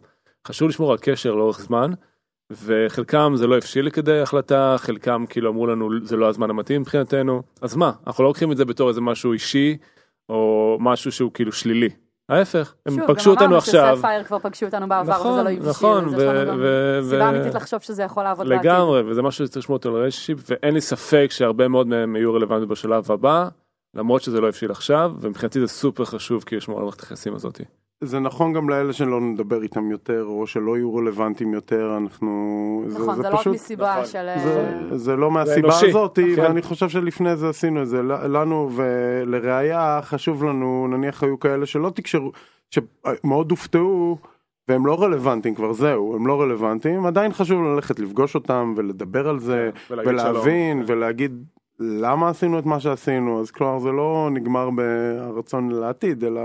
חשוב 0.48 0.68
לשמור 0.68 0.92
על 0.92 0.98
קשר 0.98 1.34
לאורך 1.34 1.60
זמן 1.60 1.90
וחלקם 2.50 3.32
זה 3.36 3.46
לא 3.46 3.56
הבשיל 3.56 3.86
לכדי 3.86 4.20
החלטה, 4.20 4.76
חלקם 4.78 5.24
כאילו 5.28 5.50
אמרו 5.50 5.66
לנו 5.66 5.90
זה 6.02 6.16
לא 6.16 6.28
הזמן 6.28 6.50
המתאים 6.50 6.80
מבחינתנו, 6.80 7.42
אז 7.60 7.76
מה, 7.76 7.92
אנחנו 8.06 8.24
לא 8.24 8.30
לוקחים 8.30 8.52
את 8.52 8.56
זה 8.56 8.64
בתור 8.64 8.88
איזה 8.88 9.00
משהו 9.00 9.32
אישי, 9.32 9.76
או 10.28 10.76
משהו 10.80 11.12
שהוא 11.12 11.30
כאילו 11.34 11.52
שלילי. 11.52 11.88
ההפך, 12.28 12.74
הם 12.86 12.94
שוב, 12.94 13.06
פגשו 13.06 13.30
אותנו 13.30 13.56
עכשיו. 13.56 13.72
שוב, 13.72 13.80
גם 13.80 13.86
אמרנו 13.86 13.96
שספייר 13.96 14.24
כבר 14.24 14.38
פגשו 14.38 14.66
אותנו 14.66 14.88
בעבר 14.88 15.12
נכון, 15.12 15.32
וזה 15.32 15.42
לא 15.42 15.48
הבשיל. 15.50 15.68
נכון, 15.70 16.08
יש 16.08 16.14
ו- 16.14 16.46
גם 16.48 16.58
ו- 16.60 17.00
סיבה 17.10 17.28
אמיתית 17.28 17.54
לחשוב 17.54 17.80
שזה 17.82 18.02
יכול 18.02 18.22
לעבוד 18.24 18.48
בעתיד. 18.48 18.70
לגמרי, 18.70 19.02
וזה 19.10 19.22
משהו 19.22 19.46
שצריך 19.46 19.64
לשמור 19.64 19.76
אותו 19.76 19.90
לרשת 19.90 20.34
ואין 20.50 20.74
לי 20.74 20.80
ספק 20.80 21.26
שהרבה 21.30 21.68
מאוד 21.68 21.86
מהם 21.86 22.16
יהיו 22.16 22.34
רלוונטיים 22.34 22.68
בשלב 22.68 23.10
הבא, 23.10 23.48
למרות 23.94 24.22
שזה 24.22 24.40
לא 24.40 24.48
הבשיל 24.48 24.70
עכשיו, 24.70 25.12
ומבחינתי 25.20 25.60
זה 25.60 25.66
סופר 25.66 26.04
חשוב 26.04 26.44
כי 26.44 26.56
לשמור 26.56 26.78
על 26.78 26.82
המערכת 26.82 27.00
היחסים 27.00 27.34
הזאתי. 27.34 27.64
זה 28.05 28.18
נכון 28.18 28.53
גם 28.53 28.68
לאלה 28.68 28.92
שלא 28.92 29.20
נדבר 29.20 29.62
איתם 29.62 29.90
יותר, 29.90 30.24
או 30.24 30.46
שלא 30.46 30.76
יהיו 30.76 30.94
רלוונטיים 30.94 31.55
יותר, 31.55 31.96
אנחנו... 31.96 32.84
נכון, 32.86 33.16
זה, 33.16 33.22
זה 33.22 33.28
לא 33.28 33.34
רק 33.34 33.40
פשוט... 33.40 33.55
מסיבה 33.55 33.92
נכון. 33.92 34.07
של... 34.07 34.28
זה, 34.42 34.99
זה 34.99 35.16
לא 35.16 35.30
מהסיבה 35.30 35.68
אנושי. 35.68 35.88
הזאת, 35.88 36.18
כן. 36.36 36.42
ואני 36.42 36.62
חושב 36.62 36.88
שלפני 36.88 37.36
זה 37.36 37.49
עשינו 37.49 37.82
את 37.82 37.88
זה. 37.88 38.03
לנו 38.03 38.70
ולראיה 38.74 40.01
חשוב 40.03 40.44
לנו, 40.44 40.88
נניח 40.90 41.22
היו 41.22 41.38
כאלה 41.38 41.66
שלא 41.66 41.90
תקשרו, 41.90 42.32
שמאוד 42.70 43.51
הופתעו, 43.51 44.18
והם 44.68 44.86
לא 44.86 45.03
רלוונטיים 45.03 45.55
כבר, 45.55 45.72
זהו, 45.72 46.16
הם 46.16 46.26
לא 46.26 46.40
רלוונטיים, 46.40 47.07
עדיין 47.07 47.32
חשוב 47.32 47.62
ללכת 47.62 47.99
לפגוש 47.99 48.34
אותם 48.34 48.74
ולדבר 48.76 49.28
על 49.28 49.38
זה, 49.38 49.70
ולהגיד 49.90 50.12
ולהבין, 50.12 50.86
שלום. 50.86 50.99
ולהגיד 50.99 51.44
למה 51.80 52.28
עשינו 52.28 52.59
את 52.59 52.66
מה 52.66 52.80
שעשינו, 52.80 53.40
אז 53.40 53.51
כלומר 53.51 53.78
זה 53.78 53.92
לא 53.92 54.28
נגמר 54.32 54.70
ברצון 54.70 55.70
לעתיד, 55.70 56.24
אלא 56.24 56.40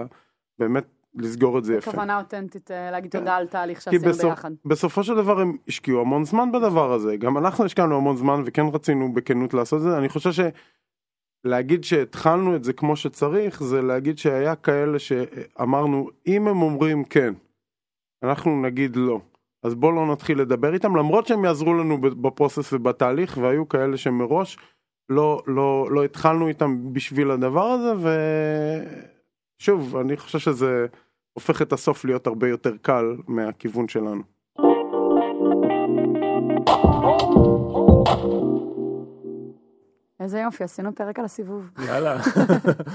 באמת 0.59 0.85
לסגור 1.15 1.57
את 1.57 1.63
זה 1.63 1.75
יפה. 1.75 1.91
כוונה 1.91 2.17
אותנטית 2.17 2.71
אה, 2.71 2.91
להגיד 2.91 3.11
תודה 3.11 3.35
על 3.35 3.47
תהליך 3.47 3.81
שעשינו 3.81 4.13
ביחד. 4.13 4.51
בסופו 4.65 5.03
של 5.03 5.15
דבר 5.15 5.39
הם 5.39 5.57
השקיעו 5.67 6.01
המון 6.01 6.25
זמן 6.25 6.51
בדבר 6.51 6.93
הזה, 6.93 7.17
גם 7.17 7.37
אנחנו 7.37 7.65
השקענו 7.65 7.97
המון 7.97 8.17
זמן 8.17 8.41
וכן 8.45 8.65
רצינו 8.73 9.13
בכנות 9.13 9.53
לעשות 9.53 9.77
את 9.77 9.83
זה, 9.83 9.97
אני 9.97 10.09
חושב 10.09 10.51
שלהגיד 11.45 11.83
שהתחלנו 11.83 12.55
את 12.55 12.63
זה 12.63 12.73
כמו 12.73 12.95
שצריך, 12.95 13.63
זה 13.63 13.81
להגיד 13.81 14.17
שהיה 14.17 14.55
כאלה 14.55 14.99
שאמרנו, 14.99 16.09
אם 16.27 16.47
הם 16.47 16.61
אומרים 16.61 17.03
כן, 17.03 17.33
אנחנו 18.23 18.61
נגיד 18.61 18.95
לא. 18.95 19.19
אז 19.63 19.75
בואו 19.75 19.91
לא 19.91 20.11
נתחיל 20.11 20.41
לדבר 20.41 20.73
איתם, 20.73 20.95
למרות 20.95 21.27
שהם 21.27 21.45
יעזרו 21.45 21.73
לנו 21.73 22.01
בפרוסס 22.01 22.73
ובתהליך, 22.73 23.37
והיו 23.41 23.69
כאלה 23.69 23.97
שמראש 23.97 24.57
לא, 25.09 25.41
לא, 25.47 25.87
לא 25.91 26.03
התחלנו 26.03 26.47
איתם 26.47 26.93
בשביל 26.93 27.31
הדבר 27.31 27.65
הזה, 27.65 28.09
ושוב, 29.59 29.97
אני 29.97 30.17
חושב 30.17 30.39
שזה 30.39 30.85
הופך 31.33 31.61
את 31.61 31.73
הסוף 31.73 32.05
להיות 32.05 32.27
הרבה 32.27 32.49
יותר 32.49 32.77
קל 32.81 33.05
מהכיוון 33.27 33.87
שלנו. 33.87 34.23
איזה 40.19 40.39
יופי, 40.39 40.63
עשינו 40.63 40.95
פרק 40.95 41.19
על 41.19 41.25
הסיבוב. 41.25 41.69
יאללה. 41.87 42.17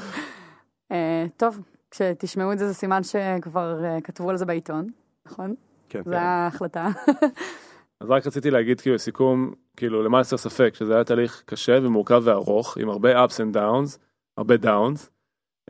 אה, 0.92 1.26
טוב, 1.36 1.60
כשתשמעו 1.90 2.52
את 2.52 2.58
זה, 2.58 2.68
זה 2.68 2.74
סימן 2.74 3.02
שכבר 3.02 3.84
אה, 3.84 4.00
כתבו 4.00 4.30
על 4.30 4.36
זה 4.36 4.46
בעיתון, 4.46 4.86
נכון? 5.26 5.54
כן, 5.88 6.02
זו 6.04 6.14
ההחלטה. 6.14 6.88
אז 8.00 8.10
רק 8.10 8.26
רציתי 8.26 8.50
להגיד 8.50 8.80
כאילו 8.80 8.94
לסיכום, 8.94 9.52
כאילו 9.76 10.02
למען 10.02 10.20
הסר 10.20 10.36
ספק, 10.36 10.74
שזה 10.74 10.94
היה 10.94 11.04
תהליך 11.04 11.42
קשה 11.46 11.78
ומורכב 11.82 12.22
וארוך, 12.24 12.78
עם 12.78 12.88
הרבה 12.88 13.24
ups 13.24 13.28
and 13.36 13.56
downs, 13.56 13.98
הרבה 14.36 14.54
downs. 14.54 15.17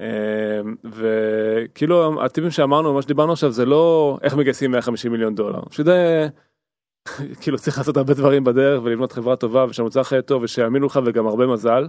אה, 0.01 0.61
וכאילו 0.85 2.25
הטיפים 2.25 2.51
שאמרנו, 2.51 2.95
מה 2.95 3.03
שדיברנו 3.03 3.33
עכשיו, 3.33 3.53
זה 3.53 3.67
לא 3.67 4.19
איך 4.23 4.35
מגייסים 4.35 4.71
150 4.71 5.13
מיליון 5.13 5.35
דולר. 5.35 5.61
שזה, 5.71 6.29
כאילו 7.41 7.59
צריך 7.59 7.79
לעשות 7.79 7.97
הרבה 7.97 8.15
דברים 8.15 8.45
בדרך 8.45 8.83
ולבנות 8.85 9.13
חברה 9.13 9.37
טובה 9.37 9.65
ושהמוצר 9.69 10.03
חיי 10.03 10.23
טוב 10.23 10.43
ושיאמינו 10.43 10.87
לך 10.87 11.01
וגם 11.05 11.27
הרבה 11.27 11.47
מזל. 11.47 11.89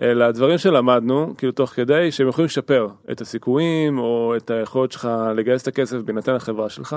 אלא 0.00 0.24
הדברים 0.24 0.58
שלמדנו, 0.58 1.34
כאילו 1.36 1.52
תוך 1.52 1.70
כדי, 1.70 2.12
שהם 2.12 2.28
יכולים 2.28 2.46
לשפר 2.46 2.88
את 3.10 3.20
הסיכויים 3.20 3.98
או 3.98 4.34
את 4.36 4.50
היכולת 4.50 4.92
שלך 4.92 5.08
לגייס 5.36 5.62
את 5.62 5.68
הכסף 5.68 5.96
בהינתן 5.96 6.34
החברה 6.34 6.68
שלך. 6.68 6.96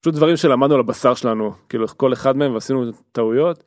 פשוט 0.00 0.14
דברים 0.14 0.36
שלמדנו 0.36 0.74
על 0.74 0.80
הבשר 0.80 1.14
שלנו, 1.14 1.52
כאילו 1.68 1.88
כל 1.88 2.12
אחד 2.12 2.36
מהם 2.36 2.54
ועשינו 2.54 2.84
טעויות. 3.12 3.64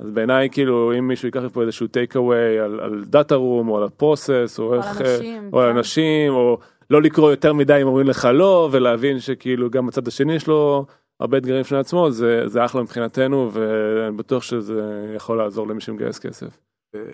אז 0.00 0.10
בעיניי 0.10 0.48
כאילו 0.50 0.92
אם 0.98 1.08
מישהו 1.08 1.26
ייקח 1.28 1.40
פה 1.52 1.62
איזשהו 1.62 1.86
טייק 1.86 2.16
אווי 2.16 2.58
על, 2.58 2.80
על 2.80 3.04
דאטה 3.04 3.34
רום 3.34 3.68
או 3.68 3.76
על 3.78 3.84
הפרוסס 3.84 4.56
או, 4.58 4.72
על 4.72 4.78
איך, 4.78 5.00
אנשים, 5.00 5.50
או 5.52 5.60
על 5.60 5.70
כן. 5.70 5.76
אנשים 5.76 6.32
או 6.32 6.58
לא 6.90 7.02
לקרוא 7.02 7.30
יותר 7.30 7.52
מדי 7.52 7.78
אם 7.82 7.86
אומרים 7.86 8.06
לך 8.06 8.28
לא 8.34 8.68
ולהבין 8.72 9.20
שכאילו 9.20 9.70
גם 9.70 9.86
בצד 9.86 10.08
השני 10.08 10.34
יש 10.34 10.46
לו 10.46 10.86
הרבה 11.20 11.38
אתגרים 11.38 11.60
בפני 11.60 11.78
עצמו 11.78 12.10
זה, 12.10 12.48
זה 12.48 12.64
אחלה 12.64 12.82
מבחינתנו 12.82 13.50
ואני 13.52 14.16
בטוח 14.16 14.42
שזה 14.42 14.82
יכול 15.16 15.38
לעזור 15.38 15.68
למי 15.68 15.80
שמגייס 15.80 16.18
כסף. 16.18 16.58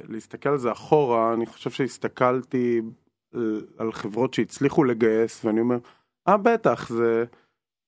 להסתכל 0.09 0.49
על 0.49 0.59
זה 0.59 0.73
אחורה, 0.73 1.33
אני 1.33 1.47
חושב 1.47 1.71
שהסתכלתי 1.71 2.81
על- 3.35 3.63
על 3.79 3.93
חברות 3.93 4.35
שהצליחו 4.35 4.85
לגייס, 4.85 5.45
ואני 5.45 5.61
אומר, 5.61 5.77
אה 6.29 6.37
בטח, 6.37 6.89
זה, 6.89 7.25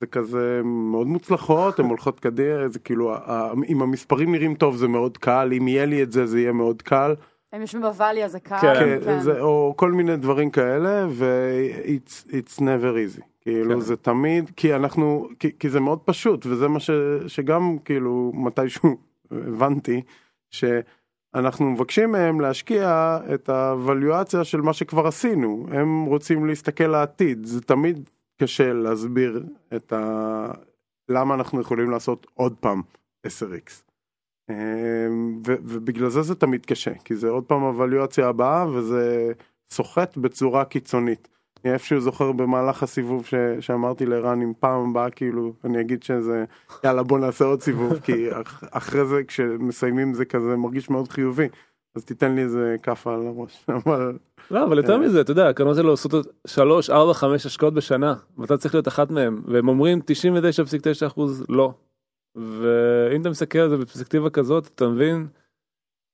זה 0.00 0.06
כזה 0.06 0.60
מאוד 0.64 1.06
מוצלחות, 1.06 1.78
הן 1.78 1.86
הולכות 1.86 2.20
קדימה, 2.20 2.68
זה 2.68 2.78
כאילו, 2.78 3.14
אם 3.68 3.82
המספרים 3.82 4.32
נראים 4.32 4.54
טוב 4.54 4.76
זה 4.76 4.88
מאוד 4.88 5.18
קל, 5.18 5.50
אם 5.58 5.68
יהיה 5.68 5.84
לי 5.84 6.02
את 6.02 6.12
זה 6.12 6.26
זה 6.26 6.40
יהיה 6.40 6.52
מאוד 6.52 6.82
קל, 6.82 7.14
הם 7.52 7.60
יושבים 7.60 7.82
בוואלי, 7.82 8.24
אז 8.24 8.32
זה 8.32 8.40
קל. 8.40 8.56
כן, 8.60 8.98
כן, 9.04 9.20
זה, 9.20 9.40
או 9.40 9.74
כל 9.76 9.92
מיני 9.92 10.16
דברים 10.16 10.50
כאלה, 10.50 11.06
ו-it's 11.10 12.30
it's 12.30 12.58
never 12.58 13.18
easy. 13.18 13.22
כאילו 13.40 13.74
כן. 13.74 13.80
זה 13.80 13.96
תמיד, 13.96 14.50
כי 14.56 14.74
אנחנו, 14.74 15.28
כי, 15.38 15.50
כי 15.58 15.68
זה 15.68 15.80
מאוד 15.80 15.98
פשוט, 15.98 16.46
וזה 16.46 16.68
מה 16.68 16.80
ש, 16.80 16.90
שגם 17.26 17.76
כאילו 17.84 18.32
מתישהו 18.34 18.96
הבנתי, 19.30 20.02
שאנחנו 20.50 21.70
מבקשים 21.70 22.12
מהם 22.12 22.40
להשקיע 22.40 23.18
את 23.34 23.48
הוואליואציה 23.48 24.44
של 24.44 24.60
מה 24.60 24.72
שכבר 24.72 25.06
עשינו, 25.06 25.66
הם 25.70 26.04
רוצים 26.04 26.46
להסתכל 26.46 26.86
לעתיד, 26.86 27.46
זה 27.46 27.60
תמיד 27.60 28.10
קשה 28.42 28.72
להסביר 28.72 29.44
את 29.76 29.92
ה... 29.92 30.50
למה 31.08 31.34
אנחנו 31.34 31.60
יכולים 31.60 31.90
לעשות 31.90 32.26
עוד 32.34 32.54
פעם 32.60 32.82
10x. 33.26 33.82
אמ, 34.50 34.54
ו- 35.46 35.56
ובגלל 35.64 36.08
זה 36.08 36.22
זה 36.22 36.34
תמיד 36.34 36.66
קשה, 36.66 36.94
כי 37.04 37.16
זה 37.16 37.28
עוד 37.28 37.44
פעם 37.44 37.60
הוואליואציה 37.62 38.28
הבאה 38.28 38.68
וזה 38.72 39.32
סוחט 39.72 40.16
בצורה 40.16 40.64
קיצונית. 40.64 41.28
אני 41.64 41.72
איפשהו 41.72 42.00
זוכר 42.00 42.32
במהלך 42.32 42.82
הסיבוב 42.82 43.26
ש- 43.26 43.34
שאמרתי 43.60 44.06
לערן 44.06 44.42
אם 44.42 44.52
פעם 44.60 44.90
הבאה 44.90 45.10
כאילו 45.10 45.52
אני 45.64 45.80
אגיד 45.80 46.02
שזה 46.02 46.44
יאללה 46.84 47.02
בוא 47.02 47.18
נעשה 47.18 47.44
עוד 47.44 47.62
סיבוב 47.62 47.98
כי 48.00 48.28
אח- 48.42 48.64
אחרי 48.70 49.06
זה 49.06 49.24
כשמסיימים 49.28 50.14
זה 50.14 50.24
כזה 50.24 50.56
מרגיש 50.56 50.90
מאוד 50.90 51.08
חיובי 51.08 51.48
אז 51.94 52.04
תיתן 52.04 52.34
לי 52.34 52.42
איזה 52.42 52.76
כאפה 52.82 53.14
על 53.14 53.26
הראש 53.26 53.64
אבל 53.84 54.18
לא 54.50 54.64
אבל 54.64 54.78
יותר 54.78 54.92
אה. 54.92 54.98
מזה 54.98 55.20
אתה 55.20 55.30
יודע 55.30 55.48
הקרנות 55.48 55.76
האלה 55.76 55.88
עושות 55.88 56.12
3 56.46 56.90
4 56.90 57.14
5 57.14 57.46
השקעות 57.46 57.74
בשנה 57.74 58.14
ואתה 58.38 58.56
צריך 58.56 58.74
להיות 58.74 58.88
אחת 58.88 59.10
מהם 59.10 59.42
והם 59.46 59.68
אומרים 59.68 60.00
99.9 60.00 61.06
אחוז 61.06 61.44
לא. 61.48 61.72
ואם 62.34 63.20
אתה 63.20 63.30
מסתכל 63.30 63.58
על 63.58 63.70
זה 63.70 63.76
בפרספקטיבה 63.76 64.30
כזאת 64.30 64.66
אתה 64.66 64.88
מבין. 64.88 65.26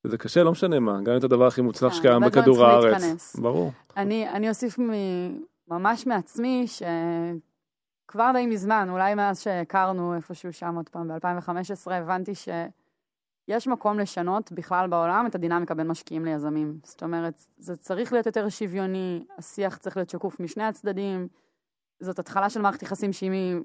זה 0.06 0.18
קשה 0.18 0.42
לא 0.42 0.52
משנה 0.52 0.80
מה 0.80 1.00
גם 1.02 1.12
אם 1.12 1.18
אתה 1.18 1.26
הדבר 1.26 1.46
הכי 1.46 1.60
מוצלח 1.60 1.92
כן, 1.92 1.98
שקיים 1.98 2.22
בכדור 2.22 2.64
הארץ. 2.64 3.36
ברור 3.36 3.72
אני, 3.96 4.28
אני 4.28 4.48
אוסיף 4.48 4.78
מ, 4.78 4.90
ממש 5.68 6.06
מעצמי, 6.06 6.66
שכבר 6.66 8.30
די 8.32 8.46
מזמן, 8.46 8.88
אולי 8.90 9.14
מאז 9.14 9.40
שהכרנו 9.40 10.14
איפשהו 10.14 10.52
שם 10.52 10.74
עוד 10.76 10.88
פעם, 10.88 11.08
ב-2015, 11.08 11.92
הבנתי 11.92 12.32
שיש 13.46 13.68
מקום 13.68 13.98
לשנות 13.98 14.52
בכלל 14.52 14.88
בעולם 14.88 15.26
את 15.26 15.34
הדינמיקה 15.34 15.74
בין 15.74 15.86
משקיעים 15.88 16.24
ליזמים. 16.24 16.78
זאת 16.84 17.02
אומרת, 17.02 17.44
זה 17.58 17.76
צריך 17.76 18.12
להיות 18.12 18.26
יותר 18.26 18.48
שוויוני, 18.48 19.24
השיח 19.38 19.76
צריך 19.76 19.96
להיות 19.96 20.10
שקוף 20.10 20.40
משני 20.40 20.64
הצדדים. 20.64 21.28
זאת 22.00 22.18
התחלה 22.18 22.50
של 22.50 22.60
מערכת 22.60 22.82
יחסים 22.82 23.12
שאם 23.12 23.32
היא, 23.32 23.56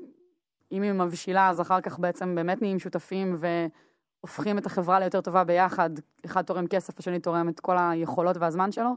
היא 0.69 0.91
מבשילה, 0.91 1.49
אז 1.49 1.61
אחר 1.61 1.81
כך 1.81 1.99
בעצם 1.99 2.35
באמת 2.35 2.61
נהיים 2.61 2.79
שותפים 2.79 3.35
והופכים 3.37 4.57
את 4.57 4.65
החברה 4.65 4.99
ליותר 4.99 5.21
טובה 5.21 5.43
ביחד. 5.43 5.89
אחד 6.25 6.41
תורם 6.41 6.67
כסף, 6.67 6.99
השני 6.99 7.19
תורם 7.19 7.49
את 7.49 7.59
כל 7.59 7.77
היכולות 7.77 8.37
והזמן 8.37 8.71
שלו. 8.71 8.95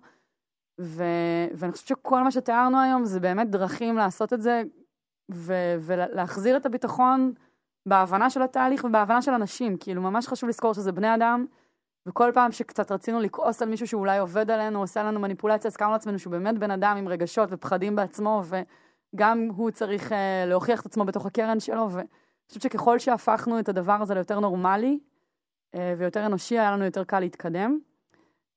ו... 0.81 1.05
ואני 1.55 1.73
חושבת 1.73 1.87
שכל 1.87 2.23
מה 2.23 2.31
שתיארנו 2.31 2.81
היום 2.81 3.05
זה 3.05 3.21
באמת 3.21 3.51
דרכים 3.51 3.97
לעשות 3.97 4.33
את 4.33 4.43
זה 4.43 4.63
ו... 5.33 5.55
ולהחזיר 5.81 6.57
את 6.57 6.67
הביטחון 6.67 7.33
בהבנה 7.87 8.31
של 8.31 8.43
התהליך 8.43 8.85
ובהבנה 8.85 9.23
של 9.23 9.33
אנשים. 9.33 9.77
כאילו 9.77 10.03
ממש 10.03 10.29
חשוב 10.29 10.49
לזכור 10.49 10.75
שזה 10.75 10.93
בני 10.93 11.15
אדם, 11.15 11.47
וכל 12.07 12.31
פעם 12.35 12.53
שקצת 12.53 12.93
רצינו 12.93 13.21
לכעוס 13.21 13.63
על 13.63 13.69
מישהו 13.69 13.87
שאולי 13.87 14.19
עובד 14.19 14.51
עלינו, 14.51 14.81
עושה 14.81 15.03
לנו 15.03 15.21
מניפולציה, 15.21 15.69
הזכרנו 15.69 15.93
לעצמנו 15.93 16.19
שהוא 16.19 16.31
באמת 16.31 16.59
בן 16.59 16.71
אדם 16.71 16.97
עם 16.97 17.09
רגשות 17.09 17.49
ופחדים 17.53 17.97
בעצמו, 17.97 18.43
וגם 19.15 19.49
הוא 19.57 19.71
צריך 19.71 20.13
uh, 20.13 20.15
להוכיח 20.47 20.81
את 20.81 20.87
עצמו 20.87 21.05
בתוך 21.05 21.27
הקרן 21.27 21.61
שלו, 21.61 21.91
ואני 21.91 22.07
חושבת 22.49 22.63
שככל 22.63 22.99
שהפכנו 22.99 23.59
את 23.59 23.69
הדבר 23.69 23.99
הזה 24.03 24.15
ליותר 24.15 24.41
נורמלי 24.41 24.99
uh, 25.77 25.79
ויותר 25.99 26.27
אנושי, 26.27 26.59
היה 26.59 26.73
לנו 26.73 26.85
יותר 26.85 27.05
קל 27.05 27.21
להתקדם. 27.21 27.79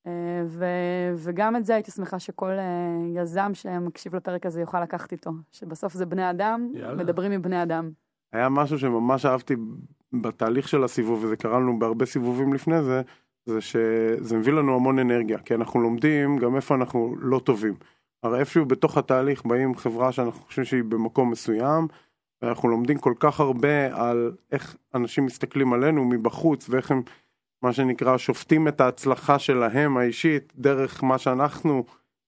אה, 0.08 0.44
ו- 0.46 1.14
וגם 1.16 1.56
את 1.56 1.66
זה 1.66 1.74
הייתי 1.74 1.92
שמחה 1.92 2.20
שכל 2.20 2.52
אה, 2.52 3.22
יזם 3.22 3.52
שמקשיב 3.54 4.16
לפרק 4.16 4.46
הזה 4.46 4.62
יוכל 4.62 4.82
לקחת 4.82 5.12
איתו, 5.12 5.32
שבסוף 5.52 5.94
זה 5.94 6.06
בני 6.06 6.30
אדם, 6.30 6.72
יאללה. 6.74 7.04
מדברים 7.04 7.32
עם 7.32 7.42
בני 7.42 7.64
אדם. 7.64 7.92
היה 8.36 8.50
משהו 8.50 8.80
שממש 8.80 9.26
אהבתי 9.26 9.56
בתהליך 10.14 10.68
של 10.68 10.84
הסיבוב, 10.84 11.24
וזה 11.24 11.36
קרה 11.36 11.60
לנו 11.60 11.80
בהרבה 11.80 12.06
סיבובים 12.06 12.54
לפני 12.54 12.84
זה, 12.84 13.02
זה 13.46 13.62
שזה 13.62 14.38
מביא 14.38 14.54
לנו 14.54 14.76
המון 14.76 15.00
אנרגיה, 15.00 15.38
כי 15.38 15.56
אנחנו 15.56 15.82
לומדים 15.82 16.38
גם 16.38 16.56
איפה 16.56 16.76
אנחנו 16.76 17.16
לא 17.20 17.40
טובים. 17.40 17.74
הרי 18.24 18.40
איפשהו 18.40 18.66
בתוך 18.66 18.98
התהליך 18.98 19.46
באים 19.46 19.76
חברה 19.76 20.12
שאנחנו 20.12 20.42
חושבים 20.46 20.66
שהיא 20.66 20.84
במקום 20.84 21.32
מסוים, 21.32 21.88
ואנחנו 22.42 22.70
לומדים 22.70 22.98
כל 22.98 23.14
כך 23.20 23.40
הרבה 23.40 24.10
על 24.10 24.32
איך 24.52 24.76
אנשים 24.96 25.26
מסתכלים 25.26 25.74
עלינו 25.74 26.06
מבחוץ, 26.06 26.70
ואיך 26.70 26.92
הם, 26.92 27.02
מה 27.62 27.74
שנקרא, 27.74 28.18
שופטים 28.18 28.68
את 28.68 28.82
ההצלחה 28.82 29.40
שלהם 29.40 29.98
האישית, 29.98 30.54
דרך 30.56 31.04
מה 31.04 31.18
שאנחנו 31.18 31.84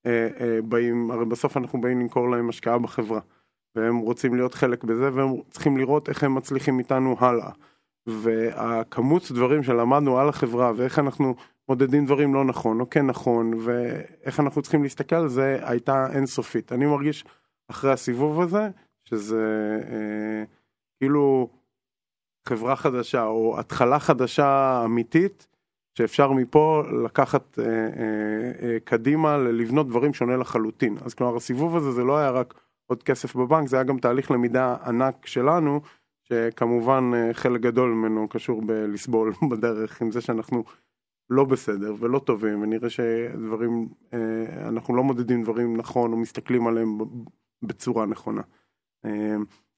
אה, 0.05 0.27
אה, 0.39 0.61
באים, 0.61 1.11
הרי 1.11 1.25
בסוף 1.25 1.57
אנחנו 1.57 1.81
באים 1.81 1.99
למכור 1.99 2.29
להם 2.29 2.49
השקעה 2.49 2.77
בחברה. 2.77 3.19
והם 3.77 3.97
רוצים 3.97 4.35
להיות 4.35 4.53
חלק 4.53 4.83
בזה, 4.83 5.09
והם 5.13 5.41
צריכים 5.49 5.77
לראות 5.77 6.09
איך 6.09 6.23
הם 6.23 6.35
מצליחים 6.35 6.79
איתנו 6.79 7.15
הלאה. 7.19 7.49
והכמות 8.07 9.31
דברים 9.31 9.63
שלמדנו 9.63 10.19
על 10.19 10.29
החברה 10.29 10.71
ואיך 10.75 10.99
אנחנו 10.99 11.35
מודדים 11.69 12.05
דברים 12.05 12.33
לא 12.33 12.45
נכון 12.45 12.79
או 12.79 12.89
כן 12.89 13.05
נכון 13.05 13.53
ואיך 13.63 14.39
אנחנו 14.39 14.61
צריכים 14.61 14.83
להסתכל 14.83 15.15
על 15.15 15.27
זה 15.27 15.59
הייתה 15.61 16.07
אינסופית. 16.13 16.71
אני 16.71 16.85
מרגיש 16.85 17.25
אחרי 17.71 17.91
הסיבוב 17.91 18.41
הזה 18.41 18.69
שזה 19.05 19.79
אה, 19.91 20.43
כאילו 20.99 21.49
חברה 22.47 22.75
חדשה 22.75 23.25
או 23.25 23.59
התחלה 23.59 23.99
חדשה 23.99 24.81
אמיתית 24.85 25.47
שאפשר 25.97 26.31
מפה 26.31 26.83
לקחת 27.05 27.59
אה, 27.59 27.65
אה, 27.65 27.71
אה, 28.61 28.77
קדימה 28.83 29.37
לבנות 29.37 29.87
דברים 29.87 30.13
שונה 30.13 30.37
לחלוטין. 30.37 30.97
אז 31.05 31.13
כלומר 31.13 31.35
הסיבוב 31.35 31.77
הזה 31.77 31.91
זה 31.91 32.03
לא 32.03 32.17
היה 32.17 32.29
רק 32.29 32.53
עוד 32.87 33.03
כסף 33.03 33.35
בבנק, 33.35 33.67
זה 33.67 33.75
היה 33.75 33.83
גם 33.83 33.99
תהליך 33.99 34.31
למידה 34.31 34.75
ענק 34.85 35.25
שלנו, 35.25 35.81
שכמובן 36.23 37.11
אה, 37.13 37.33
חלק 37.33 37.61
גדול 37.61 37.89
ממנו 37.89 38.29
קשור 38.29 38.61
בלסבול 38.61 39.33
בדרך 39.51 40.01
עם 40.01 40.11
זה 40.11 40.21
שאנחנו 40.21 40.63
לא 41.29 41.43
בסדר 41.43 41.95
ולא 41.99 42.19
טובים, 42.19 42.61
ונראה 42.61 42.89
שדברים, 42.89 43.87
אה, 44.13 44.67
אנחנו 44.67 44.95
לא 44.95 45.03
מודדים 45.03 45.43
דברים 45.43 45.77
נכון 45.77 46.11
או 46.11 46.17
מסתכלים 46.17 46.67
עליהם 46.67 46.97
בצורה 47.61 48.05
נכונה. 48.05 48.41
אה, 49.05 49.35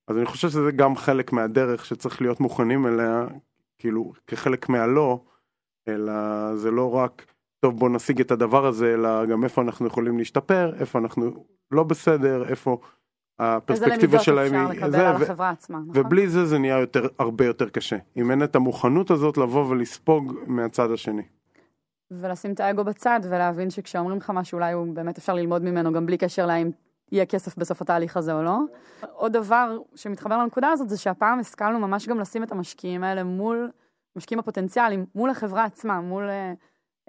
אז 0.07 0.17
אני 0.17 0.25
חושב 0.25 0.49
שזה 0.49 0.71
גם 0.71 0.95
חלק 0.95 1.31
מהדרך 1.31 1.85
שצריך 1.85 2.21
להיות 2.21 2.39
מוכנים 2.39 2.87
אליה, 2.87 3.27
כאילו 3.79 4.13
כחלק 4.27 4.69
מהלא, 4.69 5.23
אלא 5.87 6.13
זה 6.55 6.71
לא 6.71 6.95
רק, 6.95 7.25
טוב 7.59 7.79
בוא 7.79 7.89
נשיג 7.89 8.21
את 8.21 8.31
הדבר 8.31 8.65
הזה, 8.65 8.93
אלא 8.93 9.25
גם 9.25 9.43
איפה 9.43 9.61
אנחנו 9.61 9.87
יכולים 9.87 10.17
להשתפר, 10.17 10.73
איפה 10.79 10.99
אנחנו 10.99 11.45
לא 11.71 11.83
בסדר, 11.83 12.49
איפה 12.49 12.79
הפרספקטיבה 13.39 14.19
שלהם 14.19 14.53
היא... 14.53 14.61
איזה 14.61 14.67
למידות 14.67 14.83
אפשר 14.83 14.87
לקבל 14.87 15.05
על 15.05 15.23
החברה 15.23 15.49
עצמה, 15.49 15.79
נכון? 15.79 16.01
ובלי 16.05 16.27
זה 16.27 16.45
זה 16.45 16.57
נהיה 16.57 16.79
יותר, 16.79 17.07
הרבה 17.19 17.45
יותר 17.45 17.69
קשה. 17.69 17.97
אם 18.17 18.31
אין 18.31 18.43
את 18.43 18.55
המוכנות 18.55 19.11
הזאת 19.11 19.37
לבוא 19.37 19.65
ולספוג 19.65 20.33
מהצד 20.47 20.91
השני. 20.91 21.23
ולשים 22.11 22.51
את 22.51 22.59
האגו 22.59 22.83
בצד 22.83 23.19
ולהבין 23.23 23.69
שכשאומרים 23.69 24.17
לך 24.17 24.29
משהו 24.29 24.55
אולי 24.55 24.71
הוא 24.71 24.93
באמת 24.93 25.17
אפשר 25.17 25.33
ללמוד 25.33 25.63
ממנו 25.63 25.93
גם 25.93 26.05
בלי 26.05 26.17
קשר 26.17 26.45
להאם 26.45 26.71
יהיה 27.11 27.25
כסף 27.25 27.57
בסוף 27.57 27.81
התהליך 27.81 28.17
הזה 28.17 28.33
או 28.33 28.43
לא. 28.43 28.59
עוד 29.13 29.33
דבר 29.33 29.77
שמתחבר 29.95 30.37
לנקודה 30.37 30.69
הזאת 30.69 30.89
זה 30.89 30.97
שהפעם 30.97 31.39
השכלנו 31.39 31.79
ממש 31.79 32.07
גם 32.07 32.19
לשים 32.19 32.43
את 32.43 32.51
המשקיעים 32.51 33.03
האלה 33.03 33.23
מול, 33.23 33.71
משקיעים 34.15 34.39
הפוטנציאליים, 34.39 35.05
מול 35.15 35.29
החברה 35.29 35.63
עצמה, 35.65 36.01
מול 36.01 36.29
אה, 36.29 36.53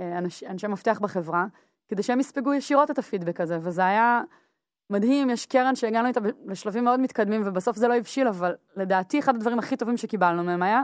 אה, 0.00 0.18
אנש, 0.18 0.42
אנשי 0.42 0.66
מפתח 0.66 0.98
בחברה, 1.02 1.46
כדי 1.88 2.02
שהם 2.02 2.20
יספגו 2.20 2.54
ישירות 2.54 2.90
את 2.90 2.98
הפידבק 2.98 3.40
הזה, 3.40 3.58
וזה 3.62 3.86
היה 3.86 4.22
מדהים, 4.90 5.30
יש 5.30 5.46
קרן 5.46 5.74
שהגענו 5.74 6.08
איתה 6.08 6.20
לשלבים 6.46 6.84
מאוד 6.84 7.00
מתקדמים 7.00 7.42
ובסוף 7.44 7.76
זה 7.76 7.88
לא 7.88 7.96
הבשיל, 7.96 8.28
אבל 8.28 8.54
לדעתי 8.76 9.18
אחד 9.18 9.34
הדברים 9.34 9.58
הכי 9.58 9.76
טובים 9.76 9.96
שקיבלנו 9.96 10.44
מהם 10.44 10.62
היה 10.62 10.82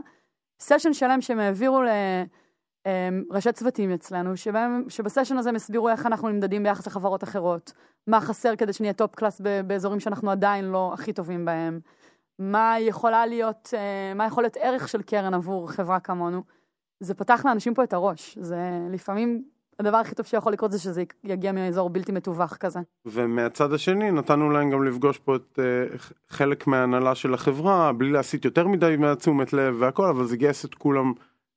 session 0.60 0.92
שלם 0.92 1.20
שהם 1.20 1.38
העבירו 1.38 1.82
לראשי 1.82 3.48
אמ, 3.48 3.52
צוותים 3.52 3.92
אצלנו, 3.92 4.36
שבהם, 4.36 4.84
שב 4.88 5.03
session 5.03 5.38
הזה 5.38 5.48
הם 5.48 5.56
הסבירו 5.56 5.88
איך 5.88 6.06
אנחנו 6.06 6.28
נמדדים 6.28 6.62
ביחס 6.62 6.86
לחברות 6.86 7.24
אחרות, 7.24 7.72
מה 8.06 8.20
חסר 8.20 8.56
כדי 8.56 8.72
שנהיה 8.72 8.92
top 8.92 9.14
class 9.14 9.40
באזורים 9.66 10.00
שאנחנו 10.00 10.30
עדיין 10.30 10.64
לא 10.64 10.90
הכי 10.94 11.12
טובים 11.12 11.44
בהם, 11.44 11.80
מה 12.38 12.76
יכולה 12.80 13.26
להיות, 13.26 13.70
אה, 13.76 14.14
מה 14.14 14.26
יכול 14.26 14.42
להיות 14.42 14.56
ערך 14.60 14.88
של 14.88 15.02
קרן 15.02 15.34
עבור 15.34 15.70
חברה 15.70 16.00
כמונו. 16.00 16.42
זה 17.00 17.14
פתח 17.14 17.42
לאנשים 17.44 17.74
פה 17.74 17.84
את 17.84 17.92
הראש, 17.92 18.38
זה 18.40 18.58
לפעמים 18.90 19.44
הדבר 19.78 19.96
הכי 19.96 20.14
טוב 20.14 20.26
שיכול 20.26 20.52
לקרות 20.52 20.72
זה 20.72 20.78
שזה 20.78 21.02
יגיע 21.24 21.52
מאזור 21.52 21.90
בלתי 21.90 22.12
מתווך 22.12 22.56
כזה. 22.56 22.80
ומהצד 23.06 23.72
השני 23.72 24.10
נתנו 24.10 24.50
להם 24.50 24.70
גם 24.70 24.84
לפגוש 24.84 25.18
פה 25.18 25.36
את 25.36 25.58
uh, 25.58 26.02
חלק 26.28 26.66
מההנהלה 26.66 27.14
של 27.14 27.34
החברה 27.34 27.92
בלי 27.92 28.10
להסיט 28.10 28.44
יותר 28.44 28.66
מדי 28.66 28.96
מהתשומת 28.98 29.52
לב 29.52 29.76
והכל 29.78 30.08
אבל 30.08 30.24
זה 30.26 30.36
גייס 30.36 30.64
את 30.64 30.74
כולם 30.74 31.12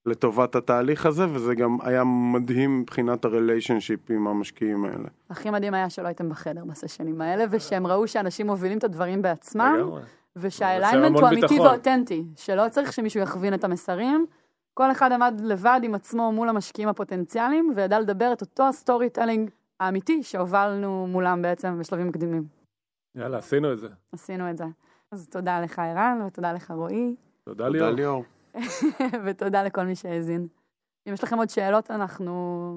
לטובת 0.05 0.55
התהליך 0.55 1.05
הזה 1.05 1.25
וזה 1.33 1.55
גם 1.55 1.77
היה 1.81 2.03
מדהים 2.03 2.79
מבחינת 2.79 3.25
ה 3.25 3.31
relationship 3.31 3.99
עם 4.11 4.27
המשקיעים 4.27 4.85
האלה. 4.85 5.07
הכי 5.29 5.49
מדהים 5.49 5.73
היה 5.73 5.89
שלא 5.89 6.07
הייתם 6.07 6.29
בחדר 6.29 6.65
בסשנים 6.65 7.21
האלה 7.21 7.45
ושהם 7.49 7.87
ראו 7.87 8.07
שאנשים 8.07 8.47
מובילים 8.47 8.77
את 8.77 8.83
הדברים 8.83 9.21
בעצמם 9.21 9.89
ושה 10.35 10.61
alignment 10.61 11.19
הוא 11.19 11.27
אמיתי 11.27 11.59
ואותנטי 11.59 12.23
שלא 12.35 12.63
צריך 12.69 12.93
שמישהו 12.93 13.21
יכווין 13.21 13.53
את 13.53 13.63
המסרים. 13.63 14.25
כל 14.79 14.91
אחד 14.91 15.11
עמד 15.11 15.41
לבד 15.43 15.79
עם 15.83 15.95
עצמו 15.95 16.31
מול 16.31 16.49
המשקיעים 16.49 16.89
הפוטנציאליים, 16.89 17.73
וידע 17.75 17.99
לדבר 17.99 18.33
את 18.33 18.41
אותו 18.41 18.67
ה 18.67 19.09
storytelling 19.09 19.49
האמיתי 19.79 20.23
שהובלנו 20.23 21.07
מולם 21.07 21.41
בעצם 21.41 21.79
בשלבים 21.79 22.07
מקדימים. 22.07 22.43
יאללה, 23.15 23.37
עשינו 23.37 23.73
את 23.73 23.79
זה. 23.79 23.87
עשינו 24.11 24.49
את 24.49 24.57
זה. 24.57 24.63
אז 25.11 25.27
תודה 25.27 25.61
לך 25.61 25.79
ערן, 25.79 26.21
ותודה 26.27 26.53
לך 26.53 26.71
רועי. 26.71 27.15
תודה 27.45 27.69
ליאור. 27.69 27.89
תודה 27.89 28.01
ליאור. 28.01 28.23
ותודה 29.25 29.63
לכל 29.63 29.85
מי 29.85 29.95
שהאזין. 29.95 30.47
אם 31.07 31.13
יש 31.13 31.23
לכם 31.23 31.37
עוד 31.37 31.49
שאלות, 31.49 31.91
אנחנו 31.91 32.71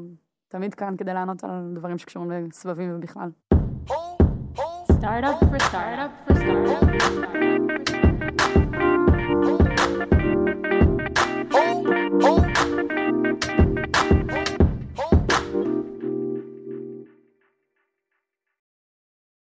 תמיד 0.49 0.75
כאן 0.75 0.97
כדי 0.97 1.15
לענות 1.15 1.45
על 1.45 1.73
דברים 1.75 1.99
שקשורים 1.99 2.31
לסבבים 2.31 2.97
ובכלל. 2.97 3.31
Startup 5.01 5.39
for 5.51 5.59
startup 5.59 6.13
for 6.27 6.35
startup. 6.37 7.03